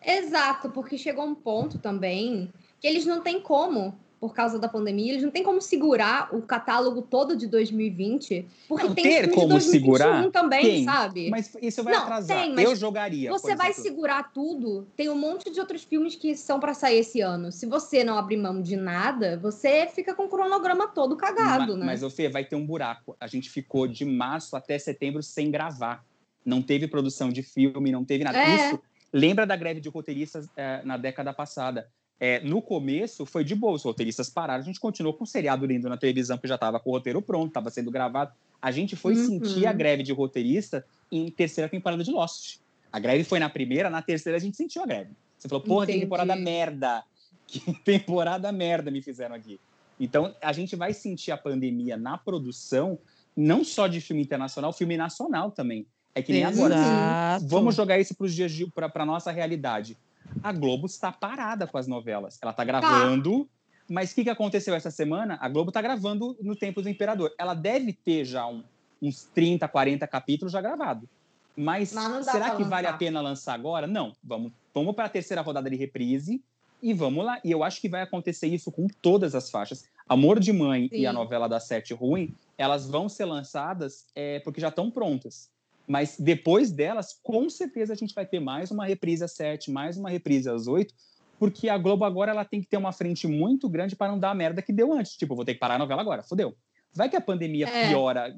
Exato, 0.03 0.69
porque 0.69 0.97
chegou 0.97 1.25
um 1.25 1.35
ponto 1.35 1.77
também 1.77 2.51
que 2.79 2.87
eles 2.87 3.05
não 3.05 3.21
têm 3.21 3.39
como 3.39 3.95
por 4.21 4.35
causa 4.35 4.59
da 4.59 4.69
pandemia, 4.69 5.13
eles 5.13 5.23
não 5.23 5.31
têm 5.31 5.41
como 5.41 5.59
segurar 5.59 6.29
o 6.31 6.43
catálogo 6.43 7.01
todo 7.01 7.35
de 7.35 7.47
2020, 7.47 8.45
porque 8.67 8.87
não, 8.87 8.93
tem 8.93 9.03
ter 9.03 9.31
como 9.31 9.57
de 9.57 9.63
segurar 9.63 10.29
também, 10.29 10.61
tem, 10.61 10.83
sabe? 10.85 11.31
Mas 11.31 11.57
isso 11.59 11.83
vai 11.83 11.95
não, 11.95 12.03
atrasar. 12.03 12.37
Tem, 12.37 12.61
eu 12.61 12.75
jogaria. 12.75 13.31
Você 13.31 13.55
vai 13.55 13.73
segurar 13.73 14.31
tudo. 14.31 14.87
Tem 14.95 15.09
um 15.09 15.17
monte 15.17 15.49
de 15.49 15.59
outros 15.59 15.83
filmes 15.83 16.15
que 16.15 16.35
são 16.35 16.59
para 16.59 16.75
sair 16.75 16.99
esse 16.99 17.19
ano. 17.19 17.51
Se 17.51 17.65
você 17.65 18.03
não 18.03 18.15
abrir 18.15 18.37
mão 18.37 18.61
de 18.61 18.75
nada, 18.75 19.39
você 19.41 19.87
fica 19.87 20.13
com 20.13 20.25
o 20.25 20.29
cronograma 20.29 20.87
todo 20.87 21.17
cagado, 21.17 21.71
mas, 21.75 21.79
né? 21.79 21.85
Mas, 22.07 22.13
Fê, 22.13 22.29
vai 22.29 22.45
ter 22.45 22.55
um 22.55 22.65
buraco. 22.65 23.17
A 23.19 23.25
gente 23.25 23.49
ficou 23.49 23.87
de 23.87 24.05
março 24.05 24.55
até 24.55 24.77
setembro 24.77 25.23
sem 25.23 25.49
gravar. 25.49 26.05
Não 26.45 26.61
teve 26.61 26.87
produção 26.87 27.29
de 27.31 27.41
filme, 27.41 27.91
não 27.91 28.05
teve 28.05 28.23
nada. 28.23 28.37
É. 28.37 28.67
Isso 28.67 28.79
lembra 29.11 29.45
da 29.45 29.55
greve 29.55 29.79
de 29.79 29.89
roteiristas 29.89 30.49
é, 30.55 30.81
na 30.83 30.97
década 30.97 31.33
passada 31.33 31.89
é, 32.21 32.39
no 32.41 32.61
começo 32.61 33.25
foi 33.25 33.43
de 33.43 33.55
boa, 33.55 33.73
os 33.73 33.81
roteiristas 33.81 34.29
pararam, 34.29 34.61
a 34.61 34.63
gente 34.63 34.79
continuou 34.79 35.15
com 35.15 35.23
o 35.23 35.27
seriado 35.27 35.65
lindo 35.65 35.89
na 35.89 35.97
televisão, 35.97 36.37
que 36.37 36.47
já 36.47 36.53
estava 36.53 36.79
com 36.79 36.91
o 36.91 36.93
roteiro 36.93 37.19
pronto, 37.19 37.47
estava 37.47 37.71
sendo 37.71 37.89
gravado. 37.89 38.31
A 38.61 38.69
gente 38.69 38.95
foi 38.95 39.15
uhum. 39.15 39.25
sentir 39.25 39.65
a 39.65 39.73
greve 39.73 40.03
de 40.03 40.13
roteirista 40.13 40.85
em 41.11 41.31
terceira 41.31 41.67
temporada 41.67 42.03
de 42.03 42.11
Lost. 42.11 42.59
A 42.91 42.99
greve 42.99 43.23
foi 43.23 43.39
na 43.39 43.49
primeira, 43.49 43.89
na 43.89 44.03
terceira 44.03 44.37
a 44.37 44.39
gente 44.39 44.55
sentiu 44.55 44.83
a 44.83 44.85
greve. 44.85 45.09
Você 45.35 45.49
falou, 45.49 45.63
porra, 45.63 45.85
Entendi. 45.85 45.97
que 45.97 46.05
temporada 46.05 46.35
merda! 46.35 47.03
Que 47.47 47.59
temporada 47.83 48.51
merda 48.51 48.91
me 48.91 49.01
fizeram 49.01 49.35
aqui. 49.35 49.59
Então, 49.99 50.35
a 50.39 50.53
gente 50.53 50.75
vai 50.75 50.93
sentir 50.93 51.31
a 51.31 51.37
pandemia 51.37 51.97
na 51.97 52.19
produção, 52.19 52.99
não 53.35 53.63
só 53.63 53.87
de 53.87 53.99
filme 53.99 54.21
internacional, 54.21 54.71
filme 54.71 54.95
nacional 54.95 55.49
também. 55.49 55.87
É 56.13 56.21
que 56.21 56.31
nem 56.31 56.43
Exato. 56.43 56.73
agora. 56.73 57.39
Vamos 57.43 57.75
jogar 57.75 57.99
isso 57.99 58.15
para 58.15 58.25
os 58.25 58.33
dias 58.33 58.51
para 58.73 58.91
a 58.93 59.05
nossa 59.05 59.31
realidade 59.31 59.97
a 60.43 60.51
Globo 60.51 60.85
está 60.85 61.11
parada 61.11 61.67
com 61.67 61.77
as 61.77 61.87
novelas. 61.87 62.37
Ela 62.41 62.51
está 62.51 62.63
gravando, 62.63 63.45
tá. 63.45 63.49
mas 63.89 64.11
o 64.11 64.15
que, 64.15 64.23
que 64.23 64.29
aconteceu 64.29 64.73
essa 64.73 64.91
semana? 64.91 65.37
A 65.41 65.49
Globo 65.49 65.69
está 65.69 65.81
gravando 65.81 66.37
no 66.41 66.55
Tempo 66.55 66.81
do 66.81 66.89
Imperador. 66.89 67.33
Ela 67.37 67.53
deve 67.53 67.93
ter 67.93 68.25
já 68.25 68.47
um, 68.47 68.63
uns 69.01 69.23
30, 69.33 69.67
40 69.67 70.07
capítulos 70.07 70.51
já 70.51 70.61
gravados. 70.61 71.07
Mas 71.55 71.89
será 71.89 72.55
que 72.55 72.63
vale 72.63 72.87
a 72.87 72.93
pena 72.93 73.19
lançar 73.19 73.53
agora? 73.53 73.85
Não. 73.85 74.13
Vamos, 74.23 74.53
vamos 74.73 74.95
para 74.95 75.05
a 75.05 75.09
terceira 75.09 75.41
rodada 75.41 75.69
de 75.69 75.75
reprise 75.75 76.41
e 76.81 76.93
vamos 76.93 77.25
lá. 77.25 77.39
E 77.43 77.51
eu 77.51 77.63
acho 77.63 77.81
que 77.81 77.89
vai 77.89 78.01
acontecer 78.01 78.47
isso 78.47 78.71
com 78.71 78.87
todas 79.01 79.35
as 79.35 79.49
faixas. 79.49 79.85
Amor 80.07 80.39
de 80.39 80.53
Mãe 80.53 80.87
Sim. 80.87 80.95
e 80.95 81.05
a 81.05 81.13
novela 81.13 81.47
da 81.47 81.59
Sete 81.59 81.93
Ruim, 81.93 82.33
elas 82.57 82.89
vão 82.89 83.09
ser 83.09 83.25
lançadas 83.25 84.05
é, 84.15 84.39
porque 84.39 84.61
já 84.61 84.69
estão 84.69 84.89
prontas. 84.89 85.49
Mas 85.91 86.15
depois 86.17 86.71
delas, 86.71 87.19
com 87.21 87.49
certeza 87.49 87.91
a 87.91 87.97
gente 87.97 88.15
vai 88.15 88.25
ter 88.25 88.39
mais 88.39 88.71
uma 88.71 88.85
reprise 88.85 89.25
às 89.25 89.33
sete, 89.33 89.69
mais 89.69 89.97
uma 89.97 90.09
reprise 90.09 90.49
às 90.49 90.65
oito, 90.65 90.93
porque 91.37 91.67
a 91.67 91.77
Globo 91.77 92.05
agora 92.05 92.31
ela 92.31 92.45
tem 92.45 92.61
que 92.61 92.67
ter 92.67 92.77
uma 92.77 92.93
frente 92.93 93.27
muito 93.27 93.67
grande 93.67 93.93
para 93.93 94.09
não 94.09 94.17
dar 94.17 94.31
a 94.31 94.33
merda 94.33 94.61
que 94.61 94.71
deu 94.71 94.93
antes. 94.93 95.17
Tipo, 95.17 95.35
vou 95.35 95.43
ter 95.43 95.53
que 95.53 95.59
parar 95.59 95.75
a 95.75 95.79
novela 95.79 95.99
agora, 95.99 96.23
fodeu. 96.23 96.55
Vai 96.93 97.09
que 97.09 97.15
a 97.17 97.21
pandemia 97.21 97.67
é. 97.67 97.89
piora, 97.89 98.33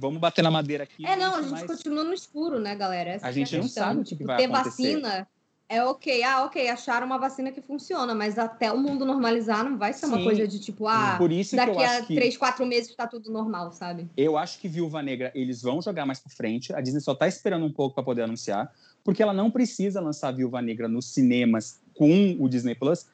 vamos 0.00 0.18
bater 0.18 0.42
na 0.42 0.50
madeira 0.50 0.82
aqui. 0.82 1.06
É, 1.06 1.14
não, 1.14 1.36
a 1.36 1.42
gente 1.42 1.52
mais... 1.52 1.66
continua 1.66 2.02
no 2.02 2.12
escuro, 2.12 2.58
né, 2.58 2.74
galera? 2.74 3.10
Essa 3.10 3.28
a 3.28 3.30
gente 3.30 3.54
é 3.54 3.58
a 3.58 3.62
não 3.62 3.68
sabe 3.68 4.00
o 4.00 4.02
que, 4.02 4.08
tipo, 4.08 4.24
vai 4.24 4.38
ter 4.38 4.44
acontecer. 4.46 4.94
vacina 4.94 5.28
é 5.68 5.82
ok. 5.82 6.22
Ah, 6.22 6.44
ok, 6.44 6.68
acharam 6.68 7.06
uma 7.06 7.18
vacina 7.18 7.50
que 7.50 7.60
funciona, 7.60 8.14
mas 8.14 8.38
até 8.38 8.70
o 8.70 8.78
mundo 8.78 9.04
normalizar 9.04 9.64
não 9.64 9.76
vai 9.76 9.92
ser 9.92 10.06
Sim. 10.06 10.12
uma 10.12 10.22
coisa 10.22 10.46
de 10.46 10.58
tipo, 10.58 10.86
ah, 10.86 11.18
daqui 11.52 11.84
a 11.84 12.02
três, 12.04 12.36
quatro 12.36 12.64
meses 12.64 12.90
está 12.90 13.06
tudo 13.06 13.30
normal, 13.30 13.72
sabe? 13.72 14.08
Eu 14.16 14.36
acho 14.38 14.58
que 14.58 14.68
Viúva 14.68 15.02
Negra 15.02 15.32
eles 15.34 15.62
vão 15.62 15.82
jogar 15.82 16.06
mais 16.06 16.20
para 16.20 16.30
frente. 16.30 16.72
A 16.72 16.80
Disney 16.80 17.00
só 17.00 17.12
está 17.12 17.26
esperando 17.26 17.66
um 17.66 17.72
pouco 17.72 17.94
para 17.94 18.04
poder 18.04 18.22
anunciar, 18.22 18.72
porque 19.02 19.22
ela 19.22 19.32
não 19.32 19.50
precisa 19.50 20.00
lançar 20.00 20.30
Viúva 20.32 20.62
Negra 20.62 20.88
nos 20.88 21.06
cinemas 21.06 21.80
com 21.94 22.36
o 22.38 22.48
Disney 22.48 22.74
Plus. 22.74 23.06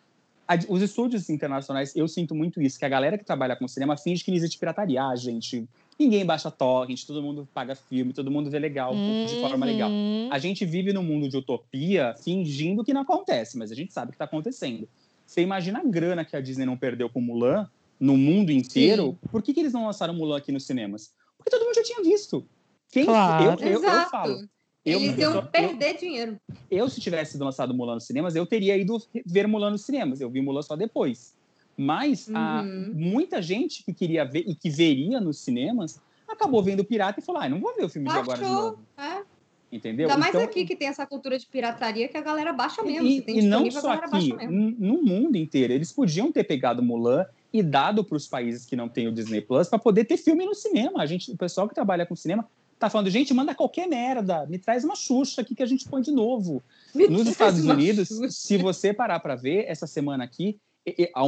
Os 0.69 0.83
estúdios 0.83 1.31
internacionais, 1.31 1.97
eu 1.97 2.07
sinto 2.07 2.35
muito 2.35 2.61
isso, 2.61 2.79
que 2.79 2.85
a 2.85 2.89
galera 2.89 3.17
que 3.17 3.25
trabalha 3.25 3.57
com 3.57 3.67
cinema 3.67 3.97
finge 3.97 4.23
que 4.23 4.31
não 4.31 4.37
existe 4.37 4.59
pirataria. 4.59 5.03
Ah, 5.03 5.17
gente, 5.17 5.67
Ninguém 5.99 6.25
baixa 6.25 6.51
torrent, 6.51 7.05
todo 7.05 7.23
mundo 7.23 7.49
paga 7.53 7.75
filme, 7.75 8.13
todo 8.13 8.31
mundo 8.31 8.51
vê 8.51 8.59
legal, 8.59 8.95
uhum. 8.95 9.27
de 9.27 9.41
forma 9.41 9.67
legal. 9.67 9.91
Uhum. 9.91 10.29
A 10.31 10.39
gente 10.39 10.65
vive 10.65 10.93
num 10.93 11.03
mundo 11.03 11.29
de 11.29 11.37
utopia 11.37 12.15
fingindo 12.23 12.85
que 12.85 12.95
não 12.95 13.03
acontece, 13.03 13.59
mas 13.59 13.71
a 13.71 13.75
gente 13.75 13.93
sabe 13.93 14.11
que 14.11 14.15
está 14.15 14.25
acontecendo. 14.25 14.89
Você 15.27 15.43
imagina 15.43 15.81
a 15.81 15.85
grana 15.85 16.25
que 16.25 16.37
a 16.37 16.41
Disney 16.41 16.67
não 16.67 16.77
perdeu 16.77 17.09
com 17.09 17.21
Mulan 17.21 17.69
no 18.01 18.17
mundo 18.17 18.51
inteiro? 18.51 19.19
Sim. 19.23 19.29
Por 19.31 19.43
que, 19.43 19.55
que 19.55 19.61
eles 19.61 19.73
não 19.73 19.87
lançaram 19.87 20.15
Mulan 20.15 20.39
aqui 20.39 20.51
nos 20.51 20.67
cinemas? 20.67 21.13
Porque 21.37 21.51
todo 21.51 21.65
mundo 21.65 21.75
já 21.75 21.83
tinha 21.83 22.03
visto. 22.03 22.45
Quem, 22.91 23.05
claro. 23.05 23.63
eu, 23.63 23.73
eu, 23.73 23.85
eu 23.85 24.11
falo. 24.11 24.49
Eu, 24.85 25.01
Eles 25.01 25.17
iam 25.17 25.35
eu, 25.35 25.43
perder 25.45 25.97
dinheiro. 25.97 26.37
Eu, 26.71 26.89
se 26.89 27.01
tivesse 27.01 27.39
lançado 27.39 27.73
Mulan 27.73 27.95
nos 27.95 28.07
cinemas, 28.07 28.35
eu 28.35 28.45
teria 28.45 28.77
ido 28.77 29.01
ver 29.25 29.47
Mulan 29.47 29.71
nos 29.71 29.83
cinemas. 29.83 30.21
Eu 30.21 30.29
vi 30.29 30.41
Mulan 30.41 30.63
só 30.63 30.75
depois. 30.75 31.35
Mas 31.77 32.29
uhum. 32.29 32.37
a, 32.37 32.63
muita 32.63 33.41
gente 33.41 33.83
que 33.83 33.93
queria 33.93 34.25
ver 34.25 34.45
e 34.47 34.55
que 34.55 34.69
veria 34.69 35.21
nos 35.21 35.39
cinemas 35.39 36.01
acabou 36.29 36.63
vendo 36.63 36.85
pirata 36.85 37.21
e 37.21 37.23
falou: 37.23 37.41
ah, 37.41 37.49
não 37.49 37.61
vou 37.61 37.75
ver 37.75 37.85
o 37.85 37.89
filme 37.89 38.09
Baixou, 38.09 38.25
de 38.25 38.31
agora 38.31 38.45
de 38.45 38.55
novo. 38.55 38.79
É. 38.99 39.23
Entendeu? 39.71 40.07
Ainda 40.07 40.19
mais 40.19 40.35
então, 40.35 40.45
aqui 40.45 40.67
que 40.67 40.77
tem 40.77 40.89
essa 40.89 41.07
cultura 41.07 41.39
de 41.39 41.47
pirataria 41.47 42.07
que 42.07 42.17
a 42.17 42.21
galera 42.21 42.53
baixa 42.53 42.83
mesmo. 42.83 43.07
E, 43.07 43.25
e 43.27 43.43
não 43.43 43.71
só 43.71 43.93
aqui, 43.93 44.35
no 44.47 45.03
mundo 45.03 45.37
inteiro. 45.37 45.73
Eles 45.73 45.91
podiam 45.91 46.31
ter 46.31 46.45
pegado 46.45 46.83
Mulan 46.83 47.25
e 47.51 47.63
dado 47.63 48.05
para 48.05 48.17
os 48.17 48.27
países 48.27 48.67
que 48.67 48.77
não 48.77 48.87
têm 48.87 49.09
o 49.09 49.13
Disney 49.13 49.41
Plus 49.41 49.69
para 49.69 49.79
poder 49.79 50.05
ter 50.05 50.19
filme 50.19 50.45
no 50.45 50.55
cinema. 50.55 51.03
A 51.03 51.07
gente, 51.07 51.33
o 51.33 51.37
pessoal 51.39 51.67
que 51.67 51.75
trabalha 51.75 52.05
com 52.05 52.15
cinema 52.15 52.47
tá 52.79 52.91
falando, 52.91 53.09
gente, 53.09 53.33
manda 53.33 53.55
qualquer 53.55 53.87
merda, 53.87 54.45
me 54.47 54.59
traz 54.59 54.85
uma 54.85 54.97
Xuxa 54.97 55.41
aqui 55.41 55.55
que 55.55 55.63
a 55.63 55.67
gente 55.67 55.89
põe 55.89 56.03
de 56.03 56.11
novo. 56.11 56.63
Me 56.95 57.07
Nos 57.07 57.29
Estados 57.29 57.65
Unidos, 57.65 58.09
Xuxa. 58.09 58.31
se 58.31 58.59
você 58.59 58.93
parar 58.93 59.21
para 59.21 59.37
ver, 59.37 59.65
essa 59.69 59.87
semana 59.87 60.25
aqui, 60.25 60.59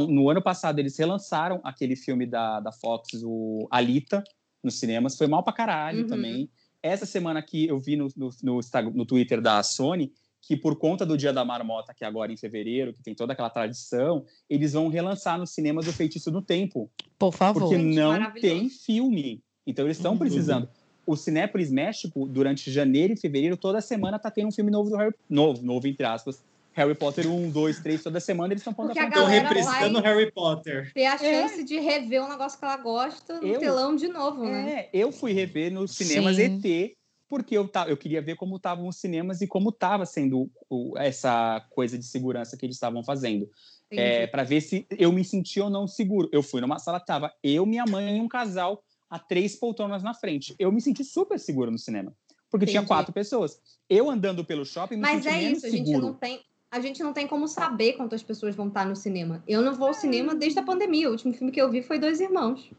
no 0.09 0.29
ano 0.29 0.41
passado, 0.41 0.79
eles 0.79 0.97
relançaram 0.97 1.59
aquele 1.63 1.95
filme 1.95 2.25
da, 2.25 2.59
da 2.59 2.71
Fox, 2.71 3.21
o 3.23 3.67
Alita, 3.71 4.23
nos 4.63 4.79
cinemas. 4.79 5.17
Foi 5.17 5.27
mal 5.27 5.43
pra 5.43 5.53
caralho 5.53 6.01
uhum. 6.01 6.07
também. 6.07 6.49
Essa 6.81 7.05
semana 7.05 7.39
aqui 7.39 7.67
eu 7.67 7.79
vi 7.79 7.95
no, 7.95 8.07
no, 8.15 8.29
no, 8.43 8.59
no 8.93 9.05
Twitter 9.05 9.41
da 9.41 9.61
Sony 9.63 10.11
que 10.47 10.55
por 10.55 10.77
conta 10.77 11.05
do 11.05 11.17
Dia 11.17 11.33
da 11.33 11.43
Marmota, 11.43 11.93
que 11.93 12.03
é 12.03 12.07
agora 12.07 12.31
em 12.31 12.37
fevereiro, 12.37 12.93
que 12.93 13.01
tem 13.01 13.15
toda 13.15 13.33
aquela 13.33 13.49
tradição, 13.49 14.23
eles 14.47 14.73
vão 14.73 14.89
relançar 14.89 15.39
nos 15.39 15.49
cinemas 15.49 15.87
o 15.87 15.93
Feitiço 15.93 16.29
do 16.29 16.41
Tempo. 16.41 16.89
Por 17.17 17.33
favor. 17.33 17.61
Porque 17.61 17.77
não 17.77 18.31
tem 18.33 18.69
filme. 18.69 19.41
Então 19.65 19.85
eles 19.85 19.97
estão 19.97 20.11
uhum. 20.11 20.19
precisando. 20.19 20.69
O 21.05 21.15
Cinépolis 21.15 21.71
México, 21.71 22.27
durante 22.27 22.71
janeiro 22.71 23.13
e 23.13 23.17
fevereiro, 23.17 23.57
toda 23.57 23.81
semana 23.81 24.19
tá 24.19 24.29
tendo 24.29 24.47
um 24.47 24.51
filme 24.51 24.69
novo 24.69 24.89
do 24.89 24.97
Harry... 24.97 25.15
Novo, 25.27 25.63
novo 25.63 25.87
entre 25.87 26.05
aspas, 26.05 26.43
Harry 26.75 26.93
Potter 26.93 27.25
1, 27.25 27.51
2, 27.51 27.79
3, 27.79 28.03
toda 28.03 28.19
semana 28.19 28.53
eles 28.53 28.59
estão 28.59 28.73
pondo 28.73 28.91
a 28.91 29.03
Estão 29.03 29.25
representando 29.25 30.01
Harry 30.01 30.29
Potter. 30.29 30.91
Ter 30.93 31.05
a 31.05 31.15
é. 31.15 31.17
chance 31.17 31.61
é. 31.61 31.63
de 31.63 31.79
rever 31.79 32.21
um 32.21 32.27
negócio 32.27 32.59
que 32.59 32.65
ela 32.65 32.75
gosta 32.75 33.39
no 33.39 33.47
eu, 33.47 33.59
telão 33.61 33.95
de 33.95 34.09
novo, 34.09 34.43
né? 34.43 34.81
É, 34.81 34.89
eu 34.93 35.09
fui 35.09 35.31
rever 35.31 35.71
nos 35.71 35.95
cinemas 35.95 36.35
Sim. 36.35 36.61
ET, 36.65 36.97
porque 37.29 37.57
eu, 37.57 37.69
eu 37.87 37.95
queria 37.95 38.21
ver 38.21 38.35
como 38.35 38.57
estavam 38.57 38.89
os 38.89 38.97
cinemas 38.97 39.39
e 39.39 39.47
como 39.47 39.69
estava 39.69 40.05
sendo 40.05 40.51
o, 40.69 40.97
essa 40.97 41.65
coisa 41.69 41.97
de 41.97 42.03
segurança 42.03 42.57
que 42.57 42.65
eles 42.65 42.75
estavam 42.75 43.01
fazendo. 43.03 43.49
É, 43.89 44.27
para 44.27 44.43
ver 44.43 44.59
se 44.59 44.85
eu 44.99 45.13
me 45.13 45.23
sentia 45.23 45.63
ou 45.63 45.69
não 45.69 45.87
seguro. 45.87 46.27
Eu 46.33 46.43
fui 46.43 46.59
numa 46.59 46.77
sala 46.77 46.99
que 46.99 47.05
tava 47.05 47.31
eu, 47.41 47.65
minha 47.65 47.85
mãe 47.85 48.17
e 48.17 48.19
um 48.19 48.27
casal 48.27 48.83
a 49.09 49.17
três 49.17 49.55
poltronas 49.55 50.03
na 50.03 50.13
frente. 50.13 50.53
Eu 50.59 50.73
me 50.73 50.81
senti 50.81 51.05
super 51.05 51.39
seguro 51.39 51.71
no 51.71 51.77
cinema. 51.77 52.13
Porque 52.51 52.65
Entendi. 52.65 52.79
tinha 52.79 52.85
quatro 52.85 53.13
pessoas. 53.13 53.61
Eu 53.89 54.09
andando 54.09 54.43
pelo 54.43 54.65
shopping 54.65 54.95
me 54.95 55.01
Mas 55.01 55.23
senti 55.23 55.27
é 55.29 55.41
menos 55.41 55.63
isso, 55.63 55.71
seguro. 55.71 55.83
a 55.83 55.93
gente 55.93 56.01
não 56.01 56.13
tem 56.13 56.41
a 56.71 56.79
gente 56.79 57.01
não 57.01 57.13
tem 57.13 57.27
como 57.27 57.47
saber 57.47 57.93
quantas 57.93 58.21
pessoas 58.21 58.55
vão 58.55 58.67
estar 58.67 58.85
no 58.85 58.95
cinema. 58.95 59.43
Eu 59.47 59.61
não 59.61 59.73
vou 59.73 59.87
ao 59.87 59.93
cinema 59.93 60.35
desde 60.35 60.59
a 60.59 60.63
pandemia. 60.63 61.07
O 61.07 61.11
último 61.11 61.33
filme 61.33 61.51
que 61.51 61.61
eu 61.61 61.69
vi 61.69 61.81
foi 61.81 61.99
Dois 61.99 62.19
Irmãos. 62.19 62.69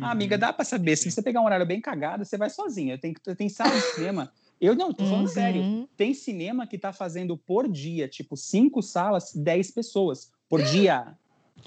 Ah, 0.00 0.10
amiga, 0.10 0.36
dá 0.36 0.52
para 0.52 0.64
saber. 0.64 0.96
Se 0.96 1.10
você 1.10 1.22
pegar 1.22 1.40
um 1.40 1.44
horário 1.44 1.66
bem 1.66 1.80
cagado, 1.80 2.24
você 2.24 2.36
vai 2.36 2.50
sozinha. 2.50 2.98
Tem, 2.98 3.14
tem 3.36 3.48
sala 3.48 3.70
de 3.70 3.80
cinema. 3.94 4.32
Eu 4.60 4.74
não, 4.74 4.92
tô 4.92 5.04
falando 5.04 5.22
uhum. 5.22 5.28
sério. 5.28 5.88
Tem 5.96 6.12
cinema 6.12 6.66
que 6.66 6.78
tá 6.78 6.92
fazendo 6.92 7.36
por 7.36 7.68
dia, 7.68 8.08
tipo, 8.08 8.36
cinco 8.36 8.82
salas, 8.82 9.32
dez 9.34 9.70
pessoas 9.70 10.30
por 10.48 10.62
dia. 10.62 11.16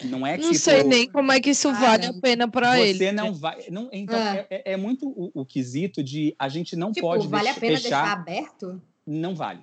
Não 0.05 0.25
é 0.25 0.37
Não 0.37 0.51
tipo, 0.51 0.55
sei 0.55 0.83
nem 0.83 1.09
como 1.09 1.31
é 1.31 1.39
que 1.39 1.49
isso 1.49 1.71
vale 1.73 2.05
a 2.05 2.13
pena 2.13 2.47
para 2.49 2.79
ele. 2.79 2.97
Você 2.97 3.11
não 3.11 3.33
vai. 3.33 3.65
Não, 3.69 3.89
então, 3.91 4.17
é, 4.17 4.47
é, 4.49 4.73
é 4.73 4.77
muito 4.77 5.07
o, 5.09 5.31
o, 5.33 5.45
quesito 5.45 6.03
de 6.03 6.33
a 6.39 6.47
gente 6.47 6.75
não 6.75 6.91
tipo, 6.91 7.07
pode 7.07 7.27
vale 7.27 7.43
deixar, 7.43 7.57
a 7.57 7.59
pena 7.59 7.79
deixar 7.79 8.11
aberto? 8.11 8.81
Não 9.05 9.35
vale. 9.35 9.61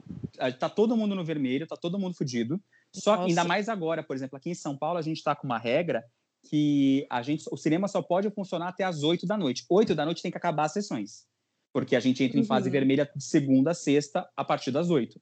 Tá 0.58 0.68
todo 0.68 0.96
mundo 0.96 1.14
no 1.14 1.24
vermelho, 1.24 1.66
tá 1.66 1.76
todo 1.76 1.98
mundo 1.98 2.14
fudido. 2.14 2.60
Só 2.92 3.16
que 3.16 3.30
ainda 3.30 3.44
mais 3.44 3.68
agora, 3.68 4.02
por 4.02 4.16
exemplo, 4.16 4.36
aqui 4.36 4.50
em 4.50 4.54
São 4.54 4.76
Paulo, 4.76 4.98
a 4.98 5.02
gente 5.02 5.18
está 5.18 5.34
com 5.34 5.46
uma 5.46 5.58
regra 5.58 6.04
que 6.48 7.06
a 7.10 7.22
gente, 7.22 7.44
o 7.50 7.56
cinema 7.56 7.88
só 7.88 8.00
pode 8.00 8.30
funcionar 8.30 8.68
até 8.68 8.84
as 8.84 9.02
8 9.02 9.26
da 9.26 9.36
noite. 9.36 9.64
8 9.68 9.94
da 9.94 10.04
noite 10.04 10.22
tem 10.22 10.30
que 10.30 10.38
acabar 10.38 10.64
as 10.64 10.72
sessões. 10.72 11.26
Porque 11.72 11.94
a 11.94 12.00
gente 12.00 12.22
entra 12.22 12.38
em 12.38 12.44
fase 12.44 12.68
uhum. 12.68 12.72
vermelha 12.72 13.10
de 13.14 13.22
segunda 13.22 13.72
a 13.72 13.74
sexta, 13.74 14.28
a 14.36 14.44
partir 14.44 14.70
das 14.70 14.90
8. 14.90 15.20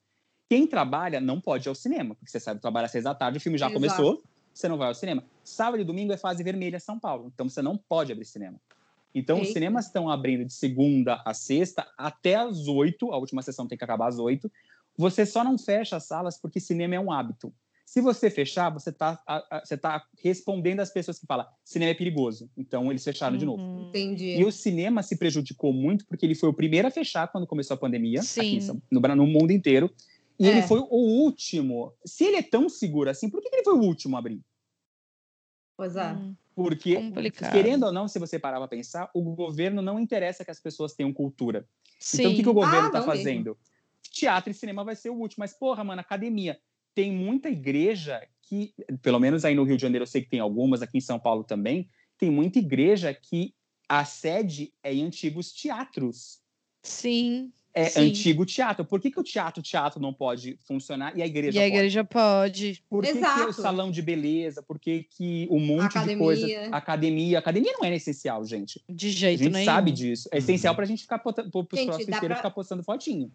Quem 0.49 0.67
trabalha 0.67 1.21
não 1.21 1.41
pode 1.41 1.67
ir 1.67 1.71
ao 1.71 1.75
cinema, 1.75 2.15
porque 2.15 2.31
você 2.31 2.39
sabe, 2.39 2.61
trabalha 2.61 2.87
às 2.87 2.93
seis 2.93 3.03
da 3.03 3.15
tarde, 3.15 3.39
o 3.39 3.41
filme 3.41 3.59
já 3.59 3.67
Exato. 3.67 3.75
começou, 3.75 4.23
você 4.55 4.69
não 4.69 4.79
vai 4.79 4.89
ao 4.89 4.95
cinema. 4.95 5.25
Sábado 5.43 5.81
e 5.81 5.85
domingo 5.85 6.13
é 6.13 6.17
fase 6.17 6.45
vermelha 6.45 6.79
São 6.79 7.01
Paulo, 7.01 7.31
então 7.35 7.49
você 7.49 7.61
não 7.61 7.77
pode 7.77 8.13
abrir 8.13 8.25
cinema. 8.25 8.61
Então, 9.17 9.39
Eita. 9.39 9.49
os 9.49 9.55
cinemas 9.55 9.87
estão 9.87 10.11
abrindo 10.11 10.45
de 10.45 10.53
segunda 10.53 11.23
a 11.25 11.33
sexta 11.33 11.91
até 11.97 12.35
às 12.35 12.69
oito, 12.69 13.11
a 13.13 13.17
última 13.17 13.41
sessão 13.41 13.67
tem 13.67 13.79
que 13.79 13.83
acabar 13.83 14.09
às 14.09 14.19
oito. 14.19 14.53
Você 14.99 15.25
só 15.25 15.43
não 15.43 15.57
fecha 15.57 15.97
as 15.97 16.05
salas 16.05 16.39
porque 16.39 16.61
cinema 16.61 16.97
é 16.97 17.01
um 17.01 17.11
hábito. 17.11 17.51
Se 17.87 18.03
você 18.03 18.29
fechar, 18.29 18.69
você 18.69 18.91
está 18.91 19.19
você 19.65 19.79
tá 19.79 20.05
respondendo 20.23 20.81
às 20.81 20.91
pessoas 20.91 21.19
que 21.19 21.27
falam 21.27 21.47
cinema 21.65 21.93
é 21.93 21.95
perigoso. 21.95 22.51
Então, 22.59 22.91
eles 22.91 23.03
fecharam 23.03 23.33
uhum. 23.33 23.39
de 23.39 23.47
novo. 23.47 23.63
Uhum. 23.63 23.89
Entendi. 23.89 24.37
E 24.37 24.45
o 24.45 24.53
cinema 24.53 25.03
se 25.03 25.17
prejudicou 25.17 25.73
muito 25.73 26.05
porque 26.07 26.27
ele 26.27 26.35
foi 26.35 26.51
o 26.51 26.55
primeiro 26.55 26.87
a 26.87 26.91
fechar 26.91 27.29
quando 27.29 27.47
começou 27.47 27.75
a 27.75 27.79
pandemia, 27.79 28.21
Sim. 28.21 28.59
aqui 28.59 28.83
no, 28.91 29.01
no 29.01 29.27
mundo 29.27 29.51
inteiro. 29.51 29.91
E 30.39 30.47
é. 30.47 30.51
ele 30.51 30.63
foi 30.63 30.81
o 30.81 31.23
último. 31.25 31.95
Se 32.05 32.25
ele 32.25 32.37
é 32.37 32.43
tão 32.43 32.69
seguro 32.69 33.09
assim, 33.09 33.31
por 33.31 33.41
que 33.41 33.49
ele 33.51 33.65
foi 33.65 33.73
o 33.73 33.81
último 33.81 34.17
a 34.17 34.19
abrir? 34.19 34.43
Pois 35.75 35.97
é. 35.97 36.13
Hum, 36.13 36.35
porque, 36.57 36.97
Complicado. 36.97 37.53
querendo 37.53 37.85
ou 37.85 37.93
não, 37.93 38.09
se 38.09 38.19
você 38.19 38.39
parar 38.39 38.57
para 38.57 38.67
pensar, 38.67 39.11
o 39.13 39.21
governo 39.21 39.83
não 39.83 40.01
interessa 40.01 40.43
que 40.43 40.51
as 40.51 40.59
pessoas 40.59 40.95
tenham 40.95 41.13
cultura. 41.13 41.69
Sim. 42.01 42.23
Então, 42.23 42.33
o 42.33 42.35
que, 42.35 42.43
que 42.43 42.49
o 42.49 42.55
governo 42.55 42.87
está 42.87 43.01
ah, 43.01 43.03
fazendo? 43.03 43.51
Mesmo. 43.51 43.59
Teatro 44.11 44.51
e 44.51 44.55
cinema 44.55 44.83
vai 44.83 44.97
ser 44.97 45.11
o 45.11 45.15
último. 45.15 45.43
Mas, 45.43 45.53
porra, 45.53 45.85
mano, 45.85 46.01
academia 46.01 46.59
tem 46.95 47.13
muita 47.13 47.51
igreja 47.51 48.27
que, 48.41 48.73
pelo 49.03 49.21
menos 49.21 49.45
aí 49.45 49.55
no 49.55 49.65
Rio 49.65 49.77
de 49.77 49.83
Janeiro 49.83 50.05
eu 50.05 50.07
sei 50.07 50.23
que 50.23 50.31
tem 50.31 50.41
algumas, 50.41 50.81
aqui 50.81 50.97
em 50.97 51.03
São 51.03 51.19
Paulo 51.19 51.45
também, 51.45 51.91
tem 52.17 52.31
muita 52.31 52.59
igreja 52.59 53.13
que 53.13 53.55
a 53.87 54.07
sede 54.07 54.73
é 54.83 54.95
em 54.95 55.05
antigos 55.05 55.53
teatros. 55.53 56.41
Sim 56.83 57.53
é 57.77 57.91
Sim. 57.91 58.09
antigo 58.09 58.47
teatro. 58.47 58.87
Por 58.87 58.99
que, 58.99 59.11
que 59.11 59.21
o 59.21 59.23
teatro 59.23 59.63
teatro 59.63 60.01
não 60.01 60.11
pode 60.11 60.59
funcionar 60.67 61.15
e 61.15 61.21
a 61.21 61.27
igreja 61.27 61.59
e 61.59 61.63
a 61.63 61.67
igreja 61.67 62.03
pode? 62.03 62.83
Por 62.89 63.05
que, 63.05 63.13
que 63.13 63.41
o 63.43 63.53
salão 63.53 63.91
de 63.91 64.01
beleza? 64.01 64.63
Por 64.63 64.79
que, 64.79 65.03
que 65.03 65.47
um 65.51 65.61
monte 65.61 65.99
academia. 65.99 66.17
de 66.17 66.23
coisa... 66.23 66.47
Academia. 66.75 67.39
Academia 67.39 67.73
não 67.79 67.85
é 67.85 67.95
essencial, 67.95 68.43
gente. 68.47 68.83
De 68.89 69.11
jeito 69.11 69.41
nenhum. 69.41 69.51
A 69.51 69.59
gente 69.59 69.65
nenhum. 69.65 69.65
sabe 69.67 69.93
disso. 69.93 70.27
É 70.33 70.39
essencial 70.39 70.75
pra 70.75 70.87
gente 70.87 71.03
ficar... 71.03 71.19
Pros 71.19 71.35
próximos 71.35 72.07
pra... 72.07 72.37
ficar 72.37 72.51
postando 72.51 72.83
fotinho. 72.83 73.31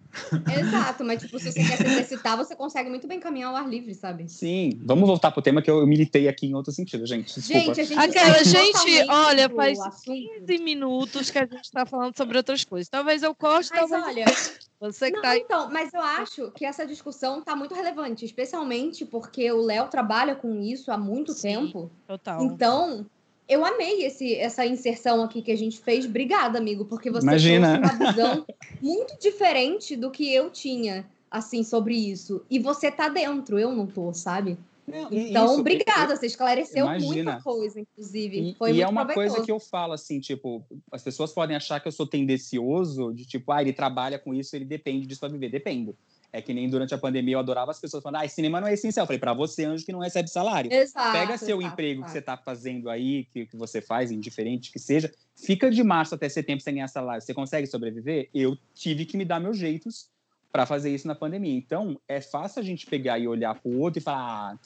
Exato. 0.60 1.04
Mas, 1.04 1.22
tipo, 1.22 1.38
se 1.38 1.52
você 1.52 1.64
quer 1.64 1.78
se 1.78 1.84
exercitar, 1.84 2.36
você 2.36 2.56
consegue 2.56 2.90
muito 2.90 3.08
bem 3.08 3.20
caminhar 3.20 3.52
ao 3.52 3.56
ar 3.56 3.70
livre, 3.70 3.94
sabe? 3.94 4.28
Sim. 4.28 4.72
Vamos 4.84 5.08
voltar 5.08 5.30
pro 5.30 5.42
tema 5.44 5.62
que 5.62 5.70
eu 5.70 5.86
militei 5.86 6.28
aqui 6.28 6.48
em 6.48 6.56
outro 6.56 6.72
sentido, 6.72 7.06
gente. 7.06 7.32
Desculpa. 7.36 7.76
Gente, 7.76 7.82
a 7.82 7.84
gente... 7.84 8.00
Aquela, 8.00 8.44
gente, 8.44 9.08
olha, 9.08 9.48
faz 9.50 9.78
15 10.04 10.58
minutos 10.64 11.30
que 11.30 11.38
a 11.38 11.46
gente 11.46 11.72
tá 11.72 11.86
falando 11.86 12.18
sobre 12.18 12.38
outras 12.38 12.64
coisas. 12.64 12.90
Talvez 12.90 13.22
eu 13.22 13.36
goste, 13.40 13.72
mas 13.72 13.88
talvez... 13.88 14.18
olha... 14.18 14.31
Você 14.80 15.12
que 15.12 15.18
não, 15.18 15.22
tá. 15.22 15.38
Então, 15.38 15.70
mas 15.72 15.94
eu 15.94 16.02
acho 16.02 16.52
que 16.52 16.66
essa 16.66 16.86
discussão 16.86 17.40
está 17.40 17.56
muito 17.56 17.76
relevante, 17.76 18.26
especialmente 18.26 19.06
porque 19.06 19.52
o 19.52 19.62
Léo 19.62 19.88
trabalha 19.88 20.36
com 20.36 20.60
isso 20.60 20.92
há 20.92 20.98
muito 20.98 21.34
Sim, 21.34 21.42
tempo. 21.42 21.92
Total. 22.08 22.42
Então, 22.44 23.06
eu 23.48 23.64
amei 23.64 24.04
esse, 24.04 24.34
essa 24.36 24.66
inserção 24.66 25.24
aqui 25.24 25.42
que 25.42 25.52
a 25.52 25.58
gente 25.58 25.80
fez. 25.80 26.06
Obrigada, 26.06 26.58
amigo, 26.58 26.86
porque 26.86 27.12
você 27.12 27.28
Imagina. 27.28 27.80
trouxe 27.80 27.96
uma 27.96 28.08
visão 28.08 28.46
muito 28.82 29.20
diferente 29.20 29.96
do 29.96 30.10
que 30.10 30.34
eu 30.34 30.50
tinha, 30.50 31.06
assim, 31.30 31.64
sobre 31.64 31.94
isso. 31.94 32.44
E 32.50 32.58
você 32.58 32.90
tá 32.90 33.08
dentro, 33.08 33.60
eu 33.60 33.72
não 33.72 33.86
tô, 33.86 34.12
sabe? 34.14 34.58
Não, 34.88 35.08
então, 35.12 35.46
isso, 35.46 35.60
obrigada, 35.60 36.16
você 36.16 36.26
esclareceu 36.26 36.86
imagina. 36.86 37.14
muita 37.14 37.42
coisa, 37.42 37.80
inclusive. 37.80 38.52
E, 38.52 38.56
Foi 38.56 38.74
e 38.74 38.82
é 38.82 38.88
uma 38.88 39.06
proveitoso. 39.06 39.36
coisa 39.36 39.46
que 39.46 39.52
eu 39.52 39.60
falo, 39.60 39.94
assim, 39.94 40.20
tipo, 40.20 40.66
as 40.92 41.04
pessoas 41.04 41.32
podem 41.32 41.56
achar 41.56 41.80
que 41.80 41.88
eu 41.88 41.92
sou 41.92 42.08
tendencioso, 42.08 43.14
de 43.14 43.26
tipo, 43.26 43.52
ah, 43.52 43.62
ele 43.62 43.74
trabalha 43.74 44.20
com 44.20 44.34
isso, 44.34 44.56
ele 44.56 44.66
depende 44.66 45.06
disso 45.06 45.20
para 45.20 45.30
viver. 45.30 45.50
Dependo. 45.50 45.96
É 46.34 46.42
que 46.42 46.54
nem 46.54 46.70
durante 46.70 46.94
a 46.94 46.98
pandemia 46.98 47.36
eu 47.36 47.40
adorava 47.40 47.72
as 47.72 47.80
pessoas 47.80 48.02
falando, 48.02 48.24
ah, 48.24 48.28
cinema 48.28 48.62
não 48.62 48.68
é 48.68 48.74
essencial. 48.74 49.04
Eu 49.04 49.08
falei, 49.08 49.20
para 49.20 49.34
você, 49.34 49.66
anjo 49.66 49.86
que 49.86 49.92
não 49.92 50.00
recebe 50.00 50.30
salário. 50.30 50.72
Exato, 50.72 51.12
Pega 51.12 51.38
seu 51.38 51.60
exato, 51.60 51.74
emprego 51.74 52.00
exato. 52.00 52.06
que 52.06 52.12
você 52.12 52.20
está 52.20 52.38
fazendo 52.38 52.90
aí, 52.90 53.26
que, 53.34 53.46
que 53.46 53.58
você 53.58 53.82
faz, 53.82 54.12
indiferente 54.12 54.72
que 54.72 54.80
seja, 54.80 55.12
fica 55.36 55.70
de 55.70 55.84
março 55.84 56.16
até 56.16 56.30
setembro 56.30 56.64
sem 56.64 56.76
ganhar 56.76 56.88
salário. 56.88 57.22
Você 57.22 57.34
consegue 57.34 57.68
sobreviver? 57.68 58.30
Eu 58.34 58.58
tive 58.74 59.06
que 59.06 59.18
me 59.18 59.26
dar 59.26 59.42
meus 59.42 59.58
jeitos 59.58 60.10
para 60.52 60.66
fazer 60.66 60.94
isso 60.94 61.08
na 61.08 61.16
pandemia. 61.16 61.56
Então, 61.56 62.00
é 62.08 62.20
fácil 62.22 62.60
a 62.60 62.64
gente 62.64 62.86
pegar 62.86 63.18
e 63.18 63.28
olhar 63.28 63.56
para 63.56 63.70
o 63.70 63.80
outro 63.80 64.00
e 64.00 64.02
falar, 64.02 64.54
ah, 64.54 64.58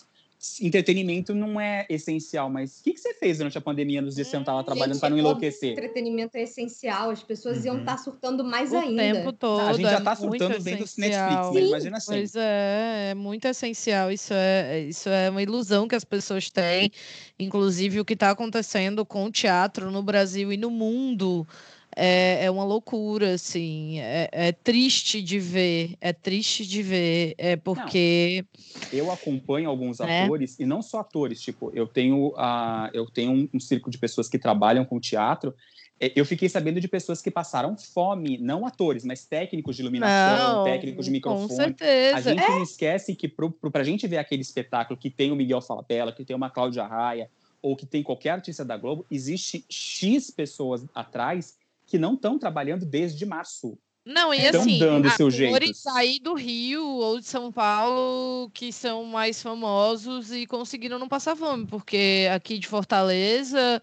entretenimento 0.61 1.33
não 1.33 1.59
é 1.59 1.85
essencial, 1.89 2.49
mas 2.49 2.79
o 2.79 2.83
que, 2.83 2.93
que 2.93 2.99
você 2.99 3.13
fez 3.13 3.37
durante 3.37 3.57
a 3.57 3.61
pandemia 3.61 4.01
nos 4.01 4.15
dias 4.15 4.27
que 4.27 4.31
você 4.31 4.37
não 4.37 4.43
estava 4.43 4.63
trabalhando 4.63 4.99
para 4.99 5.09
não 5.09 5.17
enlouquecer? 5.17 5.71
Entretenimento 5.71 6.37
é 6.37 6.43
essencial, 6.43 7.09
as 7.09 7.23
pessoas 7.23 7.59
uhum. 7.59 7.65
iam 7.65 7.79
estar 7.79 7.93
tá 7.93 7.97
surtando 7.97 8.43
mais 8.43 8.71
o 8.71 8.77
ainda. 8.77 9.03
O 9.03 9.13
tempo 9.13 9.33
todo. 9.33 9.61
a 9.61 9.73
gente 9.73 9.89
já 9.89 9.97
está 9.97 10.11
é 10.11 10.15
surtando 10.15 10.59
vendo 10.59 10.85
Netflix, 10.97 10.97
né? 10.97 11.61
imagina 11.61 11.97
assim. 11.97 12.11
Pois 12.11 12.35
é, 12.35 13.09
é 13.11 13.15
muito 13.15 13.45
essencial. 13.45 14.11
Isso 14.11 14.33
é, 14.33 14.81
isso 14.81 15.09
é 15.09 15.29
uma 15.29 15.41
ilusão 15.41 15.87
que 15.87 15.95
as 15.95 16.03
pessoas 16.03 16.49
têm. 16.49 16.91
Inclusive, 17.39 17.99
o 17.99 18.05
que 18.05 18.13
está 18.13 18.31
acontecendo 18.31 19.05
com 19.05 19.25
o 19.25 19.31
teatro 19.31 19.91
no 19.91 20.03
Brasil 20.03 20.53
e 20.53 20.57
no 20.57 20.69
mundo 20.69 21.47
é, 21.95 22.45
é 22.45 22.51
uma 22.51 22.63
loucura, 22.63 23.33
assim. 23.33 23.99
É, 23.99 24.29
é, 24.31 24.51
triste 24.51 25.21
de 25.21 25.39
ver, 25.39 25.95
é 26.01 26.11
triste 26.11 26.65
de 26.65 26.83
ver, 26.83 27.35
é 27.37 27.55
porque. 27.55 28.45
Não, 28.91 28.99
eu 28.99 29.11
acompanho 29.11 29.69
alguns 29.69 29.99
né? 29.99 30.23
atores, 30.23 30.59
e 30.59 30.65
não 30.65 30.81
só 30.81 30.99
atores, 30.99 31.41
tipo, 31.41 31.71
eu 31.73 31.87
tenho, 31.87 32.27
uh, 32.29 32.89
eu 32.93 33.05
tenho 33.05 33.31
um, 33.31 33.49
um 33.53 33.59
círculo 33.59 33.91
de 33.91 33.97
pessoas 33.97 34.27
que 34.27 34.37
trabalham 34.37 34.83
com 34.85 34.99
teatro. 34.99 35.53
É, 35.97 36.11
eu 36.13 36.25
fiquei 36.25 36.49
sabendo 36.49 36.81
de 36.81 36.87
pessoas 36.89 37.21
que 37.21 37.31
passaram 37.31 37.77
fome, 37.77 38.37
não 38.37 38.65
atores, 38.65 39.05
mas 39.05 39.25
técnicos 39.25 39.77
de 39.77 39.81
iluminação, 39.81 40.57
não, 40.57 40.63
técnicos 40.65 41.05
de 41.05 41.11
microfone. 41.11 41.47
Com 41.47 41.55
certeza. 41.55 42.17
A 42.17 42.21
gente 42.21 42.43
é. 42.43 42.61
esquece 42.61 43.15
que 43.15 43.29
para 43.29 43.81
a 43.81 43.83
gente 43.83 44.05
ver 44.05 44.17
aquele 44.17 44.41
espetáculo 44.41 44.99
que 44.99 45.09
tem 45.09 45.31
o 45.31 45.35
Miguel 45.35 45.61
Falabella, 45.61 46.11
que 46.11 46.25
tem 46.25 46.35
uma 46.35 46.49
Cláudia 46.49 46.85
Raia, 46.85 47.29
ou 47.61 47.75
que 47.75 47.85
tem 47.85 48.03
qualquer 48.03 48.31
artista 48.31 48.65
da 48.65 48.75
Globo, 48.75 49.05
existe 49.09 49.65
X 49.69 50.29
pessoas 50.29 50.85
atrás 50.93 51.55
que 51.85 51.97
não 51.97 52.13
estão 52.15 52.37
trabalhando 52.37 52.85
desde 52.85 53.25
março. 53.25 53.77
Não, 54.05 54.31
e 54.31 54.37
estão 54.37 54.61
assim, 54.61 54.77
dando 54.77 55.09
seus 55.11 55.33
jeitos. 55.33 55.81
sair 55.81 56.19
do 56.19 56.35
Rio 56.35 56.85
ou 56.85 57.19
de 57.19 57.25
São 57.25 57.51
Paulo 57.51 58.51
que 58.53 58.71
são 58.71 59.03
mais 59.05 59.41
famosos 59.41 60.31
e 60.31 60.45
conseguiram 60.45 60.99
não 60.99 61.07
passar 61.07 61.35
fome, 61.35 61.65
porque 61.65 62.29
aqui 62.31 62.59
de 62.59 62.67
Fortaleza, 62.67 63.81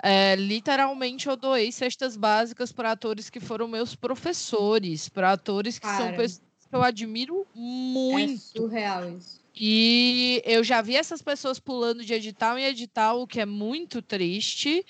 é, 0.00 0.36
literalmente 0.36 1.28
eu 1.28 1.36
doei 1.36 1.72
cestas 1.72 2.16
básicas 2.16 2.70
para 2.70 2.92
atores 2.92 3.28
que 3.28 3.40
foram 3.40 3.66
meus 3.66 3.96
professores, 3.96 5.08
para 5.08 5.32
atores 5.32 5.78
que 5.78 5.86
Cara, 5.86 6.04
são 6.04 6.12
pessoas 6.14 6.42
que 6.70 6.76
eu 6.76 6.82
admiro 6.82 7.44
muito. 7.52 8.34
É 8.34 8.60
surreal 8.60 9.10
isso. 9.10 9.43
E 9.56 10.42
eu 10.44 10.64
já 10.64 10.82
vi 10.82 10.96
essas 10.96 11.22
pessoas 11.22 11.60
pulando 11.60 12.04
de 12.04 12.12
edital 12.12 12.58
em 12.58 12.64
edital, 12.64 13.20
o 13.22 13.26
que 13.26 13.40
é 13.40 13.46
muito 13.46 14.02
triste. 14.02 14.84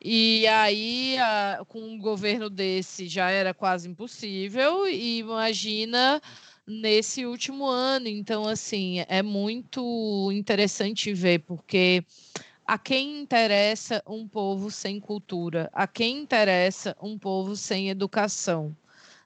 E 0.00 0.46
aí, 0.46 1.16
a, 1.18 1.64
com 1.66 1.80
um 1.80 1.98
governo 1.98 2.50
desse, 2.50 3.08
já 3.08 3.30
era 3.30 3.54
quase 3.54 3.88
impossível. 3.88 4.86
E 4.86 5.18
imagina 5.18 6.20
nesse 6.66 7.24
último 7.24 7.66
ano. 7.66 8.08
Então, 8.08 8.46
assim, 8.46 9.02
é 9.08 9.22
muito 9.22 10.30
interessante 10.32 11.14
ver, 11.14 11.40
porque 11.40 12.04
a 12.66 12.78
quem 12.78 13.20
interessa 13.22 14.02
um 14.06 14.28
povo 14.28 14.70
sem 14.70 15.00
cultura? 15.00 15.70
A 15.72 15.86
quem 15.86 16.18
interessa 16.18 16.94
um 17.00 17.18
povo 17.18 17.56
sem 17.56 17.88
educação? 17.88 18.76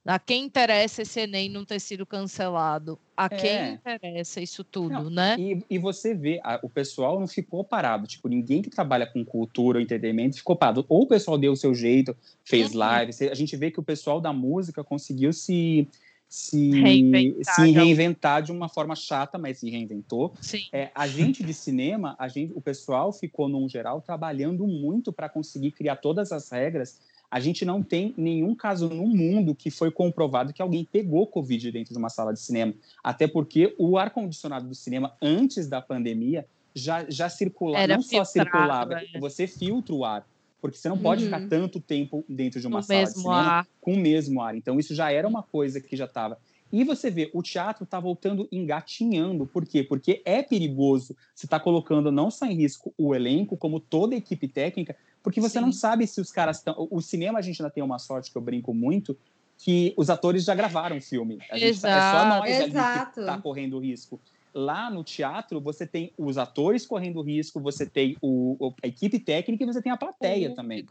A 0.06 0.18
quem 0.18 0.44
interessa 0.44 1.02
esse 1.02 1.20
Enem 1.20 1.48
não 1.48 1.64
ter 1.64 1.80
sido 1.80 2.04
cancelado? 2.04 2.98
A 3.16 3.28
quem 3.28 3.48
é. 3.48 3.80
interessa 3.80 4.40
isso 4.40 4.62
tudo, 4.62 4.90
não, 4.90 5.08
né? 5.08 5.36
E, 5.38 5.64
e, 5.70 5.78
você 5.78 6.14
vê, 6.14 6.40
a, 6.44 6.60
o 6.62 6.68
pessoal 6.68 7.18
não 7.18 7.26
ficou 7.26 7.64
parado. 7.64 8.06
Tipo, 8.06 8.28
ninguém 8.28 8.60
que 8.60 8.68
trabalha 8.68 9.06
com 9.06 9.24
cultura 9.24 9.78
ou 9.78 9.82
entretenimento 9.82 10.36
ficou 10.36 10.56
parado. 10.56 10.84
Ou 10.88 11.04
o 11.04 11.06
pessoal 11.06 11.38
deu 11.38 11.52
o 11.52 11.56
seu 11.56 11.74
jeito, 11.74 12.14
fez 12.44 12.72
uhum. 12.72 12.78
live. 12.80 13.12
A 13.30 13.34
gente 13.34 13.56
vê 13.56 13.70
que 13.70 13.80
o 13.80 13.82
pessoal 13.82 14.20
da 14.20 14.32
música 14.32 14.84
conseguiu 14.84 15.32
se 15.32 15.88
se 16.34 16.70
reinventar, 16.80 17.54
se 17.54 17.70
reinventar 17.70 18.42
de 18.42 18.50
uma 18.50 18.68
forma 18.68 18.96
chata, 18.96 19.38
mas 19.38 19.58
se 19.58 19.70
reinventou. 19.70 20.34
É, 20.72 20.90
a 20.92 21.06
gente 21.06 21.44
de 21.44 21.54
cinema, 21.54 22.16
a 22.18 22.26
gente, 22.26 22.52
o 22.56 22.60
pessoal 22.60 23.12
ficou, 23.12 23.48
num 23.48 23.68
geral, 23.68 24.00
trabalhando 24.00 24.66
muito 24.66 25.12
para 25.12 25.28
conseguir 25.28 25.70
criar 25.70 25.94
todas 25.94 26.32
as 26.32 26.50
regras 26.50 26.98
a 27.34 27.40
gente 27.40 27.64
não 27.64 27.82
tem 27.82 28.14
nenhum 28.16 28.54
caso 28.54 28.88
no 28.88 29.08
mundo 29.08 29.56
que 29.56 29.68
foi 29.68 29.90
comprovado 29.90 30.52
que 30.52 30.62
alguém 30.62 30.84
pegou 30.84 31.26
Covid 31.26 31.72
dentro 31.72 31.92
de 31.92 31.98
uma 31.98 32.08
sala 32.08 32.32
de 32.32 32.38
cinema. 32.38 32.72
Até 33.02 33.26
porque 33.26 33.74
o 33.76 33.98
ar-condicionado 33.98 34.68
do 34.68 34.74
cinema, 34.76 35.16
antes 35.20 35.66
da 35.66 35.82
pandemia, 35.82 36.46
já, 36.72 37.04
já 37.10 37.28
circulava, 37.28 37.88
não 37.88 38.02
só 38.02 38.24
circulava, 38.24 39.00
é. 39.12 39.18
você 39.18 39.48
filtra 39.48 39.92
o 39.92 40.04
ar. 40.04 40.24
Porque 40.60 40.78
você 40.78 40.88
não 40.88 40.96
pode 40.96 41.24
uhum. 41.24 41.30
ficar 41.32 41.48
tanto 41.48 41.80
tempo 41.80 42.24
dentro 42.28 42.60
de 42.60 42.68
uma 42.68 42.82
sala 42.82 43.02
de 43.02 43.14
cinema 43.14 43.34
ar. 43.34 43.66
com 43.80 43.94
o 43.94 43.98
mesmo 43.98 44.40
ar. 44.40 44.54
Então, 44.54 44.78
isso 44.78 44.94
já 44.94 45.10
era 45.10 45.26
uma 45.26 45.42
coisa 45.42 45.80
que 45.80 45.96
já 45.96 46.04
estava. 46.04 46.38
E 46.74 46.82
você 46.82 47.08
vê, 47.08 47.30
o 47.32 47.40
teatro 47.40 47.84
está 47.84 48.00
voltando 48.00 48.48
engatinhando. 48.50 49.46
Por 49.46 49.64
quê? 49.64 49.84
Porque 49.84 50.20
é 50.24 50.42
perigoso. 50.42 51.16
Você 51.32 51.46
está 51.46 51.60
colocando 51.60 52.10
não 52.10 52.32
só 52.32 52.46
em 52.46 52.54
risco 52.56 52.92
o 52.98 53.14
elenco, 53.14 53.56
como 53.56 53.78
toda 53.78 54.16
a 54.16 54.18
equipe 54.18 54.48
técnica, 54.48 54.96
porque 55.22 55.40
você 55.40 55.60
Sim. 55.60 55.66
não 55.66 55.70
sabe 55.72 56.04
se 56.04 56.20
os 56.20 56.32
caras 56.32 56.56
estão. 56.58 56.88
O 56.90 57.00
cinema 57.00 57.38
a 57.38 57.42
gente 57.42 57.62
ainda 57.62 57.72
tem 57.72 57.84
uma 57.84 58.00
sorte 58.00 58.32
que 58.32 58.36
eu 58.36 58.42
brinco 58.42 58.74
muito, 58.74 59.16
que 59.56 59.94
os 59.96 60.10
atores 60.10 60.42
já 60.42 60.52
gravaram 60.52 60.96
o 60.96 61.00
filme. 61.00 61.38
A 61.48 61.56
gente 61.56 61.68
Exato. 61.68 61.94
Tá, 61.94 62.08
é 62.08 62.10
só 62.10 62.28
nós 62.28 62.68
Exato. 62.68 63.14
que 63.14 63.20
está 63.20 63.40
correndo 63.40 63.78
risco. 63.78 64.20
Lá 64.52 64.90
no 64.90 65.04
teatro, 65.04 65.60
você 65.60 65.86
tem 65.86 66.12
os 66.18 66.36
atores 66.36 66.84
correndo 66.84 67.22
risco, 67.22 67.60
você 67.60 67.86
tem 67.86 68.16
o, 68.20 68.74
a 68.82 68.88
equipe 68.88 69.20
técnica 69.20 69.62
e 69.62 69.66
você 69.66 69.80
tem 69.80 69.92
a 69.92 69.96
plateia 69.96 70.48
uhum. 70.48 70.56
também. 70.56 70.84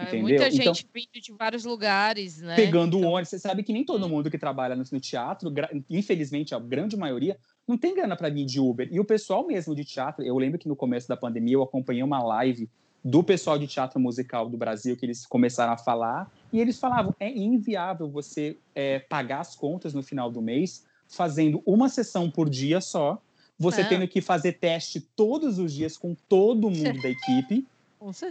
Entendeu? 0.00 0.22
Muita 0.22 0.50
gente 0.50 0.80
então, 0.80 0.90
vindo 0.94 1.22
de 1.22 1.32
vários 1.32 1.64
lugares, 1.64 2.40
né? 2.40 2.56
Pegando 2.56 2.96
então... 2.98 3.10
o 3.10 3.12
ônibus. 3.12 3.28
Você 3.28 3.38
sabe 3.38 3.62
que 3.62 3.72
nem 3.72 3.84
todo 3.84 4.02
uhum. 4.02 4.08
mundo 4.08 4.30
que 4.30 4.38
trabalha 4.38 4.74
no, 4.74 4.84
no 4.90 5.00
teatro, 5.00 5.52
infelizmente, 5.88 6.54
a 6.54 6.58
grande 6.58 6.96
maioria, 6.96 7.36
não 7.66 7.76
tem 7.76 7.94
grana 7.94 8.16
para 8.16 8.28
vir 8.28 8.44
de 8.44 8.60
Uber. 8.60 8.88
E 8.90 8.98
o 8.98 9.04
pessoal 9.04 9.46
mesmo 9.46 9.74
de 9.74 9.84
teatro, 9.84 10.24
eu 10.24 10.36
lembro 10.38 10.58
que 10.58 10.68
no 10.68 10.76
começo 10.76 11.08
da 11.08 11.16
pandemia 11.16 11.54
eu 11.54 11.62
acompanhei 11.62 12.02
uma 12.02 12.22
live 12.22 12.68
do 13.04 13.22
pessoal 13.22 13.58
de 13.58 13.66
teatro 13.66 13.98
musical 13.98 14.48
do 14.48 14.56
Brasil, 14.56 14.96
que 14.96 15.04
eles 15.04 15.26
começaram 15.26 15.72
a 15.72 15.76
falar, 15.76 16.30
e 16.52 16.60
eles 16.60 16.78
falavam: 16.78 17.14
é 17.18 17.30
inviável 17.30 18.08
você 18.08 18.56
é, 18.74 19.00
pagar 19.00 19.40
as 19.40 19.56
contas 19.56 19.92
no 19.92 20.02
final 20.02 20.30
do 20.30 20.40
mês 20.40 20.84
fazendo 21.08 21.62
uma 21.66 21.90
sessão 21.90 22.30
por 22.30 22.48
dia 22.48 22.80
só, 22.80 23.20
você 23.58 23.82
é. 23.82 23.84
tendo 23.84 24.08
que 24.08 24.20
fazer 24.20 24.52
teste 24.52 25.00
todos 25.14 25.58
os 25.58 25.72
dias 25.72 25.96
com 25.96 26.14
todo 26.28 26.70
mundo 26.70 27.02
da 27.02 27.08
equipe, 27.10 27.66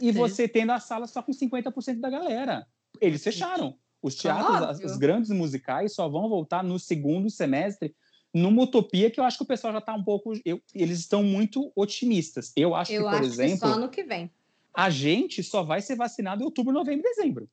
e 0.02 0.12
você 0.12 0.48
tendo 0.48 0.72
a 0.72 0.80
sala 0.80 1.08
só 1.08 1.22
com 1.22 1.32
50% 1.32 2.00
da 2.00 2.10
galera. 2.10 2.66
Eles 3.00 3.24
fecharam. 3.24 3.78
Os 4.04 4.16
teatros, 4.16 4.80
os 4.84 4.98
grandes 4.98 5.30
musicais, 5.30 5.94
só 5.94 6.10
vão 6.10 6.28
voltar 6.28 6.64
no 6.64 6.80
segundo 6.80 7.30
semestre 7.30 7.96
numa 8.34 8.64
utopia 8.64 9.12
que 9.12 9.20
eu 9.20 9.24
acho 9.24 9.38
que 9.38 9.44
o 9.44 9.48
pessoal 9.48 9.74
já 9.74 9.80
está 9.80 9.94
um 9.94 10.04
pouco. 10.04 10.34
Eu, 10.44 10.60
eles 10.74 11.00
estão 11.00 11.22
muito 11.22 11.72
otimistas. 11.76 12.52
Eu 12.56 12.74
acho 12.74 12.92
eu 12.92 13.04
que, 13.04 13.10
por 13.10 13.20
acho 13.20 13.26
exemplo. 13.26 13.54
Que 13.54 13.60
só 13.60 13.74
ano 13.74 13.90
que 13.90 14.04
vem 14.04 14.32
a 14.74 14.90
gente 14.90 15.44
só 15.44 15.64
vai 15.64 15.82
ser 15.82 15.96
vacinado 15.96 16.42
em 16.42 16.46
outubro, 16.46 16.74
novembro 16.74 17.06
e 17.06 17.16
dezembro. 17.16 17.50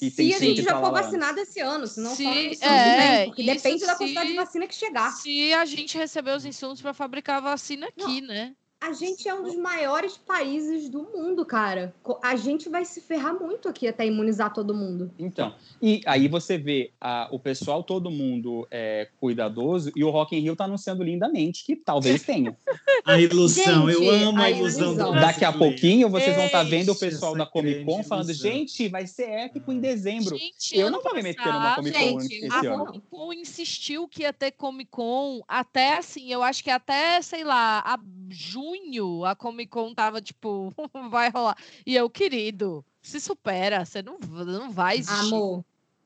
E 0.00 0.10
se 0.10 0.34
a 0.34 0.38
gente 0.38 0.62
já 0.62 0.78
for 0.78 0.92
vacinado 0.92 1.40
esse 1.40 1.58
ano, 1.60 1.86
se 1.86 2.00
não 2.00 2.14
for 2.14 2.36
é, 2.60 3.26
porque 3.26 3.42
depende 3.42 3.86
da 3.86 3.96
quantidade 3.96 4.28
de 4.28 4.36
vacina 4.36 4.66
que 4.66 4.74
chegar. 4.74 5.10
Se 5.12 5.54
a 5.54 5.64
gente 5.64 5.96
receber 5.96 6.36
os 6.36 6.44
insumos 6.44 6.82
para 6.82 6.92
fabricar 6.92 7.38
a 7.38 7.40
vacina 7.40 7.86
aqui, 7.86 8.20
não. 8.20 8.28
né? 8.28 8.54
A 8.86 8.92
gente 8.92 9.28
é 9.28 9.34
um 9.34 9.42
dos 9.42 9.56
maiores 9.56 10.16
países 10.16 10.88
do 10.88 11.02
mundo, 11.02 11.44
cara. 11.44 11.92
A 12.22 12.36
gente 12.36 12.68
vai 12.68 12.84
se 12.84 13.00
ferrar 13.00 13.34
muito 13.34 13.68
aqui 13.68 13.88
até 13.88 14.06
imunizar 14.06 14.52
todo 14.52 14.72
mundo. 14.72 15.10
Então, 15.18 15.52
e 15.82 16.00
aí 16.06 16.28
você 16.28 16.56
vê 16.56 16.92
a, 17.00 17.26
o 17.32 17.38
pessoal, 17.40 17.82
todo 17.82 18.12
mundo 18.12 18.64
é, 18.70 19.08
cuidadoso, 19.18 19.90
e 19.96 20.04
o 20.04 20.10
Rock 20.10 20.36
in 20.36 20.40
Rio 20.40 20.54
tá 20.54 20.66
anunciando 20.66 21.02
lindamente 21.02 21.64
que 21.64 21.74
talvez 21.74 22.22
tenha. 22.22 22.56
a 23.04 23.20
ilusão, 23.20 23.88
gente, 23.88 24.04
eu 24.04 24.28
amo 24.28 24.40
a 24.40 24.50
ilusão. 24.52 24.92
ilusão. 24.92 25.14
Do 25.14 25.20
Daqui 25.20 25.44
a 25.44 25.52
pouquinho 25.52 26.08
vocês 26.08 26.36
vão 26.36 26.46
estar 26.46 26.62
tá 26.62 26.70
vendo 26.70 26.92
o 26.92 26.96
pessoal 26.96 27.36
da 27.36 27.44
Comic 27.44 27.84
Con 27.84 28.04
falando, 28.04 28.30
ilusão. 28.30 28.52
gente, 28.52 28.88
vai 28.88 29.08
ser 29.08 29.28
épico 29.28 29.72
em 29.72 29.80
dezembro. 29.80 30.38
Gente, 30.38 30.78
eu 30.78 30.92
não 30.92 31.02
vou 31.02 31.12
me 31.12 31.24
meter 31.24 31.44
numa 31.44 31.74
Comic 31.74 31.98
Con 31.98 32.20
gente, 32.20 32.34
esse 32.36 32.54
a 32.54 32.60
ano. 32.60 32.82
A 32.82 32.86
Comic 32.86 33.02
Con 33.10 33.32
insistiu 33.32 34.06
que 34.06 34.22
ia 34.22 34.32
ter 34.32 34.52
Comic 34.52 34.92
Con 34.92 35.42
até 35.48 35.96
assim, 35.96 36.30
eu 36.32 36.40
acho 36.40 36.62
que 36.62 36.70
até, 36.70 37.20
sei 37.20 37.42
lá, 37.42 37.80
a 37.84 37.98
junho 38.28 38.75
junho 38.84 39.24
a 39.24 39.34
Comic 39.34 39.70
Con 39.70 39.94
tava 39.94 40.20
tipo, 40.20 40.72
vai 41.10 41.30
rolar. 41.30 41.56
E 41.84 41.94
eu, 41.94 42.08
querido, 42.08 42.84
se 43.02 43.20
supera, 43.20 43.84
você 43.84 44.02
não, 44.02 44.18
não 44.18 44.70
vai 44.70 44.98
existir. 44.98 45.34
Amor. 45.34 45.64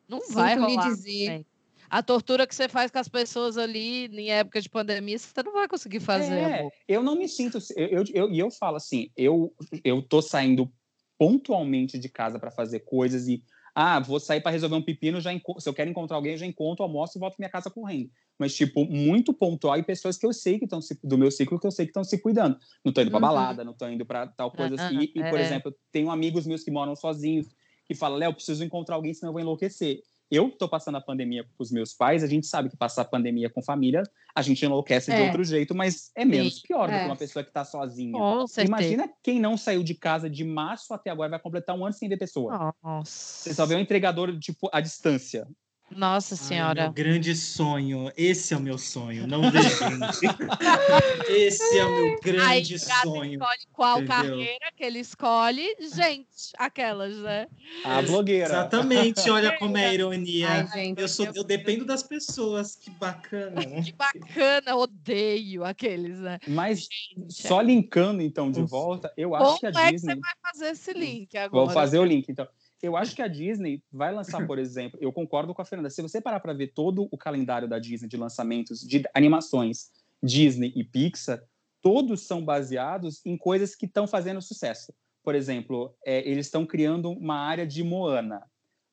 Não 0.09 0.21
vai 0.31 0.57
rolar. 0.57 0.89
dizer. 0.89 1.47
A 1.89 2.05
tortura 2.05 2.47
que 2.47 2.55
você 2.55 2.69
faz 2.69 2.91
com 2.91 3.01
as 3.01 3.09
pessoas 3.09 3.59
ali 3.59 4.07
em 4.07 4.31
época 4.31 4.61
de 4.61 4.69
pandemia, 4.69 5.19
você 5.19 5.43
não 5.43 5.53
vai 5.53 5.67
conseguir 5.67 5.99
fazer, 5.99 6.35
é, 6.35 6.61
amor. 6.61 6.73
Eu 6.87 7.03
não 7.03 7.17
me 7.17 7.29
sinto. 7.29 7.59
E 7.59 7.63
eu, 7.77 8.05
eu, 8.15 8.33
eu, 8.33 8.51
falo 8.51 8.77
assim, 8.77 9.11
eu, 9.17 9.53
eu 9.83 10.01
tô 10.01 10.23
saindo 10.23 10.71
pontualmente 11.19 11.99
de 11.99 12.09
casa 12.09 12.39
para 12.39 12.51
fazer 12.51 12.81
coisas 12.81 13.27
e 13.27 13.43
ah, 13.75 14.01
vou 14.01 14.19
sair 14.21 14.41
para 14.41 14.53
resolver 14.53 14.77
um 14.77 14.83
pepino, 14.83 15.21
já 15.21 15.31
se 15.59 15.69
eu 15.69 15.75
quero 15.75 15.91
encontrar 15.91 16.17
alguém, 16.17 16.33
eu 16.33 16.39
já 16.39 16.47
encontro, 16.47 16.83
almoço 16.83 17.17
e 17.17 17.21
volto 17.21 17.37
para 17.37 17.43
minha 17.43 17.51
casa 17.51 17.71
correndo. 17.71 18.11
Mas, 18.39 18.55
tipo, 18.55 18.85
muito 18.87 19.33
pontual 19.33 19.77
e 19.79 19.83
pessoas 19.83 20.17
que 20.17 20.25
eu 20.25 20.33
sei 20.33 20.59
que 20.59 20.65
estão 20.65 20.81
do 21.05 21.19
meu 21.19 21.31
ciclo 21.31 21.61
que 21.61 21.67
eu 21.67 21.71
sei 21.71 21.87
que 21.87 21.91
estão 21.91 22.05
se 22.05 22.19
cuidando. 22.19 22.59
Não 22.85 22.93
tô 22.93 23.03
indo 23.03 23.11
para 23.11 23.19
uhum. 23.19 23.21
balada, 23.21 23.65
não 23.65 23.75
tô 23.75 23.87
indo 23.89 24.05
para 24.07 24.27
tal 24.29 24.51
coisa 24.51 24.75
assim. 24.77 24.99
E, 24.99 25.05
e, 25.05 25.31
por 25.31 25.39
é. 25.39 25.43
exemplo, 25.43 25.75
tenho 25.93 26.11
amigos 26.11 26.47
meus 26.47 26.65
que 26.65 26.71
moram 26.71 26.97
sozinhos 26.97 27.49
que 27.87 27.95
falam, 27.95 28.19
Léo, 28.19 28.33
preciso 28.33 28.65
encontrar 28.65 28.95
alguém, 28.95 29.13
senão 29.13 29.31
eu 29.31 29.33
vou 29.33 29.43
enlouquecer 29.43 30.01
eu 30.31 30.49
estou 30.49 30.69
passando 30.69 30.97
a 30.97 31.01
pandemia 31.01 31.45
com 31.45 31.63
os 31.63 31.73
meus 31.73 31.93
pais, 31.93 32.23
a 32.23 32.27
gente 32.27 32.47
sabe 32.47 32.69
que 32.69 32.77
passar 32.77 33.03
a 33.03 33.05
pandemia 33.05 33.51
com 33.51 33.61
família, 33.61 34.03
a 34.35 34.43
gente 34.43 34.65
enlouquece 34.65 35.11
é. 35.11 35.17
de 35.17 35.23
outro 35.23 35.43
jeito, 35.43 35.75
mas 35.75 36.11
é 36.15 36.25
menos 36.25 36.57
Sim. 36.57 36.69
pior 36.69 36.89
é. 36.89 36.93
do 36.93 36.99
que 37.01 37.07
uma 37.07 37.17
pessoa 37.17 37.43
que 37.43 37.51
está 37.51 37.65
sozinha. 37.65 38.17
Imagina 38.65 39.11
quem 39.23 39.41
não 39.41 39.57
saiu 39.57 39.83
de 39.83 39.95
casa 39.95 40.31
de 40.31 40.45
março 40.45 40.95
até 40.95 41.11
agora, 41.11 41.31
vai 41.31 41.41
completar 41.41 41.77
um 41.77 41.85
ano 41.85 41.93
sem 41.93 42.09
ver 42.09 42.17
pessoa. 42.17 42.75
Nossa. 42.83 43.11
Você 43.11 43.55
só 43.55 43.67
vê 43.67 43.75
um 43.75 43.81
entregador, 43.81 44.39
tipo, 44.39 44.71
à 44.73 44.81
distância. 44.81 45.49
Nossa 45.95 46.37
Senhora. 46.37 46.83
Ai, 46.83 46.87
meu 46.87 46.93
grande 46.93 47.35
sonho. 47.35 48.13
Esse 48.17 48.55
é 48.55 48.57
o 48.57 48.61
meu 48.61 48.79
sonho. 48.79 49.27
Não 49.27 49.51
vê, 49.51 49.61
gente. 49.63 50.21
Esse 51.29 51.79
é 51.79 51.85
o 51.85 51.91
meu 51.91 52.21
grande 52.21 52.75
Aí, 52.75 52.79
sonho. 52.79 53.35
escolhe 53.35 53.61
qual 53.73 54.03
entendeu? 54.03 54.17
carreira 54.17 54.73
que 54.77 54.85
ele 54.85 55.01
escolhe. 55.01 55.77
Gente, 55.95 56.53
aquelas, 56.57 57.17
né? 57.17 57.49
A 57.85 58.03
blogueira. 58.03 58.47
Exatamente. 58.47 59.29
Olha 59.29 59.59
como 59.59 59.77
é 59.77 59.87
a 59.87 59.95
ironia. 59.95 60.49
Ai, 60.49 60.69
gente, 60.69 61.01
eu, 61.01 61.09
sou, 61.09 61.27
eu 61.35 61.43
dependo 61.43 61.85
das 61.85 62.03
pessoas. 62.03 62.77
Que 62.77 62.91
bacana. 62.91 63.61
Que 63.83 63.93
bacana. 63.93 64.77
Odeio 64.77 65.65
aqueles, 65.65 66.19
né? 66.21 66.39
Mas 66.47 66.81
gente, 66.81 67.33
só 67.33 67.61
linkando, 67.61 68.23
então, 68.23 68.51
de 68.51 68.63
volta, 68.63 69.13
eu 69.17 69.35
acho 69.35 69.59
que 69.59 69.67
a 69.67 69.71
Disney... 69.71 69.81
Como 69.81 69.89
é 69.89 69.93
que 69.93 69.99
você 69.99 70.15
vai 70.15 70.53
fazer 70.53 70.71
esse 70.71 70.93
link 70.93 71.37
agora? 71.37 71.65
Vou 71.65 71.75
fazer 71.75 71.99
o 71.99 72.05
link, 72.05 72.29
então 72.29 72.47
eu 72.83 72.97
acho 72.97 73.15
que 73.15 73.23
a 73.23 73.29
Disney 73.29 73.83
vai 73.93 74.13
lançar, 74.13 74.47
por 74.47 74.59
exemplo, 74.59 74.99
eu 75.03 75.13
concordo 75.13 75.55
com 75.55 75.61
a 75.61 75.65
Fernanda, 75.65 75.91
se 75.91 76.01
você 76.01 76.21
parar 76.21 76.41
para 76.41 76.53
ver 76.53 76.69
todo 76.69 77.09
o 77.11 77.19
calendário 77.19 77.69
da 77.69 77.79
Disney 77.79 78.09
de 78.09 78.17
lançamentos 78.17 78.81
de 78.81 79.03
animações 79.15 79.91
Disney 80.23 80.73
e 80.75 80.85
Pixar, 80.85 81.43
todos 81.83 82.23
são 82.23 82.45
baseados 82.45 83.21
em 83.25 83.37
coisas 83.37 83.75
que 83.75 83.87
estão 83.87 84.07
fazendo 84.07 84.41
sucesso. 84.41 84.93
Por 85.23 85.35
exemplo, 85.35 85.95
é, 86.05 86.27
eles 86.29 86.47
estão 86.47 86.65
criando 86.65 87.11
uma 87.11 87.37
área 87.37 87.67
de 87.67 87.83
Moana. 87.83 88.43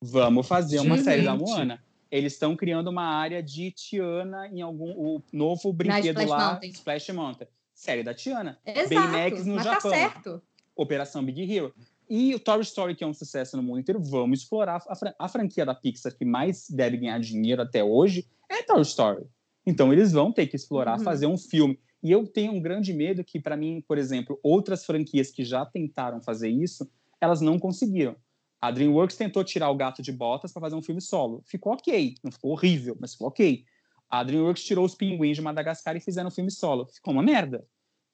Vamos 0.01 0.47
fazer 0.47 0.80
uma 0.80 0.95
Gente. 0.95 1.05
série 1.05 1.23
da 1.23 1.35
Moana. 1.35 1.84
Eles 2.09 2.34
estão 2.34 2.55
criando 2.55 2.89
uma 2.89 3.03
área 3.03 3.41
de 3.43 3.72
Tiana 3.72 4.47
em 4.47 4.61
algum 4.61 4.91
o 4.91 5.23
novo 5.31 5.73
brinquedo 5.73 6.22
Splash 6.22 6.30
lá, 6.30 6.51
Mountain. 6.51 6.69
Splash 6.69 7.09
Mountain. 7.09 7.47
Série 7.73 8.03
da 8.03 8.14
Tiana. 8.14 8.59
Exato, 8.65 8.89
Baymax 8.89 9.45
no 9.45 9.57
tá 9.57 9.64
Japão. 9.64 9.91
Tá 9.91 9.97
certo. 9.97 10.41
Operação 10.76 11.23
Big 11.23 11.53
Hero. 11.53 11.73
E 12.09 12.34
o 12.34 12.39
Toy 12.39 12.61
Story, 12.61 12.95
que 12.95 13.03
é 13.03 13.07
um 13.07 13.13
sucesso 13.13 13.57
no 13.57 13.63
mundo 13.63 13.79
inteiro, 13.79 14.01
vamos 14.01 14.39
explorar. 14.39 14.81
A, 14.88 14.95
fran 14.95 15.13
a 15.19 15.27
franquia 15.27 15.65
da 15.65 15.75
Pixar 15.75 16.15
que 16.15 16.23
mais 16.23 16.69
deve 16.69 16.97
ganhar 16.97 17.19
dinheiro 17.19 17.61
até 17.61 17.84
hoje 17.84 18.25
é 18.49 18.63
Toy 18.63 18.81
Story. 18.81 19.25
Então, 19.65 19.91
eles 19.91 20.13
vão 20.13 20.31
ter 20.31 20.47
que 20.47 20.55
explorar, 20.55 20.97
uhum. 20.97 21.03
fazer 21.03 21.27
um 21.27 21.38
filme. 21.38 21.77
E 22.01 22.11
eu 22.11 22.25
tenho 22.25 22.53
um 22.53 22.61
grande 22.61 22.93
medo 22.93 23.23
que, 23.23 23.39
para 23.39 23.57
mim, 23.57 23.84
por 23.85 23.97
exemplo, 23.97 24.39
outras 24.41 24.85
franquias 24.85 25.29
que 25.29 25.43
já 25.43 25.65
tentaram 25.65 26.21
fazer 26.21 26.49
isso, 26.49 26.89
elas 27.19 27.41
não 27.41 27.59
conseguiram. 27.59 28.15
A 28.61 28.71
DreamWorks 28.71 29.17
tentou 29.17 29.43
tirar 29.43 29.69
o 29.69 29.75
gato 29.75 30.01
de 30.01 30.11
botas 30.11 30.53
para 30.53 30.61
fazer 30.61 30.75
um 30.75 30.81
filme 30.81 31.01
solo. 31.01 31.43
Ficou 31.45 31.73
ok. 31.73 32.15
Não 32.23 32.31
ficou 32.31 32.51
horrível, 32.51 32.95
mas 32.99 33.11
ficou 33.11 33.27
ok. 33.27 33.65
A 34.09 34.23
DreamWorks 34.23 34.63
tirou 34.63 34.85
os 34.85 34.95
pinguins 34.95 35.35
de 35.35 35.41
Madagascar 35.41 35.95
e 35.97 35.99
fizeram 35.99 36.29
um 36.29 36.31
filme 36.31 36.49
solo. 36.49 36.88
Ficou 36.88 37.13
uma 37.13 37.21
merda 37.21 37.67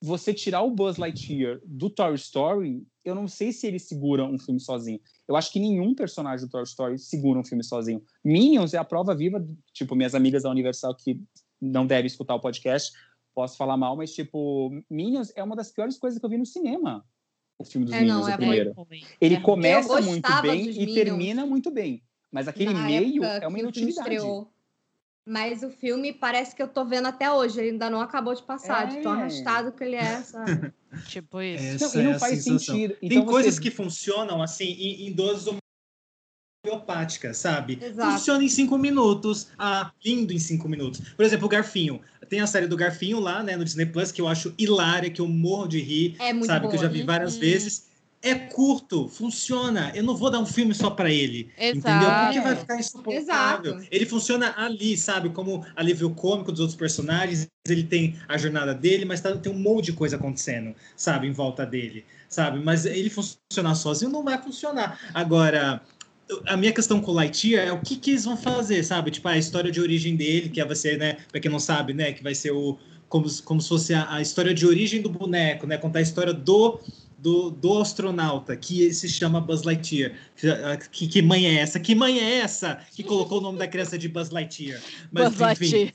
você 0.05 0.33
tirar 0.33 0.61
o 0.63 0.69
Buzz 0.69 0.97
Lightyear 0.97 1.61
do 1.63 1.89
Toy 1.89 2.13
Story, 2.15 2.85
eu 3.05 3.15
não 3.15 3.25
sei 3.25 3.53
se 3.53 3.65
ele 3.65 3.79
segura 3.79 4.25
um 4.25 4.37
filme 4.37 4.59
sozinho. 4.59 4.99
Eu 5.25 5.37
acho 5.37 5.49
que 5.49 5.61
nenhum 5.61 5.95
personagem 5.95 6.45
do 6.45 6.51
Toy 6.51 6.63
Story 6.63 6.99
segura 6.99 7.39
um 7.39 7.43
filme 7.43 7.63
sozinho. 7.63 8.03
Minions 8.21 8.73
é 8.73 8.77
a 8.77 8.83
prova 8.83 9.15
viva, 9.15 9.47
tipo, 9.71 9.95
minhas 9.95 10.13
amigas 10.13 10.43
da 10.43 10.49
Universal 10.49 10.93
que 10.93 11.21
não 11.61 11.87
devem 11.87 12.07
escutar 12.07 12.35
o 12.35 12.41
podcast, 12.41 12.91
posso 13.33 13.55
falar 13.55 13.77
mal, 13.77 13.95
mas, 13.95 14.13
tipo, 14.13 14.71
Minions 14.89 15.31
é 15.37 15.43
uma 15.43 15.55
das 15.55 15.71
piores 15.71 15.97
coisas 15.97 16.19
que 16.19 16.25
eu 16.25 16.29
vi 16.29 16.37
no 16.37 16.45
cinema. 16.45 17.05
O 17.57 17.63
filme 17.63 17.85
dos 17.85 17.95
é, 17.95 18.01
Minions, 18.01 18.19
não, 18.19 18.29
é 18.29 18.33
o 18.33 18.37
primeiro. 18.37 18.73
Ele 19.21 19.35
é. 19.35 19.39
começa 19.39 20.01
muito 20.01 20.41
bem 20.41 20.65
e 20.65 20.79
Minions. 20.79 20.93
termina 20.93 21.45
muito 21.45 21.71
bem. 21.71 22.03
Mas 22.29 22.49
aquele 22.49 22.73
Na 22.73 22.83
meio 22.83 23.23
é 23.23 23.47
uma 23.47 23.57
inutilidade. 23.57 24.17
Mas 25.25 25.63
o 25.63 25.69
filme 25.69 26.11
parece 26.11 26.53
que 26.53 26.61
eu 26.61 26.67
tô 26.67 26.83
vendo 26.83 27.07
até 27.07 27.31
hoje, 27.31 27.59
ele 27.59 27.69
ainda 27.71 27.89
não 27.89 28.01
acabou 28.01 28.35
de 28.35 28.43
passar, 28.43 28.83
é. 28.83 28.95
de 28.95 29.01
tão 29.01 29.13
é. 29.13 29.21
arrastado 29.21 29.71
que 29.71 29.83
ele 29.83 29.95
é, 29.95 30.21
sabe? 30.21 30.73
tipo 31.07 31.41
isso. 31.41 31.85
Essa 31.85 31.97
não, 31.97 32.03
e 32.03 32.07
não 32.07 32.13
é 32.13 32.19
faz 32.19 32.43
sentido. 32.43 32.95
Então 33.01 33.09
Tem 33.09 33.19
você... 33.19 33.31
coisas 33.31 33.59
que 33.59 33.71
funcionam 33.71 34.41
assim 34.41 34.65
em, 34.65 35.07
em 35.07 35.13
doses 35.13 35.47
homeopáticas, 36.65 37.37
sabe? 37.37 37.79
Exato. 37.81 38.11
Funciona 38.11 38.43
em 38.43 38.49
cinco 38.49 38.77
minutos. 38.77 39.47
Ah, 39.57 39.91
lindo 40.03 40.33
em 40.33 40.39
cinco 40.39 40.67
minutos. 40.67 40.99
Por 41.15 41.23
exemplo, 41.25 41.45
o 41.45 41.49
garfinho. 41.49 42.01
tem 42.29 42.41
a 42.41 42.47
série 42.47 42.67
do 42.67 42.75
Garfinho 42.75 43.19
lá, 43.19 43.43
né, 43.43 43.55
no 43.55 43.63
Disney 43.63 43.85
Plus, 43.85 44.11
que 44.11 44.19
eu 44.19 44.27
acho 44.27 44.53
hilária, 44.57 45.09
que 45.09 45.21
eu 45.21 45.27
morro 45.27 45.67
de 45.67 45.79
rir. 45.79 46.15
É 46.19 46.33
muito 46.33 46.47
sabe? 46.47 46.61
boa. 46.61 46.71
Que 46.71 46.77
eu 46.77 46.81
já 46.81 46.87
vi 46.87 47.03
várias 47.03 47.35
Uhum. 47.35 47.39
vezes. 47.39 47.92
É 48.23 48.33
curto, 48.35 49.09
funciona. 49.09 49.91
Eu 49.93 50.01
não 50.03 50.15
vou 50.15 50.31
dar 50.31 50.39
um 50.39 50.45
filme 50.45 50.73
só 50.73 50.89
pra 50.89 51.11
ele. 51.11 51.49
Entendeu? 51.77 52.09
Porque 52.25 52.39
vai 52.39 52.55
ficar 52.55 52.79
insuportável. 52.79 53.71
Exato. 53.73 53.87
Ele 53.91 54.05
funciona 54.05 54.53
ali, 54.55 54.95
sabe? 54.97 55.29
Como 55.29 55.65
alívio 55.75 56.09
cômico 56.11 56.49
dos 56.51 56.61
outros 56.61 56.77
personagens. 56.77 57.47
Ele 57.67 57.83
tem 57.83 58.15
a 58.27 58.37
jornada 58.37 58.73
dele, 58.73 59.03
mas 59.03 59.19
tá- 59.19 59.35
tem 59.35 59.51
um 59.51 59.57
monte 59.59 59.85
de 59.87 59.93
coisa 59.93 60.15
acontecendo, 60.15 60.73
sabe? 60.95 61.27
Em 61.27 61.31
volta 61.33 61.65
dele, 61.65 62.05
sabe? 62.29 62.63
Mas 62.63 62.85
ele 62.85 63.09
funcionar 63.09 63.75
sozinho 63.75 64.09
não 64.11 64.23
vai 64.23 64.41
funcionar. 64.41 64.97
Agora, 65.13 65.81
a 66.47 66.55
minha 66.55 66.71
questão 66.71 67.01
com 67.01 67.11
o 67.11 67.13
Lightyear 67.13 67.67
é 67.67 67.71
o 67.73 67.81
que, 67.81 67.97
que 67.97 68.11
eles 68.11 68.23
vão 68.23 68.37
fazer, 68.37 68.83
sabe? 68.83 69.11
Tipo, 69.11 69.27
a 69.27 69.37
história 69.37 69.69
de 69.71 69.81
origem 69.81 70.15
dele, 70.15 70.47
que 70.49 70.63
vai 70.63 70.75
ser, 70.77 70.97
né? 70.97 71.17
Pra 71.29 71.41
quem 71.41 71.51
não 71.51 71.59
sabe, 71.59 71.93
né? 71.93 72.13
Que 72.13 72.23
vai 72.23 72.33
ser 72.35 72.51
o. 72.51 72.77
Como, 73.09 73.29
se- 73.29 73.43
como 73.43 73.61
se 73.61 73.69
fosse 73.69 73.93
a, 73.93 74.11
a 74.15 74.21
história 74.21 74.53
de 74.55 74.65
origem 74.65 75.01
do 75.01 75.09
boneco, 75.09 75.67
né? 75.67 75.77
Contar 75.77 75.99
a 75.99 76.01
história 76.01 76.33
do. 76.33 76.79
Do, 77.23 77.49
do 77.49 77.79
astronauta 77.81 78.53
que 78.57 78.93
se 78.93 79.07
chama 79.07 79.39
Buzz 79.39 79.63
Lightyear. 79.63 80.11
Que, 80.91 81.07
que 81.07 81.21
mãe 81.21 81.45
é 81.45 81.53
essa? 81.61 81.79
Que 81.79 81.95
mãe 81.95 82.19
é 82.19 82.39
essa 82.39 82.81
que 82.91 83.01
colocou 83.01 83.37
o 83.37 83.41
nome 83.41 83.57
da 83.57 83.65
criança 83.65 83.97
de 83.97 84.09
Buzz 84.09 84.29
Lightyear? 84.29 84.81
Mas, 85.09 85.33
Buzz 85.33 85.61
enfim, 85.61 85.85
Lightyear. 85.85 85.93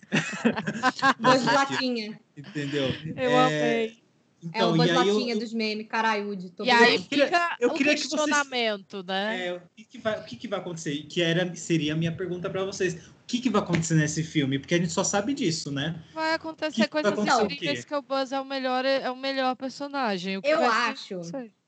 Buzz 1.20 1.44
Latinha. 1.44 2.18
entendeu? 2.34 2.88
Eu 3.14 3.30
É, 3.30 3.44
amei. 3.84 4.07
É 4.40 4.46
o 4.46 4.48
Então, 4.48 4.76
Buzz 4.76 4.88
e 4.88 4.90
aí 4.92 5.08
eu, 5.08 5.14
Latinha 5.14 5.36
dos 5.36 5.52
memes, 5.52 5.86
caraiude. 5.88 6.50
Tô 6.50 6.64
E 6.64 6.70
aí 6.70 6.94
eu 6.96 7.02
queria- 7.02 7.24
fica 7.26 7.56
eu 7.60 7.68
o 7.70 7.74
queria 7.74 7.94
que 7.94 8.00
vocês- 8.02 8.12
questionamento, 8.24 9.02
né? 9.02 9.46
É, 9.48 9.52
o 9.54 9.60
que, 9.74 9.84
que 9.84 9.98
vai, 9.98 10.20
o 10.20 10.24
que, 10.24 10.36
que 10.36 10.48
vai 10.48 10.58
acontecer? 10.60 10.96
Que 11.08 11.20
era, 11.20 11.54
seria 11.56 11.92
a 11.92 11.96
minha 11.96 12.12
pergunta 12.12 12.48
para 12.48 12.64
vocês. 12.64 12.94
O 12.94 13.26
que, 13.26 13.40
que 13.40 13.50
vai 13.50 13.60
acontecer 13.60 13.94
nesse 13.94 14.22
filme? 14.22 14.58
Porque 14.58 14.74
a 14.74 14.78
gente 14.78 14.92
só 14.92 15.02
sabe 15.04 15.34
disso, 15.34 15.70
né? 15.72 16.00
Vai 16.14 16.34
acontecer 16.34 16.82
que 16.82 16.88
coisas 16.88 17.10
vai 17.12 17.24
acontecer 17.24 17.42
o 17.42 17.52
incríveis 17.52 17.84
que 17.84 17.94
o 17.94 18.00
Buzz 18.00 18.32
é 18.32 18.40
o 18.40 18.44
melhor, 18.44 18.84
é 18.84 19.10
o 19.10 19.16
melhor 19.16 19.54
personagem. 19.56 20.36
O 20.38 20.42
que 20.42 20.48
Eu 20.48 20.64
acho. 20.64 21.20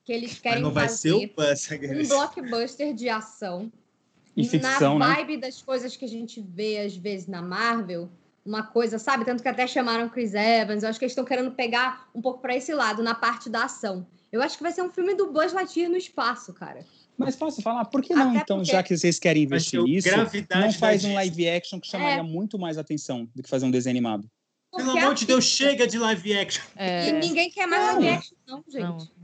que 0.05 0.13
eles 0.13 0.31
Mas 0.31 0.41
querem 0.41 0.63
não 0.63 0.71
vai 0.71 0.89
ser 0.89 1.29
fazer 1.35 1.93
o 1.93 1.97
Buzz. 1.99 2.11
um 2.11 2.15
blockbuster 2.15 2.95
de 2.95 3.09
ação. 3.09 3.71
E 4.37 4.47
ficção, 4.49 4.97
na 4.99 5.09
né? 5.09 5.15
vibe 5.17 5.37
das 5.39 5.61
coisas 5.61 5.97
que 5.97 6.05
a 6.05 6.09
gente 6.09 6.41
vê 6.41 6.79
às 6.79 6.97
vezes 6.97 7.27
na 7.27 7.43
Marvel, 7.43 8.09
uma 8.45 8.63
coisa, 8.63 8.99
sabe? 8.99 9.25
Tanto 9.25 9.43
que 9.43 9.49
até 9.49 9.67
chamaram 9.67 10.09
Chris 10.09 10.35
Evans. 10.35 10.83
Eu 10.83 10.89
acho 10.89 10.99
que 10.99 11.05
eles 11.05 11.13
estão 11.13 11.25
querendo 11.25 11.51
pegar 11.53 12.09
um 12.15 12.21
pouco 12.23 12.41
para 12.41 12.57
esse 12.57 12.73
lado, 12.73 13.03
na 13.03 13.15
parte 13.15 13.49
da 13.49 13.65
ação. 13.65 14.07
Eu 14.33 14.41
acho 14.43 14.57
que 14.57 14.63
vai 14.63 14.73
ser 14.73 14.83
um 14.83 14.91
filme 14.91 15.15
do 15.15 15.33
Buzz 15.33 15.53
Lightyear 15.53 15.91
no 15.91 15.97
espaço, 15.97 16.53
cara. 16.55 16.85
Mas 17.19 17.37
posso 17.37 17.61
falar, 17.61 17.85
por 17.85 18.01
que 18.01 18.15
não, 18.15 18.31
Até 18.31 18.39
então, 18.39 18.57
porque- 18.59 18.73
já 18.73 18.83
que 18.83 18.97
vocês 18.97 19.19
querem 19.19 19.43
investir 19.43 19.83
nisso, 19.83 20.09
não 20.57 20.73
faz 20.73 21.05
um 21.05 21.13
live 21.15 21.49
action 21.51 21.79
que 21.79 21.87
chamaria 21.89 22.21
É. 22.21 22.23
muito 22.23 22.59
mais 22.59 22.79
atenção 22.79 23.29
do 23.35 23.43
que 23.43 23.49
fazer 23.49 23.67
um 23.67 23.71
desenho 23.71 23.93
animado? 23.93 24.31
Pelo 24.75 24.85
Porque 24.87 24.99
amor 25.01 25.11
a 25.11 25.15
de 25.15 25.27
Deus, 25.27 25.45
Pixar- 25.45 25.69
chega 25.71 25.87
de 25.87 25.99
live 25.99 26.39
action. 26.39 26.63
É, 26.77 27.09
E 27.09 27.13
ninguém 27.13 27.51
quer 27.51 27.67
mais 27.67 27.83
Não. 27.87 27.93
live 27.95 28.09
action, 28.09 28.37
não, 28.47 28.65
gente. 28.69 28.81
Não. 28.81 29.21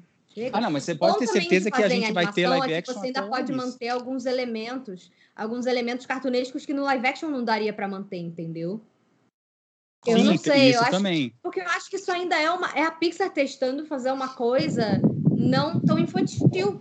Ah, 0.53 0.61
não, 0.61 0.71
mas 0.71 0.85
você 0.85 0.95
pode 0.95 1.15
Bom 1.15 1.19
ter 1.21 1.29
certeza 1.29 1.71
que 1.71 1.83
a 1.83 1.89
gente 1.89 2.13
vai 2.13 2.31
ter 2.31 2.47
live 2.47 2.71
é 2.71 2.79
action. 2.79 2.93
Você 2.95 3.07
ainda 3.07 3.23
pode 3.23 3.51
nisso. 3.53 3.67
manter 3.67 3.89
alguns 3.89 4.27
elementos, 4.27 5.11
alguns 5.35 5.65
elementos 5.65 6.05
cartunescos 6.05 6.67
que 6.67 6.75
no 6.75 6.83
live 6.83 7.07
action 7.07 7.31
não 7.31 7.43
daria 7.43 7.73
para 7.73 7.89
manter, 7.89 8.19
entendeu? 8.19 8.79
Eu 10.11 10.19
Sim, 10.19 10.25
não 10.25 10.39
sei, 10.39 10.75
eu 10.75 10.81
acho 10.81 10.91
também. 10.91 11.33
Porque 11.43 11.61
eu 11.61 11.67
acho 11.67 11.91
que 11.91 11.97
isso 11.97 12.11
ainda 12.11 12.41
é 12.41 12.51
uma. 12.51 12.71
É 12.71 12.83
a 12.83 12.91
Pixar 12.91 13.31
testando 13.31 13.87
fazer 13.87 14.13
uma 14.13 14.29
coisa 14.29 15.01
não 15.37 15.81
tão 15.81 15.99
infantil. 15.99 16.81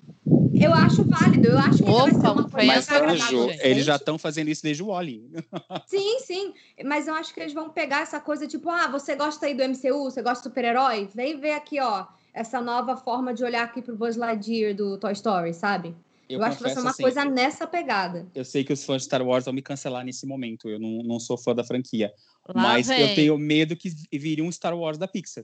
Eu 0.54 0.74
acho 0.74 1.04
válido, 1.04 1.48
eu 1.48 1.58
acho 1.58 1.84
que 1.84 1.90
ainda 1.90 2.04
vai 2.04 2.12
ser 2.12 2.18
Opa, 2.18 2.32
uma 2.32 2.42
um 2.42 2.50
coisa 2.50 2.68
Mas, 2.68 2.90
agradável. 2.90 3.50
gente. 3.50 3.66
eles 3.66 3.86
já 3.86 3.98
estão 3.98 4.18
fazendo 4.18 4.50
isso 4.50 4.64
desde 4.64 4.82
o 4.82 4.88
Wally. 4.88 5.30
Sim, 5.86 6.20
sim. 6.20 6.54
Mas 6.84 7.08
eu 7.08 7.14
acho 7.14 7.34
que 7.34 7.40
eles 7.42 7.54
vão 7.54 7.70
pegar 7.70 8.02
essa 8.02 8.20
coisa 8.22 8.48
tipo, 8.48 8.70
ah, 8.70 8.88
você 8.88 9.16
gosta 9.16 9.46
aí 9.46 9.54
do 9.54 9.64
MCU, 9.64 10.06
você 10.06 10.22
gosta 10.22 10.38
de 10.38 10.44
super-herói? 10.44 11.10
Vem 11.14 11.38
ver 11.38 11.52
aqui, 11.52 11.80
ó, 11.82 12.06
essa 12.34 12.62
nova 12.62 12.96
forma 12.96 13.34
de 13.34 13.44
olhar 13.44 13.64
aqui 13.64 13.82
pro 13.82 13.96
Buzz 13.96 14.16
Lightyear 14.16 14.74
do 14.74 14.98
Toy 14.98 15.12
Story, 15.12 15.54
sabe? 15.54 15.94
Eu, 16.28 16.44
acho 16.44 16.58
que 16.58 16.64
vai 16.64 16.74
ser 16.74 16.80
uma 16.80 16.90
assim, 16.90 17.04
coisa 17.04 17.24
nessa 17.24 17.68
pegada. 17.68 18.26
Eu 18.34 18.44
sei 18.44 18.64
que 18.64 18.74
os 18.74 18.84
fãs 18.84 19.04
de 19.04 19.06
Star 19.06 19.22
Wars 19.22 19.46
vão 19.46 19.54
me 19.54 19.62
cancelar 19.62 20.04
nesse 20.04 20.26
momento. 20.26 20.68
Eu 20.68 20.80
não, 20.80 21.04
não 21.04 21.20
sou 21.20 21.38
fã 21.38 21.54
da 21.54 21.64
franquia. 21.64 22.12
Lá 22.54 22.62
mas 22.62 22.88
vem. 22.88 23.02
eu 23.10 23.16
tenho 23.16 23.38
medo 23.38 23.76
que 23.76 23.90
viria 24.12 24.44
um 24.44 24.52
Star 24.52 24.76
Wars 24.78 24.98
da 24.98 25.08
Pixar. 25.08 25.44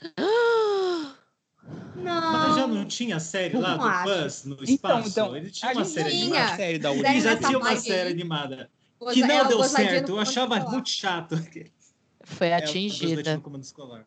Não. 1.94 2.32
Mas 2.32 2.56
já 2.56 2.66
não 2.66 2.84
tinha 2.86 3.20
série 3.20 3.56
lá 3.58 3.72
Não 3.72 3.78
do 3.78 3.84
acho. 3.84 4.04
Buzz 4.22 4.44
no 4.46 4.54
Então, 4.54 4.64
espaço? 4.64 5.08
então, 5.10 5.36
Ele 5.36 5.50
tinha 5.50 5.72
uma 5.72 5.84
série 5.84 6.10
tinha. 6.10 6.22
animada. 6.24 6.46
uma 6.50 6.56
série 6.56 6.78
da 6.78 6.90
Ele 6.92 7.02
Warner. 7.02 7.22
já 7.22 7.36
tinha 7.36 7.58
uma 7.58 7.76
série 7.76 8.10
animada. 8.10 8.70
Buzz- 8.98 9.14
Que 9.14 9.22
é, 9.22 9.26
não 9.26 9.44
o 9.44 9.48
deu 9.48 9.64
certo. 9.64 10.08
Eu 10.12 10.18
achava 10.18 10.54
escolar. 10.56 10.72
muito 10.74 10.88
chato. 10.88 11.36
Foi 12.24 12.46
É, 12.48 12.54
atingida. 12.56 13.40
escolar. 13.60 14.06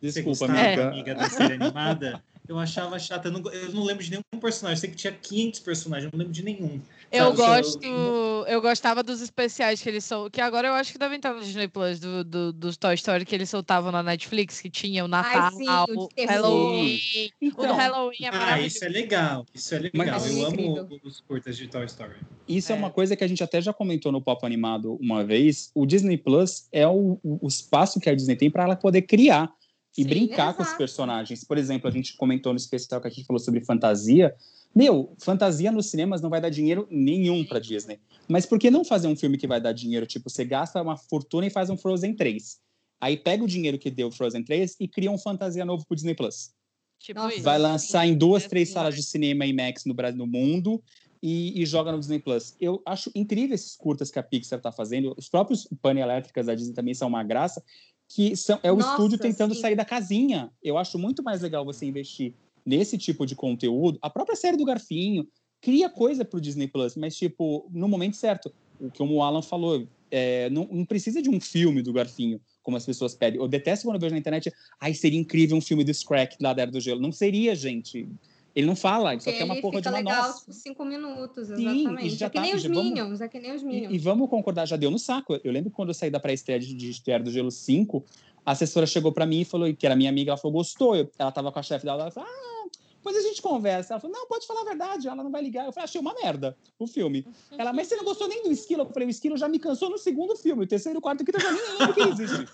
Desculpa, 0.00 0.28
Você 0.34 0.46
gostava, 0.46 0.52
amiga. 0.52 0.88
amiga 0.88 1.14
da 1.14 1.28
série 1.30 1.54
animada? 1.54 2.22
Eu 2.46 2.58
achava 2.58 2.98
chata. 2.98 3.28
Eu 3.28 3.32
não, 3.32 3.50
eu 3.50 3.72
não 3.72 3.84
lembro 3.84 4.04
de 4.04 4.10
nenhum 4.10 4.22
personagem. 4.40 4.76
Eu 4.76 4.80
sei 4.80 4.90
que 4.90 4.96
tinha 4.96 5.12
500 5.12 5.60
personagens. 5.60 6.04
Eu 6.06 6.10
não 6.12 6.18
lembro 6.18 6.32
de 6.34 6.42
nenhum. 6.44 6.78
Eu 7.10 7.24
Sabe, 7.26 7.36
gosto, 7.36 7.82
eu- 7.84 8.44
eu 8.46 8.60
gostava 8.60 9.02
dos 9.02 9.22
especiais 9.22 9.80
que 9.80 9.88
eles 9.88 10.04
são, 10.04 10.28
que 10.28 10.40
agora 10.40 10.68
eu 10.68 10.74
acho 10.74 10.92
que 10.92 10.98
devem 10.98 11.16
estar 11.16 11.32
no 11.32 11.40
Disney 11.40 11.68
Plus 11.68 11.98
do, 11.98 12.22
do, 12.22 12.52
dos 12.52 12.76
Toy 12.76 12.94
Story 12.96 13.24
que 13.24 13.34
eles 13.34 13.48
soltavam 13.48 13.90
na 13.90 14.02
Netflix, 14.02 14.60
que 14.60 14.68
tinha 14.68 15.04
o 15.04 15.08
Natal, 15.08 15.52
sim, 15.52 15.64
o. 15.68 16.08
Halloween. 16.26 16.98
O 17.40 17.46
do 17.46 17.64
Então, 17.64 17.76
Halloween 17.76 18.24
é 18.24 18.28
Ah, 18.32 18.60
isso 18.60 18.84
é 18.84 18.88
legal. 18.88 19.46
Isso 19.54 19.74
é 19.74 19.78
legal. 19.78 20.06
Mas- 20.20 20.30
eu 20.36 20.44
É 20.44 20.46
amo 20.48 21.00
os 21.02 21.20
curtas 21.20 21.56
de 21.56 21.66
Toy 21.68 21.86
Story. 21.86 22.16
Isso 22.46 22.72
é. 22.72 22.74
É. 22.74 22.78
uma 22.78 22.90
coisa 22.90 23.16
que 23.16 23.24
a 23.24 23.28
gente 23.28 23.42
até 23.42 23.60
já 23.62 23.72
comentou 23.72 24.12
no 24.12 24.20
Papo 24.20 24.44
Animado 24.44 24.98
uma 25.00 25.24
vez. 25.24 25.70
O 25.74 25.86
Disney 25.86 26.18
Plus 26.18 26.66
é 26.70 26.86
o, 26.86 27.18
o 27.22 27.46
espaço 27.46 27.98
que 27.98 28.10
a 28.10 28.14
Disney 28.14 28.36
tem 28.36 28.50
para 28.50 28.64
ela 28.64 28.76
poder 28.76 29.02
criar 29.02 29.50
e 29.96 30.02
Sim, 30.02 30.08
brincar 30.08 30.54
com 30.54 30.62
os 30.62 30.68
exato. 30.68 30.78
personagens. 30.78 31.44
Por 31.44 31.56
exemplo, 31.56 31.88
a 31.88 31.90
gente 31.90 32.16
comentou 32.16 32.52
no 32.52 32.56
especial 32.56 33.00
que 33.00 33.06
a 33.06 33.10
gente 33.10 33.24
falou 33.24 33.38
sobre 33.38 33.64
fantasia. 33.64 34.34
Meu, 34.74 35.14
fantasia 35.18 35.70
nos 35.70 35.86
cinemas 35.86 36.20
não 36.20 36.28
vai 36.28 36.40
dar 36.40 36.48
dinheiro 36.48 36.86
nenhum 36.90 37.44
para 37.44 37.60
Disney. 37.60 38.00
Mas 38.28 38.44
por 38.44 38.58
que 38.58 38.70
não 38.70 38.84
fazer 38.84 39.06
um 39.06 39.14
filme 39.14 39.38
que 39.38 39.46
vai 39.46 39.60
dar 39.60 39.72
dinheiro? 39.72 40.04
Tipo, 40.06 40.28
você 40.28 40.44
gasta 40.44 40.82
uma 40.82 40.96
fortuna 40.96 41.46
e 41.46 41.50
faz 41.50 41.70
um 41.70 41.76
Frozen 41.76 42.14
3. 42.14 42.58
Aí 43.00 43.16
pega 43.16 43.44
o 43.44 43.46
dinheiro 43.46 43.78
que 43.78 43.90
deu 43.90 44.08
o 44.08 44.12
Frozen 44.12 44.42
3 44.42 44.76
e 44.80 44.88
cria 44.88 45.10
um 45.10 45.18
fantasia 45.18 45.64
novo 45.64 45.86
pro 45.86 45.94
Disney 45.94 46.14
Plus. 46.14 46.52
Tipo 46.98 47.20
Nossa, 47.20 47.34
isso. 47.34 47.44
Vai 47.44 47.58
lançar 47.58 48.06
em 48.06 48.16
duas, 48.16 48.46
três 48.46 48.70
salas 48.70 48.94
de 48.94 49.02
cinema 49.02 49.44
IMAX 49.44 49.84
no 49.84 49.94
Brasil, 49.94 50.18
no 50.18 50.26
mundo 50.26 50.82
e, 51.22 51.62
e 51.62 51.66
joga 51.66 51.92
no 51.92 51.98
Disney 51.98 52.18
Plus. 52.18 52.56
Eu 52.60 52.82
acho 52.84 53.10
incrível 53.14 53.54
esses 53.54 53.76
curtas 53.76 54.10
que 54.10 54.18
a 54.18 54.22
Pixar 54.22 54.58
está 54.58 54.72
fazendo. 54.72 55.14
Os 55.16 55.28
próprios 55.28 55.68
pane 55.80 56.00
elétricas 56.00 56.46
da 56.46 56.54
Disney 56.54 56.74
também 56.74 56.94
são 56.94 57.08
uma 57.08 57.22
graça, 57.22 57.62
que 58.08 58.36
são, 58.36 58.58
é 58.62 58.70
o 58.70 58.76
Nossa, 58.76 58.90
estúdio 58.90 59.18
tentando 59.18 59.54
sim. 59.54 59.60
sair 59.60 59.74
da 59.74 59.84
casinha. 59.84 60.50
Eu 60.62 60.78
acho 60.78 60.98
muito 60.98 61.22
mais 61.22 61.40
legal 61.40 61.64
você 61.64 61.86
investir 61.86 62.34
nesse 62.64 62.96
tipo 62.96 63.26
de 63.26 63.34
conteúdo. 63.34 63.98
A 64.00 64.08
própria 64.08 64.36
série 64.36 64.56
do 64.56 64.64
Garfinho 64.64 65.26
cria 65.60 65.88
coisa 65.88 66.24
pro 66.24 66.40
Disney 66.40 66.68
Plus, 66.68 66.96
mas 66.96 67.16
tipo 67.16 67.68
no 67.72 67.88
momento 67.88 68.16
certo. 68.16 68.52
O 68.80 68.90
que 68.90 69.02
o 69.02 69.22
Alan 69.22 69.40
falou, 69.40 69.86
é, 70.10 70.50
não, 70.50 70.68
não 70.70 70.84
precisa 70.84 71.22
de 71.22 71.30
um 71.30 71.40
filme 71.40 71.80
do 71.80 71.92
Garfinho, 71.92 72.40
como 72.62 72.76
as 72.76 72.84
pessoas 72.84 73.14
pedem. 73.14 73.40
Eu 73.40 73.48
detesto 73.48 73.86
quando 73.86 73.96
eu 73.96 74.00
vejo 74.00 74.14
na 74.14 74.18
internet, 74.18 74.52
ai, 74.80 74.94
seria 74.94 75.18
incrível 75.18 75.56
um 75.56 75.60
filme 75.60 75.84
do 75.84 75.94
Scrack 75.94 76.36
lá 76.40 76.52
da 76.52 76.62
Era 76.62 76.70
do 76.70 76.80
Gelo. 76.80 77.00
Não 77.00 77.12
seria, 77.12 77.54
gente. 77.54 78.08
Ele 78.54 78.66
não 78.66 78.76
fala, 78.76 79.12
ele 79.12 79.20
só 79.20 79.32
quer 79.32 79.42
uma 79.44 79.60
porra 79.60 79.80
de 79.80 79.88
uma 79.88 79.96
legal, 79.98 80.26
nossa. 80.28 80.38
tipo, 80.38 80.52
cinco 80.52 80.84
minutos, 80.84 81.48
Sim, 81.48 81.54
exatamente. 81.54 82.06
e 82.06 82.10
já 82.10 82.26
é 82.26 82.30
que 82.30 82.34
tá- 82.36 82.40
nem 82.42 82.54
os 82.54 82.62
já 82.62 82.68
vamos- 82.68 82.84
Minions, 82.84 83.20
é 83.20 83.28
que 83.28 83.40
nem 83.40 83.52
os 83.54 83.62
Minions. 83.62 83.92
E, 83.92 83.96
e 83.96 83.98
vamos 83.98 84.30
concordar, 84.30 84.64
já 84.66 84.76
deu 84.76 84.90
no 84.90 84.98
saco. 84.98 85.38
Eu 85.42 85.52
lembro 85.52 85.70
quando 85.72 85.88
eu 85.88 85.94
saí 85.94 86.10
da 86.10 86.20
pré-estreia 86.20 86.60
de, 86.60 86.72
de 86.74 87.10
Era 87.10 87.22
do 87.24 87.30
Gelo 87.32 87.50
5, 87.50 88.04
a 88.46 88.52
assessora 88.52 88.86
chegou 88.86 89.10
pra 89.12 89.26
mim 89.26 89.40
e 89.40 89.44
falou, 89.44 89.74
que 89.74 89.84
era 89.84 89.96
minha 89.96 90.08
amiga, 90.10 90.30
ela 90.30 90.36
falou, 90.38 90.52
gostou. 90.58 90.94
Eu- 90.94 91.10
ela 91.18 91.32
tava 91.32 91.50
com 91.50 91.58
a 91.58 91.62
chefe 91.62 91.84
dela, 91.84 92.02
ela 92.02 92.10
falou, 92.12 92.28
ah, 92.30 92.68
depois 92.96 93.16
a 93.16 93.20
gente 93.28 93.42
conversa. 93.42 93.94
Ela 93.94 94.00
falou, 94.00 94.16
não, 94.16 94.26
pode 94.28 94.46
falar 94.46 94.60
a 94.60 94.64
verdade, 94.64 95.08
ela 95.08 95.22
não 95.22 95.30
vai 95.32 95.42
ligar. 95.42 95.66
Eu 95.66 95.72
falei, 95.72 95.84
achei 95.84 96.00
uma 96.00 96.14
merda 96.14 96.56
o 96.78 96.86
filme. 96.86 97.26
Ela, 97.58 97.72
mas 97.72 97.88
você 97.88 97.96
não 97.96 98.04
gostou 98.04 98.28
nem 98.28 98.44
do 98.44 98.52
esquilo? 98.52 98.82
Eu 98.82 98.86
falei, 98.86 99.08
o 99.08 99.10
esquilo 99.10 99.36
já 99.36 99.48
me 99.48 99.58
cansou 99.58 99.90
no 99.90 99.98
segundo 99.98 100.36
filme, 100.36 100.62
o 100.62 100.66
terceiro 100.66 101.00
o 101.00 101.02
quarto, 101.02 101.22
o 101.22 101.24
quinto 101.24 101.38
eu 101.38 101.42
já 101.42 101.50
nem 101.52 101.60
lembro 101.78 101.92
que 101.94 102.00
existe. 102.00 102.46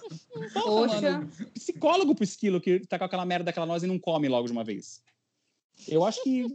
Porra, 0.55 0.89
Poxa. 0.89 1.01
mano, 1.13 1.31
psicólogo 1.55 2.15
pro 2.15 2.25
esquilo 2.25 2.61
que 2.61 2.81
tá 2.81 2.99
com 2.99 3.05
aquela 3.05 3.27
merda 3.27 3.45
daquela 3.45 3.67
noz 3.67 3.83
e 3.83 3.87
não 3.87 3.99
come 3.99 4.29
logo 4.29 4.47
de 4.47 4.53
uma 4.53 4.65
vez. 4.65 5.03
Eu 5.89 6.05
acho 6.05 6.23
que 6.23 6.47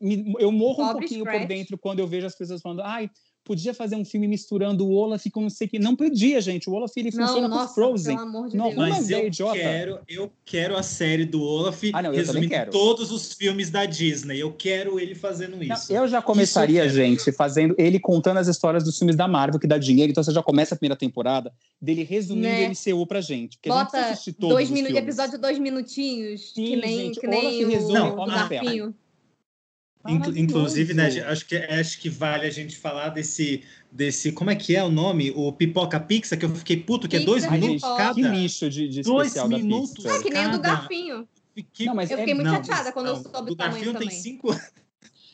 me- 0.00 0.34
eu 0.38 0.52
morro 0.52 0.82
um 0.82 0.86
Pobre 0.88 1.00
pouquinho 1.00 1.24
por 1.24 1.30
Scratch. 1.32 1.48
dentro 1.48 1.78
quando 1.78 1.98
eu 2.00 2.06
vejo 2.06 2.26
as 2.26 2.34
pessoas 2.36 2.60
falando, 2.60 2.82
ai, 2.82 3.10
podia 3.46 3.72
fazer 3.72 3.94
um 3.96 4.04
filme 4.04 4.26
misturando 4.26 4.84
o 4.86 4.92
Olaf 4.92 5.24
com 5.32 5.40
não 5.40 5.48
sei 5.48 5.66
o 5.68 5.70
que. 5.70 5.78
Não 5.78 5.94
podia, 5.94 6.40
gente. 6.40 6.68
O 6.68 6.72
Olaf 6.74 6.92
ele 6.96 7.10
Não, 7.14 7.26
funciona 7.26 7.48
nossa, 7.48 7.68
com 7.68 7.74
Frozen. 7.74 8.16
pelo 8.16 8.28
amor 8.28 8.48
de 8.48 8.56
Não, 8.56 8.64
Deus. 8.66 8.76
Mas 8.76 9.08
eu 9.10 9.26
idiota. 9.28 9.54
quero, 9.58 9.98
eu 10.08 10.32
quero 10.44 10.76
a 10.76 10.82
série 10.82 11.24
do 11.24 11.40
Olaf 11.42 11.82
Ah, 11.92 12.02
não, 12.02 12.10
resumindo 12.12 12.48
quero. 12.48 12.70
todos 12.72 13.12
os 13.12 13.32
filmes 13.32 13.70
da 13.70 13.86
Disney. 13.86 14.38
Eu 14.40 14.52
quero 14.52 14.98
ele 14.98 15.14
fazendo 15.14 15.56
Não, 15.56 15.62
isso. 15.76 15.92
eu 15.92 16.08
já 16.08 16.20
começaria, 16.20 16.84
eu 16.84 16.90
gente, 16.90 17.30
fazendo 17.30 17.74
ele 17.78 18.00
contando 18.00 18.38
as 18.38 18.48
histórias 18.48 18.82
dos 18.82 18.98
filmes 18.98 19.14
da 19.14 19.28
Marvel, 19.28 19.60
que 19.60 19.66
dá 19.66 19.78
dinheiro. 19.78 20.10
Então 20.10 20.22
você 20.24 20.32
já 20.32 20.42
começa 20.42 20.74
a 20.74 20.76
primeira 20.78 20.96
temporada 20.96 21.52
dele 21.80 22.02
resumindo 22.02 22.48
Né? 22.48 22.66
o 22.66 22.70
MCU 22.70 23.06
pra 23.06 23.20
gente. 23.20 23.56
Porque 23.56 23.70
a 23.70 23.72
gente 23.72 23.84
Bota 23.84 23.98
assistir 24.06 24.32
todos 24.32 24.54
dois 24.56 24.68
os 24.68 24.74
minutos, 24.74 24.96
episódio 24.96 25.38
dois 25.38 25.58
minutos, 25.58 25.94
Sim, 25.94 26.40
que 26.54 26.76
nem, 26.76 26.98
gente, 26.98 27.20
que 27.20 27.26
nem 27.28 27.40
Olaf 27.46 27.64
o, 27.64 27.68
resume 27.68 27.98
o. 28.00 28.26
Garfinho. 28.26 28.94
Inclusive, 30.08 30.94
né, 30.94 31.06
acho 31.26 31.46
que, 31.46 31.56
acho 31.56 31.98
que 31.98 32.08
vale 32.08 32.46
a 32.46 32.50
gente 32.50 32.76
falar 32.76 33.10
desse, 33.10 33.62
desse. 33.90 34.32
Como 34.32 34.50
é 34.50 34.56
que 34.56 34.76
é 34.76 34.82
o 34.82 34.90
nome? 34.90 35.32
O 35.34 35.52
Pipoca 35.52 35.98
Pizza, 36.00 36.36
que 36.36 36.44
eu 36.44 36.54
fiquei 36.54 36.76
puto, 36.76 37.08
que 37.08 37.16
é 37.16 37.20
dois 37.20 37.48
minutos 37.50 37.82
cada. 37.82 38.14
Que 38.14 38.22
lixo 38.22 38.68
de, 38.68 38.88
de 38.88 39.02
dois 39.02 39.34
minutos. 39.46 40.04
É 40.04 40.22
que 40.22 40.30
nem 40.30 40.46
o 40.46 40.52
do 40.52 40.60
Garfinho. 40.60 41.28
Fiquei... 41.54 41.86
Não, 41.86 41.94
mas 41.94 42.10
eu 42.10 42.18
fiquei 42.18 42.32
é... 42.32 42.34
muito 42.34 42.48
não, 42.48 42.56
chateada 42.56 42.92
quando 42.92 43.06
não, 43.06 43.16
eu 43.16 43.22
soube 43.22 43.52
o 43.52 43.56
tamanho 43.56 43.92
também. 43.92 44.08
tem 44.08 44.18
cinco. 44.18 44.54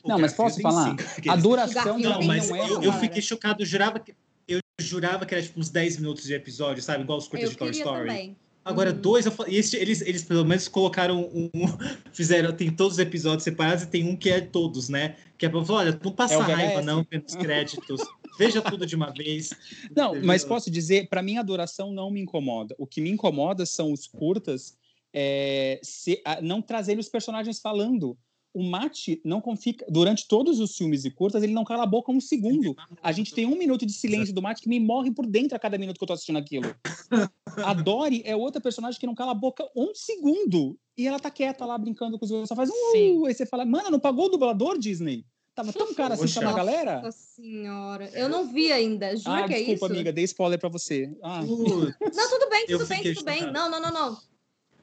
Não, 0.05 0.19
mas 0.19 0.33
posso 0.33 0.61
falar? 0.61 0.91
Cinco, 0.91 1.31
a 1.31 1.37
duração 1.37 1.99
não, 1.99 2.23
mas 2.23 2.49
não 2.49 2.57
é 2.57 2.71
eu, 2.71 2.83
eu 2.83 2.93
fiquei 2.95 3.23
chocado, 3.23 3.63
eu 3.63 3.67
jurava 3.67 4.01
que 4.01 4.15
eu 4.49 4.61
jurava 4.81 5.25
que 5.25 5.35
era 5.35 5.43
tipo 5.43 5.61
uns 5.61 5.71
10 5.71 5.99
minutos 5.99 6.25
de 6.25 6.35
episódio, 6.35 6.83
sabe? 6.83 7.05
Igual 7.05 7.19
os 7.19 7.29
curtas 7.29 7.51
de 7.51 7.57
Toy 7.57 7.71
Story. 7.71 8.09
Também. 8.09 8.37
Agora, 8.65 8.93
dois, 8.93 9.27
eu, 9.27 9.33
e 9.49 9.57
esse, 9.57 9.77
eles, 9.77 10.01
eles 10.03 10.23
pelo 10.23 10.45
menos 10.45 10.69
colocaram 10.69 11.29
um. 11.35 11.51
Fizeram, 12.13 12.53
tem 12.53 12.71
todos 12.71 12.95
os 12.95 12.99
episódios 12.99 13.43
separados 13.43 13.83
e 13.83 13.89
tem 13.89 14.09
um 14.09 14.17
que 14.17 14.31
é 14.31 14.41
todos, 14.41 14.89
né? 14.89 15.17
Que 15.37 15.47
é 15.47 15.49
pra 15.49 15.65
falar, 15.65 15.81
olha, 15.81 16.01
não 16.03 16.13
passa 16.13 16.35
é 16.35 16.39
raiva, 16.39 16.83
não, 16.83 17.05
pelos 17.05 17.35
créditos. 17.35 18.01
Veja 18.39 18.63
tudo 18.63 18.87
de 18.87 18.97
uma 18.97 19.13
vez. 19.13 19.51
Não, 19.95 20.15
mas 20.23 20.43
posso 20.43 20.71
dizer, 20.71 21.07
para 21.09 21.23
mim 21.23 21.37
a 21.37 21.43
duração 21.43 21.93
não 21.93 22.11
me 22.11 22.19
incomoda. 22.19 22.75
O 22.79 22.87
que 22.87 22.99
me 22.99 23.11
incomoda 23.11 23.67
são 23.67 23.93
os 23.93 24.07
curtas, 24.07 24.75
é, 25.13 25.79
se, 25.83 26.23
a, 26.25 26.41
não 26.41 26.63
trazer 26.63 26.99
os 26.99 27.11
personagens 27.11 27.61
falando 27.61 28.17
o 28.55 28.63
Mate 28.63 29.21
não 29.25 29.43
fica 29.57 29.87
durante 29.89 30.29
todos 30.29 30.61
os 30.61 30.77
filmes 30.77 31.05
e 31.05 31.11
curtas, 31.11 31.43
ele 31.43 31.53
não 31.53 31.65
cala 31.65 31.85
a 31.85 31.87
boca 31.87 32.13
um 32.13 32.21
segundo. 32.21 32.77
A 33.03 33.11
gente 33.11 33.35
tem 33.35 33.47
um 33.47 33.57
minuto 33.57 33.87
de 33.87 33.93
silêncio 33.93 34.35
do 34.35 34.43
Mate 34.43 34.63
que 34.63 34.69
me 34.69 34.79
morre 34.79 35.11
por 35.11 35.27
dentro 35.27 35.57
a 35.57 35.59
cada 35.59 35.79
minuto 35.79 35.99
que 35.99 36.05
eu 36.05 36.09
tô 36.09 36.13
assistindo 36.13 36.39
aquilo. 36.39 36.75
A 37.65 37.75
Dory 37.75 38.23
é 38.25 38.35
outra 38.35 38.61
personagem 38.61 38.99
que 38.99 39.07
não 39.07 39.15
cala 39.15 39.33
a 39.33 39.35
boca 39.35 39.69
um 39.77 39.95
segundo. 39.95 40.79
E 40.97 41.07
ela 41.07 41.21
tá 41.21 41.31
quieta 41.31 41.67
lá 41.67 41.77
brincando 41.77 42.19
com 42.19 42.25
os 42.25 42.31
outros, 42.31 42.49
só 42.49 42.57
faz 42.57 42.71
um. 42.71 42.93
Sim. 42.93 43.27
Aí 43.27 43.35
você 43.35 43.45
fala, 43.45 43.65
mano, 43.65 43.91
não 43.91 44.01
pagou 44.01 44.27
o 44.27 44.29
dublador, 44.31 44.79
Disney? 44.79 45.27
Tava 45.55 45.73
tão 45.73 45.93
caro 45.95 46.15
assim 46.15 46.41
pra 46.41 46.53
galera? 46.53 47.03
Nossa 47.03 47.19
senhora. 47.19 48.09
Eu 48.15 48.29
não 48.29 48.51
vi 48.51 48.73
ainda. 48.73 49.15
Jura 49.17 49.45
ah, 49.45 49.49
que 49.49 49.55
é 49.55 49.59
isso? 49.59 49.71
Desculpa, 49.71 49.95
amiga, 49.95 50.13
dei 50.13 50.25
spoiler 50.25 50.59
pra 50.59 50.69
você. 50.69 51.15
Ah. 51.23 51.43
Não, 51.43 52.31
tudo 52.31 52.49
bem, 52.49 52.67
tudo 52.67 52.87
bem, 52.87 53.03
tudo 53.03 53.25
bem. 53.25 53.53
Não, 53.53 53.71
não, 53.71 53.81
não, 53.81 53.93
não. 53.93 54.19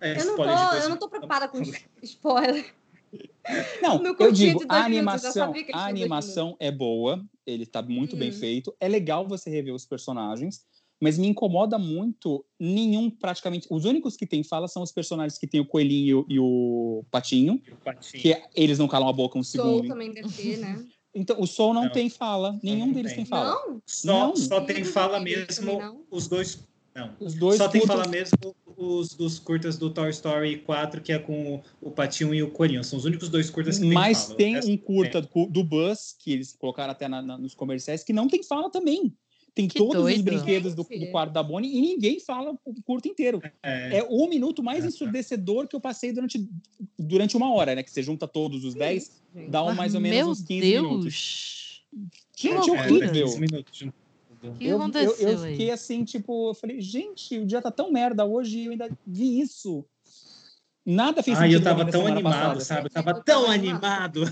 É, 0.02 0.22
eu, 0.22 0.26
não 0.26 0.36
tô, 0.36 0.44
eu 0.44 0.90
não 0.90 0.98
tô 0.98 1.10
preocupada 1.10 1.48
com 1.48 1.62
spoiler. 2.02 2.74
Não, 3.82 4.04
eu 4.20 4.32
digo, 4.32 4.64
a 4.70 4.84
animação, 4.86 5.54
a 5.74 5.86
animação 5.86 6.56
é 6.60 6.72
boa, 6.72 7.26
ele 7.46 7.66
tá 7.66 7.82
muito 7.82 8.16
hum. 8.16 8.20
bem 8.20 8.32
feito. 8.32 8.76
É 8.80 8.88
legal 8.88 9.28
você 9.28 9.50
rever 9.50 9.74
os 9.74 9.86
personagens, 9.86 10.66
mas 11.02 11.18
me 11.18 11.28
incomoda 11.28 11.78
muito 11.80 12.46
nenhum, 12.60 13.10
praticamente. 13.10 13.68
Os 13.70 13.86
únicos 13.86 14.16
que 14.16 14.28
tem 14.28 14.44
fala 14.44 14.68
são 14.68 14.84
os 14.84 14.92
personagens 14.92 15.38
que 15.38 15.48
tem 15.48 15.60
o 15.60 15.66
coelhinho 15.66 16.26
e 16.28 16.40
o 16.40 17.04
patinho, 17.10 17.62
e 17.66 17.72
o 17.72 17.78
patinho. 17.78 18.22
que 18.22 18.42
eles 18.56 18.78
não 18.78 18.88
calam 18.88 19.10
a 19.10 19.14
boca 19.14 19.38
um 19.38 19.44
Soul 19.44 19.78
segundo. 19.78 19.88
também 19.88 20.12
deve 20.12 20.30
ter, 20.30 20.58
né? 20.58 20.86
Então, 21.12 21.42
o 21.42 21.48
Sol 21.48 21.74
não, 21.74 21.86
não 21.86 21.92
tem 21.92 22.08
fala, 22.08 22.60
nenhum 22.62 22.86
não 22.86 22.94
deles 22.94 23.14
tem, 23.14 23.24
tem 23.24 23.26
fala. 23.26 23.50
Não? 23.50 23.82
Só, 23.84 24.28
não. 24.28 24.36
só 24.36 24.62
tem 24.62 24.84
fala 24.84 25.20
mesmo 25.20 26.06
os 26.12 26.28
dois 26.28 26.60
não. 27.00 27.16
Os 27.20 27.34
dois 27.34 27.58
Só 27.58 27.68
tem 27.68 27.82
que 27.82 27.88
falar 27.88 28.08
mesmo 28.08 28.56
os 28.78 29.14
dos 29.14 29.40
curtas 29.40 29.78
do 29.78 29.90
Toy 29.90 30.10
Story 30.10 30.58
4, 30.60 31.02
que 31.02 31.12
é 31.12 31.20
com 31.20 31.62
o 31.82 31.92
Patinho 31.92 32.34
e 32.34 32.42
o 32.42 32.50
Corinho. 32.50 32.84
São 32.84 32.98
os 32.98 33.06
únicos 33.06 33.30
dois 33.30 33.50
curtas 33.50 33.78
que 33.78 33.82
tem 33.82 33.94
Mas 33.94 34.24
fala. 34.24 34.36
tem 34.36 34.58
um 34.58 34.78
curta 34.78 35.22
do, 35.22 35.46
do 35.48 35.64
Buzz, 35.64 36.16
que 36.18 36.32
eles 36.32 36.54
colocaram 36.54 36.92
até 36.92 37.08
na, 37.08 37.22
na, 37.22 37.38
nos 37.38 37.54
comerciais, 37.54 38.04
que 38.04 38.14
não 38.14 38.28
tem 38.28 38.44
fala 38.44 38.70
também. 38.70 39.14
Tem 39.54 39.68
que 39.68 39.78
todos 39.78 40.04
doido. 40.04 40.18
os 40.18 40.22
brinquedos 40.22 40.76
do, 40.76 40.84
do 40.84 41.12
quarto 41.12 41.34
da 41.34 41.44
Bonnie 41.44 41.76
e 41.76 41.82
ninguém 41.82 42.20
fala 42.20 42.58
o 42.64 42.82
curto 42.84 43.08
inteiro. 43.08 43.42
É, 43.62 43.98
é 43.98 44.08
o 44.10 44.30
minuto 44.30 44.64
mais 44.64 44.86
é, 44.86 44.88
ensurdecedor 44.88 45.68
que 45.68 45.76
eu 45.76 45.82
passei 45.82 46.14
durante, 46.14 46.48
durante 46.98 47.36
uma 47.36 47.52
hora, 47.54 47.76
né? 47.76 47.84
Que 47.84 47.92
você 47.92 48.02
junta 48.02 48.28
todos 48.28 48.64
os 48.64 48.74
10, 48.76 49.12
dá 49.50 49.64
um, 49.64 49.74
mais 49.74 49.96
ou 49.96 50.02
menos 50.02 50.40
uns 50.40 50.48
15 50.48 50.62
Deus. 50.62 50.88
minutos. 50.88 51.84
Gente, 52.38 52.70
é 52.70 52.74
horrível. 52.74 53.28
É, 53.28 53.40
minutos 53.40 53.84
que 54.40 54.66
eu, 54.66 54.78
aconteceu 54.78 55.28
eu, 55.28 55.30
eu 55.34 55.40
fiquei 55.40 55.72
assim, 55.72 56.04
tipo, 56.04 56.50
eu 56.50 56.54
falei, 56.54 56.82
gente, 56.82 57.38
o 57.38 57.46
dia 57.46 57.62
tá 57.62 57.72
tão 57.72 57.92
merda 57.92 58.26
hoje 58.26 58.60
e 58.60 58.66
eu 58.66 58.72
ainda 58.72 58.90
vi 59.06 59.40
isso. 59.40 59.86
Nada 60.86 61.22
fez 61.22 61.38
sentido. 61.38 61.56
Ah, 61.56 61.58
eu 61.58 61.64
tava 61.64 61.92
tão 61.92 62.08
animado, 62.08 62.34
passada. 62.34 62.60
sabe? 62.62 62.86
Eu 62.88 62.90
tava 62.90 63.22
tão 63.22 63.52
animado. 63.52 64.24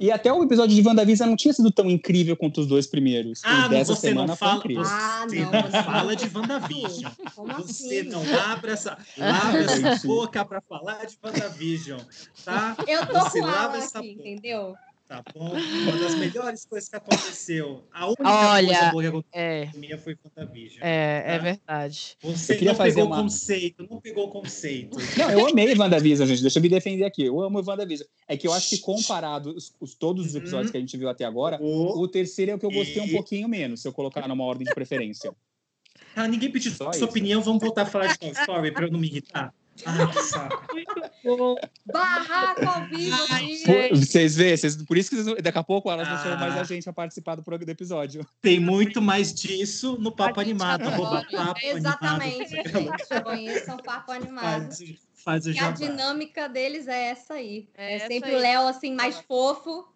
E 0.00 0.10
até 0.10 0.32
o 0.32 0.42
episódio 0.42 0.74
de 0.74 0.86
WandaVision 0.86 1.28
não 1.28 1.36
tinha 1.36 1.52
sido 1.52 1.70
tão 1.70 1.90
incrível 1.90 2.36
quanto 2.36 2.60
os 2.60 2.66
dois 2.66 2.86
primeiros. 2.86 3.42
Ah, 3.44 3.62
mas 3.62 3.70
dessa 3.70 3.94
você 3.94 4.14
não 4.14 4.36
fala, 4.36 4.62
você 4.62 4.72
ah, 4.86 5.26
não, 5.28 5.50
não 5.50 5.84
fala 5.84 6.16
de 6.16 6.30
WandaVision. 6.34 7.12
você 7.34 8.00
assim? 8.00 8.02
não 8.04 8.22
abre 8.38 8.70
essa, 8.70 8.96
lava 9.18 9.58
essa 9.58 10.06
boca 10.06 10.44
para 10.44 10.60
falar 10.60 11.04
de 11.06 11.18
WandaVision, 11.22 12.00
tá? 12.44 12.76
Eu 12.86 13.06
tô 13.06 13.20
você 13.20 13.40
com 13.40 13.46
lava 13.46 13.76
essa 13.78 13.98
aqui, 13.98 14.14
boca. 14.14 14.28
entendeu? 14.28 14.76
Tá 15.08 15.24
bom? 15.34 15.52
Uma 15.52 15.92
das 15.96 16.14
melhores 16.16 16.66
coisas 16.66 16.86
que 16.90 16.96
aconteceu. 16.96 17.82
A 17.90 18.08
única 18.08 18.22
Olha, 18.24 18.66
coisa 18.66 18.90
boa 18.90 19.02
que 19.02 19.08
aconteceu 19.08 19.40
é, 19.40 19.70
minha 19.74 19.96
foi 19.96 20.18
WandaVision. 20.22 20.78
É, 20.82 21.22
tá? 21.22 21.28
é 21.28 21.38
verdade. 21.38 22.16
Você 22.22 22.60
não 22.60 22.74
pegou 22.74 23.04
o 23.04 23.06
uma... 23.06 23.22
conceito, 23.22 23.86
não 23.90 24.00
pegou 24.02 24.26
o 24.26 24.30
conceito. 24.30 24.98
Não, 25.16 25.30
eu 25.30 25.46
amei 25.48 25.74
WandaVision, 25.74 26.28
gente. 26.28 26.42
Deixa 26.42 26.58
eu 26.58 26.62
me 26.62 26.68
defender 26.68 27.04
aqui. 27.04 27.24
Eu 27.24 27.40
amo 27.40 27.64
WandaVision. 27.66 28.06
É 28.28 28.36
que 28.36 28.46
eu 28.46 28.52
acho 28.52 28.68
que 28.68 28.78
comparado 28.80 29.54
os, 29.56 29.74
os 29.80 29.94
todos 29.94 30.26
os 30.26 30.34
episódios 30.34 30.66
uhum. 30.66 30.72
que 30.72 30.76
a 30.76 30.80
gente 30.80 30.96
viu 30.98 31.08
até 31.08 31.24
agora, 31.24 31.58
o, 31.58 32.02
o 32.02 32.06
terceiro 32.06 32.50
é 32.50 32.54
o 32.54 32.58
que 32.58 32.66
eu 32.66 32.70
gostei 32.70 33.02
e... 33.02 33.08
um 33.08 33.10
pouquinho 33.10 33.48
menos, 33.48 33.80
se 33.80 33.88
eu 33.88 33.92
colocar 33.94 34.28
numa 34.28 34.44
ordem 34.44 34.66
de 34.66 34.74
preferência. 34.74 35.34
Ah, 36.14 36.28
ninguém 36.28 36.52
pediu 36.52 36.70
Só 36.72 36.84
sua 36.84 36.96
isso. 36.96 37.04
opinião, 37.06 37.40
vamos 37.40 37.62
voltar 37.62 37.82
a 37.82 37.86
falar 37.86 38.08
de 38.08 38.18
Toy 38.18 38.30
Story 38.30 38.72
para 38.72 38.84
eu 38.84 38.92
não 38.92 38.98
me 38.98 39.06
irritar. 39.06 39.54
Ah, 39.86 40.06
que 40.06 40.22
saco. 40.22 40.66
Barraco 41.92 42.64
ao 42.66 42.86
vivo 42.86 43.16
Vocês 43.90 44.36
veem, 44.36 44.56
vocês, 44.56 44.76
por 44.82 44.96
isso 44.96 45.10
que 45.10 45.16
vocês, 45.16 45.42
daqui 45.42 45.58
a 45.58 45.64
pouco 45.64 45.90
elas 45.90 46.08
ah. 46.08 46.10
não 46.12 46.22
chamam 46.22 46.38
mais 46.38 46.56
a 46.56 46.64
gente 46.64 46.88
a 46.88 46.92
participar 46.92 47.36
do, 47.36 47.42
do 47.42 47.70
episódio. 47.70 48.26
Tem 48.40 48.60
muito 48.60 49.00
mais 49.00 49.32
disso 49.32 49.98
no 49.98 50.10
Papo 50.10 50.40
Animado. 50.40 50.84
papo 50.90 51.58
Exatamente. 51.62 52.58
Animado. 52.58 53.24
Conheçam 53.24 53.76
o 53.76 53.82
Papo 53.82 54.12
Animado. 54.12 54.74
Faz, 54.74 55.44
faz 55.44 55.46
o 55.46 55.50
a 55.50 55.70
dinâmica 55.70 56.48
deles 56.48 56.88
é 56.88 57.10
essa 57.10 57.34
aí. 57.34 57.68
É, 57.74 57.96
é 57.96 57.98
sempre 58.06 58.34
o 58.34 58.38
Léo 58.38 58.66
assim, 58.68 58.94
mais 58.94 59.18
fofo 59.20 59.86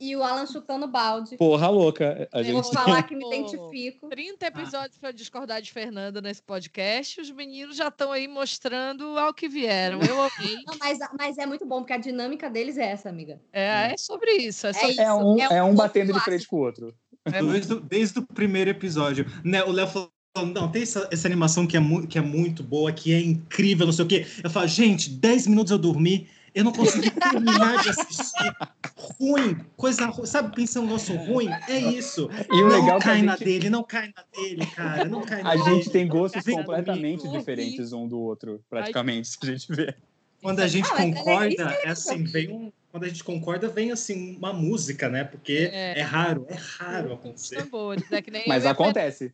e 0.00 0.16
o 0.16 0.22
Alan 0.22 0.46
chutando 0.46 0.86
balde. 0.88 1.36
Porra 1.36 1.68
louca. 1.68 2.28
A 2.32 2.42
gente... 2.42 2.52
Vou 2.54 2.64
falar 2.64 3.02
que 3.04 3.14
me 3.14 3.26
identifico. 3.26 4.08
30 4.08 4.46
episódios 4.46 4.96
ah. 4.96 5.00
para 5.00 5.12
discordar 5.12 5.62
de 5.62 5.72
Fernanda 5.72 6.20
nesse 6.20 6.42
podcast. 6.42 7.20
Os 7.20 7.30
meninos 7.30 7.76
já 7.76 7.88
estão 7.88 8.10
aí 8.12 8.26
mostrando 8.26 9.18
ao 9.18 9.32
que 9.32 9.48
vieram. 9.48 10.00
Eu 10.02 10.18
ouvi. 10.18 10.54
Não, 10.66 10.76
mas, 10.78 10.98
mas 11.18 11.38
é 11.38 11.46
muito 11.46 11.64
bom, 11.64 11.80
porque 11.80 11.92
a 11.92 11.98
dinâmica 11.98 12.50
deles 12.50 12.78
é 12.78 12.90
essa, 12.90 13.08
amiga. 13.08 13.40
É, 13.52 13.92
é 13.92 13.96
sobre 13.96 14.32
isso. 14.32 14.66
É, 14.66 14.70
é 14.70 14.72
sobre... 14.72 14.90
isso. 14.90 15.00
é 15.00 15.14
um, 15.14 15.40
é 15.40 15.62
um 15.62 15.74
batendo 15.74 16.12
de 16.12 16.20
frente 16.20 16.46
com 16.46 16.56
o 16.56 16.60
outro. 16.60 16.94
Desde, 17.24 17.80
desde 17.80 18.18
o 18.18 18.26
primeiro 18.26 18.70
episódio. 18.70 19.26
Né, 19.44 19.62
o 19.62 19.70
Léo 19.70 19.86
falou 19.86 20.12
não, 20.54 20.70
tem 20.70 20.82
essa, 20.82 21.06
essa 21.12 21.28
animação 21.28 21.66
que 21.66 21.76
é, 21.76 21.80
que 22.08 22.16
é 22.16 22.22
muito 22.22 22.62
boa, 22.62 22.90
que 22.90 23.12
é 23.12 23.20
incrível, 23.20 23.84
não 23.84 23.92
sei 23.92 24.04
o 24.04 24.08
quê. 24.08 24.26
Eu 24.42 24.48
falo, 24.48 24.66
gente, 24.66 25.10
10 25.10 25.46
minutos 25.46 25.70
eu 25.70 25.78
dormi, 25.78 26.26
eu 26.54 26.64
não 26.64 26.72
consegui 26.72 27.10
terminar 27.10 27.82
de 27.82 27.88
assistir. 27.88 28.56
Ruim, 28.96 29.58
coisa 29.76 30.06
ruim. 30.06 30.26
Sabe, 30.26 30.62
um 30.76 30.82
negócio 30.82 31.16
ruim? 31.16 31.48
É 31.68 31.78
isso. 31.78 32.28
E 32.50 32.62
o 32.62 32.68
não 32.68 32.80
legal 32.80 32.98
é 32.98 33.00
cai 33.00 33.16
gente... 33.16 33.26
na 33.26 33.36
dele, 33.36 33.70
não 33.70 33.82
cai 33.82 34.12
na 34.14 34.24
dele, 34.32 34.66
cara. 34.66 35.04
Não 35.04 35.22
cai 35.22 35.42
na 35.42 35.50
a 35.50 35.56
dele. 35.56 35.76
gente 35.76 35.90
tem 35.90 36.06
gostos 36.06 36.44
completamente 36.44 37.28
diferentes 37.28 37.92
um 37.92 38.06
do 38.06 38.20
outro, 38.20 38.62
praticamente, 38.68 39.28
se 39.28 39.38
a 39.42 39.46
gente 39.46 39.72
vê. 39.72 39.94
Quando 40.42 40.60
a 40.60 40.66
gente 40.66 40.88
não, 40.88 40.98
é 40.98 41.12
concorda, 41.12 41.78
é, 41.82 41.86
é 41.86 41.90
assim, 41.90 42.24
vem 42.24 42.50
um, 42.50 42.72
quando 42.90 43.04
a 43.04 43.08
gente 43.08 43.22
concorda, 43.22 43.68
vem 43.68 43.92
assim 43.92 44.36
uma 44.36 44.52
música, 44.52 45.08
né? 45.08 45.24
Porque 45.24 45.70
é, 45.72 46.00
é 46.00 46.02
raro, 46.02 46.46
é 46.48 46.54
raro 46.54 47.12
acontecer. 47.14 47.56
Tambores, 47.56 48.10
é 48.10 48.20
que 48.20 48.30
nem 48.30 48.44
Mas 48.46 48.66
acontece. 48.66 49.32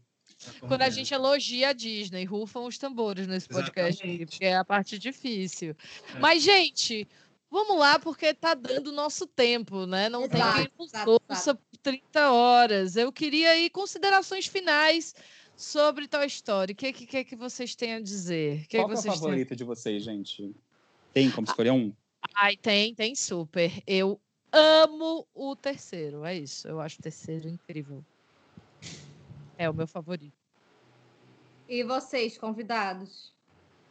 Quando 0.60 0.82
a 0.82 0.90
gente 0.90 1.12
elogia 1.12 1.70
a 1.70 1.72
Disney, 1.72 2.24
rufam 2.24 2.66
os 2.66 2.78
tambores 2.78 3.26
nesse 3.26 3.48
podcast, 3.48 4.02
aqui, 4.02 4.26
porque 4.26 4.44
é 4.44 4.56
a 4.56 4.64
parte 4.64 4.98
difícil. 4.98 5.74
É. 6.14 6.18
Mas, 6.18 6.42
gente, 6.42 7.08
vamos 7.50 7.78
lá, 7.78 7.98
porque 7.98 8.32
tá 8.32 8.54
dando 8.54 8.92
nosso 8.92 9.26
tempo, 9.26 9.86
né? 9.86 10.08
Não 10.08 10.24
exato, 10.24 10.56
tem 10.56 10.66
quem 10.66 10.72
nos 10.78 11.20
ouça 11.28 11.54
por 11.54 11.76
30 11.82 12.30
horas. 12.30 12.96
Eu 12.96 13.12
queria 13.12 13.50
aí 13.50 13.68
considerações 13.68 14.46
finais 14.46 15.14
sobre 15.56 16.06
Toy 16.06 16.26
Story. 16.26 16.72
O 16.72 16.76
que, 16.76 16.92
que, 16.92 17.24
que 17.24 17.36
vocês 17.36 17.74
têm 17.74 17.94
a 17.94 18.00
dizer? 18.00 18.66
Que 18.68 18.78
Qual 18.78 18.88
que 18.88 18.94
é 18.94 18.98
o 18.98 19.02
favorito 19.02 19.48
têm... 19.48 19.56
de 19.56 19.64
vocês, 19.64 20.04
gente? 20.04 20.54
Tem 21.12 21.30
como 21.30 21.46
escolher 21.46 21.72
um? 21.72 21.92
Ai, 22.34 22.56
tem, 22.56 22.94
tem 22.94 23.14
super. 23.14 23.72
Eu 23.86 24.20
amo 24.52 25.26
o 25.34 25.56
terceiro, 25.56 26.24
é 26.24 26.36
isso. 26.36 26.68
Eu 26.68 26.80
acho 26.80 26.98
o 26.98 27.02
terceiro 27.02 27.48
incrível. 27.48 28.04
É 29.58 29.68
o 29.68 29.74
meu 29.74 29.88
favorito. 29.88 30.38
E 31.68 31.82
vocês, 31.82 32.38
convidados? 32.38 33.32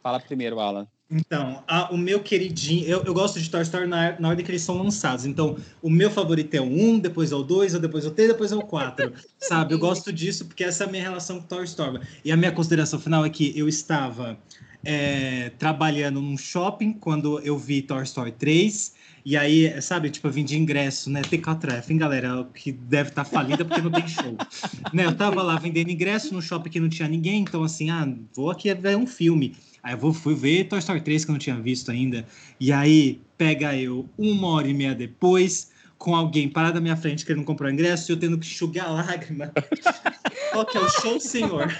Fala 0.02 0.18
primeiro, 0.18 0.58
Alan. 0.58 0.88
Então, 1.10 1.62
a, 1.66 1.92
o 1.92 1.96
meu 1.96 2.20
queridinho, 2.22 2.86
eu, 2.86 3.02
eu 3.04 3.14
gosto 3.14 3.40
de 3.40 3.48
Toy 3.48 3.62
Story 3.62 3.86
na, 3.86 4.18
na 4.18 4.28
ordem 4.28 4.44
que 4.44 4.50
eles 4.50 4.62
são 4.62 4.76
lançados. 4.76 5.24
Então, 5.26 5.56
o 5.80 5.88
meu 5.88 6.10
favorito 6.10 6.54
é 6.54 6.60
o 6.60 6.64
1, 6.64 6.98
depois 6.98 7.32
é 7.32 7.34
o 7.34 7.42
2, 7.42 7.74
depois 7.74 8.04
é 8.04 8.08
o 8.08 8.10
3, 8.10 8.28
depois 8.30 8.52
é 8.52 8.56
o 8.56 8.62
4. 8.62 9.12
sabe? 9.38 9.74
Eu 9.74 9.78
gosto 9.78 10.12
disso 10.12 10.46
porque 10.46 10.64
essa 10.64 10.84
é 10.84 10.86
a 10.86 10.90
minha 10.90 11.02
relação 11.02 11.40
com 11.40 11.46
Toy 11.46 11.64
Story. 11.64 12.00
E 12.24 12.32
a 12.32 12.36
minha 12.36 12.52
consideração 12.52 12.98
final 12.98 13.24
é 13.24 13.30
que 13.30 13.56
eu 13.58 13.68
estava 13.68 14.38
é, 14.84 15.50
trabalhando 15.58 16.20
num 16.20 16.36
shopping 16.36 16.92
quando 16.94 17.40
eu 17.40 17.56
vi 17.56 17.82
Toy 17.82 18.02
Story 18.02 18.32
3 18.32 18.97
E 19.28 19.36
aí, 19.36 19.82
sabe, 19.82 20.08
tipo, 20.08 20.26
eu 20.26 20.30
vim 20.30 20.42
de 20.42 20.56
ingresso, 20.56 21.10
né? 21.10 21.20
T4F, 21.20 21.90
hein, 21.90 21.98
galera? 21.98 22.48
Que 22.54 22.72
deve 22.72 23.10
estar 23.10 23.24
tá 23.24 23.30
falida 23.30 23.62
porque 23.62 23.82
não 23.82 23.90
tem 23.90 24.08
show. 24.08 24.34
né? 24.90 25.04
Eu 25.04 25.14
tava 25.14 25.42
lá 25.42 25.58
vendendo 25.58 25.90
ingresso 25.90 26.32
no 26.32 26.40
shopping 26.40 26.70
que 26.70 26.80
não 26.80 26.88
tinha 26.88 27.06
ninguém, 27.06 27.42
então 27.42 27.62
assim, 27.62 27.90
ah, 27.90 28.10
vou 28.34 28.50
aqui 28.50 28.72
ver 28.72 28.96
um 28.96 29.06
filme. 29.06 29.54
Aí 29.82 29.92
eu 29.92 29.98
vou, 29.98 30.14
fui 30.14 30.34
ver 30.34 30.64
Toy 30.64 30.78
Story 30.78 31.02
3 31.02 31.26
que 31.26 31.30
eu 31.30 31.34
não 31.34 31.38
tinha 31.38 31.60
visto 31.60 31.90
ainda. 31.90 32.24
E 32.58 32.72
aí 32.72 33.20
pega 33.36 33.76
eu 33.76 34.08
uma 34.16 34.48
hora 34.48 34.66
e 34.66 34.72
meia 34.72 34.94
depois, 34.94 35.72
com 35.98 36.16
alguém 36.16 36.48
parado 36.48 36.76
na 36.76 36.80
minha 36.80 36.96
frente 36.96 37.26
que 37.26 37.30
ele 37.30 37.40
não 37.40 37.44
comprou 37.44 37.70
ingresso, 37.70 38.10
e 38.10 38.14
eu 38.14 38.18
tendo 38.18 38.38
que 38.38 38.46
enxugar 38.46 38.90
lágrima. 38.90 39.52
Qual 40.52 40.64
que 40.64 40.78
é 40.78 40.80
o 40.80 40.88
show, 40.88 41.20
senhor? 41.20 41.70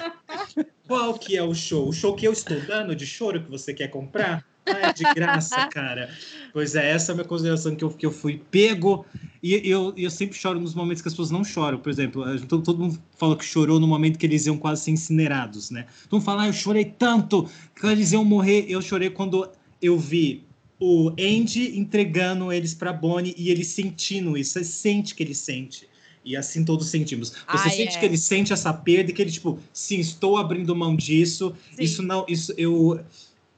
Qual 0.86 1.14
que 1.14 1.34
é 1.34 1.42
o 1.42 1.54
show? 1.54 1.88
O 1.88 1.94
show 1.94 2.14
que 2.14 2.28
eu 2.28 2.32
estou 2.34 2.60
dando 2.60 2.94
de 2.94 3.06
choro 3.06 3.42
que 3.42 3.50
você 3.50 3.72
quer 3.72 3.88
comprar? 3.88 4.44
Ah, 4.68 4.88
é 4.88 4.92
de 4.92 5.04
graça, 5.14 5.66
cara. 5.68 6.10
Pois 6.52 6.74
é, 6.74 6.90
essa 6.90 7.10
é 7.10 7.12
a 7.12 7.16
minha 7.16 7.26
consideração 7.26 7.74
que 7.74 7.84
eu, 7.84 7.90
que 7.90 8.06
eu 8.06 8.12
fui 8.12 8.42
pego. 8.50 9.04
E 9.42 9.54
eu, 9.68 9.92
eu 9.96 10.10
sempre 10.10 10.36
choro 10.36 10.60
nos 10.60 10.74
momentos 10.74 11.00
que 11.00 11.08
as 11.08 11.14
pessoas 11.14 11.30
não 11.30 11.44
choram. 11.44 11.78
Por 11.78 11.90
exemplo, 11.90 12.24
todo, 12.46 12.62
todo 12.62 12.78
mundo 12.78 13.02
falou 13.16 13.36
que 13.36 13.44
chorou 13.44 13.78
no 13.78 13.86
momento 13.86 14.18
que 14.18 14.26
eles 14.26 14.46
iam 14.46 14.56
quase 14.56 14.82
ser 14.82 14.90
incinerados, 14.90 15.70
né? 15.70 15.86
Todo 16.04 16.18
mundo 16.18 16.24
fala, 16.24 16.42
ah, 16.42 16.46
eu 16.48 16.52
chorei 16.52 16.84
tanto 16.84 17.48
que 17.74 17.86
eles 17.86 18.12
iam 18.12 18.24
morrer. 18.24 18.66
Eu 18.68 18.82
chorei 18.82 19.10
quando 19.10 19.48
eu 19.80 19.98
vi 19.98 20.44
o 20.80 21.10
Andy 21.10 21.78
entregando 21.78 22.52
eles 22.52 22.74
para 22.74 22.92
Bonnie 22.92 23.34
e 23.36 23.50
ele 23.50 23.64
sentindo 23.64 24.36
isso. 24.36 24.52
Você 24.52 24.64
sente 24.64 25.14
que 25.14 25.22
ele 25.22 25.34
sente. 25.34 25.88
E 26.24 26.36
assim 26.36 26.64
todos 26.64 26.88
sentimos. 26.88 27.32
Você 27.50 27.70
sente 27.70 27.96
é. 27.96 28.00
que 28.00 28.04
ele 28.04 28.18
sente 28.18 28.52
essa 28.52 28.72
perda 28.72 29.10
e 29.10 29.14
que 29.14 29.22
ele, 29.22 29.30
tipo, 29.30 29.58
sim, 29.72 29.98
estou 29.98 30.36
abrindo 30.36 30.74
mão 30.76 30.94
disso. 30.94 31.54
Sim. 31.74 31.82
Isso 31.82 32.02
não. 32.02 32.26
Isso 32.28 32.52
eu. 32.58 33.00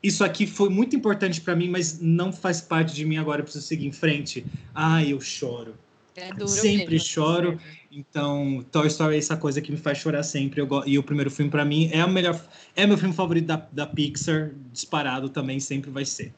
Isso 0.03 0.25
aqui 0.25 0.47
foi 0.47 0.71
muito 0.71 0.97
importante 0.97 1.41
para 1.41 1.55
mim, 1.55 1.69
mas 1.69 2.01
não 2.01 2.33
faz 2.33 2.61
parte 2.61 2.95
de 2.95 3.05
mim 3.05 3.19
agora. 3.19 3.41
Eu 3.41 3.45
preciso 3.45 3.67
seguir 3.67 3.87
em 3.87 3.93
frente. 3.93 4.45
Ai, 4.75 5.13
eu 5.13 5.21
choro. 5.21 5.75
É 6.17 6.33
duro 6.33 6.49
sempre 6.49 6.95
mesmo, 6.95 7.09
choro. 7.09 7.61
Então, 7.91 8.65
Toy 8.71 8.87
Story 8.87 9.17
é 9.17 9.19
essa 9.19 9.37
coisa 9.37 9.61
que 9.61 9.71
me 9.71 9.79
faz 9.79 9.99
chorar 9.99 10.23
sempre. 10.23 10.61
Eu, 10.61 10.69
e 10.87 10.99
o 10.99 11.03
primeiro 11.03 11.31
filme, 11.31 11.51
para 11.51 11.65
mim, 11.65 11.91
é 11.93 12.05
o 12.05 12.11
melhor. 12.11 12.41
É 12.75 12.87
meu 12.87 12.97
filme 12.99 13.15
favorito 13.15 13.47
da, 13.47 13.57
da 13.73 13.87
Pixar. 13.87 14.51
Disparado 14.73 15.29
também, 15.29 15.61
sempre 15.61 15.91
vai 15.91 16.05
ser. 16.05 16.33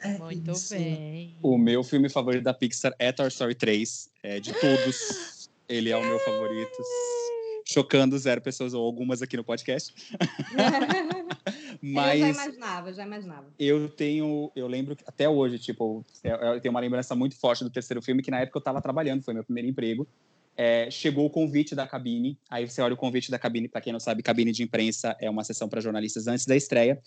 É 0.00 0.18
Muito 0.18 0.50
isso. 0.50 0.74
bem. 0.74 1.34
O 1.42 1.56
meu 1.56 1.82
filme 1.82 2.10
favorito 2.10 2.42
da 2.42 2.52
Pixar 2.52 2.92
é 2.98 3.10
Toy 3.10 3.28
Story 3.28 3.54
3. 3.54 4.10
É, 4.22 4.40
de 4.40 4.52
todos, 4.52 5.48
ele 5.68 5.90
é 5.90 5.96
o 5.96 6.04
meu 6.04 6.18
favorito. 6.18 6.76
Chocando 7.66 8.18
zero 8.18 8.42
pessoas 8.42 8.74
ou 8.74 8.84
algumas 8.84 9.22
aqui 9.22 9.36
no 9.36 9.44
podcast. 9.44 9.94
Mas 11.82 12.20
eu 12.20 12.34
já 12.34 12.44
imaginava, 12.44 12.92
já 12.92 13.02
imaginava. 13.04 13.46
Eu 13.58 13.88
tenho, 13.88 14.50
eu 14.54 14.66
lembro 14.66 14.96
até 15.06 15.28
hoje, 15.28 15.58
tipo, 15.58 16.04
eu, 16.22 16.60
tenho 16.60 16.72
uma 16.72 16.80
lembrança 16.80 17.14
muito 17.14 17.36
forte 17.36 17.64
do 17.64 17.70
terceiro 17.70 18.02
filme, 18.02 18.22
que 18.22 18.30
na 18.30 18.40
época 18.40 18.58
eu 18.58 18.60
estava 18.60 18.80
trabalhando, 18.80 19.22
foi 19.22 19.34
meu 19.34 19.44
primeiro 19.44 19.68
emprego. 19.68 20.06
É, 20.56 20.88
chegou 20.90 21.26
o 21.26 21.30
convite 21.30 21.74
da 21.74 21.86
cabine, 21.86 22.38
aí 22.48 22.68
você 22.68 22.80
olha 22.80 22.94
o 22.94 22.96
convite 22.96 23.30
da 23.30 23.38
cabine, 23.38 23.68
para 23.68 23.80
quem 23.80 23.92
não 23.92 23.98
sabe, 23.98 24.22
cabine 24.22 24.52
de 24.52 24.62
imprensa 24.62 25.16
é 25.20 25.28
uma 25.28 25.42
sessão 25.42 25.68
para 25.68 25.80
jornalistas 25.80 26.28
antes 26.28 26.46
da 26.46 26.54
estreia. 26.54 27.00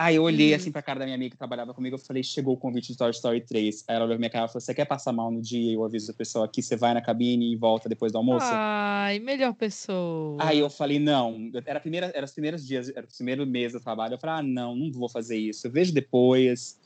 Aí 0.00 0.14
eu 0.14 0.22
olhei 0.22 0.50
uhum. 0.50 0.56
assim 0.56 0.70
pra 0.70 0.80
cara 0.80 1.00
da 1.00 1.04
minha 1.04 1.16
amiga 1.16 1.32
que 1.32 1.36
trabalhava 1.36 1.74
comigo, 1.74 1.96
eu 1.96 1.98
falei, 1.98 2.22
chegou 2.22 2.54
o 2.54 2.56
convite 2.56 2.92
de 2.92 2.96
Toy 2.96 3.10
Story 3.10 3.40
3. 3.40 3.84
Aí 3.88 3.96
ela 3.96 4.04
olhou 4.04 4.14
pra 4.14 4.20
minha 4.20 4.30
cara 4.30 4.44
e 4.44 4.48
falou, 4.48 4.60
você 4.60 4.72
quer 4.72 4.84
passar 4.84 5.12
mal 5.12 5.28
no 5.28 5.42
dia? 5.42 5.74
Eu 5.74 5.84
aviso 5.84 6.12
a 6.12 6.14
pessoa 6.14 6.44
aqui, 6.44 6.62
você 6.62 6.76
vai 6.76 6.94
na 6.94 7.02
cabine 7.02 7.52
e 7.52 7.56
volta 7.56 7.88
depois 7.88 8.12
do 8.12 8.18
almoço? 8.18 8.46
Ai, 8.48 9.18
melhor 9.18 9.52
pessoa. 9.54 10.36
Aí 10.38 10.60
eu 10.60 10.70
falei, 10.70 11.00
não. 11.00 11.50
Era, 11.66 11.80
primeira, 11.80 12.12
era 12.14 12.24
os 12.24 12.30
primeiros 12.30 12.64
dias, 12.64 12.88
era 12.90 13.04
o 13.04 13.08
primeiro 13.12 13.44
mês 13.44 13.72
do 13.72 13.80
trabalho. 13.80 14.14
Eu 14.14 14.18
falei, 14.18 14.36
ah, 14.36 14.42
não, 14.44 14.76
não 14.76 14.92
vou 14.92 15.08
fazer 15.08 15.36
isso. 15.36 15.66
Eu 15.66 15.72
vejo 15.72 15.92
depois. 15.92 16.78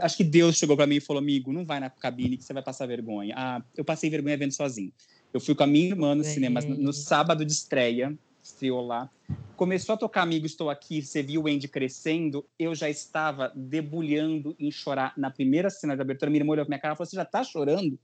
Acho 0.00 0.16
que 0.16 0.24
Deus 0.24 0.56
chegou 0.56 0.76
para 0.76 0.88
mim 0.88 0.96
e 0.96 1.00
falou, 1.00 1.22
amigo, 1.22 1.52
não 1.52 1.64
vai 1.64 1.78
na 1.78 1.88
cabine 1.88 2.36
que 2.36 2.42
você 2.42 2.52
vai 2.52 2.64
passar 2.64 2.86
vergonha. 2.86 3.32
Ah, 3.38 3.62
eu 3.76 3.84
passei 3.84 4.10
vergonha 4.10 4.36
vendo 4.36 4.52
sozinho. 4.52 4.92
Eu 5.32 5.38
fui 5.38 5.54
com 5.54 5.62
a 5.62 5.68
minha 5.68 5.86
irmã 5.86 6.16
no 6.16 6.24
cinema 6.24 6.60
no 6.62 6.92
sábado 6.92 7.44
de 7.44 7.52
estreia 7.52 8.18
estreou 8.46 8.84
lá. 8.84 9.10
Começou 9.56 9.94
a 9.94 9.98
tocar 9.98 10.22
Amigo 10.22 10.46
Estou 10.46 10.68
Aqui, 10.68 11.00
você 11.00 11.22
viu 11.22 11.42
o 11.42 11.46
Andy 11.48 11.66
crescendo, 11.66 12.44
eu 12.58 12.74
já 12.74 12.90
estava 12.90 13.52
debulhando 13.54 14.54
em 14.58 14.70
chorar. 14.70 15.14
Na 15.16 15.30
primeira 15.30 15.70
cena 15.70 15.94
de 15.96 16.02
abertura, 16.02 16.30
minha 16.30 16.40
irmã 16.40 16.52
olhou 16.52 16.64
pra 16.64 16.70
minha 16.70 16.80
cara 16.80 16.94
e 16.94 16.96
falou, 16.96 17.08
você 17.08 17.16
já 17.16 17.24
tá 17.24 17.42
chorando? 17.42 17.98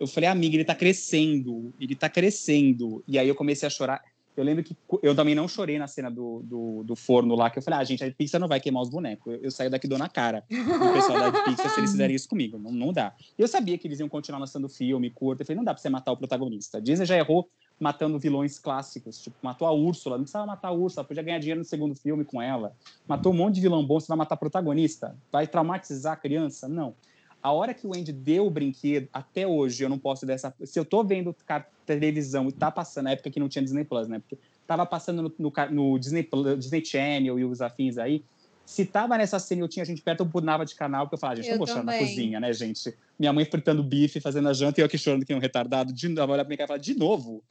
Eu 0.00 0.06
falei, 0.06 0.28
amiga, 0.28 0.56
ele 0.56 0.64
tá 0.64 0.74
crescendo, 0.74 1.72
ele 1.78 1.94
tá 1.94 2.08
crescendo. 2.08 3.04
E 3.06 3.18
aí 3.18 3.28
eu 3.28 3.34
comecei 3.34 3.66
a 3.66 3.70
chorar. 3.70 4.02
Eu 4.36 4.42
lembro 4.42 4.64
que 4.64 4.76
eu 5.00 5.14
também 5.14 5.34
não 5.34 5.46
chorei 5.46 5.78
na 5.78 5.86
cena 5.86 6.10
do, 6.10 6.42
do, 6.42 6.82
do 6.82 6.96
forno 6.96 7.36
lá, 7.36 7.50
que 7.50 7.58
eu 7.58 7.62
falei, 7.62 7.78
ah, 7.78 7.84
gente, 7.84 8.02
a 8.02 8.10
Pixar 8.10 8.40
não 8.40 8.48
vai 8.48 8.58
queimar 8.58 8.82
os 8.82 8.90
bonecos. 8.90 9.32
Eu, 9.32 9.42
eu 9.42 9.50
saio 9.50 9.70
daqui 9.70 9.86
dou 9.86 9.98
na 9.98 10.08
cara 10.08 10.42
do 10.50 10.92
pessoal 10.92 11.30
da 11.30 11.44
Pixar 11.44 11.70
se 11.70 11.78
eles 11.78 11.92
fizerem 11.92 12.16
isso 12.16 12.28
comigo. 12.28 12.58
Não, 12.58 12.72
não 12.72 12.92
dá. 12.92 13.14
Eu 13.38 13.46
sabia 13.46 13.78
que 13.78 13.86
eles 13.86 14.00
iam 14.00 14.08
continuar 14.08 14.40
lançando 14.40 14.68
filme, 14.68 15.08
curto. 15.10 15.42
Eu 15.42 15.46
falei, 15.46 15.56
não 15.56 15.64
dá 15.64 15.72
pra 15.72 15.80
você 15.80 15.88
matar 15.88 16.10
o 16.10 16.16
protagonista. 16.16 16.78
A 16.78 16.80
Disney 16.80 17.06
já 17.06 17.16
errou 17.16 17.48
matando 17.84 18.18
vilões 18.18 18.58
clássicos. 18.58 19.20
Tipo, 19.22 19.36
matou 19.42 19.68
a 19.68 19.72
Úrsula, 19.72 20.16
não 20.16 20.24
precisava 20.24 20.46
matar 20.46 20.68
a 20.68 20.72
Úrsula, 20.72 21.04
podia 21.04 21.22
ganhar 21.22 21.38
dinheiro 21.38 21.58
no 21.58 21.66
segundo 21.66 21.94
filme 21.94 22.24
com 22.24 22.40
ela. 22.40 22.74
Matou 23.06 23.30
um 23.30 23.36
monte 23.36 23.56
de 23.56 23.60
vilão 23.60 23.84
bom, 23.84 24.00
você 24.00 24.08
vai 24.08 24.16
matar 24.16 24.38
protagonista? 24.38 25.14
Vai 25.30 25.46
traumatizar 25.46 26.14
a 26.14 26.16
criança? 26.16 26.66
Não. 26.66 26.94
A 27.42 27.52
hora 27.52 27.74
que 27.74 27.86
o 27.86 27.94
Andy 27.94 28.10
deu 28.10 28.46
o 28.46 28.50
brinquedo, 28.50 29.06
até 29.12 29.46
hoje 29.46 29.84
eu 29.84 29.90
não 29.90 29.98
posso 29.98 30.24
dessa. 30.24 30.54
Se 30.64 30.78
eu 30.80 30.84
tô 30.86 31.04
vendo 31.04 31.36
televisão 31.84 32.48
e 32.48 32.52
tá 32.52 32.70
passando, 32.70 33.04
na 33.04 33.10
época 33.10 33.30
que 33.30 33.38
não 33.38 33.50
tinha 33.50 33.62
Disney 33.62 33.84
Plus, 33.84 34.08
né? 34.08 34.18
Porque 34.18 34.38
tava 34.66 34.86
passando 34.86 35.20
no, 35.20 35.34
no, 35.38 35.52
no 35.70 35.98
Disney, 35.98 36.26
Disney 36.56 36.82
Channel 36.82 37.38
e 37.38 37.44
os 37.44 37.60
afins 37.60 37.98
aí, 37.98 38.24
se 38.64 38.86
tava 38.86 39.18
nessa 39.18 39.38
cena 39.38 39.60
e 39.60 39.64
eu 39.64 39.68
tinha 39.68 39.84
gente 39.84 40.00
perto, 40.00 40.20
eu 40.20 40.30
mudava 40.32 40.64
de 40.64 40.74
canal, 40.74 41.04
porque 41.04 41.16
eu 41.16 41.18
falava, 41.18 41.36
gente, 41.36 41.48
eu 41.48 41.52
não 41.52 41.58
vou 41.58 41.66
chorar 41.66 41.84
na 41.84 41.98
cozinha, 41.98 42.40
né, 42.40 42.52
gente? 42.52 42.94
Minha 43.18 43.32
mãe 43.32 43.44
fritando 43.44 43.82
bife, 43.82 44.20
fazendo 44.20 44.48
a 44.48 44.52
janta, 44.52 44.80
e 44.80 44.82
eu 44.82 44.86
aqui 44.86 44.96
chorando 44.96 45.24
que 45.24 45.32
é 45.32 45.36
um 45.36 45.40
retardado. 45.40 45.92
De 45.92 46.08
novo, 46.08 46.32
olhar 46.32 46.44
pra 46.44 46.56
cara 46.56 46.64
e 46.64 46.68
falar, 46.68 46.78
de 46.78 46.94
novo? 46.94 47.42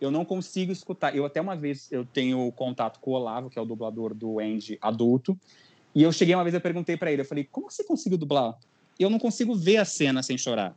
Eu 0.00 0.10
não 0.10 0.24
consigo 0.24 0.72
escutar. 0.72 1.16
Eu 1.16 1.24
até 1.24 1.40
uma 1.40 1.56
vez, 1.56 1.90
eu 1.90 2.04
tenho 2.04 2.50
contato 2.52 3.00
com 3.00 3.12
o 3.12 3.14
Olavo, 3.14 3.48
que 3.48 3.58
é 3.58 3.62
o 3.62 3.64
dublador 3.64 4.14
do 4.14 4.38
Andy 4.38 4.78
adulto, 4.80 5.38
e 5.94 6.02
eu 6.02 6.12
cheguei 6.12 6.34
uma 6.34 6.44
vez, 6.44 6.54
eu 6.54 6.60
perguntei 6.60 6.96
para 6.96 7.10
ele, 7.10 7.22
eu 7.22 7.26
falei, 7.26 7.44
como 7.44 7.70
você 7.70 7.82
conseguiu 7.82 8.18
dublar? 8.18 8.58
Eu 8.98 9.08
não 9.08 9.18
consigo 9.18 9.54
ver 9.54 9.78
a 9.78 9.84
cena 9.84 10.22
sem 10.22 10.36
chorar. 10.36 10.76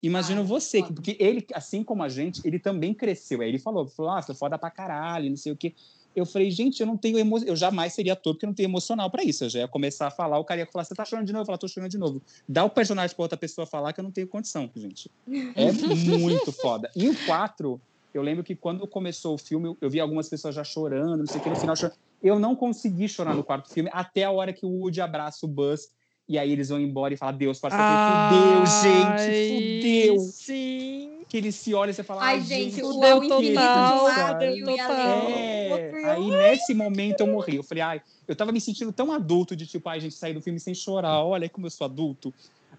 Imagina 0.00 0.40
ah, 0.40 0.44
você, 0.44 0.82
que, 0.82 0.92
porque 0.92 1.16
ele, 1.18 1.46
assim 1.54 1.82
como 1.82 2.02
a 2.02 2.08
gente, 2.08 2.40
ele 2.44 2.58
também 2.58 2.92
cresceu. 2.92 3.40
Aí 3.40 3.48
ele 3.48 3.58
falou, 3.58 3.88
falou, 3.88 4.12
ah, 4.12 4.22
você 4.22 4.32
é 4.32 4.34
foda 4.34 4.58
pra 4.58 4.70
caralho, 4.70 5.30
não 5.30 5.36
sei 5.36 5.52
o 5.52 5.56
quê. 5.56 5.74
Eu 6.14 6.26
falei, 6.26 6.50
gente, 6.50 6.80
eu 6.80 6.86
não 6.86 6.96
tenho 6.96 7.18
emoção, 7.18 7.48
eu 7.48 7.56
jamais 7.56 7.92
seria 7.94 8.12
ator 8.12 8.34
porque 8.34 8.44
eu 8.44 8.48
não 8.48 8.54
tenho 8.54 8.68
emocional 8.68 9.10
para 9.10 9.24
isso. 9.24 9.44
Eu 9.44 9.48
já 9.48 9.60
ia 9.60 9.68
começar 9.68 10.08
a 10.08 10.10
falar, 10.10 10.38
o 10.38 10.44
cara 10.44 10.60
ia 10.60 10.66
falar, 10.66 10.84
você 10.84 10.94
tá 10.94 11.04
chorando 11.04 11.26
de 11.26 11.32
novo? 11.32 11.42
Eu 11.42 11.46
falar, 11.46 11.58
tô 11.58 11.68
chorando 11.68 11.90
de 11.90 11.98
novo. 11.98 12.20
Dá 12.48 12.64
o 12.64 12.70
personagem 12.70 13.16
pra 13.16 13.24
outra 13.24 13.38
pessoa 13.38 13.66
falar 13.66 13.92
que 13.92 14.00
eu 14.00 14.04
não 14.04 14.10
tenho 14.10 14.28
condição, 14.28 14.70
gente. 14.76 15.10
É 15.56 15.72
muito 16.18 16.52
foda. 16.52 16.90
E 16.94 17.08
o 17.08 17.16
4, 17.24 17.80
eu 18.14 18.22
lembro 18.22 18.44
que 18.44 18.54
quando 18.54 18.86
começou 18.86 19.34
o 19.34 19.38
filme, 19.38 19.76
eu 19.80 19.90
vi 19.90 20.00
algumas 20.00 20.28
pessoas 20.28 20.54
já 20.54 20.64
chorando, 20.64 21.18
não 21.18 21.26
sei 21.26 21.40
o 21.40 21.42
que, 21.42 21.50
no 21.50 21.56
final 21.56 21.76
chorando. 21.76 21.96
Eu 22.22 22.38
não 22.38 22.54
consegui 22.54 23.08
chorar 23.08 23.34
no 23.34 23.42
quarto 23.42 23.72
filme 23.72 23.90
até 23.92 24.24
a 24.24 24.30
hora 24.30 24.52
que 24.52 24.64
o 24.64 24.68
Woody 24.68 25.00
abraça 25.00 25.44
o 25.44 25.48
Buzz 25.48 25.90
e 26.28 26.38
aí 26.38 26.52
eles 26.52 26.68
vão 26.68 26.80
embora 26.80 27.12
e 27.12 27.16
falam, 27.16 27.36
Deus, 27.36 27.58
parceiro, 27.58 27.84
fudeu, 28.30 28.66
gente, 28.82 30.14
fudeu. 30.14 30.18
Sim. 30.20 31.18
Que 31.28 31.36
eles 31.36 31.54
se 31.54 31.74
olham 31.74 31.90
e 31.90 31.94
você 31.94 32.02
fala, 32.02 32.22
ai, 32.24 32.40
gente, 32.40 32.80
fudeu 32.80 33.16
o 33.16 33.28
total, 33.28 33.40
de 33.40 33.52
lado 33.52 34.64
total. 34.64 35.28
É, 35.28 36.04
aí 36.10 36.30
nesse 36.30 36.74
momento 36.74 37.20
eu 37.20 37.26
morri. 37.26 37.56
Eu 37.56 37.62
falei, 37.62 37.82
ai, 37.82 38.02
eu 38.28 38.36
tava 38.36 38.52
me 38.52 38.60
sentindo 38.60 38.92
tão 38.92 39.10
adulto 39.12 39.56
de 39.56 39.66
tipo, 39.66 39.88
ai, 39.88 40.00
gente, 40.00 40.14
sair 40.14 40.34
do 40.34 40.40
filme 40.40 40.60
sem 40.60 40.74
chorar, 40.74 41.24
olha 41.24 41.48
como 41.48 41.66
eu 41.66 41.70
sou 41.70 41.84
adulto. 41.84 42.32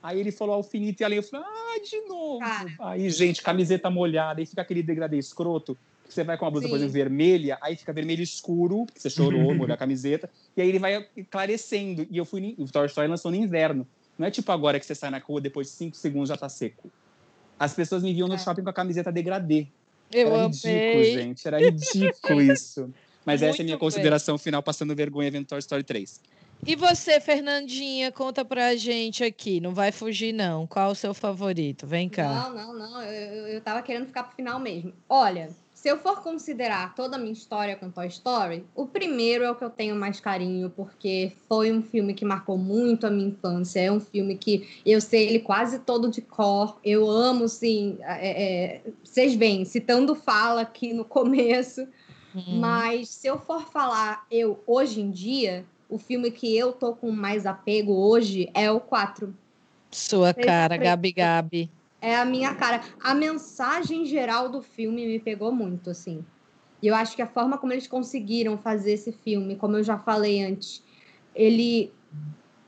Aí 0.03 0.19
ele 0.19 0.31
falou 0.31 0.55
ao 0.55 0.63
finito 0.63 1.01
e 1.01 1.03
além, 1.03 1.17
eu 1.17 1.23
falei, 1.23 1.45
ah, 1.47 1.79
de 1.79 2.01
novo. 2.01 2.39
Cara. 2.39 2.69
Aí, 2.79 3.09
gente, 3.09 3.41
camiseta 3.41 3.89
molhada, 3.89 4.41
aí 4.41 4.45
fica 4.45 4.61
aquele 4.61 4.83
degradê 4.83 5.17
escroto 5.17 5.77
você 6.13 6.23
vai 6.23 6.37
com 6.37 6.45
uma 6.45 6.51
blusa, 6.51 6.67
por 6.67 6.75
exemplo, 6.75 6.93
vermelha, 6.93 7.57
aí 7.61 7.75
fica 7.75 7.91
vermelho 7.91 8.21
escuro, 8.21 8.85
porque 8.85 8.99
você 8.99 9.09
chorou, 9.09 9.53
molhou 9.55 9.73
a 9.73 9.77
camiseta, 9.77 10.29
e 10.55 10.61
aí 10.61 10.69
ele 10.69 10.79
vai 10.79 11.07
esclarecendo. 11.17 12.07
E 12.09 12.17
eu 12.17 12.25
fui. 12.25 12.55
O 12.57 12.65
Toy 12.65 12.85
Story 12.85 13.07
lançou 13.07 13.31
no 13.31 13.37
inverno. 13.37 13.87
Não 14.17 14.27
é 14.27 14.31
tipo 14.31 14.51
agora 14.51 14.79
que 14.79 14.85
você 14.85 14.93
sai 14.93 15.09
na 15.09 15.17
rua, 15.17 15.41
depois 15.41 15.67
de 15.67 15.73
cinco 15.73 15.97
segundos 15.97 16.29
já 16.29 16.37
tá 16.37 16.47
seco. 16.47 16.91
As 17.57 17.73
pessoas 17.73 18.03
me 18.03 18.13
viam 18.13 18.27
no 18.27 18.35
é. 18.35 18.37
shopping 18.37 18.63
com 18.63 18.69
a 18.69 18.73
camiseta 18.73 19.11
degradê. 19.11 19.67
Eu 20.11 20.27
Era 20.27 20.45
amei. 20.45 20.51
ridículo, 20.53 21.03
gente. 21.03 21.47
Era 21.47 21.59
ridículo 21.59 22.41
isso. 22.41 22.93
Mas 23.25 23.41
Muito 23.41 23.51
essa 23.51 23.61
é 23.61 23.63
a 23.63 23.65
minha 23.65 23.77
consideração 23.77 24.35
bem. 24.35 24.43
final, 24.43 24.61
passando 24.61 24.93
vergonha 24.93 25.31
vendo 25.31 25.47
Toy 25.47 25.59
Story 25.59 25.83
3. 25.83 26.21
E 26.65 26.75
você, 26.75 27.19
Fernandinha, 27.19 28.11
conta 28.11 28.45
pra 28.45 28.75
gente 28.75 29.23
aqui. 29.23 29.59
Não 29.59 29.73
vai 29.73 29.91
fugir, 29.91 30.33
não. 30.33 30.65
Qual 30.65 30.91
o 30.91 30.95
seu 30.95 31.13
favorito? 31.13 31.85
Vem 31.85 32.07
cá. 32.07 32.49
Não, 32.49 32.53
não, 32.53 32.73
não. 32.73 33.01
Eu, 33.01 33.47
eu 33.47 33.61
tava 33.61 33.81
querendo 33.81 34.05
ficar 34.05 34.23
pro 34.23 34.35
final 34.35 34.59
mesmo. 34.59 34.93
Olha, 35.09 35.49
se 35.73 35.89
eu 35.89 35.97
for 35.97 36.21
considerar 36.21 36.95
toda 36.95 37.17
a 37.17 37.19
minha 37.19 37.33
história 37.33 37.75
com 37.75 37.91
Toy 37.91 38.07
Story, 38.07 38.65
o 38.73 38.85
primeiro 38.85 39.43
é 39.43 39.51
o 39.51 39.55
que 39.55 39.65
eu 39.65 39.69
tenho 39.69 39.93
mais 39.97 40.21
carinho, 40.21 40.69
porque 40.69 41.33
foi 41.49 41.73
um 41.73 41.81
filme 41.81 42.13
que 42.13 42.23
marcou 42.23 42.57
muito 42.57 43.05
a 43.05 43.09
minha 43.09 43.27
infância. 43.27 43.81
É 43.81 43.91
um 43.91 43.99
filme 43.99 44.37
que 44.37 44.81
eu 44.85 45.01
sei 45.01 45.27
ele 45.27 45.39
quase 45.39 45.79
todo 45.79 46.09
de 46.09 46.21
cor. 46.21 46.79
Eu 46.81 47.09
amo, 47.09 47.49
sim. 47.49 47.97
É, 48.01 48.43
é, 48.43 48.81
vocês 49.03 49.35
veem, 49.35 49.65
citando 49.65 50.15
fala 50.15 50.61
aqui 50.61 50.93
no 50.93 51.03
começo. 51.03 51.85
Uhum. 52.33 52.59
Mas 52.59 53.09
se 53.09 53.27
eu 53.27 53.37
for 53.37 53.69
falar 53.69 54.25
eu 54.31 54.63
hoje 54.65 55.01
em 55.01 55.11
dia, 55.11 55.65
o 55.89 55.97
filme 55.97 56.31
que 56.31 56.55
eu 56.55 56.71
tô 56.71 56.93
com 56.93 57.11
mais 57.11 57.45
apego 57.45 57.93
hoje 57.93 58.49
é 58.53 58.71
o 58.71 58.79
4. 58.79 59.33
Sua 59.91 60.33
cara, 60.33 60.75
Gabi 60.75 61.11
Gabi. 61.11 61.69
É 62.01 62.15
a 62.15 62.25
minha 62.25 62.53
cara. 62.55 62.81
A 63.01 63.13
mensagem 63.13 64.05
geral 64.05 64.49
do 64.49 64.61
filme 64.61 65.05
me 65.05 65.19
pegou 65.19 65.51
muito, 65.51 65.89
assim. 65.89 66.25
E 66.81 66.87
eu 66.87 66.95
acho 66.95 67.15
que 67.15 67.21
a 67.21 67.27
forma 67.27 67.57
como 67.57 67.71
eles 67.71 67.87
conseguiram 67.87 68.57
fazer 68.57 68.93
esse 68.93 69.11
filme, 69.11 69.55
como 69.55 69.77
eu 69.77 69.83
já 69.83 69.97
falei 69.97 70.43
antes, 70.43 70.83
ele 71.33 71.93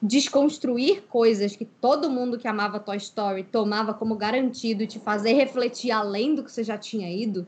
desconstruir 0.01 1.03
coisas 1.09 1.55
que 1.55 1.65
todo 1.65 2.09
mundo 2.09 2.37
que 2.37 2.47
amava 2.47 2.79
Toy 2.79 2.97
Story 2.97 3.43
tomava 3.43 3.93
como 3.93 4.15
garantido 4.15 4.83
e 4.83 4.87
te 4.87 4.99
fazer 4.99 5.33
refletir 5.33 5.91
além 5.91 6.35
do 6.35 6.43
que 6.43 6.51
você 6.51 6.63
já 6.63 6.77
tinha 6.77 7.11
ido. 7.11 7.45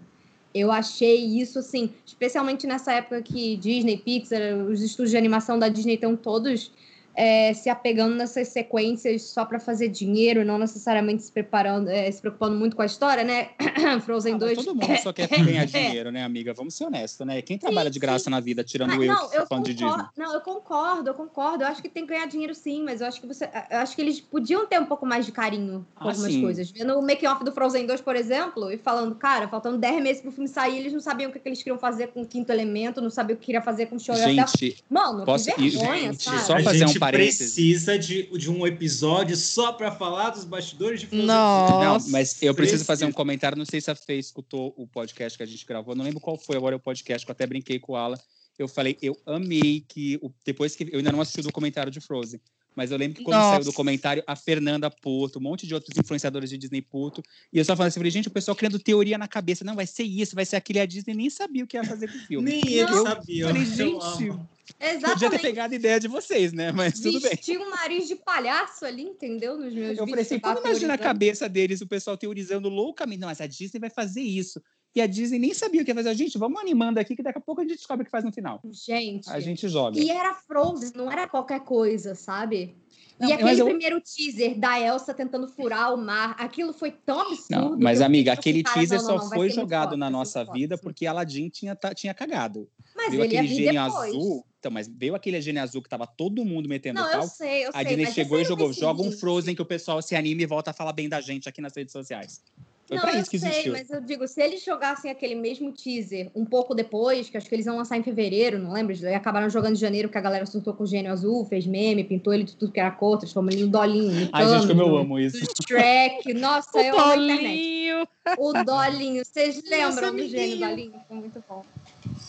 Eu 0.54 0.72
achei 0.72 1.18
isso 1.40 1.60
assim, 1.60 1.90
especialmente 2.06 2.66
nessa 2.66 2.94
época 2.94 3.22
que 3.22 3.58
Disney, 3.58 3.98
Pixar, 3.98 4.56
os 4.70 4.82
estúdios 4.82 5.12
de 5.12 5.18
animação 5.18 5.60
da 5.60 5.70
Disney 5.70 5.96
estão 5.96 6.16
todos 6.16 6.72
é, 7.18 7.52
se 7.52 7.68
apegando 7.68 8.14
nessas 8.14 8.50
sequências 8.50 9.24
só 9.24 9.44
para 9.44 9.60
fazer 9.60 9.88
dinheiro, 9.88 10.46
não 10.46 10.60
necessariamente 10.60 11.24
se 11.24 11.32
preparando, 11.32 11.90
é, 11.90 12.12
se 12.12 12.22
preocupando 12.22 12.56
muito 12.56 12.76
com 12.76 12.84
a 12.84 12.86
história, 12.86 13.24
né? 13.24 13.50
Frozen 14.06 14.36
ah, 14.36 14.38
2. 14.38 14.58
Todo 14.60 14.76
mundo 14.78 14.98
só 15.02 15.12
quer 15.12 15.28
ganhar 15.28 15.66
dinheiro, 15.66 16.12
né, 16.12 16.24
amiga? 16.24 16.54
Vamos 16.54 16.76
ser 16.76 16.86
honestos, 16.86 17.26
né? 17.26 17.42
Quem 17.42 17.58
trabalha 17.58 17.90
sim, 17.90 17.94
de 17.94 18.00
graça 18.00 18.26
sim. 18.26 18.30
na 18.30 18.40
vida, 18.40 18.64
tirando 18.64 18.90
mas, 18.90 19.02
eu, 19.02 19.08
não, 19.08 19.34
eu 19.34 19.42
concordo, 19.42 19.64
de 19.66 19.74
Disney? 19.74 20.04
Não, 20.16 20.34
eu 20.36 20.42
concordo, 20.42 21.10
eu 21.10 21.14
concordo. 21.16 21.64
Eu 21.64 21.68
acho 21.70 21.82
que 21.82 21.90
tem 21.90 22.06
que 22.06 22.14
ganhar 22.14 22.28
dinheiro 22.28 22.54
sim, 22.54 22.84
mas 22.84 23.02
eu 23.02 23.08
acho 23.08 23.20
que 23.20 23.26
você. 23.26 23.50
Eu 23.72 23.80
acho 23.80 23.96
que 23.96 24.02
eles 24.04 24.22
podiam 24.22 24.68
ter 24.68 24.80
um 24.80 24.86
pouco 24.86 25.04
mais 25.04 25.26
de 25.26 25.32
carinho 25.32 25.88
com 25.96 26.08
ah, 26.08 26.12
algumas 26.12 26.32
sim. 26.32 26.42
coisas. 26.42 26.70
Vendo 26.70 27.00
o 27.00 27.02
making-off 27.02 27.44
do 27.44 27.52
Frozen 27.52 27.88
2, 27.88 28.00
por 28.00 28.16
exemplo, 28.16 28.72
e 28.72 28.78
falando, 28.78 29.16
cara, 29.16 29.48
faltando 29.48 29.80
10 29.80 30.04
meses 30.04 30.22
pro 30.22 30.32
filme 30.32 30.48
sair, 30.48 30.78
eles 30.78 30.94
não 30.94 31.00
sabiam 31.00 31.32
o 31.32 31.34
que, 31.34 31.42
eles 31.44 31.64
queriam 31.64 31.80
fazer 31.80 32.08
com 32.10 32.22
o 32.22 32.28
quinto 32.28 32.52
elemento, 32.52 33.02
não 33.02 33.10
sabiam 33.10 33.36
o 33.36 33.40
que 33.40 33.48
queria 33.48 33.62
fazer 33.62 33.88
com 33.88 33.96
o 33.96 34.00
show. 34.00 34.16
Gente, 34.16 34.84
Mano, 34.88 35.26
posso... 35.26 35.52
que 35.56 35.70
vergonha, 35.70 36.12
gente, 36.12 36.24
sabe? 36.24 36.42
Só 36.42 36.60
fazer 36.60 36.86
um 36.86 36.94
parênteses. 37.12 37.54
precisa 37.54 37.98
de, 37.98 38.24
de 38.38 38.50
um 38.50 38.66
episódio 38.66 39.36
só 39.36 39.74
para 39.74 39.92
falar 39.92 40.32
dos 40.32 40.44
bastidores 40.44 41.00
de 41.00 41.08
Frozen 41.08 41.26
Não, 41.26 41.98
mas 42.10 42.42
eu 42.42 42.54
preciso 42.54 42.86
fazer 42.86 43.06
um 43.06 43.12
comentário. 43.12 43.58
Não 43.58 43.66
sei 43.66 43.82
se 43.82 43.90
a 43.90 43.96
Fê 43.96 44.16
escutou 44.16 44.74
o 44.78 44.88
podcast 44.88 45.38
que 45.38 45.44
a 45.44 45.48
gente 45.48 45.66
gravou. 45.66 45.96
Não 45.96 46.06
lembro 46.06 46.20
qual 46.20 46.38
foi 46.38 46.58
agora 46.58 46.76
o 46.76 46.80
podcast, 46.80 47.26
que 47.26 47.32
eu 47.32 47.34
até 47.34 47.46
brinquei 47.46 47.80
com 47.80 47.94
o 47.94 47.96
Alan. 47.96 48.18
Eu 48.58 48.68
falei, 48.68 48.98
eu 49.02 49.16
amei 49.26 49.86
que 49.88 50.20
depois 50.44 50.76
que 50.76 50.90
eu 50.92 50.98
ainda 50.98 51.12
não 51.12 51.22
assisti 51.22 51.42
o 51.42 51.44
documentário 51.44 51.92
de 51.92 52.02
Frozen, 52.02 52.40
mas 52.78 52.92
eu 52.92 52.98
lembro 52.98 53.18
que 53.18 53.24
quando 53.24 53.38
Nossa. 53.38 53.50
saiu 53.50 53.62
o 53.64 53.66
documentário, 53.66 54.24
a 54.28 54.36
Fernanda 54.36 54.88
Porto, 54.92 55.40
um 55.40 55.42
monte 55.42 55.66
de 55.66 55.74
outros 55.74 55.98
influenciadores 55.98 56.48
de 56.52 56.60
Disney 56.60 56.80
Puto, 56.80 57.24
e 57.52 57.58
eu 57.58 57.66
só 57.66 57.76
falando 57.76 57.88
assim, 57.88 58.00
falei, 58.00 58.12
gente, 58.12 58.28
o 58.28 58.32
pessoal 58.32 58.56
criando 58.56 58.78
teoria 58.78 59.18
na 59.18 59.28
cabeça, 59.28 59.66
não, 59.66 59.76
vai 59.76 59.88
ser 59.88 60.04
isso, 60.04 60.36
vai 60.36 60.46
ser 60.46 60.58
aquilo, 60.58 60.78
e 60.78 60.82
a 60.82 60.86
Disney 60.86 61.16
nem 61.16 61.28
sabia 61.28 61.64
o 61.64 61.68
que 61.68 61.76
ia 61.76 61.84
fazer 61.84 62.08
com 62.08 62.20
o 62.20 62.22
filme. 62.22 62.52
Nem 62.52 62.62
ele 62.68 62.94
sabia. 63.02 63.48
Falei, 63.48 63.66
gente, 63.66 64.38
Exatamente. 64.80 65.14
Podia 65.14 65.30
ter 65.30 65.40
pegado 65.40 65.74
a 65.74 65.78
ideia 65.78 66.00
de 66.00 66.08
vocês, 66.08 66.52
né? 66.52 66.72
Mas 66.72 67.00
tudo 67.00 67.20
bem. 67.22 67.36
Tinha 67.38 67.60
um 67.60 67.70
nariz 67.70 68.08
de 68.08 68.16
palhaço 68.16 68.86
ali, 68.86 69.04
entendeu? 69.04 69.58
Nos 69.58 69.74
meus 69.74 69.98
Eu 69.98 70.08
falei 70.08 70.24
assim, 70.24 70.40
como 70.40 70.60
imagina 70.60 70.94
a 70.94 70.98
cabeça 70.98 71.48
deles, 71.48 71.82
o 71.82 71.88
pessoal 71.88 72.18
teorizando 72.18 72.70
loucamente. 72.70 73.22
Não, 73.22 73.28
mas 73.28 73.42
a 73.42 73.48
Disney 73.48 73.80
vai 73.80 73.90
fazer 73.90 74.22
isso. 74.22 74.62
E 74.96 75.02
a 75.02 75.08
Disney 75.08 75.40
nem 75.40 75.54
sabia 75.54 75.82
o 75.82 75.86
que 75.86 75.92
ia 75.92 75.96
fazer. 75.96 76.16
Gente, 76.16 76.38
vamos 76.38 76.60
animando 76.60 77.00
aqui, 77.00 77.16
que 77.16 77.22
daqui 77.22 77.38
a 77.38 77.42
pouco 77.42 77.62
a 77.62 77.64
gente 77.64 77.78
descobre 77.78 78.02
o 78.02 78.06
que 78.06 78.12
faz 78.12 78.24
no 78.24 78.32
final. 78.32 78.60
Gente. 78.72 79.30
A 79.30 79.40
gente 79.40 79.68
joga. 79.68 80.00
E 80.00 80.10
era 80.10 80.34
Frozen, 80.34 80.92
não 80.96 81.12
era 81.12 81.28
qualquer 81.28 81.60
coisa, 81.62 82.16
sabe? 82.16 82.76
Não, 83.20 83.30
e 83.30 83.34
aquele 83.34 83.62
eu... 83.62 83.66
primeiro 83.66 84.02
teaser 84.02 84.58
da 84.60 84.80
Elsa 84.80 85.14
tentando 85.14 85.48
furar 85.48 85.94
o 85.94 85.98
mar, 85.98 86.36
aquilo 86.40 86.72
foi 86.72 86.92
tão 86.92 87.20
absurdo. 87.22 87.72
Não, 87.72 87.80
mas, 87.80 88.02
amiga, 88.02 88.32
aquele 88.32 88.64
cara, 88.64 88.80
teaser 88.80 89.02
não, 89.02 89.20
só 89.20 89.30
foi 89.30 89.50
jogado 89.50 89.98
na 89.98 90.10
nossa 90.10 90.44
vida 90.46 90.78
porque 90.78 91.06
Aladdin 91.06 91.50
tinha, 91.50 91.76
tinha 91.96 92.14
cagado. 92.14 92.70
Mas 92.96 93.12
Viu 93.12 93.24
aquele 93.24 93.48
gênio 93.48 93.84
depois. 93.84 94.10
azul 94.10 94.46
então, 94.60 94.72
mas 94.72 94.88
veio 94.88 95.16
aquele 95.16 95.40
gênio 95.40 95.62
azul 95.62 95.82
que 95.82 95.88
tava 95.88 96.06
todo 96.06 96.44
mundo 96.44 96.68
metendo 96.68 97.00
não, 97.00 97.10
pau. 97.10 97.22
Eu 97.22 97.28
sei, 97.28 97.66
eu 97.66 97.72
a 97.74 97.84
Disney 97.84 98.08
chegou 98.08 98.40
e 98.40 98.44
jogou, 98.44 98.74
joga 98.74 99.02
um 99.02 99.12
Frozen 99.12 99.56
que 99.56 99.62
o 99.62 99.66
pessoal 99.66 100.02
se 100.02 100.16
anime 100.16 100.44
e 100.44 100.46
volta 100.46 100.72
a 100.72 100.74
falar 100.74 100.94
bem 100.94 101.08
da 101.08 101.22
gente 101.22 101.48
aqui 101.48 101.62
nas 101.62 101.74
redes 101.76 101.94
sociais. 101.94 102.42
Foi 102.88 102.96
não, 102.96 103.04
pra 103.04 103.16
eu 103.16 103.20
isso 103.20 103.30
que 103.30 103.38
sei, 103.38 103.50
existiu. 103.50 103.74
mas 103.74 103.90
eu 103.90 104.00
digo, 104.00 104.26
se 104.30 104.42
eles 104.42 104.64
jogassem 104.64 105.12
aquele 105.12 105.36
mesmo 105.36 105.74
teaser 105.74 106.32
um 106.34 106.46
pouco 106.46 106.74
depois, 106.74 107.30
que 107.30 107.36
acho 107.36 107.48
que 107.48 107.54
eles 107.54 107.66
iam 107.66 107.76
lançar 107.76 107.98
em 107.98 108.04
fevereiro, 108.04 108.58
não 108.58 108.72
lembro? 108.72 108.96
E 108.96 109.14
acabaram 109.14 109.50
jogando 109.50 109.74
em 109.74 109.78
janeiro, 109.78 110.08
que 110.08 110.18
a 110.18 110.22
galera 110.22 110.46
surtou 110.46 110.74
com 110.74 110.84
o 110.84 110.88
gênio 110.88 111.12
azul, 111.12 111.46
fez 111.46 111.68
meme, 111.68 112.06
pintou 112.06 112.34
ele 112.34 112.46
de 112.46 112.56
tudo 112.56 112.72
que 112.72 112.80
era 112.80 112.90
cor, 112.90 113.18
transformou 113.18 113.52
ele 113.52 113.64
no 113.64 113.70
Dolinho. 113.70 114.30
Ai, 114.32 114.48
gente, 114.48 114.68
como 114.68 114.82
eu 114.82 114.98
amo 114.98 115.20
isso. 115.20 115.38
Shrek, 115.68 116.34
nossa, 116.34 116.70
o 116.80 116.82
eu 116.82 116.96
Dolinho. 116.96 118.08
O 118.38 118.54
Dolinho, 118.64 119.26
vocês 119.26 119.62
lembram 119.70 120.16
do 120.16 120.26
gênio 120.26 120.58
Dolinho? 120.58 120.94
Foi 121.10 121.18
muito 121.18 121.44
bom. 121.48 121.66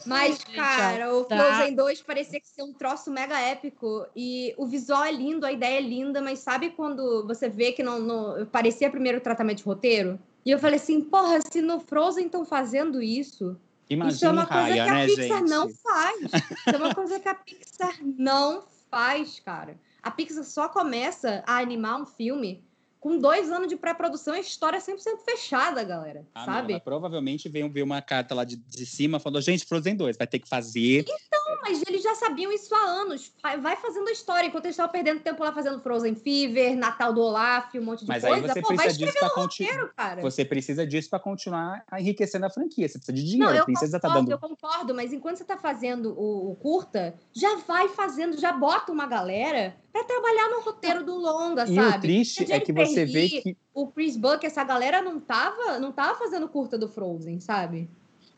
Mas, 0.04 0.42
cara, 0.42 1.14
o 1.14 1.24
tá. 1.24 1.36
Frozen 1.36 1.74
2 1.74 2.02
parecia 2.02 2.40
que 2.40 2.48
ser 2.48 2.62
um 2.62 2.72
troço 2.72 3.10
mega 3.10 3.38
épico. 3.38 4.06
E 4.16 4.54
o 4.56 4.66
visual 4.66 5.04
é 5.04 5.12
lindo, 5.12 5.46
a 5.46 5.52
ideia 5.52 5.78
é 5.78 5.82
linda, 5.82 6.20
mas 6.20 6.40
sabe 6.40 6.70
quando 6.70 7.26
você 7.26 7.48
vê 7.48 7.72
que 7.72 7.82
não, 7.82 8.00
não 8.00 8.46
parecia 8.46 8.90
primeiro 8.90 9.20
tratamento 9.20 9.58
de 9.58 9.64
roteiro? 9.64 10.18
E 10.44 10.50
eu 10.50 10.58
falei 10.58 10.76
assim, 10.76 11.00
porra, 11.00 11.40
se 11.40 11.60
no 11.60 11.80
Frozen 11.80 12.26
estão 12.26 12.44
fazendo 12.44 13.02
isso, 13.02 13.56
Imagina 13.90 14.14
isso 14.14 14.26
é 14.26 14.30
uma 14.30 14.46
coisa 14.46 14.62
Raya, 14.62 14.84
que 14.84 14.90
a 14.90 14.94
né, 14.94 15.06
Pixar 15.06 15.38
gente? 15.38 15.50
não 15.50 15.68
faz. 15.70 16.20
Isso 16.22 16.70
é 16.74 16.76
uma 16.76 16.94
coisa 16.94 17.20
que 17.20 17.28
a 17.28 17.34
Pixar 17.34 17.98
não 18.02 18.64
faz, 18.90 19.40
cara. 19.40 19.78
A 20.02 20.10
Pixar 20.10 20.44
só 20.44 20.68
começa 20.68 21.42
a 21.46 21.58
animar 21.58 22.00
um 22.00 22.06
filme 22.06 22.62
com 23.00 23.18
dois 23.18 23.50
anos 23.50 23.68
de 23.68 23.76
pré-produção, 23.76 24.34
a 24.34 24.40
história 24.40 24.76
é 24.76 24.80
100% 24.80 25.20
fechada, 25.24 25.84
galera. 25.84 26.26
Ah, 26.34 26.44
sabe? 26.44 26.72
Não, 26.74 26.80
provavelmente 26.80 27.48
veio, 27.48 27.70
veio 27.70 27.86
uma 27.86 28.02
carta 28.02 28.34
lá 28.34 28.44
de, 28.44 28.56
de 28.56 28.86
cima 28.86 29.20
falando: 29.20 29.40
gente, 29.40 29.64
Frozen 29.64 29.96
2, 29.96 30.16
vai 30.16 30.26
ter 30.26 30.38
que 30.38 30.48
fazer. 30.48 31.00
Então, 31.00 31.58
mas 31.62 31.82
eles 31.86 32.02
já 32.02 32.14
sabiam 32.14 32.52
isso 32.52 32.74
há 32.74 32.78
anos. 32.78 33.32
Vai 33.60 33.76
fazendo 33.76 34.08
a 34.08 34.12
história, 34.12 34.48
enquanto 34.48 34.64
eles 34.64 34.74
estavam 34.74 34.90
perdendo 34.90 35.20
tempo 35.20 35.42
lá 35.42 35.52
fazendo 35.52 35.80
Frozen 35.80 36.14
Fever, 36.14 36.76
Natal 36.76 37.12
do 37.12 37.20
Olaf, 37.20 37.74
um 37.74 37.82
monte 37.82 38.00
de 38.00 38.08
mas 38.08 38.22
coisa. 38.22 38.36
Aí 38.36 38.42
você 38.42 38.60
Pô, 38.60 38.68
precisa 38.68 38.98
disso 38.98 39.18
para 39.18 39.30
continuar. 39.30 40.20
Você 40.20 40.44
precisa 40.44 40.86
disso 40.86 41.10
para 41.10 41.18
continuar 41.20 41.84
enriquecendo 41.98 42.46
a 42.46 42.50
franquia. 42.50 42.88
Você 42.88 42.98
precisa 42.98 43.16
de 43.16 43.24
dinheiro. 43.24 43.52
Não, 43.52 43.58
eu 43.58 43.66
concordo, 43.66 44.00
tá 44.00 44.08
dando... 44.08 44.30
eu 44.30 44.38
concordo, 44.38 44.94
mas 44.94 45.12
enquanto 45.12 45.36
você 45.36 45.44
está 45.44 45.56
fazendo 45.56 46.18
o, 46.18 46.52
o 46.52 46.56
curta, 46.56 47.14
já 47.32 47.56
vai 47.58 47.88
fazendo, 47.88 48.38
já 48.38 48.52
bota 48.52 48.90
uma 48.90 49.06
galera 49.06 49.76
para 49.98 50.04
trabalhar 50.04 50.48
no 50.48 50.60
roteiro 50.60 51.04
do 51.04 51.16
longa, 51.16 51.64
e 51.64 51.74
sabe? 51.74 51.80
E 51.80 51.98
o 51.98 52.00
triste 52.00 52.52
é 52.52 52.60
que 52.60 52.72
você 52.72 53.04
vê 53.04 53.28
que 53.28 53.56
o 53.74 53.86
Chris 53.88 54.16
Buck, 54.16 54.44
essa 54.44 54.62
galera 54.62 55.02
não 55.02 55.18
tava, 55.20 55.78
não 55.78 55.92
tava 55.92 56.18
fazendo 56.18 56.48
curta 56.48 56.78
do 56.78 56.88
Frozen, 56.88 57.40
sabe? 57.40 57.88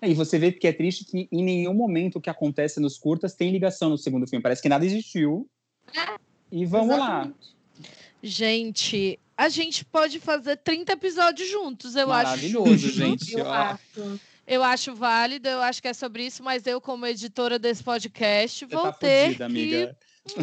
É, 0.01 0.09
e 0.09 0.15
você 0.15 0.39
vê 0.39 0.51
que 0.51 0.67
é 0.67 0.73
triste 0.73 1.05
que 1.05 1.29
em 1.31 1.45
nenhum 1.45 1.75
momento 1.75 2.17
o 2.17 2.21
que 2.21 2.31
acontece 2.31 2.81
nos 2.81 2.97
curtas 2.97 3.35
tem 3.35 3.51
ligação 3.51 3.91
no 3.91 3.99
segundo 3.99 4.27
filme. 4.27 4.43
Parece 4.43 4.63
que 4.63 4.69
nada 4.69 4.85
existiu. 4.87 5.47
É, 5.95 6.19
e 6.51 6.65
vamos 6.65 6.95
exatamente. 6.95 7.29
lá. 7.29 7.91
Gente, 8.23 9.19
a 9.37 9.49
gente 9.49 9.85
pode 9.85 10.19
fazer 10.19 10.57
30 10.57 10.93
episódios 10.93 11.49
juntos, 11.51 11.97
eu 11.97 12.09
Maravilhoso, 12.09 12.73
acho. 12.73 12.87
Maravilhoso, 12.87 12.93
gente. 12.97 13.39
eu 13.39 13.51
acho. 13.51 14.21
Eu 14.47 14.65
acho 14.65 14.95
válido, 14.97 15.49
eu 15.49 15.63
acho 15.63 15.81
que 15.81 15.87
é 15.87 15.95
sobre 15.95 16.27
isso, 16.27 16.43
mas 16.43 16.67
eu, 16.67 16.81
como 16.81 17.07
editora 17.07 17.57
desse 17.57 17.85
podcast, 17.85 18.67
Você 18.67 18.75
vou 18.75 18.85
tá 18.85 18.93
ter 18.95 19.27
fudida, 19.27 19.47
que 19.47 19.53
amiga. 19.53 19.97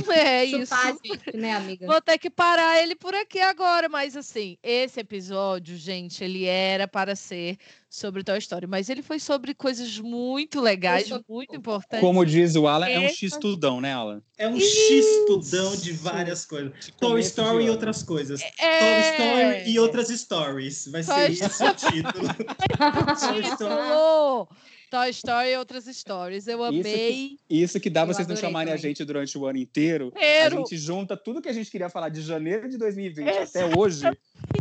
É 0.10 0.44
isso. 0.46 0.74
Gente, 1.04 1.38
né, 1.38 1.54
amiga? 1.54 1.86
Vou 1.86 2.02
ter 2.02 2.18
que 2.18 2.30
parar 2.30 2.82
ele 2.82 2.96
por 2.96 3.14
aqui 3.14 3.40
agora, 3.40 3.88
mas 3.88 4.16
assim, 4.16 4.58
esse 4.64 5.00
episódio, 5.00 5.78
gente, 5.78 6.24
ele 6.24 6.46
era 6.46 6.88
para 6.88 7.16
ser 7.16 7.58
sobre 7.90 8.24
Toy 8.24 8.38
Story, 8.40 8.68
mas 8.68 8.90
ele 8.90 9.02
foi 9.02 9.20
sobre 9.20 9.54
coisas 9.54 9.98
muito 10.00 10.60
legais, 10.60 11.08
sou... 11.08 11.24
muito 11.30 11.56
importantes. 11.56 12.02
Como 12.02 12.26
diz 12.26 12.56
o 12.56 12.68
Alan, 12.68 12.88
é 12.88 13.00
um 13.00 13.10
X-tudão, 13.10 13.80
né, 13.80 13.94
Alan? 13.94 14.22
É 14.38 14.48
um 14.48 14.60
X-tudão 14.60 15.76
de 15.76 15.94
várias 15.94 16.46
coisas. 16.46 16.74
Toy 17.00 17.22
Story 17.22 17.66
e 17.66 17.70
outras 17.70 18.04
coisas. 18.04 18.42
É... 18.60 18.80
Toy 18.80 19.00
Story 19.12 19.72
e 19.72 19.80
outras 19.80 20.08
stories. 20.10 20.88
Vai 20.88 21.04
ser 21.04 21.32
isso 21.32 21.66
o 21.66 21.74
título. 21.74 22.28
Toy 23.20 23.42
Story. 23.54 24.48
Toy 24.90 25.10
Story 25.10 25.50
e 25.50 25.58
outras 25.58 25.88
histórias. 25.88 26.48
Eu 26.48 26.64
amei. 26.64 26.80
Isso 26.80 27.38
que, 27.48 27.62
isso 27.64 27.80
que 27.80 27.90
dá 27.90 28.02
eu 28.02 28.08
vocês 28.08 28.28
não 28.28 28.36
chamarem 28.36 28.74
também. 28.74 28.74
a 28.74 28.88
gente 28.90 29.04
durante 29.04 29.38
o 29.38 29.46
ano 29.46 29.60
inteiro. 29.60 30.14
A 30.16 30.50
gente 30.50 30.78
junta 30.78 31.18
tudo 31.18 31.42
que 31.42 31.50
a 31.50 31.54
gente 31.54 31.70
queria 31.70 31.90
falar 31.90 32.10
de 32.10 32.22
janeiro 32.22 32.70
de 32.70 32.78
2020 32.78 33.28
Exato. 33.28 33.58
até 33.58 33.78
hoje. 33.78 34.04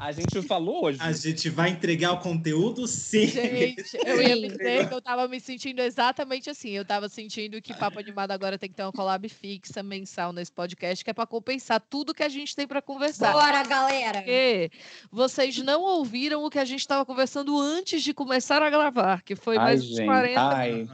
A 0.00 0.12
gente 0.12 0.42
falou 0.42 0.84
hoje. 0.84 0.98
A 1.00 1.12
gente 1.12 1.48
vai 1.48 1.70
entregar 1.70 2.12
o 2.12 2.18
conteúdo 2.18 2.86
sim. 2.86 3.26
Gente, 3.26 3.84
eu 4.04 4.20
ia 4.20 4.48
dizer 4.48 4.88
que 4.88 4.94
eu 4.94 5.00
tava 5.00 5.26
me 5.26 5.40
sentindo 5.40 5.80
exatamente 5.80 6.50
assim. 6.50 6.70
Eu 6.70 6.84
tava 6.84 7.08
sentindo 7.08 7.60
que 7.62 7.74
Papo 7.74 7.98
Animado 7.98 8.30
agora 8.30 8.58
tem 8.58 8.68
que 8.68 8.74
ter 8.76 8.82
uma 8.82 8.92
collab 8.92 9.26
fixa 9.28 9.82
mensal 9.82 10.32
nesse 10.32 10.52
podcast, 10.52 11.02
que 11.04 11.10
é 11.10 11.14
para 11.14 11.26
compensar 11.26 11.80
tudo 11.80 12.14
que 12.14 12.22
a 12.22 12.28
gente 12.28 12.54
tem 12.54 12.66
para 12.66 12.82
conversar. 12.82 13.32
Bora, 13.32 13.62
galera! 13.64 14.18
Porque 14.18 14.70
vocês 15.10 15.56
não 15.58 15.82
ouviram 15.82 16.44
o 16.44 16.50
que 16.50 16.58
a 16.58 16.64
gente 16.64 16.80
estava 16.80 17.04
conversando 17.04 17.58
antes 17.58 18.02
de 18.02 18.12
começar 18.12 18.62
a 18.62 18.68
gravar, 18.68 19.22
que 19.22 19.34
foi 19.34 19.56
mais 19.56 19.80
Ai, 19.80 19.88
uns 19.88 20.00
40 20.00 20.40
Ai. 20.40 20.88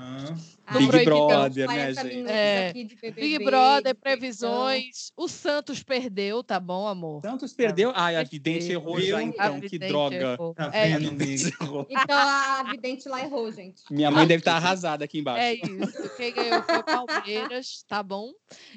Big 0.70 1.04
Brother, 1.04 1.68
né, 1.68 1.94
gente? 1.94 2.28
É. 2.28 2.72
Big 2.72 3.44
Brother, 3.44 3.94
previsões. 3.94 5.12
O 5.16 5.28
Santos 5.28 5.82
perdeu, 5.82 6.42
tá 6.42 6.60
bom, 6.60 6.86
amor? 6.86 7.20
Santos 7.22 7.52
perdeu? 7.52 7.92
Ai, 7.94 8.16
a 8.16 8.22
vidente 8.22 8.70
errou 8.70 8.96
Viu? 8.96 9.06
já, 9.06 9.22
então. 9.22 9.60
Que 9.60 9.78
droga. 9.78 10.36
Tá 10.54 10.70
é 10.72 10.90
então 10.92 12.18
a 12.18 12.64
vidente 12.70 13.08
lá 13.08 13.22
errou, 13.22 13.50
gente. 13.50 13.82
Minha 13.90 14.10
mãe 14.10 14.26
deve 14.26 14.40
estar 14.40 14.56
arrasada 14.56 15.04
aqui 15.04 15.18
embaixo. 15.18 15.42
É 15.42 15.54
isso. 15.54 16.16
Quem 16.16 16.32
ganhou 16.32 16.62
foi 16.62 16.78
o 16.78 16.84
Palmeiras, 16.84 17.84
tá 17.88 18.02
bom? 18.02 18.30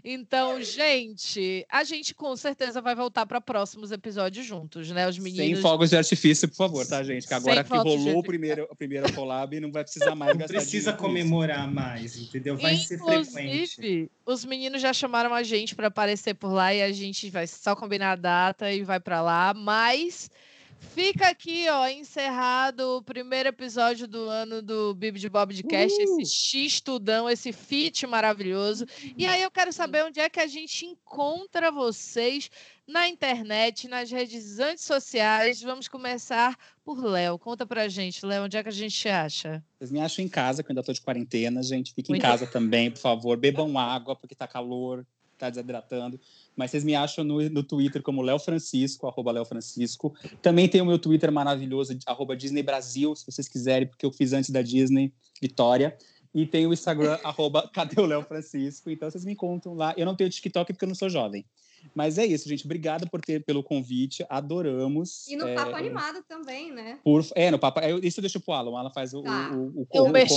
Então, 0.03 0.61
gente, 0.61 1.65
a 1.69 1.83
gente 1.83 2.13
com 2.13 2.35
certeza 2.35 2.81
vai 2.81 2.95
voltar 2.95 3.25
para 3.25 3.39
próximos 3.39 3.91
episódios 3.91 4.45
juntos, 4.45 4.89
né? 4.91 5.07
Os 5.07 5.17
meninos. 5.17 5.45
Sem 5.45 5.55
fogos 5.55 5.89
de 5.89 5.97
artifício, 5.97 6.47
por 6.47 6.55
favor, 6.55 6.85
tá, 6.85 7.03
gente? 7.03 7.27
Que 7.27 7.33
agora 7.33 7.63
que 7.63 7.75
rolou 7.75 8.19
o 8.19 8.23
primeiro, 8.23 8.67
a 8.71 8.75
primeira 8.75 9.11
collab, 9.11 9.59
não 9.59 9.71
vai 9.71 9.83
precisar 9.83 10.15
mais 10.15 10.35
gastar 10.35 10.55
Precisa 10.55 10.93
comemorar 10.93 11.67
mais, 11.75 12.17
entendeu? 12.17 12.57
Vai 12.57 12.73
Inclusive, 12.73 13.25
ser 13.25 13.33
frequente. 13.33 14.11
Os 14.25 14.45
meninos 14.45 14.81
já 14.81 14.93
chamaram 14.93 15.33
a 15.33 15.43
gente 15.43 15.75
para 15.75 15.87
aparecer 15.87 16.33
por 16.33 16.51
lá 16.51 16.73
e 16.73 16.81
a 16.81 16.91
gente 16.91 17.29
vai 17.29 17.45
só 17.45 17.75
combinar 17.75 18.13
a 18.13 18.15
data 18.15 18.71
e 18.71 18.83
vai 18.83 18.99
para 18.99 19.21
lá, 19.21 19.53
mas 19.53 20.29
Fica 20.93 21.29
aqui, 21.29 21.67
ó, 21.69 21.87
encerrado 21.87 22.97
o 22.97 23.01
primeiro 23.01 23.49
episódio 23.49 24.07
do 24.07 24.29
ano 24.29 24.61
do 24.61 24.93
Bibi 24.93 25.19
de 25.19 25.29
Bob 25.29 25.53
de 25.53 25.63
Cast, 25.63 25.97
uh! 25.97 26.21
esse 26.21 26.25
X-tudão, 26.25 27.29
esse 27.29 27.51
fit 27.51 28.05
maravilhoso. 28.05 28.85
E 29.17 29.25
aí 29.25 29.41
eu 29.41 29.51
quero 29.51 29.73
saber 29.73 30.05
onde 30.05 30.19
é 30.19 30.29
que 30.29 30.39
a 30.39 30.47
gente 30.47 30.85
encontra 30.85 31.71
vocês 31.71 32.49
na 32.87 33.07
internet, 33.07 33.87
nas 33.87 34.11
redes 34.11 34.59
antissociais. 34.59 35.61
Vamos 35.61 35.87
começar 35.87 36.57
por 36.83 37.03
Léo. 37.03 37.39
Conta 37.39 37.65
pra 37.65 37.87
gente, 37.87 38.25
Léo, 38.25 38.45
onde 38.45 38.57
é 38.57 38.63
que 38.63 38.69
a 38.69 38.71
gente 38.71 39.07
acha? 39.09 39.63
Vocês 39.77 39.91
me 39.91 39.99
acham 39.99 40.23
em 40.23 40.29
casa, 40.29 40.61
que 40.61 40.69
eu 40.69 40.73
ainda 40.73 40.83
tô 40.83 40.93
de 40.93 41.01
quarentena, 41.01 41.63
gente. 41.63 41.93
Fiquem 41.93 42.15
em 42.15 42.19
casa 42.19 42.45
também, 42.45 42.91
por 42.91 42.99
favor. 42.99 43.37
Bebam 43.37 43.77
água, 43.77 44.15
porque 44.15 44.35
tá 44.35 44.47
calor, 44.47 45.05
tá 45.37 45.49
desidratando. 45.49 46.19
Mas 46.55 46.71
vocês 46.71 46.83
me 46.83 46.95
acham 46.95 47.23
no, 47.23 47.41
no 47.49 47.63
Twitter 47.63 48.01
como 48.01 48.21
Léo 48.21 48.39
Francisco, 48.39 49.07
arroba 49.07 49.31
Léo 49.31 49.45
Francisco. 49.45 50.15
Também 50.41 50.67
tem 50.69 50.81
o 50.81 50.85
meu 50.85 50.99
Twitter 50.99 51.31
maravilhoso, 51.31 51.97
arroba 52.05 52.35
Disney 52.35 52.63
Brasil, 52.63 53.15
se 53.15 53.25
vocês 53.25 53.47
quiserem, 53.47 53.87
porque 53.87 54.05
eu 54.05 54.11
fiz 54.11 54.31
antes 54.33 54.49
da 54.51 54.61
Disney, 54.61 55.11
Vitória. 55.41 55.97
E 56.33 56.45
tem 56.45 56.67
o 56.67 56.73
Instagram, 56.73 57.17
arroba 57.23 57.69
Cadê 57.73 57.99
o 57.99 58.05
Léo 58.05 58.21
Francisco? 58.23 58.89
Então 58.89 59.09
vocês 59.09 59.25
me 59.25 59.35
contam 59.35 59.73
lá. 59.73 59.93
Eu 59.97 60.05
não 60.05 60.15
tenho 60.15 60.29
TikTok 60.29 60.73
porque 60.73 60.85
eu 60.85 60.89
não 60.89 60.95
sou 60.95 61.09
jovem. 61.09 61.45
Mas 61.93 62.17
é 62.17 62.25
isso, 62.25 62.47
gente. 62.47 62.65
Obrigado 62.65 63.09
por 63.09 63.21
ter 63.21 63.43
pelo 63.43 63.63
convite. 63.63 64.25
Adoramos. 64.29 65.27
E 65.27 65.35
no 65.35 65.47
é, 65.47 65.55
Papo 65.55 65.75
Animado 65.75 66.23
também, 66.27 66.71
né? 66.71 66.99
Por, 67.03 67.25
é, 67.35 67.51
no 67.51 67.59
Papo. 67.59 67.79
É, 67.79 67.91
isso 67.99 68.19
eu 68.19 68.21
deixo 68.21 68.39
pro 68.39 68.53
Alan. 68.53 68.71
O 68.71 68.77
Alan 68.77 68.89
faz 68.89 69.13
o, 69.13 69.21
tá. 69.21 69.51
o, 69.51 69.55
o, 69.55 69.59
o, 69.59 69.81
o 69.81 69.85
completo. 69.85 70.33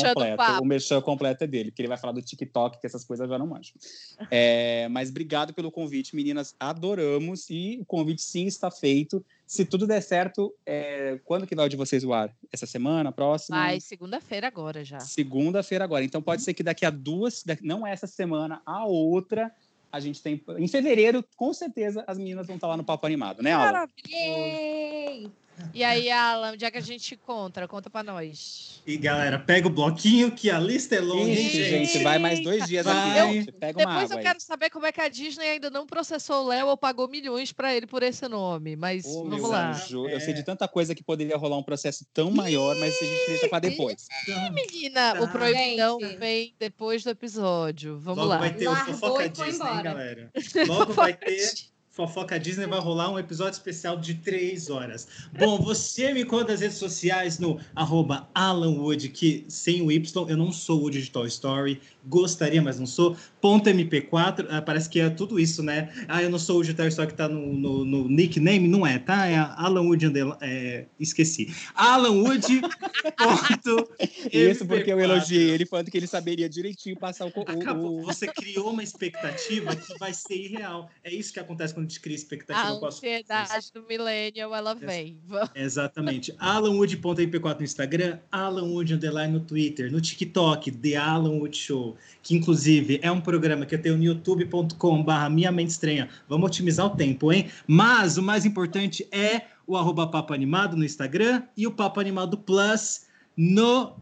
O 0.60 0.64
merchan 0.64 1.00
completo 1.00 1.44
é 1.44 1.46
dele, 1.46 1.70
porque 1.70 1.82
ele 1.82 1.88
vai 1.88 1.98
falar 1.98 2.12
do 2.12 2.22
TikTok, 2.22 2.80
que 2.80 2.86
essas 2.86 3.04
coisas 3.04 3.28
já 3.28 3.38
não 3.38 3.46
manjo. 3.46 3.72
É, 4.30 4.88
mas 4.90 5.08
obrigado 5.08 5.54
pelo 5.54 5.70
convite, 5.70 6.14
meninas. 6.14 6.54
Adoramos. 6.60 7.48
E 7.50 7.78
o 7.80 7.84
convite 7.84 8.20
sim 8.20 8.46
está 8.46 8.70
feito. 8.70 9.24
Se 9.48 9.64
tudo 9.64 9.86
der 9.86 10.02
certo, 10.02 10.54
é, 10.66 11.18
quando 11.24 11.46
que 11.46 11.54
vai 11.54 11.64
o 11.64 11.68
de 11.70 11.76
vocês 11.76 12.04
o 12.04 12.12
ar? 12.12 12.30
Essa 12.52 12.66
semana, 12.66 13.10
próxima? 13.10 13.56
Vai, 13.56 13.80
segunda-feira 13.80 14.46
agora 14.46 14.84
já. 14.84 15.00
Segunda-feira 15.00 15.82
agora. 15.84 16.04
Então 16.04 16.20
pode 16.20 16.42
ser 16.42 16.52
que 16.52 16.62
daqui 16.62 16.84
a 16.84 16.90
duas, 16.90 17.42
não 17.62 17.86
essa 17.86 18.06
semana, 18.06 18.60
a 18.66 18.84
outra, 18.84 19.50
a 19.90 20.00
gente 20.00 20.22
tem. 20.22 20.40
Em 20.58 20.68
fevereiro, 20.68 21.24
com 21.36 21.52
certeza, 21.52 22.04
as 22.06 22.18
meninas 22.18 22.46
vão 22.46 22.56
estar 22.56 22.66
lá 22.68 22.76
no 22.76 22.84
Papo 22.84 23.06
Animado, 23.06 23.42
né, 23.42 23.52
Aula? 23.52 23.72
Maravilha! 23.72 25.30
E 25.74 25.84
aí, 25.84 26.10
Alan, 26.10 26.52
onde 26.52 26.64
é 26.64 26.70
que 26.70 26.78
a 26.78 26.82
gente 26.82 27.14
encontra? 27.14 27.68
Conta 27.68 27.90
pra 27.90 28.02
nós. 28.02 28.82
E 28.86 28.96
galera, 28.96 29.38
pega 29.38 29.66
o 29.66 29.70
bloquinho 29.70 30.30
que 30.30 30.50
a 30.50 30.58
lista 30.58 30.94
é 30.94 31.00
longa, 31.00 31.30
Isso, 31.30 31.56
gente. 31.56 32.02
Vai 32.02 32.18
mais 32.18 32.42
dois 32.42 32.64
dias 32.66 32.84
vai. 32.84 33.20
aqui, 33.20 33.34
gente. 33.34 33.52
Pega 33.52 33.78
Depois 33.78 34.10
eu 34.10 34.18
aí. 34.18 34.22
quero 34.22 34.40
saber 34.40 34.70
como 34.70 34.86
é 34.86 34.92
que 34.92 35.00
a 35.00 35.08
Disney 35.08 35.46
ainda 35.46 35.70
não 35.70 35.86
processou 35.86 36.44
o 36.44 36.48
Léo 36.48 36.68
ou 36.68 36.76
pagou 36.76 37.08
milhões 37.08 37.52
pra 37.52 37.74
ele 37.74 37.86
por 37.86 38.02
esse 38.02 38.26
nome. 38.28 38.76
Mas 38.76 39.04
oh, 39.06 39.24
vamos 39.24 39.50
lá. 39.50 39.70
Anjo, 39.70 40.08
é. 40.08 40.14
Eu 40.14 40.20
sei 40.20 40.32
de 40.32 40.42
tanta 40.42 40.66
coisa 40.66 40.94
que 40.94 41.02
poderia 41.02 41.36
rolar 41.36 41.58
um 41.58 41.62
processo 41.62 42.06
tão 42.12 42.30
maior, 42.30 42.74
mas 42.76 42.94
a 42.94 43.04
gente 43.04 43.26
deixa 43.28 43.48
pra 43.48 43.58
depois. 43.58 44.06
Ih, 44.26 44.50
menina, 44.50 45.14
tá. 45.14 45.22
o 45.22 45.28
proibidão 45.28 45.98
vem 46.18 46.54
depois 46.58 47.04
do 47.04 47.10
episódio. 47.10 47.98
Vamos 47.98 48.18
Logo 48.18 48.30
lá. 48.30 48.38
vai 48.38 48.54
ter 48.54 48.68
o 48.68 48.76
Fofoca 48.76 49.28
Disney, 49.28 49.82
galera. 49.82 50.30
Logo 50.66 50.92
vai 50.92 51.12
ter 51.12 51.68
Fofoca 51.98 52.38
Disney 52.38 52.68
vai 52.68 52.78
rolar 52.78 53.10
um 53.10 53.18
episódio 53.18 53.54
especial 53.54 53.96
de 53.96 54.14
três 54.14 54.70
horas. 54.70 55.08
Bom, 55.36 55.58
você 55.58 56.12
me 56.12 56.24
conta 56.24 56.52
nas 56.52 56.60
redes 56.60 56.76
sociais 56.76 57.40
no 57.40 57.58
arroba 57.74 58.30
Alan 58.32 58.70
Wood, 58.70 59.08
que 59.08 59.44
sem 59.48 59.82
o 59.82 59.90
Y, 59.90 60.28
eu 60.28 60.36
não 60.36 60.52
sou 60.52 60.80
Wood 60.80 61.02
de 61.02 61.10
Toy 61.10 61.26
Story, 61.26 61.80
gostaria, 62.06 62.62
mas 62.62 62.78
não 62.78 62.86
sou. 62.86 63.16
Ponto 63.40 63.68
MP4, 63.68 64.46
ah, 64.48 64.62
parece 64.62 64.88
que 64.88 65.00
é 65.00 65.10
tudo 65.10 65.40
isso, 65.40 65.60
né? 65.60 65.92
Ah, 66.06 66.22
eu 66.22 66.30
não 66.30 66.38
sou 66.38 66.60
o 66.60 66.64
de 66.64 66.72
Toy 66.72 66.86
Story 66.86 67.08
que 67.08 67.14
tá 67.14 67.28
no, 67.28 67.52
no, 67.52 67.84
no, 67.84 68.08
nickname, 68.08 68.68
não 68.68 68.86
é, 68.86 69.00
tá? 69.00 69.26
É 69.26 69.36
Alan 69.36 69.82
Wood, 69.82 70.06
é, 70.40 70.86
esqueci. 71.00 71.52
Alan 71.74 72.12
Wood, 72.22 72.60
ponto 73.18 73.88
Isso 74.32 74.64
porque 74.66 74.92
eu 74.92 75.00
elogiei 75.00 75.50
ele, 75.50 75.66
falando 75.66 75.90
que 75.90 75.96
ele 75.96 76.06
saberia 76.06 76.48
direitinho 76.48 76.96
passar 76.96 77.26
o... 77.26 77.32
Acabou. 77.40 78.00
o... 78.00 78.02
Você 78.04 78.28
criou 78.28 78.70
uma 78.70 78.84
expectativa 78.84 79.74
que 79.74 79.98
vai 79.98 80.14
ser 80.14 80.36
irreal. 80.36 80.88
É 81.02 81.12
isso 81.12 81.32
que 81.32 81.40
acontece 81.40 81.74
quando 81.74 81.87
gente 81.88 82.00
cria 82.00 82.14
expectativa. 82.14 82.84
A 82.84 82.88
ansiedade 82.88 83.72
do 83.72 83.82
millennial, 83.88 84.54
ela 84.54 84.74
vem. 84.74 85.18
Exatamente. 85.54 86.34
AlanWood.mp4 86.38 87.58
no 87.58 87.64
Instagram, 87.64 88.18
AlanWood 88.30 88.94
Underline 88.94 89.32
no 89.32 89.40
Twitter, 89.40 89.90
no 89.90 90.00
TikTok, 90.00 90.70
The 90.70 90.96
Alan 90.96 91.38
Wood 91.38 91.56
Show, 91.56 91.96
que 92.22 92.36
inclusive 92.36 93.00
é 93.02 93.10
um 93.10 93.20
programa 93.20 93.64
que 93.64 93.74
eu 93.74 93.82
tenho 93.82 93.96
no 93.96 94.04
youtube.com 94.04 95.02
barra 95.02 95.30
Minha 95.30 95.50
Mente 95.50 95.70
Estranha. 95.70 96.08
Vamos 96.28 96.46
otimizar 96.46 96.86
o 96.86 96.90
tempo, 96.90 97.32
hein? 97.32 97.50
Mas 97.66 98.18
o 98.18 98.22
mais 98.22 98.44
importante 98.44 99.08
é 99.10 99.42
o 99.66 99.76
arroba 99.76 100.06
Papo 100.06 100.32
Animado 100.32 100.76
no 100.76 100.84
Instagram 100.84 101.42
e 101.56 101.66
o 101.66 101.72
Papo 101.72 102.00
Animado 102.00 102.36
Plus 102.38 103.06
no 103.36 103.96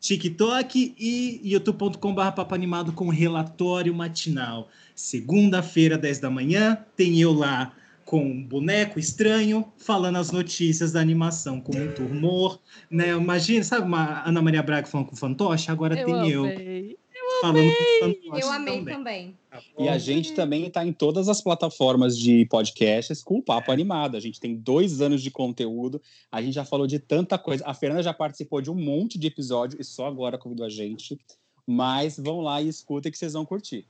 TikTok 0.00 0.94
e 0.98 1.40
youtube.com.br 1.44 2.32
Papo 2.34 2.54
Animado 2.54 2.92
com 2.92 3.08
relatório 3.08 3.94
matinal. 3.94 4.68
Segunda-feira, 4.94 5.98
10 5.98 6.18
da 6.18 6.30
manhã, 6.30 6.78
tem 6.96 7.20
eu 7.20 7.32
lá 7.32 7.72
com 8.04 8.24
um 8.24 8.42
boneco 8.42 8.98
estranho, 8.98 9.70
falando 9.76 10.16
as 10.16 10.32
notícias 10.32 10.90
da 10.90 11.00
animação 11.00 11.60
com 11.60 11.76
muito 11.76 12.02
humor, 12.02 12.58
né? 12.90 13.10
Imagina, 13.10 13.62
sabe 13.62 13.86
uma 13.86 14.26
Ana 14.26 14.42
Maria 14.42 14.62
Braga 14.62 14.86
falando 14.86 15.06
com 15.06 15.14
o 15.14 15.18
fantoche? 15.18 15.70
Agora 15.70 15.96
eu 15.96 16.06
tem 16.06 16.14
amei. 16.14 16.34
eu. 16.34 16.46
Eu 16.46 17.40
falando 17.40 17.58
amei. 17.58 17.74
com 17.74 17.82
o 17.82 18.00
fantoche 18.00 18.42
Eu 18.42 18.50
amei 18.50 18.78
também. 18.78 18.94
também. 18.96 19.38
Tá 19.50 19.60
e 19.78 19.88
a 19.88 19.98
gente 19.98 20.32
também 20.32 20.66
está 20.66 20.84
em 20.86 20.92
todas 20.92 21.28
as 21.28 21.40
plataformas 21.40 22.16
de 22.16 22.46
podcasts 22.46 23.22
com 23.22 23.38
o 23.38 23.42
Papo 23.42 23.70
é. 23.70 23.74
Animado. 23.74 24.16
A 24.16 24.20
gente 24.20 24.38
tem 24.38 24.54
dois 24.54 25.00
anos 25.00 25.22
de 25.22 25.30
conteúdo, 25.30 26.00
a 26.30 26.40
gente 26.40 26.54
já 26.54 26.64
falou 26.64 26.86
de 26.86 26.98
tanta 26.98 27.36
coisa. 27.36 27.64
A 27.66 27.74
Fernanda 27.74 28.02
já 28.02 28.14
participou 28.14 28.60
de 28.60 28.70
um 28.70 28.74
monte 28.74 29.18
de 29.18 29.26
episódio 29.26 29.80
e 29.80 29.84
só 29.84 30.06
agora 30.06 30.38
convidou 30.38 30.64
a 30.64 30.70
gente. 30.70 31.18
Mas 31.66 32.16
vão 32.16 32.40
lá 32.40 32.62
e 32.62 32.68
escutem 32.68 33.10
que 33.10 33.18
vocês 33.18 33.32
vão 33.32 33.44
curtir. 33.44 33.86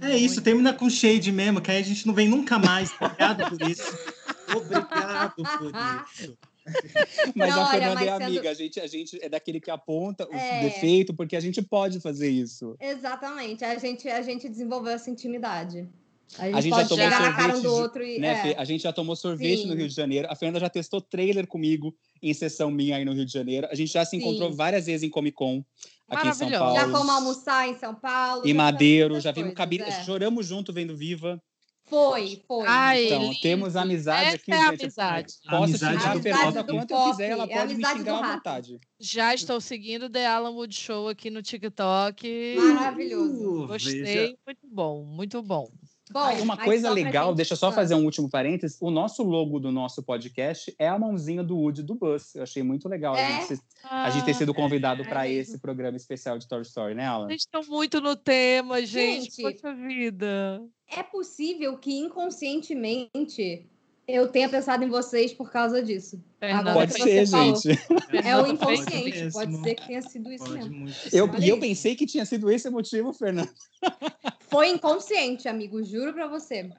É 0.00 0.16
isso, 0.16 0.40
termina 0.40 0.72
com 0.72 0.88
shade 0.88 1.30
mesmo, 1.30 1.60
que 1.60 1.70
aí 1.70 1.78
a 1.78 1.82
gente 1.82 2.06
não 2.06 2.14
vem 2.14 2.28
nunca 2.28 2.58
mais. 2.58 2.90
Obrigado 3.00 3.48
por 3.50 3.68
isso. 3.68 3.98
Obrigado 4.56 5.34
por 5.34 5.44
isso. 5.44 6.38
Mas 7.34 7.54
não, 7.54 7.62
a 7.62 7.66
Fernanda 7.70 8.04
é 8.04 8.08
amiga, 8.08 8.42
sendo... 8.42 8.48
a, 8.48 8.54
gente, 8.54 8.80
a 8.80 8.86
gente 8.86 9.18
é 9.22 9.28
daquele 9.28 9.60
que 9.60 9.70
aponta 9.70 10.28
o 10.28 10.34
é... 10.34 10.62
defeito, 10.62 11.14
porque 11.14 11.36
a 11.36 11.40
gente 11.40 11.62
pode 11.62 12.00
fazer 12.00 12.28
isso. 12.28 12.76
Exatamente, 12.80 13.64
a 13.64 13.76
gente, 13.78 14.08
a 14.08 14.22
gente 14.22 14.48
desenvolveu 14.48 14.92
essa 14.92 15.10
intimidade. 15.10 15.88
A 16.36 16.44
gente, 16.44 16.56
a 16.56 16.60
gente 16.60 16.72
pode 16.72 16.88
chegar 16.88 17.22
na 17.22 17.32
cara 17.32 17.56
um 17.56 17.62
do 17.62 17.72
outro 17.72 18.04
e. 18.04 18.18
Né, 18.18 18.52
é. 18.52 18.58
A 18.58 18.64
gente 18.64 18.82
já 18.82 18.92
tomou 18.92 19.16
sorvete 19.16 19.62
Sim. 19.62 19.68
no 19.68 19.74
Rio 19.74 19.88
de 19.88 19.94
Janeiro. 19.94 20.28
A 20.30 20.34
Fernanda 20.34 20.60
já 20.60 20.68
testou 20.68 21.00
trailer 21.00 21.46
comigo 21.46 21.94
em 22.22 22.34
sessão 22.34 22.70
minha 22.70 22.96
aí 22.96 23.04
no 23.04 23.14
Rio 23.14 23.24
de 23.24 23.32
Janeiro. 23.32 23.66
A 23.70 23.74
gente 23.74 23.92
já 23.92 24.04
se 24.04 24.10
Sim. 24.10 24.18
encontrou 24.18 24.52
várias 24.52 24.86
vezes 24.86 25.04
em 25.04 25.08
Comic 25.08 25.34
Con 25.34 25.64
aqui 26.08 26.28
em 26.28 26.34
São 26.34 26.50
Paulo. 26.50 26.74
Já 26.74 26.88
fomos 26.88 27.08
almoçar 27.08 27.68
em 27.68 27.78
São 27.78 27.94
Paulo. 27.94 28.46
Em 28.46 28.52
Madeiro, 28.52 29.18
já 29.20 29.32
vimos 29.32 29.54
cabine. 29.54 29.84
É. 29.84 30.04
Choramos 30.04 30.46
junto 30.46 30.72
vendo 30.72 30.94
Viva. 30.94 31.42
Foi, 31.88 32.42
foi. 32.46 32.66
Ai, 32.66 33.06
então, 33.06 33.22
lindo. 33.22 33.40
temos 33.40 33.76
amizade 33.76 34.36
aqui, 34.36 34.52
é 34.52 34.70
gente. 34.70 34.82
Amizade. 34.82 35.34
Posso 35.48 35.64
amizade 35.64 35.98
xingar 35.98 36.16
a 36.16 36.20
Fernanda 36.20 36.64
quanto 36.64 36.90
eu 36.94 37.10
quiser, 37.10 37.30
ela 37.30 37.44
é 37.44 37.58
pode 37.58 37.74
me 37.74 37.84
xingar 37.86 38.24
à 38.24 38.34
vontade. 38.34 38.80
Já 39.00 39.34
estou 39.34 39.60
seguindo 39.60 40.10
The 40.10 40.26
Alan 40.26 40.50
Wood 40.50 40.74
Show 40.74 41.08
aqui 41.08 41.30
no 41.30 41.42
TikTok. 41.42 42.56
Maravilhoso. 42.56 43.66
Gostei, 43.66 44.02
Veja. 44.02 44.36
muito 44.46 44.66
bom, 44.70 45.04
muito 45.04 45.42
bom. 45.42 45.70
Bom, 46.12 46.42
uma 46.42 46.56
coisa 46.56 46.90
legal, 46.90 47.34
deixa 47.34 47.54
eu 47.54 47.56
só 47.56 47.70
fazer 47.72 47.94
um 47.94 48.04
último 48.04 48.28
parênteses. 48.28 48.78
O 48.80 48.90
nosso 48.90 49.22
logo 49.22 49.58
do 49.58 49.70
nosso 49.70 50.02
podcast 50.02 50.74
é 50.78 50.88
a 50.88 50.98
mãozinha 50.98 51.42
do 51.42 51.56
Woody 51.56 51.82
do 51.82 51.94
Buzz. 51.94 52.34
Eu 52.34 52.42
achei 52.42 52.62
muito 52.62 52.88
legal 52.88 53.16
é? 53.16 53.24
a, 53.24 53.40
gente, 53.40 53.62
a, 53.84 54.10
gente, 54.10 54.24
ter 54.24 54.34
sido 54.34 54.54
convidado 54.54 55.02
é, 55.02 55.04
para 55.04 55.28
esse 55.28 55.58
programa 55.58 55.96
especial 55.96 56.38
de 56.38 56.48
Toy 56.48 56.62
Story, 56.62 56.94
né, 56.94 57.06
Alan? 57.06 57.26
Vocês 57.26 57.42
estão 57.42 57.62
muito 57.68 58.00
no 58.00 58.16
tema, 58.16 58.80
gente. 58.84 59.36
gente 59.36 59.42
Poxa 59.42 59.74
vida. 59.74 60.62
É 60.90 61.02
possível 61.02 61.76
que 61.76 61.98
inconscientemente 61.98 63.66
eu 64.08 64.26
tenha 64.26 64.48
pensado 64.48 64.82
em 64.82 64.88
vocês 64.88 65.34
por 65.34 65.52
causa 65.52 65.82
disso. 65.82 66.18
Agora 66.40 66.74
pode 66.74 66.94
ser, 66.94 67.26
gente. 67.26 67.68
É 68.24 68.36
o 68.38 68.46
inconsciente. 68.46 69.30
Pode 69.30 69.56
ser 69.58 69.74
que 69.74 69.86
tenha 69.86 70.00
sido 70.00 70.32
isso 70.32 70.44
pode 70.44 70.70
mesmo. 70.70 70.88
Eu, 71.12 71.30
e 71.38 71.48
eu 71.50 71.60
pensei 71.60 71.94
que 71.94 72.06
tinha 72.06 72.24
sido 72.24 72.50
esse 72.50 72.66
o 72.68 72.72
motivo, 72.72 73.12
Fernando. 73.12 73.50
Foi 74.48 74.70
inconsciente, 74.70 75.46
amigo. 75.46 75.84
Juro 75.84 76.14
pra 76.14 76.26
você. 76.26 76.70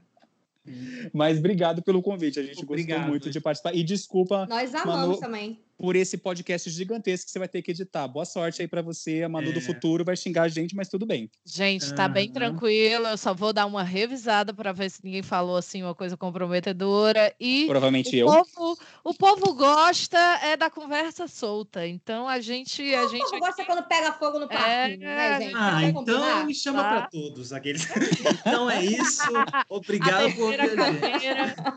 Mas 1.14 1.38
obrigado 1.38 1.84
pelo 1.84 2.02
convite. 2.02 2.40
A 2.40 2.44
gente 2.44 2.64
obrigado, 2.64 2.98
gostou 2.98 3.10
muito 3.10 3.30
de 3.30 3.40
participar. 3.40 3.76
E 3.76 3.84
desculpa. 3.84 4.48
Nós 4.48 4.74
amamos 4.74 5.08
Manu, 5.08 5.20
também 5.20 5.60
por 5.80 5.96
esse 5.96 6.18
podcast 6.18 6.70
gigantesco 6.70 7.28
que 7.28 7.32
você 7.32 7.40
vai 7.40 7.48
ter 7.48 7.62
que 7.62 7.72
editar. 7.72 8.06
Boa 8.06 8.26
sorte 8.26 8.62
aí 8.62 8.68
para 8.68 8.82
você. 8.82 9.24
A 9.24 9.30
Manu 9.30 9.52
é. 9.52 9.54
do 9.54 9.62
futuro 9.62 10.04
vai 10.04 10.18
xingar 10.18 10.44
a 10.44 10.48
gente, 10.50 10.76
mas 10.76 10.90
tudo 10.90 11.06
bem. 11.06 11.32
Gente, 11.46 11.96
tá 11.96 12.06
uhum. 12.06 12.12
bem 12.12 12.30
tranquilo. 12.30 13.08
Eu 13.08 13.18
só 13.18 13.34
vou 13.34 13.54
dar 13.54 13.66
uma 13.66 13.82
revisada 13.82 14.54
para 14.54 14.74
ver 14.74 14.92
se 14.92 15.00
ninguém 15.02 15.24
falou 15.24 15.56
assim 15.56 15.82
uma 15.82 15.96
coisa 15.96 16.18
comprometedora. 16.18 17.34
E 17.40 17.66
provavelmente 17.66 18.14
o 18.14 18.20
eu. 18.20 18.26
Povo, 18.26 18.78
o 19.06 19.14
povo 19.14 19.54
gosta 19.54 20.20
é 20.44 20.58
da 20.58 20.70
conversa 20.70 21.30
solta. 21.30 21.88
Então 21.88 22.28
a 22.28 22.42
gente. 22.42 22.94
A 22.94 23.06
o 23.06 23.10
gente 23.10 23.24
povo 23.24 23.40
gosta 23.40 23.64
quando 23.64 23.84
pega 23.84 24.12
fogo 24.12 24.38
no 24.38 24.50
parquinho, 24.50 25.08
é... 25.08 25.40
né, 25.40 25.40
gente? 25.40 25.56
Ah, 25.56 25.84
então 25.84 26.46
me 26.46 26.54
chama 26.54 26.84
tá? 26.84 26.90
para 26.90 27.02
todos 27.08 27.54
aqueles. 27.54 27.88
então 28.46 28.70
é 28.70 28.84
isso. 28.84 29.24
Obrigado 29.70 30.36
por. 30.36 30.54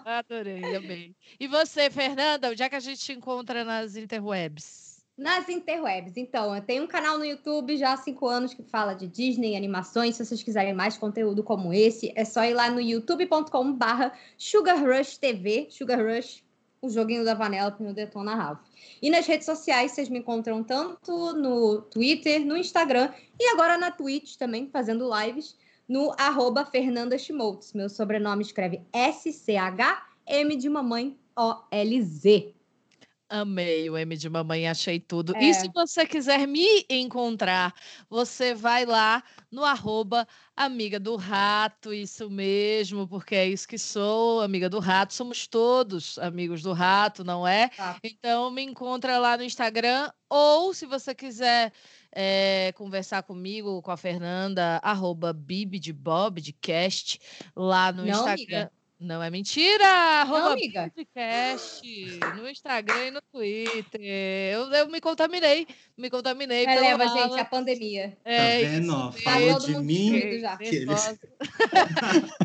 Adorei, 0.04 0.74
amei. 0.74 1.14
E 1.38 1.46
você, 1.46 1.88
Fernanda, 1.88 2.50
onde 2.50 2.64
é 2.64 2.68
que 2.68 2.74
a 2.74 2.80
gente 2.80 2.98
te 2.98 3.12
encontra 3.12 3.64
nas 3.64 3.91
nas 3.92 3.96
interwebs? 3.96 5.02
Nas 5.16 5.48
interwebs. 5.48 6.16
Então, 6.16 6.54
eu 6.54 6.62
tenho 6.62 6.84
um 6.84 6.86
canal 6.86 7.18
no 7.18 7.24
YouTube 7.24 7.76
já 7.76 7.92
há 7.92 7.96
cinco 7.96 8.26
anos 8.26 8.54
que 8.54 8.62
fala 8.62 8.94
de 8.94 9.06
Disney, 9.06 9.56
animações. 9.56 10.16
Se 10.16 10.24
vocês 10.24 10.42
quiserem 10.42 10.72
mais 10.72 10.96
conteúdo 10.96 11.42
como 11.42 11.72
esse, 11.72 12.12
é 12.16 12.24
só 12.24 12.42
ir 12.44 12.54
lá 12.54 12.70
no 12.70 12.80
youtube.com/barra 12.80 14.12
Sugar 14.38 14.82
Rush 14.82 15.18
TV. 15.18 15.68
Sugar 15.70 16.00
Rush, 16.04 16.42
o 16.80 16.88
joguinho 16.88 17.24
da 17.24 17.34
Vanellope 17.34 17.82
no 17.82 17.92
Detona 17.92 18.34
Ralph. 18.34 18.60
E 19.02 19.10
nas 19.10 19.26
redes 19.26 19.44
sociais, 19.44 19.92
vocês 19.92 20.08
me 20.08 20.20
encontram 20.20 20.64
tanto 20.64 21.34
no 21.34 21.82
Twitter, 21.82 22.44
no 22.44 22.56
Instagram 22.56 23.12
e 23.38 23.50
agora 23.50 23.76
na 23.76 23.90
Twitch 23.90 24.36
também, 24.36 24.68
fazendo 24.72 25.10
lives, 25.20 25.56
no 25.86 26.12
arroba 26.18 26.64
Fernanda. 26.64 27.16
Meu 27.74 27.90
sobrenome 27.90 28.42
escreve 28.42 28.80
S-C-H-M 28.92 30.56
de 30.56 30.68
mamãe 30.70 31.18
O-L-Z. 31.36 32.54
Amei 33.32 33.88
o 33.88 33.96
M 33.96 34.14
de 34.14 34.28
mamãe, 34.28 34.68
achei 34.68 35.00
tudo. 35.00 35.34
É. 35.34 35.42
E 35.42 35.54
se 35.54 35.66
você 35.72 36.04
quiser 36.04 36.46
me 36.46 36.84
encontrar, 36.90 37.74
você 38.10 38.54
vai 38.54 38.84
lá 38.84 39.24
no 39.50 39.64
arroba 39.64 40.28
amiga 40.54 41.00
do 41.00 41.16
rato, 41.16 41.94
isso 41.94 42.28
mesmo, 42.28 43.08
porque 43.08 43.34
é 43.34 43.48
isso 43.48 43.66
que 43.66 43.78
sou, 43.78 44.42
amiga 44.42 44.68
do 44.68 44.78
rato. 44.78 45.14
Somos 45.14 45.46
todos 45.46 46.18
amigos 46.18 46.60
do 46.60 46.74
rato, 46.74 47.24
não 47.24 47.48
é? 47.48 47.70
Tá. 47.70 47.96
Então 48.04 48.50
me 48.50 48.62
encontra 48.62 49.16
lá 49.16 49.38
no 49.38 49.44
Instagram, 49.44 50.10
ou 50.28 50.74
se 50.74 50.84
você 50.84 51.14
quiser 51.14 51.72
é, 52.14 52.70
conversar 52.76 53.22
comigo, 53.22 53.80
com 53.80 53.90
a 53.90 53.96
Fernanda, 53.96 54.78
arroba 54.82 55.32
Bibi 55.32 55.78
de 55.78 55.94
Bob 55.94 56.38
de 56.38 56.52
Cast, 56.52 57.18
lá 57.56 57.90
no 57.90 58.04
não, 58.04 58.12
Instagram. 58.12 58.34
Amiga. 58.34 58.81
Não 59.02 59.20
é 59.20 59.28
mentira! 59.30 59.84
Arroba 59.84 60.50
podcast 60.50 61.82
no 62.36 62.48
Instagram 62.48 63.08
e 63.08 63.10
no 63.10 63.20
Twitter. 63.20 64.00
Eu, 64.00 64.72
eu 64.72 64.88
me 64.88 65.00
contaminei. 65.00 65.66
Me 65.98 66.08
contaminei. 66.08 66.64
Releva, 66.64 67.08
gente, 67.08 67.40
a 67.40 67.44
pandemia. 67.44 68.16
É, 68.24 68.62
tá 68.62 68.68
vendo? 68.68 69.10
Falou 69.12 69.58
de 69.58 69.76
mim. 69.78 70.14
Eles... 70.14 70.44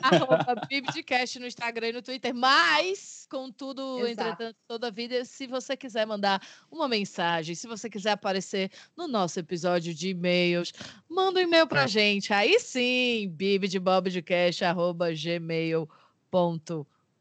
Arroba 0.02 0.56
Bibdcast 0.68 1.38
no 1.38 1.46
Instagram 1.46 1.90
e 1.90 1.94
no 1.94 2.02
Twitter. 2.02 2.34
Mas, 2.34 3.28
contudo, 3.30 4.00
Exato. 4.00 4.30
entretanto, 4.30 4.58
toda 4.68 4.88
a 4.88 4.92
vida, 4.92 5.24
se 5.26 5.46
você 5.46 5.78
quiser 5.78 6.08
mandar 6.08 6.42
uma 6.72 6.88
mensagem, 6.88 7.54
se 7.54 7.68
você 7.68 7.88
quiser 7.88 8.14
aparecer 8.14 8.72
no 8.96 9.08
nosso 9.08 9.40
episódio 9.40 9.94
de 9.94 10.10
e-mails, 10.10 10.74
manda 11.08 11.40
um 11.40 11.44
e-mail 11.44 11.68
pra 11.68 11.86
gente. 11.86 12.34
Aí 12.34 12.60
sim, 12.60 13.30
bibdebobdcast.gmail.com 13.30 16.07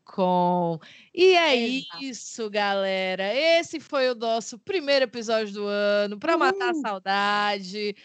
com. 0.07 0.78
E 1.15 1.35
é 1.35 1.57
Exato. 1.57 2.05
isso, 2.05 2.51
galera. 2.51 3.35
Esse 3.35 3.81
foi 3.81 4.11
o 4.11 4.15
nosso 4.15 4.59
primeiro 4.59 5.05
episódio 5.05 5.53
do 5.53 5.66
ano 5.66 6.19
para 6.19 6.39
matar 6.39 6.70
a 6.70 6.74
saudade. 6.74 7.97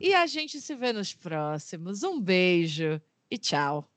E 0.00 0.14
a 0.14 0.26
gente 0.26 0.60
se 0.60 0.74
vê 0.74 0.92
nos 0.92 1.14
próximos. 1.14 2.02
Um 2.02 2.20
beijo 2.20 3.00
e 3.30 3.38
tchau. 3.38 3.88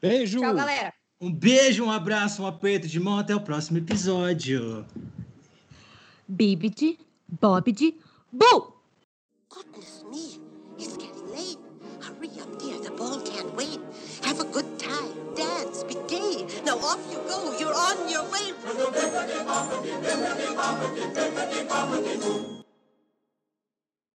Beijo. 0.00 0.40
Tchau, 0.40 0.54
galera. 0.54 0.92
Um 1.20 1.32
beijo, 1.32 1.84
um 1.84 1.90
abraço, 1.90 2.42
um 2.42 2.46
aperto 2.46 2.86
de 2.86 3.00
mão. 3.00 3.18
Até 3.18 3.34
o 3.34 3.40
próximo 3.40 3.78
episódio. 3.78 4.84
Bibidi, 6.28 6.98
Bobidi, 7.40 7.96
Boo! 8.30 8.74
Goodness 9.48 10.04
me, 10.10 10.38
it's 10.78 10.98
getting 10.98 11.26
late. 11.32 11.56
Hurry 12.00 12.28
up, 12.38 12.58
dear. 12.58 12.78
The 12.78 12.90
ball 12.90 13.18
can't 13.22 13.54
wait. 13.56 13.80
Have 14.22 14.40
a 14.40 14.44
good 14.44 14.67
Dance. 15.68 15.84
Be 15.84 15.96
gay. 16.08 16.46
Now 16.64 16.78
off 16.78 16.98
you 17.10 17.18
go. 17.28 17.56
You're 17.58 17.74
on 17.74 18.08
your 18.08 18.24
way. 18.30 18.52